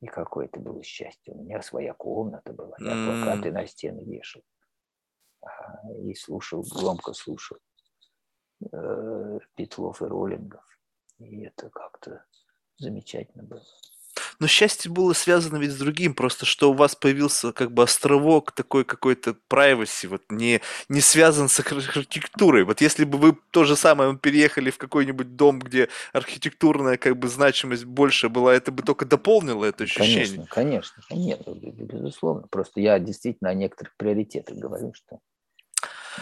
И 0.00 0.06
какое 0.06 0.46
это 0.46 0.60
было 0.60 0.82
счастье. 0.82 1.32
У 1.32 1.42
меня 1.42 1.62
своя 1.62 1.94
комната 1.94 2.52
была, 2.52 2.76
я 2.78 2.90
плакаты 2.90 3.50
на 3.50 3.66
стены 3.66 4.04
вешал. 4.04 4.42
И 6.00 6.14
слушал, 6.14 6.62
громко 6.62 7.12
слушал 7.12 7.58
э, 8.72 9.38
Петлов 9.54 10.02
и 10.02 10.04
Роллингов. 10.04 10.64
И 11.18 11.42
это 11.42 11.70
как-то 11.70 12.24
замечательно 12.76 13.44
было. 13.44 13.64
Но 14.38 14.46
счастье 14.46 14.90
было 14.90 15.12
связано 15.12 15.58
ведь 15.58 15.72
с 15.72 15.76
другим, 15.76 16.14
просто 16.14 16.46
что 16.46 16.70
у 16.70 16.74
вас 16.74 16.94
появился 16.94 17.52
как 17.52 17.72
бы 17.72 17.82
островок 17.82 18.52
такой 18.52 18.84
какой-то 18.84 19.36
privacy, 19.48 20.08
вот 20.08 20.22
не, 20.30 20.60
не 20.88 21.00
связан 21.00 21.48
с 21.48 21.58
архитектурой. 21.60 22.64
Вот 22.64 22.80
если 22.80 23.04
бы 23.04 23.18
вы 23.18 23.36
то 23.50 23.64
же 23.64 23.76
самое 23.76 24.16
переехали 24.16 24.70
в 24.70 24.78
какой-нибудь 24.78 25.36
дом, 25.36 25.58
где 25.58 25.88
архитектурная 26.12 26.96
как 26.96 27.16
бы 27.16 27.28
значимость 27.28 27.84
больше 27.84 28.28
была, 28.28 28.54
это 28.54 28.72
бы 28.72 28.82
только 28.82 29.04
дополнило 29.04 29.64
это 29.64 29.84
ощущение. 29.84 30.46
Конечно, 30.46 30.46
конечно, 30.50 31.02
нет, 31.10 31.42
безусловно. 31.46 32.46
Просто 32.48 32.80
я 32.80 32.98
действительно 32.98 33.50
о 33.50 33.54
некоторых 33.54 33.94
приоритетах 33.96 34.56
говорю, 34.56 34.92
что 34.94 35.20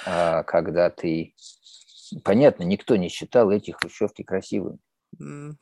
а, 0.07 0.43
когда 0.45 0.91
ты... 0.91 1.35
Понятно, 2.25 2.65
никто 2.65 2.97
не 2.97 3.09
считал 3.09 3.51
эти 3.51 3.71
хрущевки 3.71 4.23
красивыми. 4.23 4.79
Mm 5.19 5.57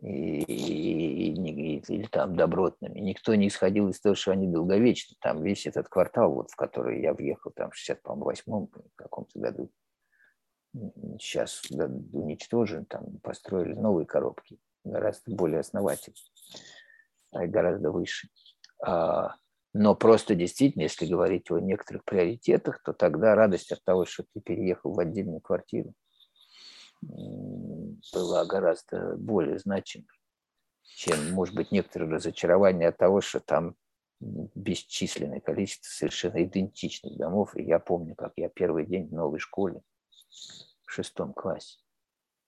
и, 0.00 0.42
и, 0.42 1.32
и, 1.32 1.78
или 1.80 2.06
там 2.06 2.36
добротными. 2.36 3.00
Никто 3.00 3.34
не 3.34 3.48
исходил 3.48 3.88
из 3.88 4.00
того, 4.00 4.14
что 4.14 4.32
они 4.32 4.46
долговечны. 4.46 5.16
Там 5.20 5.42
весь 5.42 5.66
этот 5.66 5.88
квартал, 5.88 6.32
вот, 6.32 6.50
в 6.50 6.56
который 6.56 7.02
я 7.02 7.14
въехал 7.14 7.50
там 7.50 7.70
в 7.70 7.74
68-м 7.74 8.70
каком-то 8.94 9.38
году, 9.38 9.70
сейчас 11.18 11.62
уничтожен, 11.70 12.84
там 12.84 13.18
построили 13.22 13.74
новые 13.74 14.06
коробки, 14.06 14.58
гораздо 14.84 15.34
более 15.34 15.60
основательные, 15.60 16.22
гораздо 17.32 17.90
выше. 17.90 18.28
А, 18.84 19.34
но 19.72 19.96
просто 19.96 20.34
действительно, 20.36 20.82
если 20.82 21.06
говорить 21.06 21.50
о 21.50 21.58
некоторых 21.58 22.04
приоритетах, 22.04 22.80
то 22.82 22.92
тогда 22.92 23.34
радость 23.34 23.72
от 23.72 23.82
того, 23.82 24.04
что 24.04 24.24
ты 24.32 24.40
переехал 24.40 24.92
в 24.92 25.00
отдельную 25.00 25.40
квартиру– 25.40 25.92
была 27.00 28.44
гораздо 28.44 29.16
более 29.16 29.58
значимой, 29.58 30.08
чем, 30.82 31.32
может 31.32 31.54
быть, 31.54 31.72
некоторые 31.72 32.10
разочарования 32.10 32.88
от 32.88 32.96
того, 32.96 33.20
что 33.20 33.40
там 33.40 33.76
бесчисленное 34.20 35.40
количество 35.40 35.88
совершенно 35.88 36.42
идентичных 36.42 37.16
домов. 37.16 37.56
И 37.56 37.62
я 37.62 37.78
помню, 37.78 38.14
как 38.14 38.32
я 38.36 38.48
первый 38.48 38.86
день 38.86 39.08
в 39.08 39.12
новой 39.12 39.38
школе, 39.38 39.82
в 40.84 40.92
шестом 40.92 41.32
классе, 41.32 41.78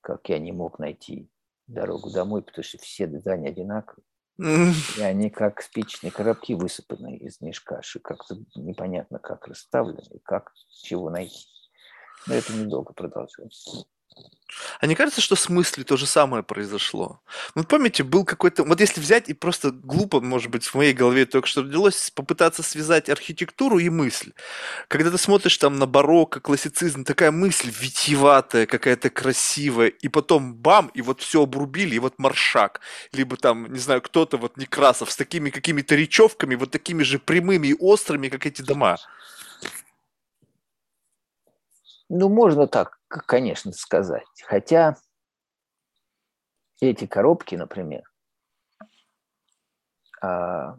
как 0.00 0.28
я 0.28 0.38
не 0.38 0.52
мог 0.52 0.78
найти 0.78 1.30
дорогу 1.66 2.10
домой, 2.10 2.42
потому 2.42 2.64
что 2.64 2.78
все 2.78 3.06
здания 3.06 3.48
одинаковые. 3.48 4.04
И 4.98 5.02
они 5.02 5.28
как 5.30 5.60
спичные 5.60 6.10
коробки 6.10 6.54
высыпаны 6.54 7.16
из 7.16 7.40
мешка, 7.40 7.82
как-то 8.02 8.36
непонятно, 8.54 9.18
как 9.18 9.46
расставлены, 9.46 10.18
как 10.24 10.52
чего 10.82 11.10
найти. 11.10 11.46
Но 12.26 12.34
это 12.34 12.52
недолго 12.54 12.92
продолжается. 12.92 13.84
А 14.80 14.86
не 14.86 14.94
кажется, 14.94 15.20
что 15.20 15.36
с 15.36 15.48
мыслью 15.48 15.84
то 15.84 15.96
же 15.96 16.06
самое 16.06 16.42
произошло? 16.42 17.20
Ну, 17.54 17.64
помните, 17.64 18.02
был 18.02 18.24
какой-то... 18.24 18.64
Вот 18.64 18.80
если 18.80 19.00
взять 19.00 19.28
и 19.28 19.34
просто 19.34 19.70
глупо, 19.70 20.20
может 20.20 20.50
быть, 20.50 20.64
в 20.64 20.74
моей 20.74 20.92
голове 20.92 21.26
только 21.26 21.48
что 21.48 21.62
родилось, 21.62 22.10
попытаться 22.10 22.62
связать 22.62 23.08
архитектуру 23.08 23.78
и 23.78 23.88
мысль. 23.88 24.32
Когда 24.88 25.10
ты 25.10 25.18
смотришь 25.18 25.56
там 25.58 25.76
на 25.76 25.86
барокко, 25.86 26.40
классицизм, 26.40 27.04
такая 27.04 27.30
мысль 27.30 27.70
витиеватая, 27.70 28.66
какая-то 28.66 29.10
красивая, 29.10 29.88
и 29.88 30.08
потом 30.08 30.54
бам, 30.54 30.90
и 30.94 31.02
вот 31.02 31.20
все 31.20 31.42
обрубили, 31.42 31.96
и 31.96 32.00
вот 32.00 32.18
маршак. 32.18 32.80
Либо 33.12 33.36
там, 33.36 33.72
не 33.72 33.78
знаю, 33.78 34.02
кто-то, 34.02 34.36
вот 34.36 34.56
Некрасов, 34.56 35.10
с 35.10 35.16
такими 35.16 35.50
какими-то 35.50 35.94
речевками, 35.94 36.54
вот 36.54 36.70
такими 36.70 37.02
же 37.02 37.18
прямыми 37.18 37.68
и 37.68 37.76
острыми, 37.78 38.28
как 38.28 38.46
эти 38.46 38.62
дома. 38.62 38.98
Ну, 42.12 42.28
можно 42.28 42.66
так, 42.66 42.98
конечно, 43.06 43.70
сказать. 43.70 44.26
Хотя 44.44 44.96
эти 46.80 47.06
коробки, 47.06 47.54
например, 47.54 48.02
а, 50.20 50.76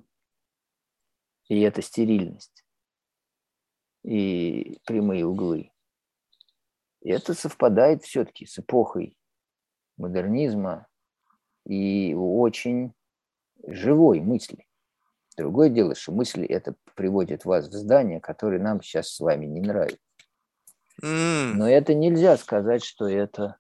и 1.48 1.62
эта 1.62 1.82
стерильность, 1.82 2.66
и 4.04 4.82
прямые 4.86 5.26
углы, 5.26 5.72
это 7.02 7.34
совпадает 7.34 8.04
все-таки 8.04 8.46
с 8.46 8.60
эпохой 8.60 9.18
модернизма 9.96 10.86
и 11.66 12.14
очень 12.14 12.94
живой 13.66 14.20
мысли. 14.20 14.68
Другое 15.38 15.70
дело, 15.70 15.96
что 15.96 16.12
мысли 16.12 16.46
это 16.46 16.76
приводит 16.96 17.46
вас 17.46 17.70
в 17.70 17.74
здание, 17.74 18.20
которое 18.20 18.60
нам 18.60 18.82
сейчас 18.82 19.14
с 19.14 19.20
вами 19.22 19.46
не 19.46 19.62
нравится. 19.62 20.11
Mm. 21.02 21.54
Но 21.54 21.70
это 21.70 21.94
нельзя 21.94 22.38
сказать, 22.38 22.84
что 22.84 23.08
это... 23.08 23.58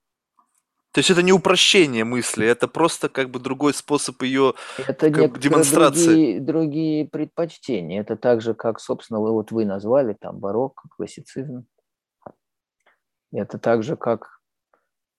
То 0.91 0.99
есть 0.99 1.09
это 1.09 1.23
не 1.23 1.31
упрощение 1.31 2.03
мысли, 2.03 2.45
это 2.45 2.67
просто 2.67 3.07
как 3.07 3.29
бы 3.29 3.39
другой 3.39 3.73
способ 3.73 4.21
ее 4.23 4.55
это 4.77 5.09
как, 5.09 5.39
демонстрации. 5.39 6.05
Другие, 6.05 6.41
другие 6.41 7.07
предпочтения. 7.07 8.01
Это 8.01 8.17
так 8.17 8.41
же, 8.41 8.53
как, 8.53 8.81
собственно, 8.81 9.21
вы, 9.21 9.31
вот 9.31 9.51
вы 9.51 9.63
назвали 9.63 10.17
там 10.19 10.39
барокко, 10.39 10.89
классицизм. 10.89 11.65
Это 13.31 13.57
так 13.57 13.83
же, 13.83 13.95
как 13.95 14.41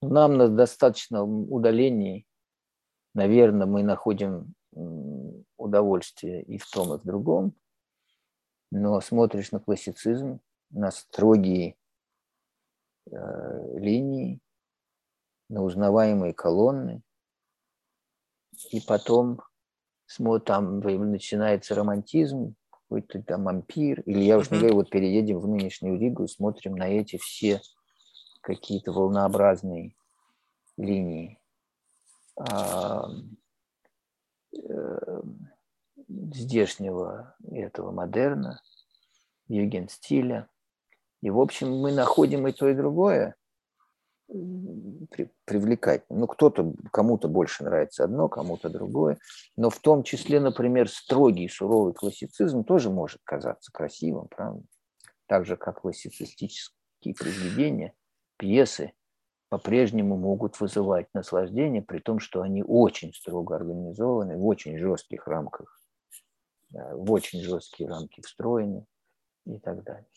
нам 0.03 0.37
на 0.37 0.47
достаточном 0.47 1.51
удалении, 1.51 2.27
наверное, 3.15 3.65
мы 3.65 3.81
находим 3.81 4.53
удовольствие 5.57 6.43
и 6.43 6.57
в 6.57 6.69
том, 6.69 6.93
и 6.93 6.99
в 6.99 7.03
другом, 7.03 7.53
но 8.71 8.99
смотришь 9.01 9.51
на 9.51 9.59
классицизм, 9.59 10.39
на 10.69 10.91
строгие 10.91 11.75
линии, 13.05 14.39
на 15.49 15.63
узнаваемые 15.63 16.33
колонны, 16.33 17.01
и 18.71 18.81
потом 18.81 19.41
там 20.45 20.79
начинается 20.79 21.75
романтизм, 21.75 22.55
какой-то 22.69 23.21
там 23.23 23.47
ампир, 23.47 24.01
или 24.01 24.19
я 24.19 24.37
уж 24.37 24.51
не 24.51 24.59
говорю, 24.59 24.75
вот 24.75 24.89
переедем 24.89 25.39
в 25.39 25.47
нынешнюю 25.47 25.99
Ригу 25.99 26.25
и 26.25 26.27
смотрим 26.27 26.75
на 26.75 26.87
эти 26.87 27.17
все 27.17 27.61
какие-то 28.41 28.91
волнообразные 28.91 29.95
линии. 30.77 31.39
А, 32.35 33.07
э, 34.55 35.21
здешнего 36.07 37.35
этого 37.51 37.91
модерна, 37.91 38.61
юген-стиля. 39.47 40.49
И, 41.23 41.29
в 41.29 41.39
общем, 41.39 41.71
мы 41.71 41.93
находим 41.93 42.45
и 42.47 42.51
то, 42.51 42.67
и 42.67 42.75
другое 42.75 43.35
привлекательным. 45.45 46.21
Ну, 46.21 46.27
кто-то, 46.27 46.73
кому-то 46.91 47.29
больше 47.29 47.63
нравится 47.63 48.03
одно, 48.03 48.27
кому-то 48.27 48.69
другое. 48.69 49.17
Но 49.55 49.69
в 49.69 49.79
том 49.79 50.03
числе, 50.03 50.41
например, 50.41 50.89
строгий, 50.89 51.47
суровый 51.47 51.93
классицизм 51.93 52.65
тоже 52.65 52.89
может 52.89 53.21
казаться 53.23 53.71
красивым, 53.71 54.27
правда? 54.27 54.63
Так 55.27 55.45
же, 55.45 55.55
как 55.55 55.81
классицистические 55.81 57.15
произведения 57.15 57.93
пьесы 58.37 58.91
по-прежнему 59.47 60.17
могут 60.17 60.59
вызывать 60.59 61.07
наслаждение, 61.13 61.81
при 61.81 61.99
том, 61.99 62.19
что 62.19 62.41
они 62.41 62.63
очень 62.63 63.13
строго 63.13 63.55
организованы, 63.55 64.35
в 64.35 64.45
очень 64.45 64.77
жестких 64.77 65.25
рамках, 65.27 65.79
в 66.71 67.11
очень 67.13 67.41
жесткие 67.41 67.87
рамки 67.87 68.19
встроены 68.19 68.85
и 69.45 69.59
так 69.59 69.83
далее. 69.83 70.07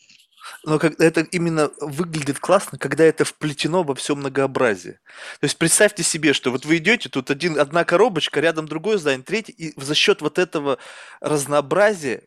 Но 0.63 0.79
как, 0.79 0.99
это 0.99 1.21
именно 1.21 1.71
выглядит 1.79 2.39
классно, 2.39 2.77
когда 2.77 3.03
это 3.03 3.25
вплетено 3.25 3.83
во 3.83 3.95
все 3.95 4.15
многообразие. 4.15 4.93
То 5.39 5.45
есть 5.45 5.57
представьте 5.57 6.03
себе, 6.03 6.33
что 6.33 6.51
вот 6.51 6.65
вы 6.65 6.77
идете, 6.77 7.09
тут 7.09 7.29
один, 7.29 7.59
одна 7.59 7.83
коробочка, 7.83 8.39
рядом 8.39 8.67
другое 8.67 8.97
здание, 8.97 9.23
третье, 9.23 9.53
и 9.53 9.73
за 9.79 9.95
счет 9.95 10.21
вот 10.21 10.39
этого 10.39 10.77
разнообразия 11.19 12.23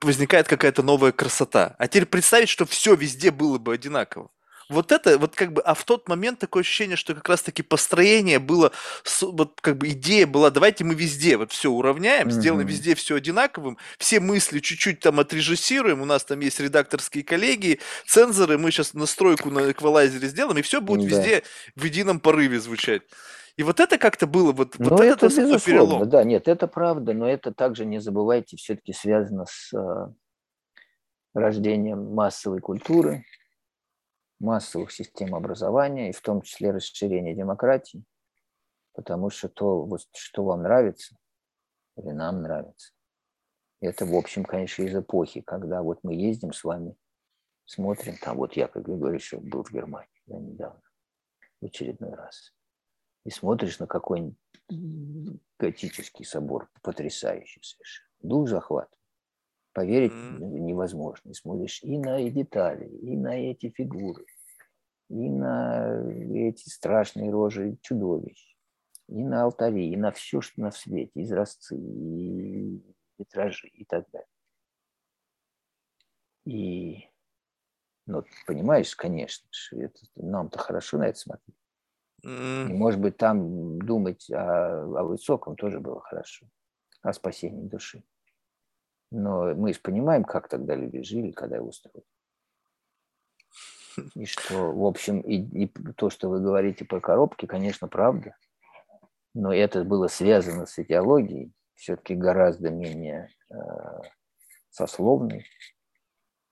возникает 0.00 0.48
какая-то 0.48 0.82
новая 0.82 1.12
красота. 1.12 1.74
А 1.78 1.88
теперь 1.88 2.06
представить, 2.06 2.48
что 2.48 2.66
все 2.66 2.94
везде 2.94 3.30
было 3.30 3.58
бы 3.58 3.74
одинаково 3.74 4.30
вот 4.70 4.92
это, 4.92 5.18
вот 5.18 5.34
как 5.34 5.52
бы, 5.52 5.60
а 5.62 5.74
в 5.74 5.84
тот 5.84 6.08
момент 6.08 6.38
такое 6.38 6.62
ощущение, 6.62 6.96
что 6.96 7.14
как 7.14 7.28
раз-таки 7.28 7.62
построение 7.62 8.38
было, 8.38 8.72
вот 9.20 9.58
как 9.60 9.76
бы 9.76 9.88
идея 9.90 10.26
была, 10.26 10.50
давайте 10.50 10.84
мы 10.84 10.94
везде 10.94 11.36
вот 11.36 11.52
все 11.52 11.70
уравняем, 11.70 12.28
mm-hmm. 12.28 12.32
сделаем 12.32 12.66
везде 12.66 12.94
все 12.94 13.16
одинаковым, 13.16 13.76
все 13.98 14.20
мысли 14.20 14.60
чуть-чуть 14.60 15.00
там 15.00 15.20
отрежиссируем, 15.20 16.00
у 16.00 16.04
нас 16.04 16.24
там 16.24 16.40
есть 16.40 16.60
редакторские 16.60 17.24
коллеги, 17.24 17.80
цензоры, 18.06 18.58
мы 18.58 18.70
сейчас 18.70 18.94
настройку 18.94 19.50
на 19.50 19.72
эквалайзере 19.72 20.28
сделаем, 20.28 20.58
и 20.58 20.62
все 20.62 20.80
будет 20.80 21.02
mm-hmm. 21.02 21.08
везде 21.08 21.42
в 21.76 21.84
едином 21.84 22.20
порыве 22.20 22.60
звучать. 22.60 23.02
И 23.56 23.62
вот 23.62 23.80
это 23.80 23.98
как-то 23.98 24.26
было, 24.26 24.52
вот, 24.52 24.76
ну, 24.78 24.90
вот 24.90 25.00
это, 25.00 25.26
это 25.26 25.26
безусловно, 25.26 25.58
перелом. 25.60 26.08
да, 26.08 26.24
нет, 26.24 26.48
это 26.48 26.66
правда, 26.66 27.12
но 27.12 27.28
это 27.28 27.52
также, 27.52 27.84
не 27.84 28.00
забывайте, 28.00 28.56
все-таки 28.56 28.92
связано 28.92 29.44
с 29.46 29.76
э, 29.76 30.06
рождением 31.34 32.14
массовой 32.14 32.60
культуры, 32.60 33.24
массовых 34.40 34.90
систем 34.90 35.34
образования, 35.34 36.10
и 36.10 36.12
в 36.12 36.20
том 36.20 36.42
числе 36.42 36.70
расширение 36.70 37.34
демократии, 37.34 38.04
потому 38.94 39.30
что 39.30 39.48
то, 39.48 39.84
вот, 39.84 40.02
что 40.12 40.44
вам 40.44 40.62
нравится 40.62 41.16
или 41.96 42.10
нам 42.10 42.42
нравится, 42.42 42.92
это, 43.80 44.04
в 44.04 44.14
общем, 44.14 44.44
конечно, 44.44 44.82
из 44.82 44.94
эпохи, 44.94 45.40
когда 45.42 45.82
вот 45.82 46.00
мы 46.02 46.14
ездим 46.14 46.52
с 46.52 46.64
вами, 46.64 46.96
смотрим, 47.64 48.16
там 48.16 48.36
вот 48.36 48.54
я, 48.54 48.68
как 48.68 48.82
говоришь, 48.82 49.32
был 49.34 49.62
в 49.62 49.72
Германии 49.72 50.08
да, 50.26 50.38
недавно, 50.38 50.82
в 51.60 51.66
очередной 51.66 52.14
раз, 52.14 52.52
и 53.24 53.30
смотришь 53.30 53.78
на 53.78 53.86
какой-нибудь 53.86 54.36
готический 55.58 56.24
собор, 56.24 56.70
потрясающий 56.82 57.60
совершенно, 57.62 58.10
дух 58.22 58.48
захват. 58.48 58.88
Поверить 59.72 60.12
невозможно. 60.12 61.30
И 61.30 61.34
смотришь 61.34 61.82
и 61.82 61.98
на 61.98 62.22
детали, 62.28 62.88
и 62.88 63.16
на 63.16 63.36
эти 63.36 63.70
фигуры, 63.70 64.26
и 65.08 65.28
на 65.28 66.04
эти 66.34 66.68
страшные 66.68 67.30
рожи 67.30 67.78
чудовищ, 67.82 68.56
и 69.08 69.24
на 69.24 69.44
алтари, 69.44 69.90
и 69.90 69.96
на 69.96 70.10
все, 70.10 70.40
что 70.40 70.60
на 70.60 70.70
свете, 70.72 71.22
изразцы, 71.22 71.76
и 71.76 72.82
витражи, 73.18 73.68
и 73.68 73.84
так 73.84 74.10
далее. 74.10 74.26
И, 76.46 77.08
ну, 78.06 78.24
понимаешь, 78.46 78.96
конечно, 78.96 79.48
это, 79.72 80.00
нам-то 80.16 80.58
хорошо 80.58 80.98
на 80.98 81.08
это 81.08 81.18
смотреть. 81.18 81.56
И, 82.22 82.72
может 82.72 83.00
быть, 83.00 83.16
там 83.16 83.78
думать 83.78 84.30
о, 84.30 84.82
о 84.82 85.04
высоком 85.04 85.56
тоже 85.56 85.80
было 85.80 86.00
хорошо, 86.00 86.46
о 87.02 87.12
спасении 87.12 87.68
души. 87.68 88.02
Но 89.10 89.54
мы 89.54 89.72
же 89.72 89.80
понимаем, 89.80 90.24
как 90.24 90.48
тогда 90.48 90.74
люди 90.74 91.02
жили, 91.02 91.32
когда 91.32 91.56
его 91.56 91.72
строили. 91.72 92.06
И 94.14 94.24
что, 94.24 94.72
в 94.72 94.84
общем, 94.84 95.20
и, 95.20 95.64
и 95.64 95.66
то, 95.96 96.10
что 96.10 96.28
вы 96.28 96.40
говорите 96.40 96.84
про 96.84 97.00
коробки, 97.00 97.46
конечно, 97.46 97.88
правда. 97.88 98.36
Но 99.34 99.52
это 99.52 99.84
было 99.84 100.06
связано 100.06 100.66
с 100.66 100.78
идеологией, 100.78 101.52
все-таки 101.74 102.14
гораздо 102.14 102.70
менее 102.70 103.30
э, 103.50 103.54
сословной, 104.70 105.46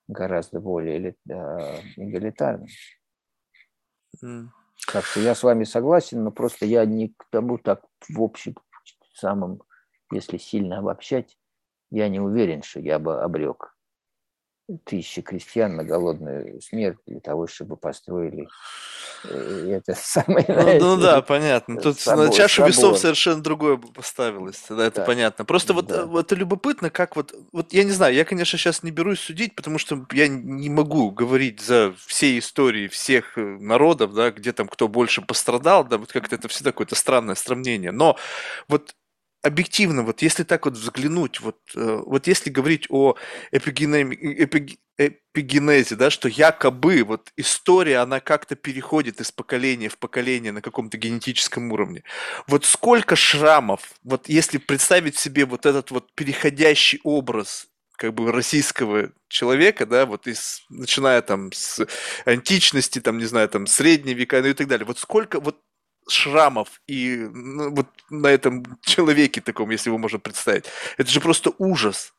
гораздо 0.08 0.60
более 0.60 1.10
э, 1.10 1.14
эгалитарной. 1.96 2.70
Mm. 4.24 4.48
Так 4.92 5.04
что 5.04 5.20
я 5.20 5.34
с 5.34 5.42
вами 5.42 5.64
согласен, 5.64 6.24
но 6.24 6.30
просто 6.30 6.66
я 6.66 6.84
не 6.84 7.08
к 7.08 7.26
тому 7.30 7.58
так 7.58 7.84
в 8.08 8.22
общем 8.22 8.54
самом, 9.12 9.62
если 10.12 10.38
сильно 10.38 10.78
обобщать, 10.78 11.36
я 11.90 12.08
не 12.08 12.20
уверен, 12.20 12.62
что 12.62 12.80
я 12.80 12.98
бы 12.98 13.22
обрек 13.22 13.74
тысячи 14.84 15.22
крестьян 15.22 15.76
на 15.76 15.84
голодную 15.84 16.60
смерть 16.60 16.98
для 17.06 17.20
того, 17.20 17.46
чтобы 17.46 17.76
построили 17.76 18.48
э, 19.24 19.70
это 19.70 19.94
самое... 19.98 20.44
Ну, 20.46 20.54
знаете, 20.54 20.84
ну 20.84 20.96
да, 20.98 21.22
понятно. 21.22 21.80
Тут 21.80 21.98
собор, 21.98 22.26
на 22.26 22.32
чашу 22.32 22.56
собор. 22.56 22.70
весов 22.70 22.98
совершенно 22.98 23.42
другое 23.42 23.78
поставилось. 23.78 24.62
Да, 24.68 24.86
это 24.86 25.00
да. 25.00 25.04
понятно. 25.06 25.44
Просто 25.46 25.72
вот, 25.72 25.86
да. 25.86 26.04
вот 26.04 26.26
это 26.26 26.34
любопытно, 26.34 26.90
как 26.90 27.16
вот... 27.16 27.34
Вот 27.52 27.72
я 27.72 27.84
не 27.84 27.92
знаю, 27.92 28.14
я, 28.14 28.26
конечно, 28.26 28.58
сейчас 28.58 28.82
не 28.82 28.90
берусь 28.90 29.20
судить, 29.20 29.54
потому 29.54 29.78
что 29.78 30.04
я 30.12 30.28
не 30.28 30.68
могу 30.68 31.10
говорить 31.10 31.60
за 31.60 31.94
все 32.06 32.38
истории 32.38 32.88
всех 32.88 33.38
э, 33.38 33.40
народов, 33.40 34.12
да, 34.12 34.30
где 34.30 34.52
там 34.52 34.68
кто 34.68 34.86
больше 34.86 35.22
пострадал, 35.22 35.84
да, 35.84 35.96
вот 35.96 36.12
как-то 36.12 36.34
это 36.34 36.48
всегда 36.48 36.72
какое-то 36.72 36.94
странное 36.94 37.36
сравнение. 37.36 37.90
Но 37.90 38.18
вот 38.68 38.94
объективно, 39.42 40.02
вот 40.02 40.22
если 40.22 40.44
так 40.44 40.64
вот 40.66 40.74
взглянуть, 40.74 41.40
вот, 41.40 41.58
э, 41.74 42.02
вот 42.04 42.26
если 42.26 42.50
говорить 42.50 42.86
о 42.90 43.14
эпигенеме, 43.52 44.16
эпиг, 44.16 44.78
эпигенезе, 44.98 45.94
да, 45.94 46.10
что 46.10 46.28
якобы 46.28 47.04
вот 47.04 47.32
история, 47.36 47.98
она 47.98 48.20
как-то 48.20 48.56
переходит 48.56 49.20
из 49.20 49.30
поколения 49.30 49.88
в 49.88 49.98
поколение 49.98 50.52
на 50.52 50.60
каком-то 50.60 50.98
генетическом 50.98 51.70
уровне. 51.72 52.02
Вот 52.48 52.64
сколько 52.64 53.14
шрамов, 53.16 53.94
вот 54.02 54.28
если 54.28 54.58
представить 54.58 55.16
себе 55.16 55.46
вот 55.46 55.66
этот 55.66 55.90
вот 55.90 56.12
переходящий 56.14 57.00
образ 57.04 57.68
как 57.96 58.14
бы 58.14 58.30
российского 58.30 59.10
человека, 59.28 59.84
да, 59.84 60.06
вот 60.06 60.28
из, 60.28 60.62
начиная 60.70 61.20
там 61.20 61.50
с 61.52 61.84
античности, 62.24 63.00
там, 63.00 63.18
не 63.18 63.24
знаю, 63.24 63.48
там, 63.48 63.66
средние 63.66 64.14
века, 64.14 64.40
ну 64.40 64.48
и 64.48 64.54
так 64.54 64.68
далее. 64.68 64.86
Вот 64.86 64.98
сколько, 64.98 65.40
вот 65.40 65.60
шрамов 66.08 66.80
и 66.86 67.16
ну, 67.16 67.74
вот 67.74 67.86
на 68.10 68.28
этом 68.28 68.64
человеке 68.82 69.40
таком, 69.40 69.70
если 69.70 69.90
его 69.90 69.98
можно 69.98 70.18
представить. 70.18 70.64
Это 70.96 71.10
же 71.10 71.20
просто 71.20 71.52
ужас. 71.58 72.14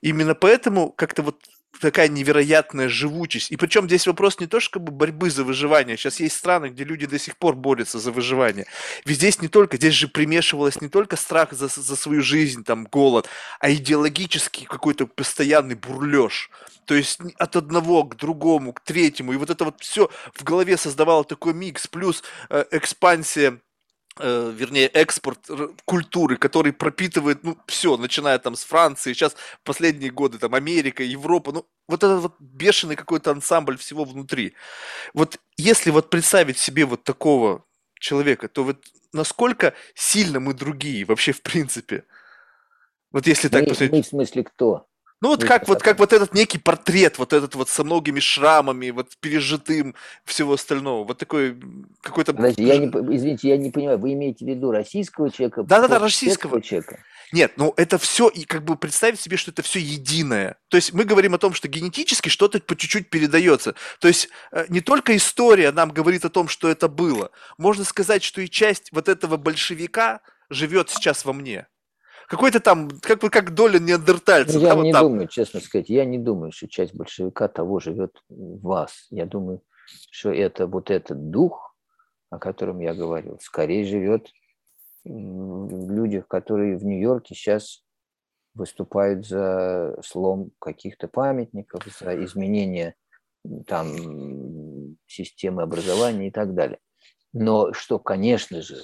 Именно 0.00 0.34
поэтому 0.34 0.90
как-то 0.90 1.22
вот 1.22 1.40
такая 1.80 2.08
невероятная 2.08 2.88
живучесть. 2.88 3.50
И 3.50 3.56
причем 3.56 3.86
здесь 3.86 4.06
вопрос 4.06 4.40
не 4.40 4.46
то, 4.46 4.60
что 4.60 4.74
как 4.74 4.84
бы 4.84 4.92
борьбы 4.92 5.30
за 5.30 5.44
выживание. 5.44 5.96
Сейчас 5.96 6.20
есть 6.20 6.36
страны, 6.36 6.66
где 6.66 6.84
люди 6.84 7.06
до 7.06 7.18
сих 7.18 7.36
пор 7.36 7.54
борются 7.54 7.98
за 7.98 8.12
выживание. 8.12 8.66
Ведь 9.04 9.16
здесь 9.16 9.40
не 9.40 9.48
только, 9.48 9.76
здесь 9.76 9.94
же 9.94 10.08
примешивалось 10.08 10.80
не 10.80 10.88
только 10.88 11.16
страх 11.16 11.52
за, 11.52 11.68
за 11.68 11.96
свою 11.96 12.22
жизнь, 12.22 12.64
там, 12.64 12.84
голод, 12.84 13.28
а 13.60 13.70
идеологический 13.72 14.66
какой-то 14.66 15.06
постоянный 15.06 15.74
бурлеж. 15.74 16.50
То 16.84 16.94
есть 16.94 17.18
от 17.38 17.56
одного 17.56 18.04
к 18.04 18.16
другому, 18.16 18.72
к 18.72 18.80
третьему. 18.80 19.32
И 19.32 19.36
вот 19.36 19.50
это 19.50 19.64
вот 19.64 19.80
все 19.80 20.10
в 20.34 20.44
голове 20.44 20.76
создавало 20.76 21.24
такой 21.24 21.54
микс, 21.54 21.86
плюс 21.86 22.22
э, 22.50 22.64
экспансия 22.70 23.60
э, 24.18 24.52
вернее, 24.54 24.88
экспорт 24.88 25.48
культуры, 25.84 26.36
который 26.36 26.72
пропитывает, 26.72 27.42
ну, 27.42 27.56
все, 27.66 27.96
начиная 27.96 28.38
там 28.38 28.56
с 28.56 28.64
Франции, 28.64 29.12
сейчас 29.12 29.36
последние 29.62 30.10
годы 30.10 30.38
там 30.38 30.54
Америка, 30.54 31.02
Европа, 31.02 31.52
ну, 31.52 31.66
вот 31.88 32.02
этот 32.02 32.22
вот 32.22 32.34
бешеный 32.38 32.96
какой-то 32.96 33.30
ансамбль 33.30 33.76
всего 33.76 34.04
внутри. 34.04 34.54
Вот 35.12 35.38
если 35.56 35.90
вот 35.90 36.10
представить 36.10 36.58
себе 36.58 36.84
вот 36.84 37.04
такого 37.04 37.64
человека, 37.98 38.48
то 38.48 38.64
вот 38.64 38.84
насколько 39.12 39.74
сильно 39.94 40.40
мы 40.40 40.54
другие 40.54 41.04
вообще 41.04 41.32
в 41.32 41.42
принципе? 41.42 42.04
Вот 43.10 43.26
если 43.26 43.48
так 43.48 43.62
мы, 43.62 43.68
посмотреть... 43.68 43.92
Мы 43.92 44.02
в 44.02 44.06
смысле 44.06 44.44
кто? 44.44 44.86
Ну 45.20 45.28
вот 45.28 45.44
как, 45.44 45.68
вот 45.68 45.82
как 45.82 45.98
вот 45.98 46.12
этот 46.12 46.34
некий 46.34 46.58
портрет, 46.58 47.18
вот 47.18 47.32
этот 47.32 47.54
вот 47.54 47.68
со 47.68 47.82
многими 47.82 48.20
шрамами, 48.20 48.90
вот 48.90 49.16
пережитым 49.20 49.94
всего 50.24 50.54
остального, 50.54 51.04
вот 51.04 51.18
такой 51.18 51.58
какой-то. 52.02 52.34
Подожди, 52.34 52.62
я 52.62 52.76
не, 52.76 52.86
извините, 52.86 53.48
я 53.48 53.56
не 53.56 53.70
понимаю, 53.70 53.98
вы 53.98 54.12
имеете 54.12 54.44
в 54.44 54.48
виду 54.48 54.70
российского 54.70 55.30
человека? 55.30 55.62
Да-да-да, 55.62 55.98
российского 55.98 56.60
человека. 56.60 56.98
Нет, 57.32 57.54
ну 57.56 57.72
это 57.76 57.96
все, 57.98 58.28
и 58.28 58.44
как 58.44 58.64
бы 58.64 58.76
представить 58.76 59.18
себе, 59.18 59.36
что 59.36 59.50
это 59.50 59.62
все 59.62 59.80
единое. 59.80 60.56
То 60.68 60.76
есть 60.76 60.92
мы 60.92 61.04
говорим 61.04 61.34
о 61.34 61.38
том, 61.38 61.54
что 61.54 61.68
генетически 61.68 62.28
что-то 62.28 62.60
по 62.60 62.76
чуть-чуть 62.76 63.08
передается. 63.08 63.74
То 64.00 64.08
есть 64.08 64.28
э, 64.52 64.66
не 64.68 64.80
только 64.80 65.16
история 65.16 65.72
нам 65.72 65.90
говорит 65.90 66.24
о 66.24 66.30
том, 66.30 66.48
что 66.48 66.68
это 66.68 66.86
было. 66.86 67.30
Можно 67.56 67.84
сказать, 67.84 68.22
что 68.22 68.40
и 68.40 68.48
часть 68.48 68.92
вот 68.92 69.08
этого 69.08 69.36
большевика 69.36 70.20
живет 70.50 70.90
сейчас 70.90 71.24
во 71.24 71.32
мне 71.32 71.66
какой-то 72.28 72.60
там, 72.60 72.90
как, 73.00 73.20
как 73.20 73.54
доля 73.54 73.78
неандертальца. 73.78 74.58
Ну, 74.58 74.64
я 74.64 74.74
да, 74.74 74.82
не 74.82 74.92
вот 74.92 75.00
думаю, 75.00 75.28
честно 75.28 75.60
сказать, 75.60 75.88
я 75.88 76.04
не 76.04 76.18
думаю, 76.18 76.52
что 76.52 76.68
часть 76.68 76.94
большевика 76.94 77.48
того 77.48 77.80
живет 77.80 78.22
в 78.28 78.60
вас. 78.62 79.06
Я 79.10 79.26
думаю, 79.26 79.62
что 80.10 80.30
это 80.30 80.66
вот 80.66 80.90
этот 80.90 81.30
дух, 81.30 81.76
о 82.30 82.38
котором 82.38 82.80
я 82.80 82.94
говорил, 82.94 83.38
скорее 83.40 83.84
живет 83.84 84.28
в 85.04 85.90
людях, 85.90 86.26
которые 86.28 86.76
в 86.76 86.84
Нью-Йорке 86.84 87.34
сейчас 87.34 87.82
выступают 88.54 89.26
за 89.26 89.98
слом 90.02 90.52
каких-то 90.58 91.08
памятников, 91.08 91.84
за 92.00 92.24
изменение 92.24 92.94
там 93.66 94.96
системы 95.06 95.62
образования 95.62 96.28
и 96.28 96.30
так 96.30 96.54
далее. 96.54 96.78
Но 97.32 97.72
что, 97.72 97.98
конечно 97.98 98.62
же, 98.62 98.76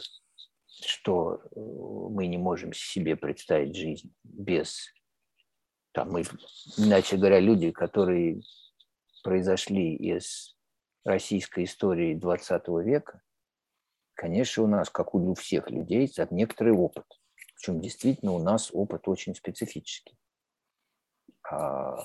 что 0.84 1.34
э, 1.34 1.60
мы 1.60 2.26
не 2.26 2.38
можем 2.38 2.72
себе 2.72 3.16
представить 3.16 3.76
жизнь 3.76 4.12
без, 4.22 4.92
там, 5.92 6.10
мы, 6.10 6.22
иначе 6.76 7.16
говоря, 7.16 7.40
люди, 7.40 7.70
которые 7.70 8.42
произошли 9.22 9.94
из 9.94 10.56
российской 11.04 11.64
истории 11.64 12.14
20 12.14 12.68
века, 12.84 13.22
конечно, 14.14 14.64
у 14.64 14.66
нас, 14.66 14.90
как 14.90 15.14
у 15.14 15.34
всех 15.34 15.70
людей, 15.70 16.08
некоторый 16.30 16.72
опыт. 16.72 17.06
Причем 17.56 17.80
действительно 17.80 18.32
у 18.32 18.38
нас 18.38 18.70
опыт 18.72 19.08
очень 19.08 19.34
специфический. 19.34 20.16
А, 21.50 22.04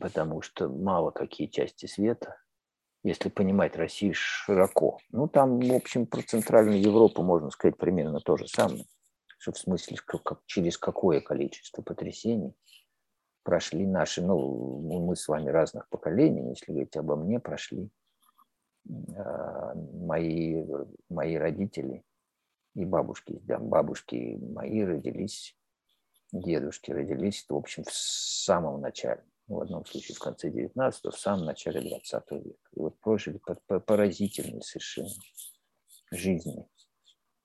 потому 0.00 0.42
что 0.42 0.68
мало 0.68 1.10
какие 1.10 1.46
части 1.46 1.86
света 1.86 2.41
если 3.02 3.28
понимать 3.28 3.76
Россию 3.76 4.14
широко. 4.14 4.98
Ну, 5.10 5.28
там, 5.28 5.58
в 5.58 5.74
общем, 5.74 6.06
про 6.06 6.22
Центральную 6.22 6.80
Европу 6.80 7.22
можно 7.22 7.50
сказать 7.50 7.76
примерно 7.76 8.20
то 8.20 8.36
же 8.36 8.46
самое, 8.46 8.84
что 9.38 9.52
в 9.52 9.58
смысле, 9.58 9.96
как, 10.04 10.40
через 10.46 10.78
какое 10.78 11.20
количество 11.20 11.82
потрясений 11.82 12.54
прошли 13.42 13.86
наши, 13.86 14.22
ну, 14.22 14.78
мы 14.78 15.16
с 15.16 15.26
вами 15.26 15.50
разных 15.50 15.88
поколений, 15.88 16.50
если 16.50 16.70
говорить 16.70 16.96
обо 16.96 17.16
мне, 17.16 17.40
прошли 17.40 17.90
э, 18.88 19.74
мои, 19.74 20.64
мои 21.08 21.36
родители 21.36 22.04
и 22.74 22.84
бабушки. 22.84 23.40
Да, 23.42 23.58
бабушки 23.58 24.38
мои 24.40 24.84
родились, 24.84 25.56
дедушки 26.32 26.92
родились, 26.92 27.44
в 27.48 27.56
общем, 27.56 27.82
в 27.82 27.92
самом 27.92 28.80
начале 28.80 29.24
в 29.48 29.60
одном 29.60 29.84
случае 29.84 30.16
в 30.16 30.20
конце 30.20 30.50
19 30.50 31.04
в 31.04 31.18
самом 31.18 31.46
начале 31.46 31.80
20 31.80 32.30
века. 32.30 32.68
И 32.72 32.80
вот 32.80 32.98
прожили 33.00 33.40
поразительные 33.66 34.62
совершенно 34.62 35.10
жизни 36.10 36.66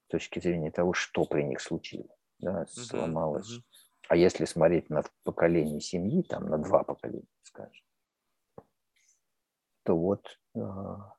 с 0.06 0.12
точки 0.12 0.40
зрения 0.40 0.72
того, 0.72 0.94
что 0.94 1.26
при 1.26 1.44
них 1.44 1.62
случилось. 1.62 2.12
Да, 2.40 2.66
сломалось. 2.68 3.52
Uh-huh, 3.52 3.62
А 4.10 4.16
если 4.16 4.46
смотреть 4.46 4.90
на 4.90 5.04
поколение 5.24 5.82
семьи, 5.82 6.22
там 6.22 6.48
на 6.50 6.58
два 6.60 6.84
поколения, 6.84 7.28
скажем, 7.44 7.84
то 9.84 9.98
вот 9.98 10.40
а, 10.56 11.18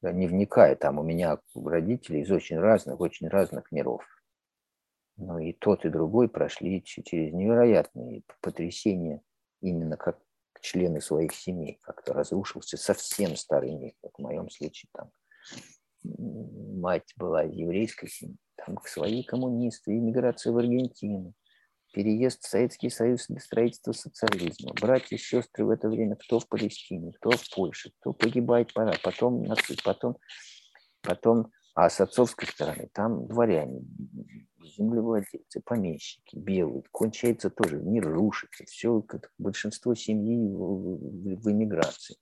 да, 0.00 0.12
не 0.12 0.28
вникая, 0.28 0.76
там 0.76 0.98
у 0.98 1.02
меня 1.02 1.38
родители 1.54 2.18
из 2.18 2.30
очень 2.30 2.58
разных, 2.58 3.00
очень 3.00 3.28
разных 3.28 3.72
миров. 3.72 4.04
Но 5.16 5.40
и 5.40 5.52
тот, 5.52 5.84
и 5.84 5.88
другой 5.88 6.28
прошли 6.28 6.82
через 6.84 7.32
невероятные 7.32 8.22
потрясения 8.40 9.22
именно 9.60 9.96
как 9.96 10.18
члены 10.60 11.00
своих 11.00 11.34
семей. 11.34 11.78
Как-то 11.82 12.12
разрушился 12.12 12.76
совсем 12.76 13.36
старый 13.36 13.74
мир. 13.74 13.92
Вот 14.02 14.12
в 14.16 14.22
моем 14.22 14.50
случае 14.50 14.90
там 14.92 15.10
мать 16.02 17.12
была 17.16 17.42
еврейской 17.42 18.08
семьи, 18.08 18.36
там 18.56 18.78
свои 18.84 19.22
коммунисты, 19.22 19.92
иммиграция 19.92 20.52
в 20.52 20.58
Аргентину, 20.58 21.34
переезд 21.92 22.44
в 22.44 22.48
Советский 22.48 22.90
Союз 22.90 23.26
для 23.28 23.40
строительства 23.40 23.92
социализма, 23.92 24.72
братья 24.80 25.16
и 25.16 25.18
сестры 25.18 25.64
в 25.64 25.70
это 25.70 25.88
время 25.88 26.16
кто 26.16 26.38
в 26.38 26.48
Палестине, 26.48 27.12
кто 27.12 27.30
в 27.30 27.54
Польше, 27.54 27.92
кто 28.00 28.12
погибает 28.12 28.72
пора, 28.72 28.94
потом 29.02 29.44
потом, 29.84 30.16
потом, 31.02 31.52
а 31.74 31.90
с 31.90 32.00
отцовской 32.00 32.46
стороны 32.46 32.88
там 32.92 33.26
дворяне, 33.26 33.82
землевладельцы, 34.60 35.60
помещики, 35.64 36.36
белые, 36.36 36.82
кончается 36.92 37.50
тоже, 37.50 37.76
мир 37.76 38.08
рушится, 38.08 38.64
все, 38.66 39.00
как 39.02 39.32
большинство 39.38 39.94
семьи 39.94 40.36
в, 40.36 41.40
в 41.40 41.50
эмиграции. 41.50 42.16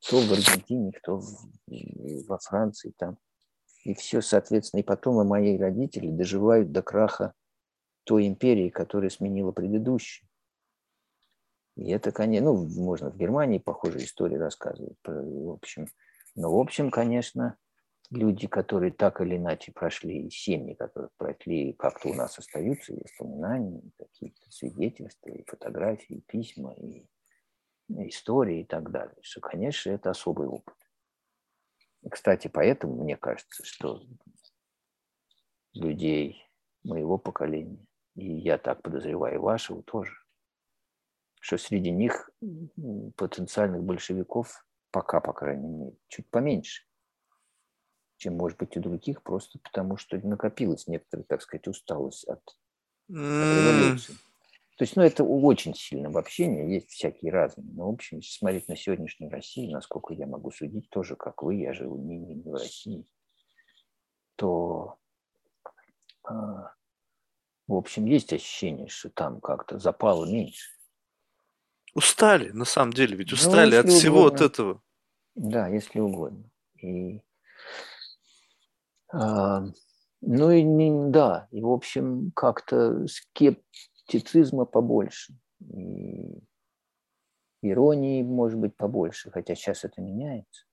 Кто 0.00 0.20
в 0.20 0.32
Аргентине, 0.32 0.92
кто 0.92 1.18
в, 1.18 1.50
во 2.26 2.38
Франции 2.38 2.92
там. 2.96 3.18
И 3.84 3.94
все, 3.94 4.20
соответственно, 4.20 4.80
и 4.80 4.84
потом 4.84 5.20
и 5.20 5.24
мои 5.24 5.56
родители 5.58 6.10
доживают 6.10 6.72
до 6.72 6.82
краха 6.82 7.34
той 8.04 8.26
империи, 8.26 8.70
которая 8.70 9.10
сменила 9.10 9.52
предыдущую. 9.52 10.28
И 11.76 11.90
это, 11.90 12.12
конечно, 12.12 12.52
ну, 12.52 12.66
можно 12.82 13.10
в 13.10 13.16
Германии 13.16 13.58
похожие 13.58 14.04
истории 14.04 14.36
рассказывать. 14.36 14.96
В 15.04 15.50
общем, 15.50 15.86
но, 16.34 16.54
в 16.54 16.58
общем, 16.58 16.90
конечно, 16.90 17.56
люди, 18.10 18.48
которые 18.48 18.92
так 18.92 19.20
или 19.20 19.36
иначе 19.36 19.72
прошли, 19.72 20.30
семьи, 20.30 20.74
которые 20.74 21.10
прошли, 21.16 21.72
как-то 21.74 22.08
у 22.08 22.14
нас 22.14 22.38
остаются 22.38 22.92
и 22.92 23.00
воспоминания, 23.00 23.80
и 23.80 23.90
какие-то 23.96 24.50
свидетельства, 24.50 25.30
и 25.30 25.44
фотографии, 25.44 26.16
и 26.16 26.20
письма, 26.20 26.74
и 26.74 27.06
истории 27.88 28.60
и 28.60 28.64
так 28.64 28.90
далее. 28.90 29.16
Что, 29.22 29.40
конечно, 29.40 29.90
это 29.90 30.10
особый 30.10 30.48
опыт. 30.48 30.74
И, 32.02 32.08
кстати, 32.08 32.48
поэтому 32.48 33.02
мне 33.02 33.16
кажется, 33.16 33.64
что 33.64 34.02
людей 35.74 36.44
моего 36.82 37.18
поколения, 37.18 37.86
и 38.16 38.26
я 38.26 38.58
так 38.58 38.82
подозреваю 38.82 39.40
вашего 39.40 39.82
тоже, 39.82 40.14
что 41.40 41.58
среди 41.58 41.90
них 41.90 42.30
потенциальных 43.16 43.82
большевиков 43.82 44.66
пока, 44.90 45.20
по 45.20 45.32
крайней 45.32 45.68
мере, 45.68 45.96
чуть 46.08 46.28
поменьше 46.30 46.89
чем, 48.20 48.36
может 48.36 48.58
быть, 48.58 48.76
у 48.76 48.80
других, 48.80 49.22
просто 49.22 49.58
потому 49.58 49.96
что 49.96 50.18
накопилась 50.18 50.86
некоторая, 50.86 51.24
так 51.24 51.40
сказать, 51.40 51.66
усталость 51.66 52.24
от, 52.24 52.42
от 53.08 53.16
революции. 53.16 54.14
То 54.76 54.84
есть, 54.84 54.94
ну, 54.96 55.02
это 55.02 55.24
очень 55.24 55.74
сильно 55.74 56.08
обобщение, 56.08 56.74
есть 56.74 56.90
всякие 56.90 57.32
разные. 57.32 57.66
Но, 57.72 57.90
в 57.90 57.94
общем, 57.94 58.18
если 58.18 58.32
смотреть 58.32 58.68
на 58.68 58.76
сегодняшнюю 58.76 59.30
Россию, 59.30 59.72
насколько 59.72 60.12
я 60.12 60.26
могу 60.26 60.50
судить, 60.50 60.88
тоже 60.90 61.16
как 61.16 61.42
вы, 61.42 61.56
я 61.56 61.72
живу 61.72 61.96
не, 61.96 62.18
не 62.18 62.42
в 62.42 62.52
России, 62.54 63.06
то, 64.36 64.98
а, 66.22 66.74
в 67.68 67.74
общем, 67.74 68.04
есть 68.04 68.32
ощущение, 68.32 68.88
что 68.88 69.08
там 69.08 69.40
как-то 69.40 69.78
запало 69.78 70.26
меньше. 70.26 70.72
Устали, 71.94 72.50
на 72.50 72.66
самом 72.66 72.92
деле, 72.92 73.16
ведь 73.16 73.30
ну, 73.30 73.34
устали 73.34 73.74
ну, 73.74 73.80
от 73.80 73.88
всего 73.88 74.20
угодно. 74.20 74.36
от 74.36 74.52
этого. 74.52 74.82
Да, 75.34 75.68
если 75.68 76.00
угодно. 76.00 76.50
И 76.82 77.20
ну 79.12 80.50
и 80.50 80.62
не, 80.62 81.10
да, 81.10 81.48
и 81.50 81.60
в 81.60 81.70
общем 81.70 82.30
как-то 82.32 83.06
скептицизма 83.06 84.64
побольше. 84.64 85.34
И 85.60 86.42
иронии, 87.62 88.22
может 88.22 88.58
быть, 88.58 88.76
побольше, 88.76 89.30
хотя 89.30 89.54
сейчас 89.54 89.84
это 89.84 90.00
меняется. 90.00 90.64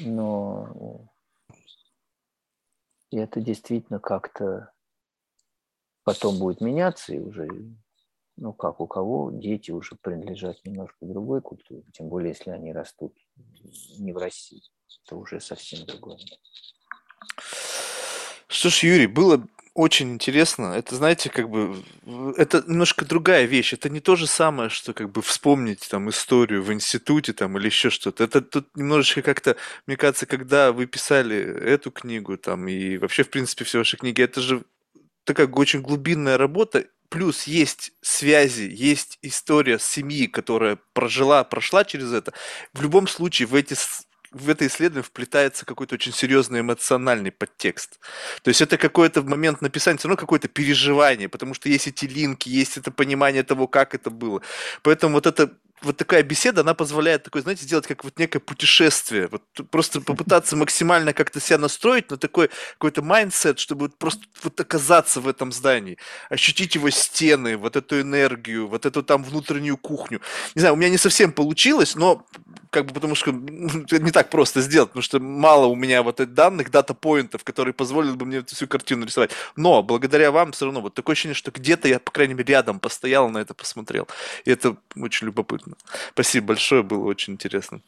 Но 0.00 1.08
это 3.10 3.40
действительно 3.40 3.98
как-то 3.98 4.72
потом 6.04 6.38
будет 6.38 6.60
меняться, 6.60 7.14
и 7.14 7.18
уже, 7.18 7.46
ну, 8.36 8.52
как 8.52 8.80
у 8.80 8.86
кого, 8.86 9.30
дети 9.30 9.70
уже 9.70 9.96
принадлежат 9.96 10.64
немножко 10.64 11.04
другой 11.04 11.42
культуре, 11.42 11.84
тем 11.92 12.08
более, 12.08 12.30
если 12.30 12.50
они 12.50 12.72
растут 12.72 13.16
не 13.98 14.12
в 14.12 14.16
России. 14.16 14.62
Это 15.04 15.16
уже 15.16 15.40
совсем 15.40 15.86
другое. 15.86 16.18
Ж, 18.48 18.82
Юрий, 18.82 19.06
было 19.06 19.46
очень 19.74 20.12
интересно. 20.12 20.74
Это, 20.74 20.96
знаете, 20.96 21.30
как 21.30 21.48
бы, 21.48 21.82
это 22.36 22.62
немножко 22.66 23.04
другая 23.06 23.44
вещь. 23.46 23.72
Это 23.72 23.88
не 23.88 24.00
то 24.00 24.16
же 24.16 24.26
самое, 24.26 24.68
что 24.68 24.92
как 24.92 25.10
бы 25.10 25.22
вспомнить 25.22 25.88
там 25.88 26.10
историю 26.10 26.62
в 26.62 26.72
институте 26.72 27.32
там 27.32 27.56
или 27.56 27.66
еще 27.66 27.88
что-то. 27.88 28.24
Это 28.24 28.42
тут 28.42 28.76
немножечко 28.76 29.22
как-то, 29.22 29.56
мне 29.86 29.96
кажется, 29.96 30.26
когда 30.26 30.72
вы 30.72 30.86
писали 30.86 31.38
эту 31.38 31.90
книгу 31.90 32.36
там 32.36 32.68
и 32.68 32.98
вообще, 32.98 33.22
в 33.22 33.30
принципе, 33.30 33.64
все 33.64 33.78
ваши 33.78 33.96
книги, 33.96 34.22
это 34.22 34.40
же 34.42 34.62
такая 35.24 35.46
очень 35.46 35.80
глубинная 35.80 36.36
работа, 36.36 36.84
плюс 37.08 37.44
есть 37.44 37.92
связи, 38.02 38.68
есть 38.70 39.18
история 39.22 39.78
семьи, 39.78 40.26
которая 40.26 40.78
прожила, 40.92 41.44
прошла 41.44 41.84
через 41.84 42.12
это. 42.12 42.32
В 42.72 42.82
любом 42.82 43.06
случае 43.06 43.46
в 43.46 43.54
эти 43.54 43.74
в 44.32 44.48
это 44.48 44.66
исследование 44.66 45.02
вплетается 45.02 45.64
какой-то 45.66 45.94
очень 45.94 46.12
серьезный 46.12 46.60
эмоциональный 46.60 47.30
подтекст. 47.30 48.00
То 48.42 48.48
есть 48.48 48.60
это 48.60 48.78
какой-то 48.78 49.22
момент 49.22 49.60
написания, 49.60 49.98
все 49.98 50.08
равно 50.08 50.16
какое-то 50.16 50.48
переживание, 50.48 51.28
потому 51.28 51.54
что 51.54 51.68
есть 51.68 51.86
эти 51.86 52.06
линки, 52.06 52.48
есть 52.48 52.76
это 52.76 52.90
понимание 52.90 53.42
того, 53.42 53.66
как 53.66 53.94
это 53.94 54.10
было. 54.10 54.42
Поэтому 54.82 55.14
вот 55.14 55.26
это 55.26 55.52
вот 55.82 55.96
такая 55.96 56.22
беседа, 56.22 56.62
она 56.62 56.74
позволяет 56.74 57.24
такое, 57.24 57.42
знаете, 57.42 57.64
сделать 57.64 57.86
как 57.86 58.04
вот 58.04 58.18
некое 58.18 58.40
путешествие. 58.40 59.28
Вот 59.28 59.42
просто 59.70 60.00
попытаться 60.00 60.56
максимально 60.56 61.12
как-то 61.12 61.40
себя 61.40 61.58
настроить 61.58 62.10
на 62.10 62.16
такой 62.16 62.50
какой-то 62.72 63.02
mindset, 63.02 63.58
чтобы 63.58 63.86
вот 63.86 63.96
просто 63.96 64.24
вот 64.42 64.58
оказаться 64.60 65.20
в 65.20 65.28
этом 65.28 65.52
здании, 65.52 65.98
ощутить 66.30 66.74
его 66.74 66.90
стены, 66.90 67.56
вот 67.56 67.76
эту 67.76 68.00
энергию, 68.00 68.68
вот 68.68 68.86
эту 68.86 69.02
там 69.02 69.24
внутреннюю 69.24 69.76
кухню. 69.76 70.20
Не 70.54 70.60
знаю, 70.60 70.74
у 70.74 70.76
меня 70.76 70.90
не 70.90 70.98
совсем 70.98 71.32
получилось, 71.32 71.94
но 71.94 72.24
как 72.70 72.86
бы 72.86 72.94
потому 72.94 73.14
что 73.14 73.32
не 73.32 74.10
так 74.10 74.30
просто 74.30 74.62
сделать, 74.62 74.88
потому 74.88 75.02
что 75.02 75.20
мало 75.20 75.66
у 75.66 75.74
меня 75.74 76.02
вот 76.02 76.20
этих 76.20 76.32
данных, 76.32 76.70
дата-поинтов, 76.70 77.44
которые 77.44 77.74
позволили 77.74 78.12
бы 78.12 78.24
мне 78.24 78.38
эту 78.38 78.54
всю 78.54 78.66
картину 78.66 79.04
рисовать. 79.04 79.30
Но 79.56 79.82
благодаря 79.82 80.30
вам 80.30 80.52
все 80.52 80.64
равно 80.64 80.80
вот 80.80 80.94
такое 80.94 81.12
ощущение, 81.12 81.34
что 81.34 81.50
где-то 81.50 81.88
я, 81.88 82.00
по 82.00 82.10
крайней 82.10 82.34
мере, 82.34 82.54
рядом 82.54 82.80
постоял, 82.80 83.28
на 83.28 83.38
это 83.38 83.52
посмотрел. 83.52 84.08
И 84.46 84.50
это 84.50 84.76
очень 84.96 85.26
любопытно. 85.26 85.71
Спасибо 86.10 86.48
большое, 86.48 86.82
было 86.82 87.04
очень 87.04 87.34
интересно. 87.34 87.80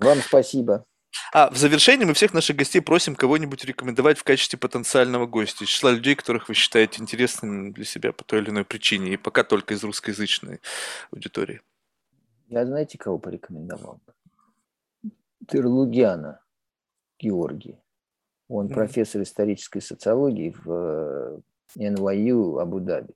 Вам 0.00 0.18
спасибо. 0.18 0.84
А 1.32 1.50
в 1.50 1.56
завершении 1.56 2.04
мы 2.04 2.14
всех 2.14 2.32
наших 2.32 2.56
гостей 2.56 2.80
просим 2.80 3.14
кого-нибудь 3.14 3.64
рекомендовать 3.64 4.18
в 4.18 4.24
качестве 4.24 4.58
потенциального 4.58 5.26
гостя 5.26 5.64
из 5.64 5.68
числа 5.68 5.90
людей, 5.90 6.14
которых 6.14 6.48
вы 6.48 6.54
считаете 6.54 7.02
интересными 7.02 7.70
для 7.70 7.84
себя 7.84 8.12
по 8.12 8.24
той 8.24 8.40
или 8.40 8.50
иной 8.50 8.64
причине, 8.64 9.12
и 9.12 9.16
пока 9.16 9.44
только 9.44 9.74
из 9.74 9.84
русскоязычной 9.84 10.60
аудитории. 11.10 11.60
Я 12.48 12.66
знаете, 12.66 12.98
кого 12.98 13.18
порекомендовал 13.18 14.00
бы? 14.06 15.10
Терлудяна 15.48 16.40
Георгий. 17.18 17.78
Он 18.48 18.66
mm 18.66 18.74
профессор 18.74 19.22
исторической 19.22 19.80
социологии 19.80 20.54
в 20.64 21.42
NYU 21.76 22.58
э, 22.58 22.62
Абу-Даби. 22.62 23.14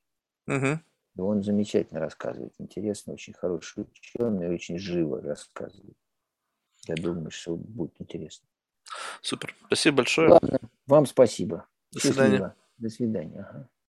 mm 0.48 0.78
и 1.16 1.20
он 1.20 1.42
замечательно 1.42 2.00
рассказывает, 2.00 2.54
интересно, 2.58 3.14
очень 3.14 3.32
хороший 3.32 3.84
ученый, 3.84 4.52
очень 4.52 4.78
живо 4.78 5.20
рассказывает. 5.20 5.96
Я 6.86 6.94
думаю, 6.94 7.30
что 7.30 7.56
будет 7.56 7.94
интересно. 7.98 8.46
Супер. 9.22 9.56
Спасибо 9.66 9.98
большое. 9.98 10.30
Ладно, 10.30 10.58
вам 10.86 11.06
спасибо. 11.06 11.66
До 11.92 12.00
свидания. 12.00 12.54
До 12.78 12.88
свидания. 12.90 13.40
Ага. 13.40 13.68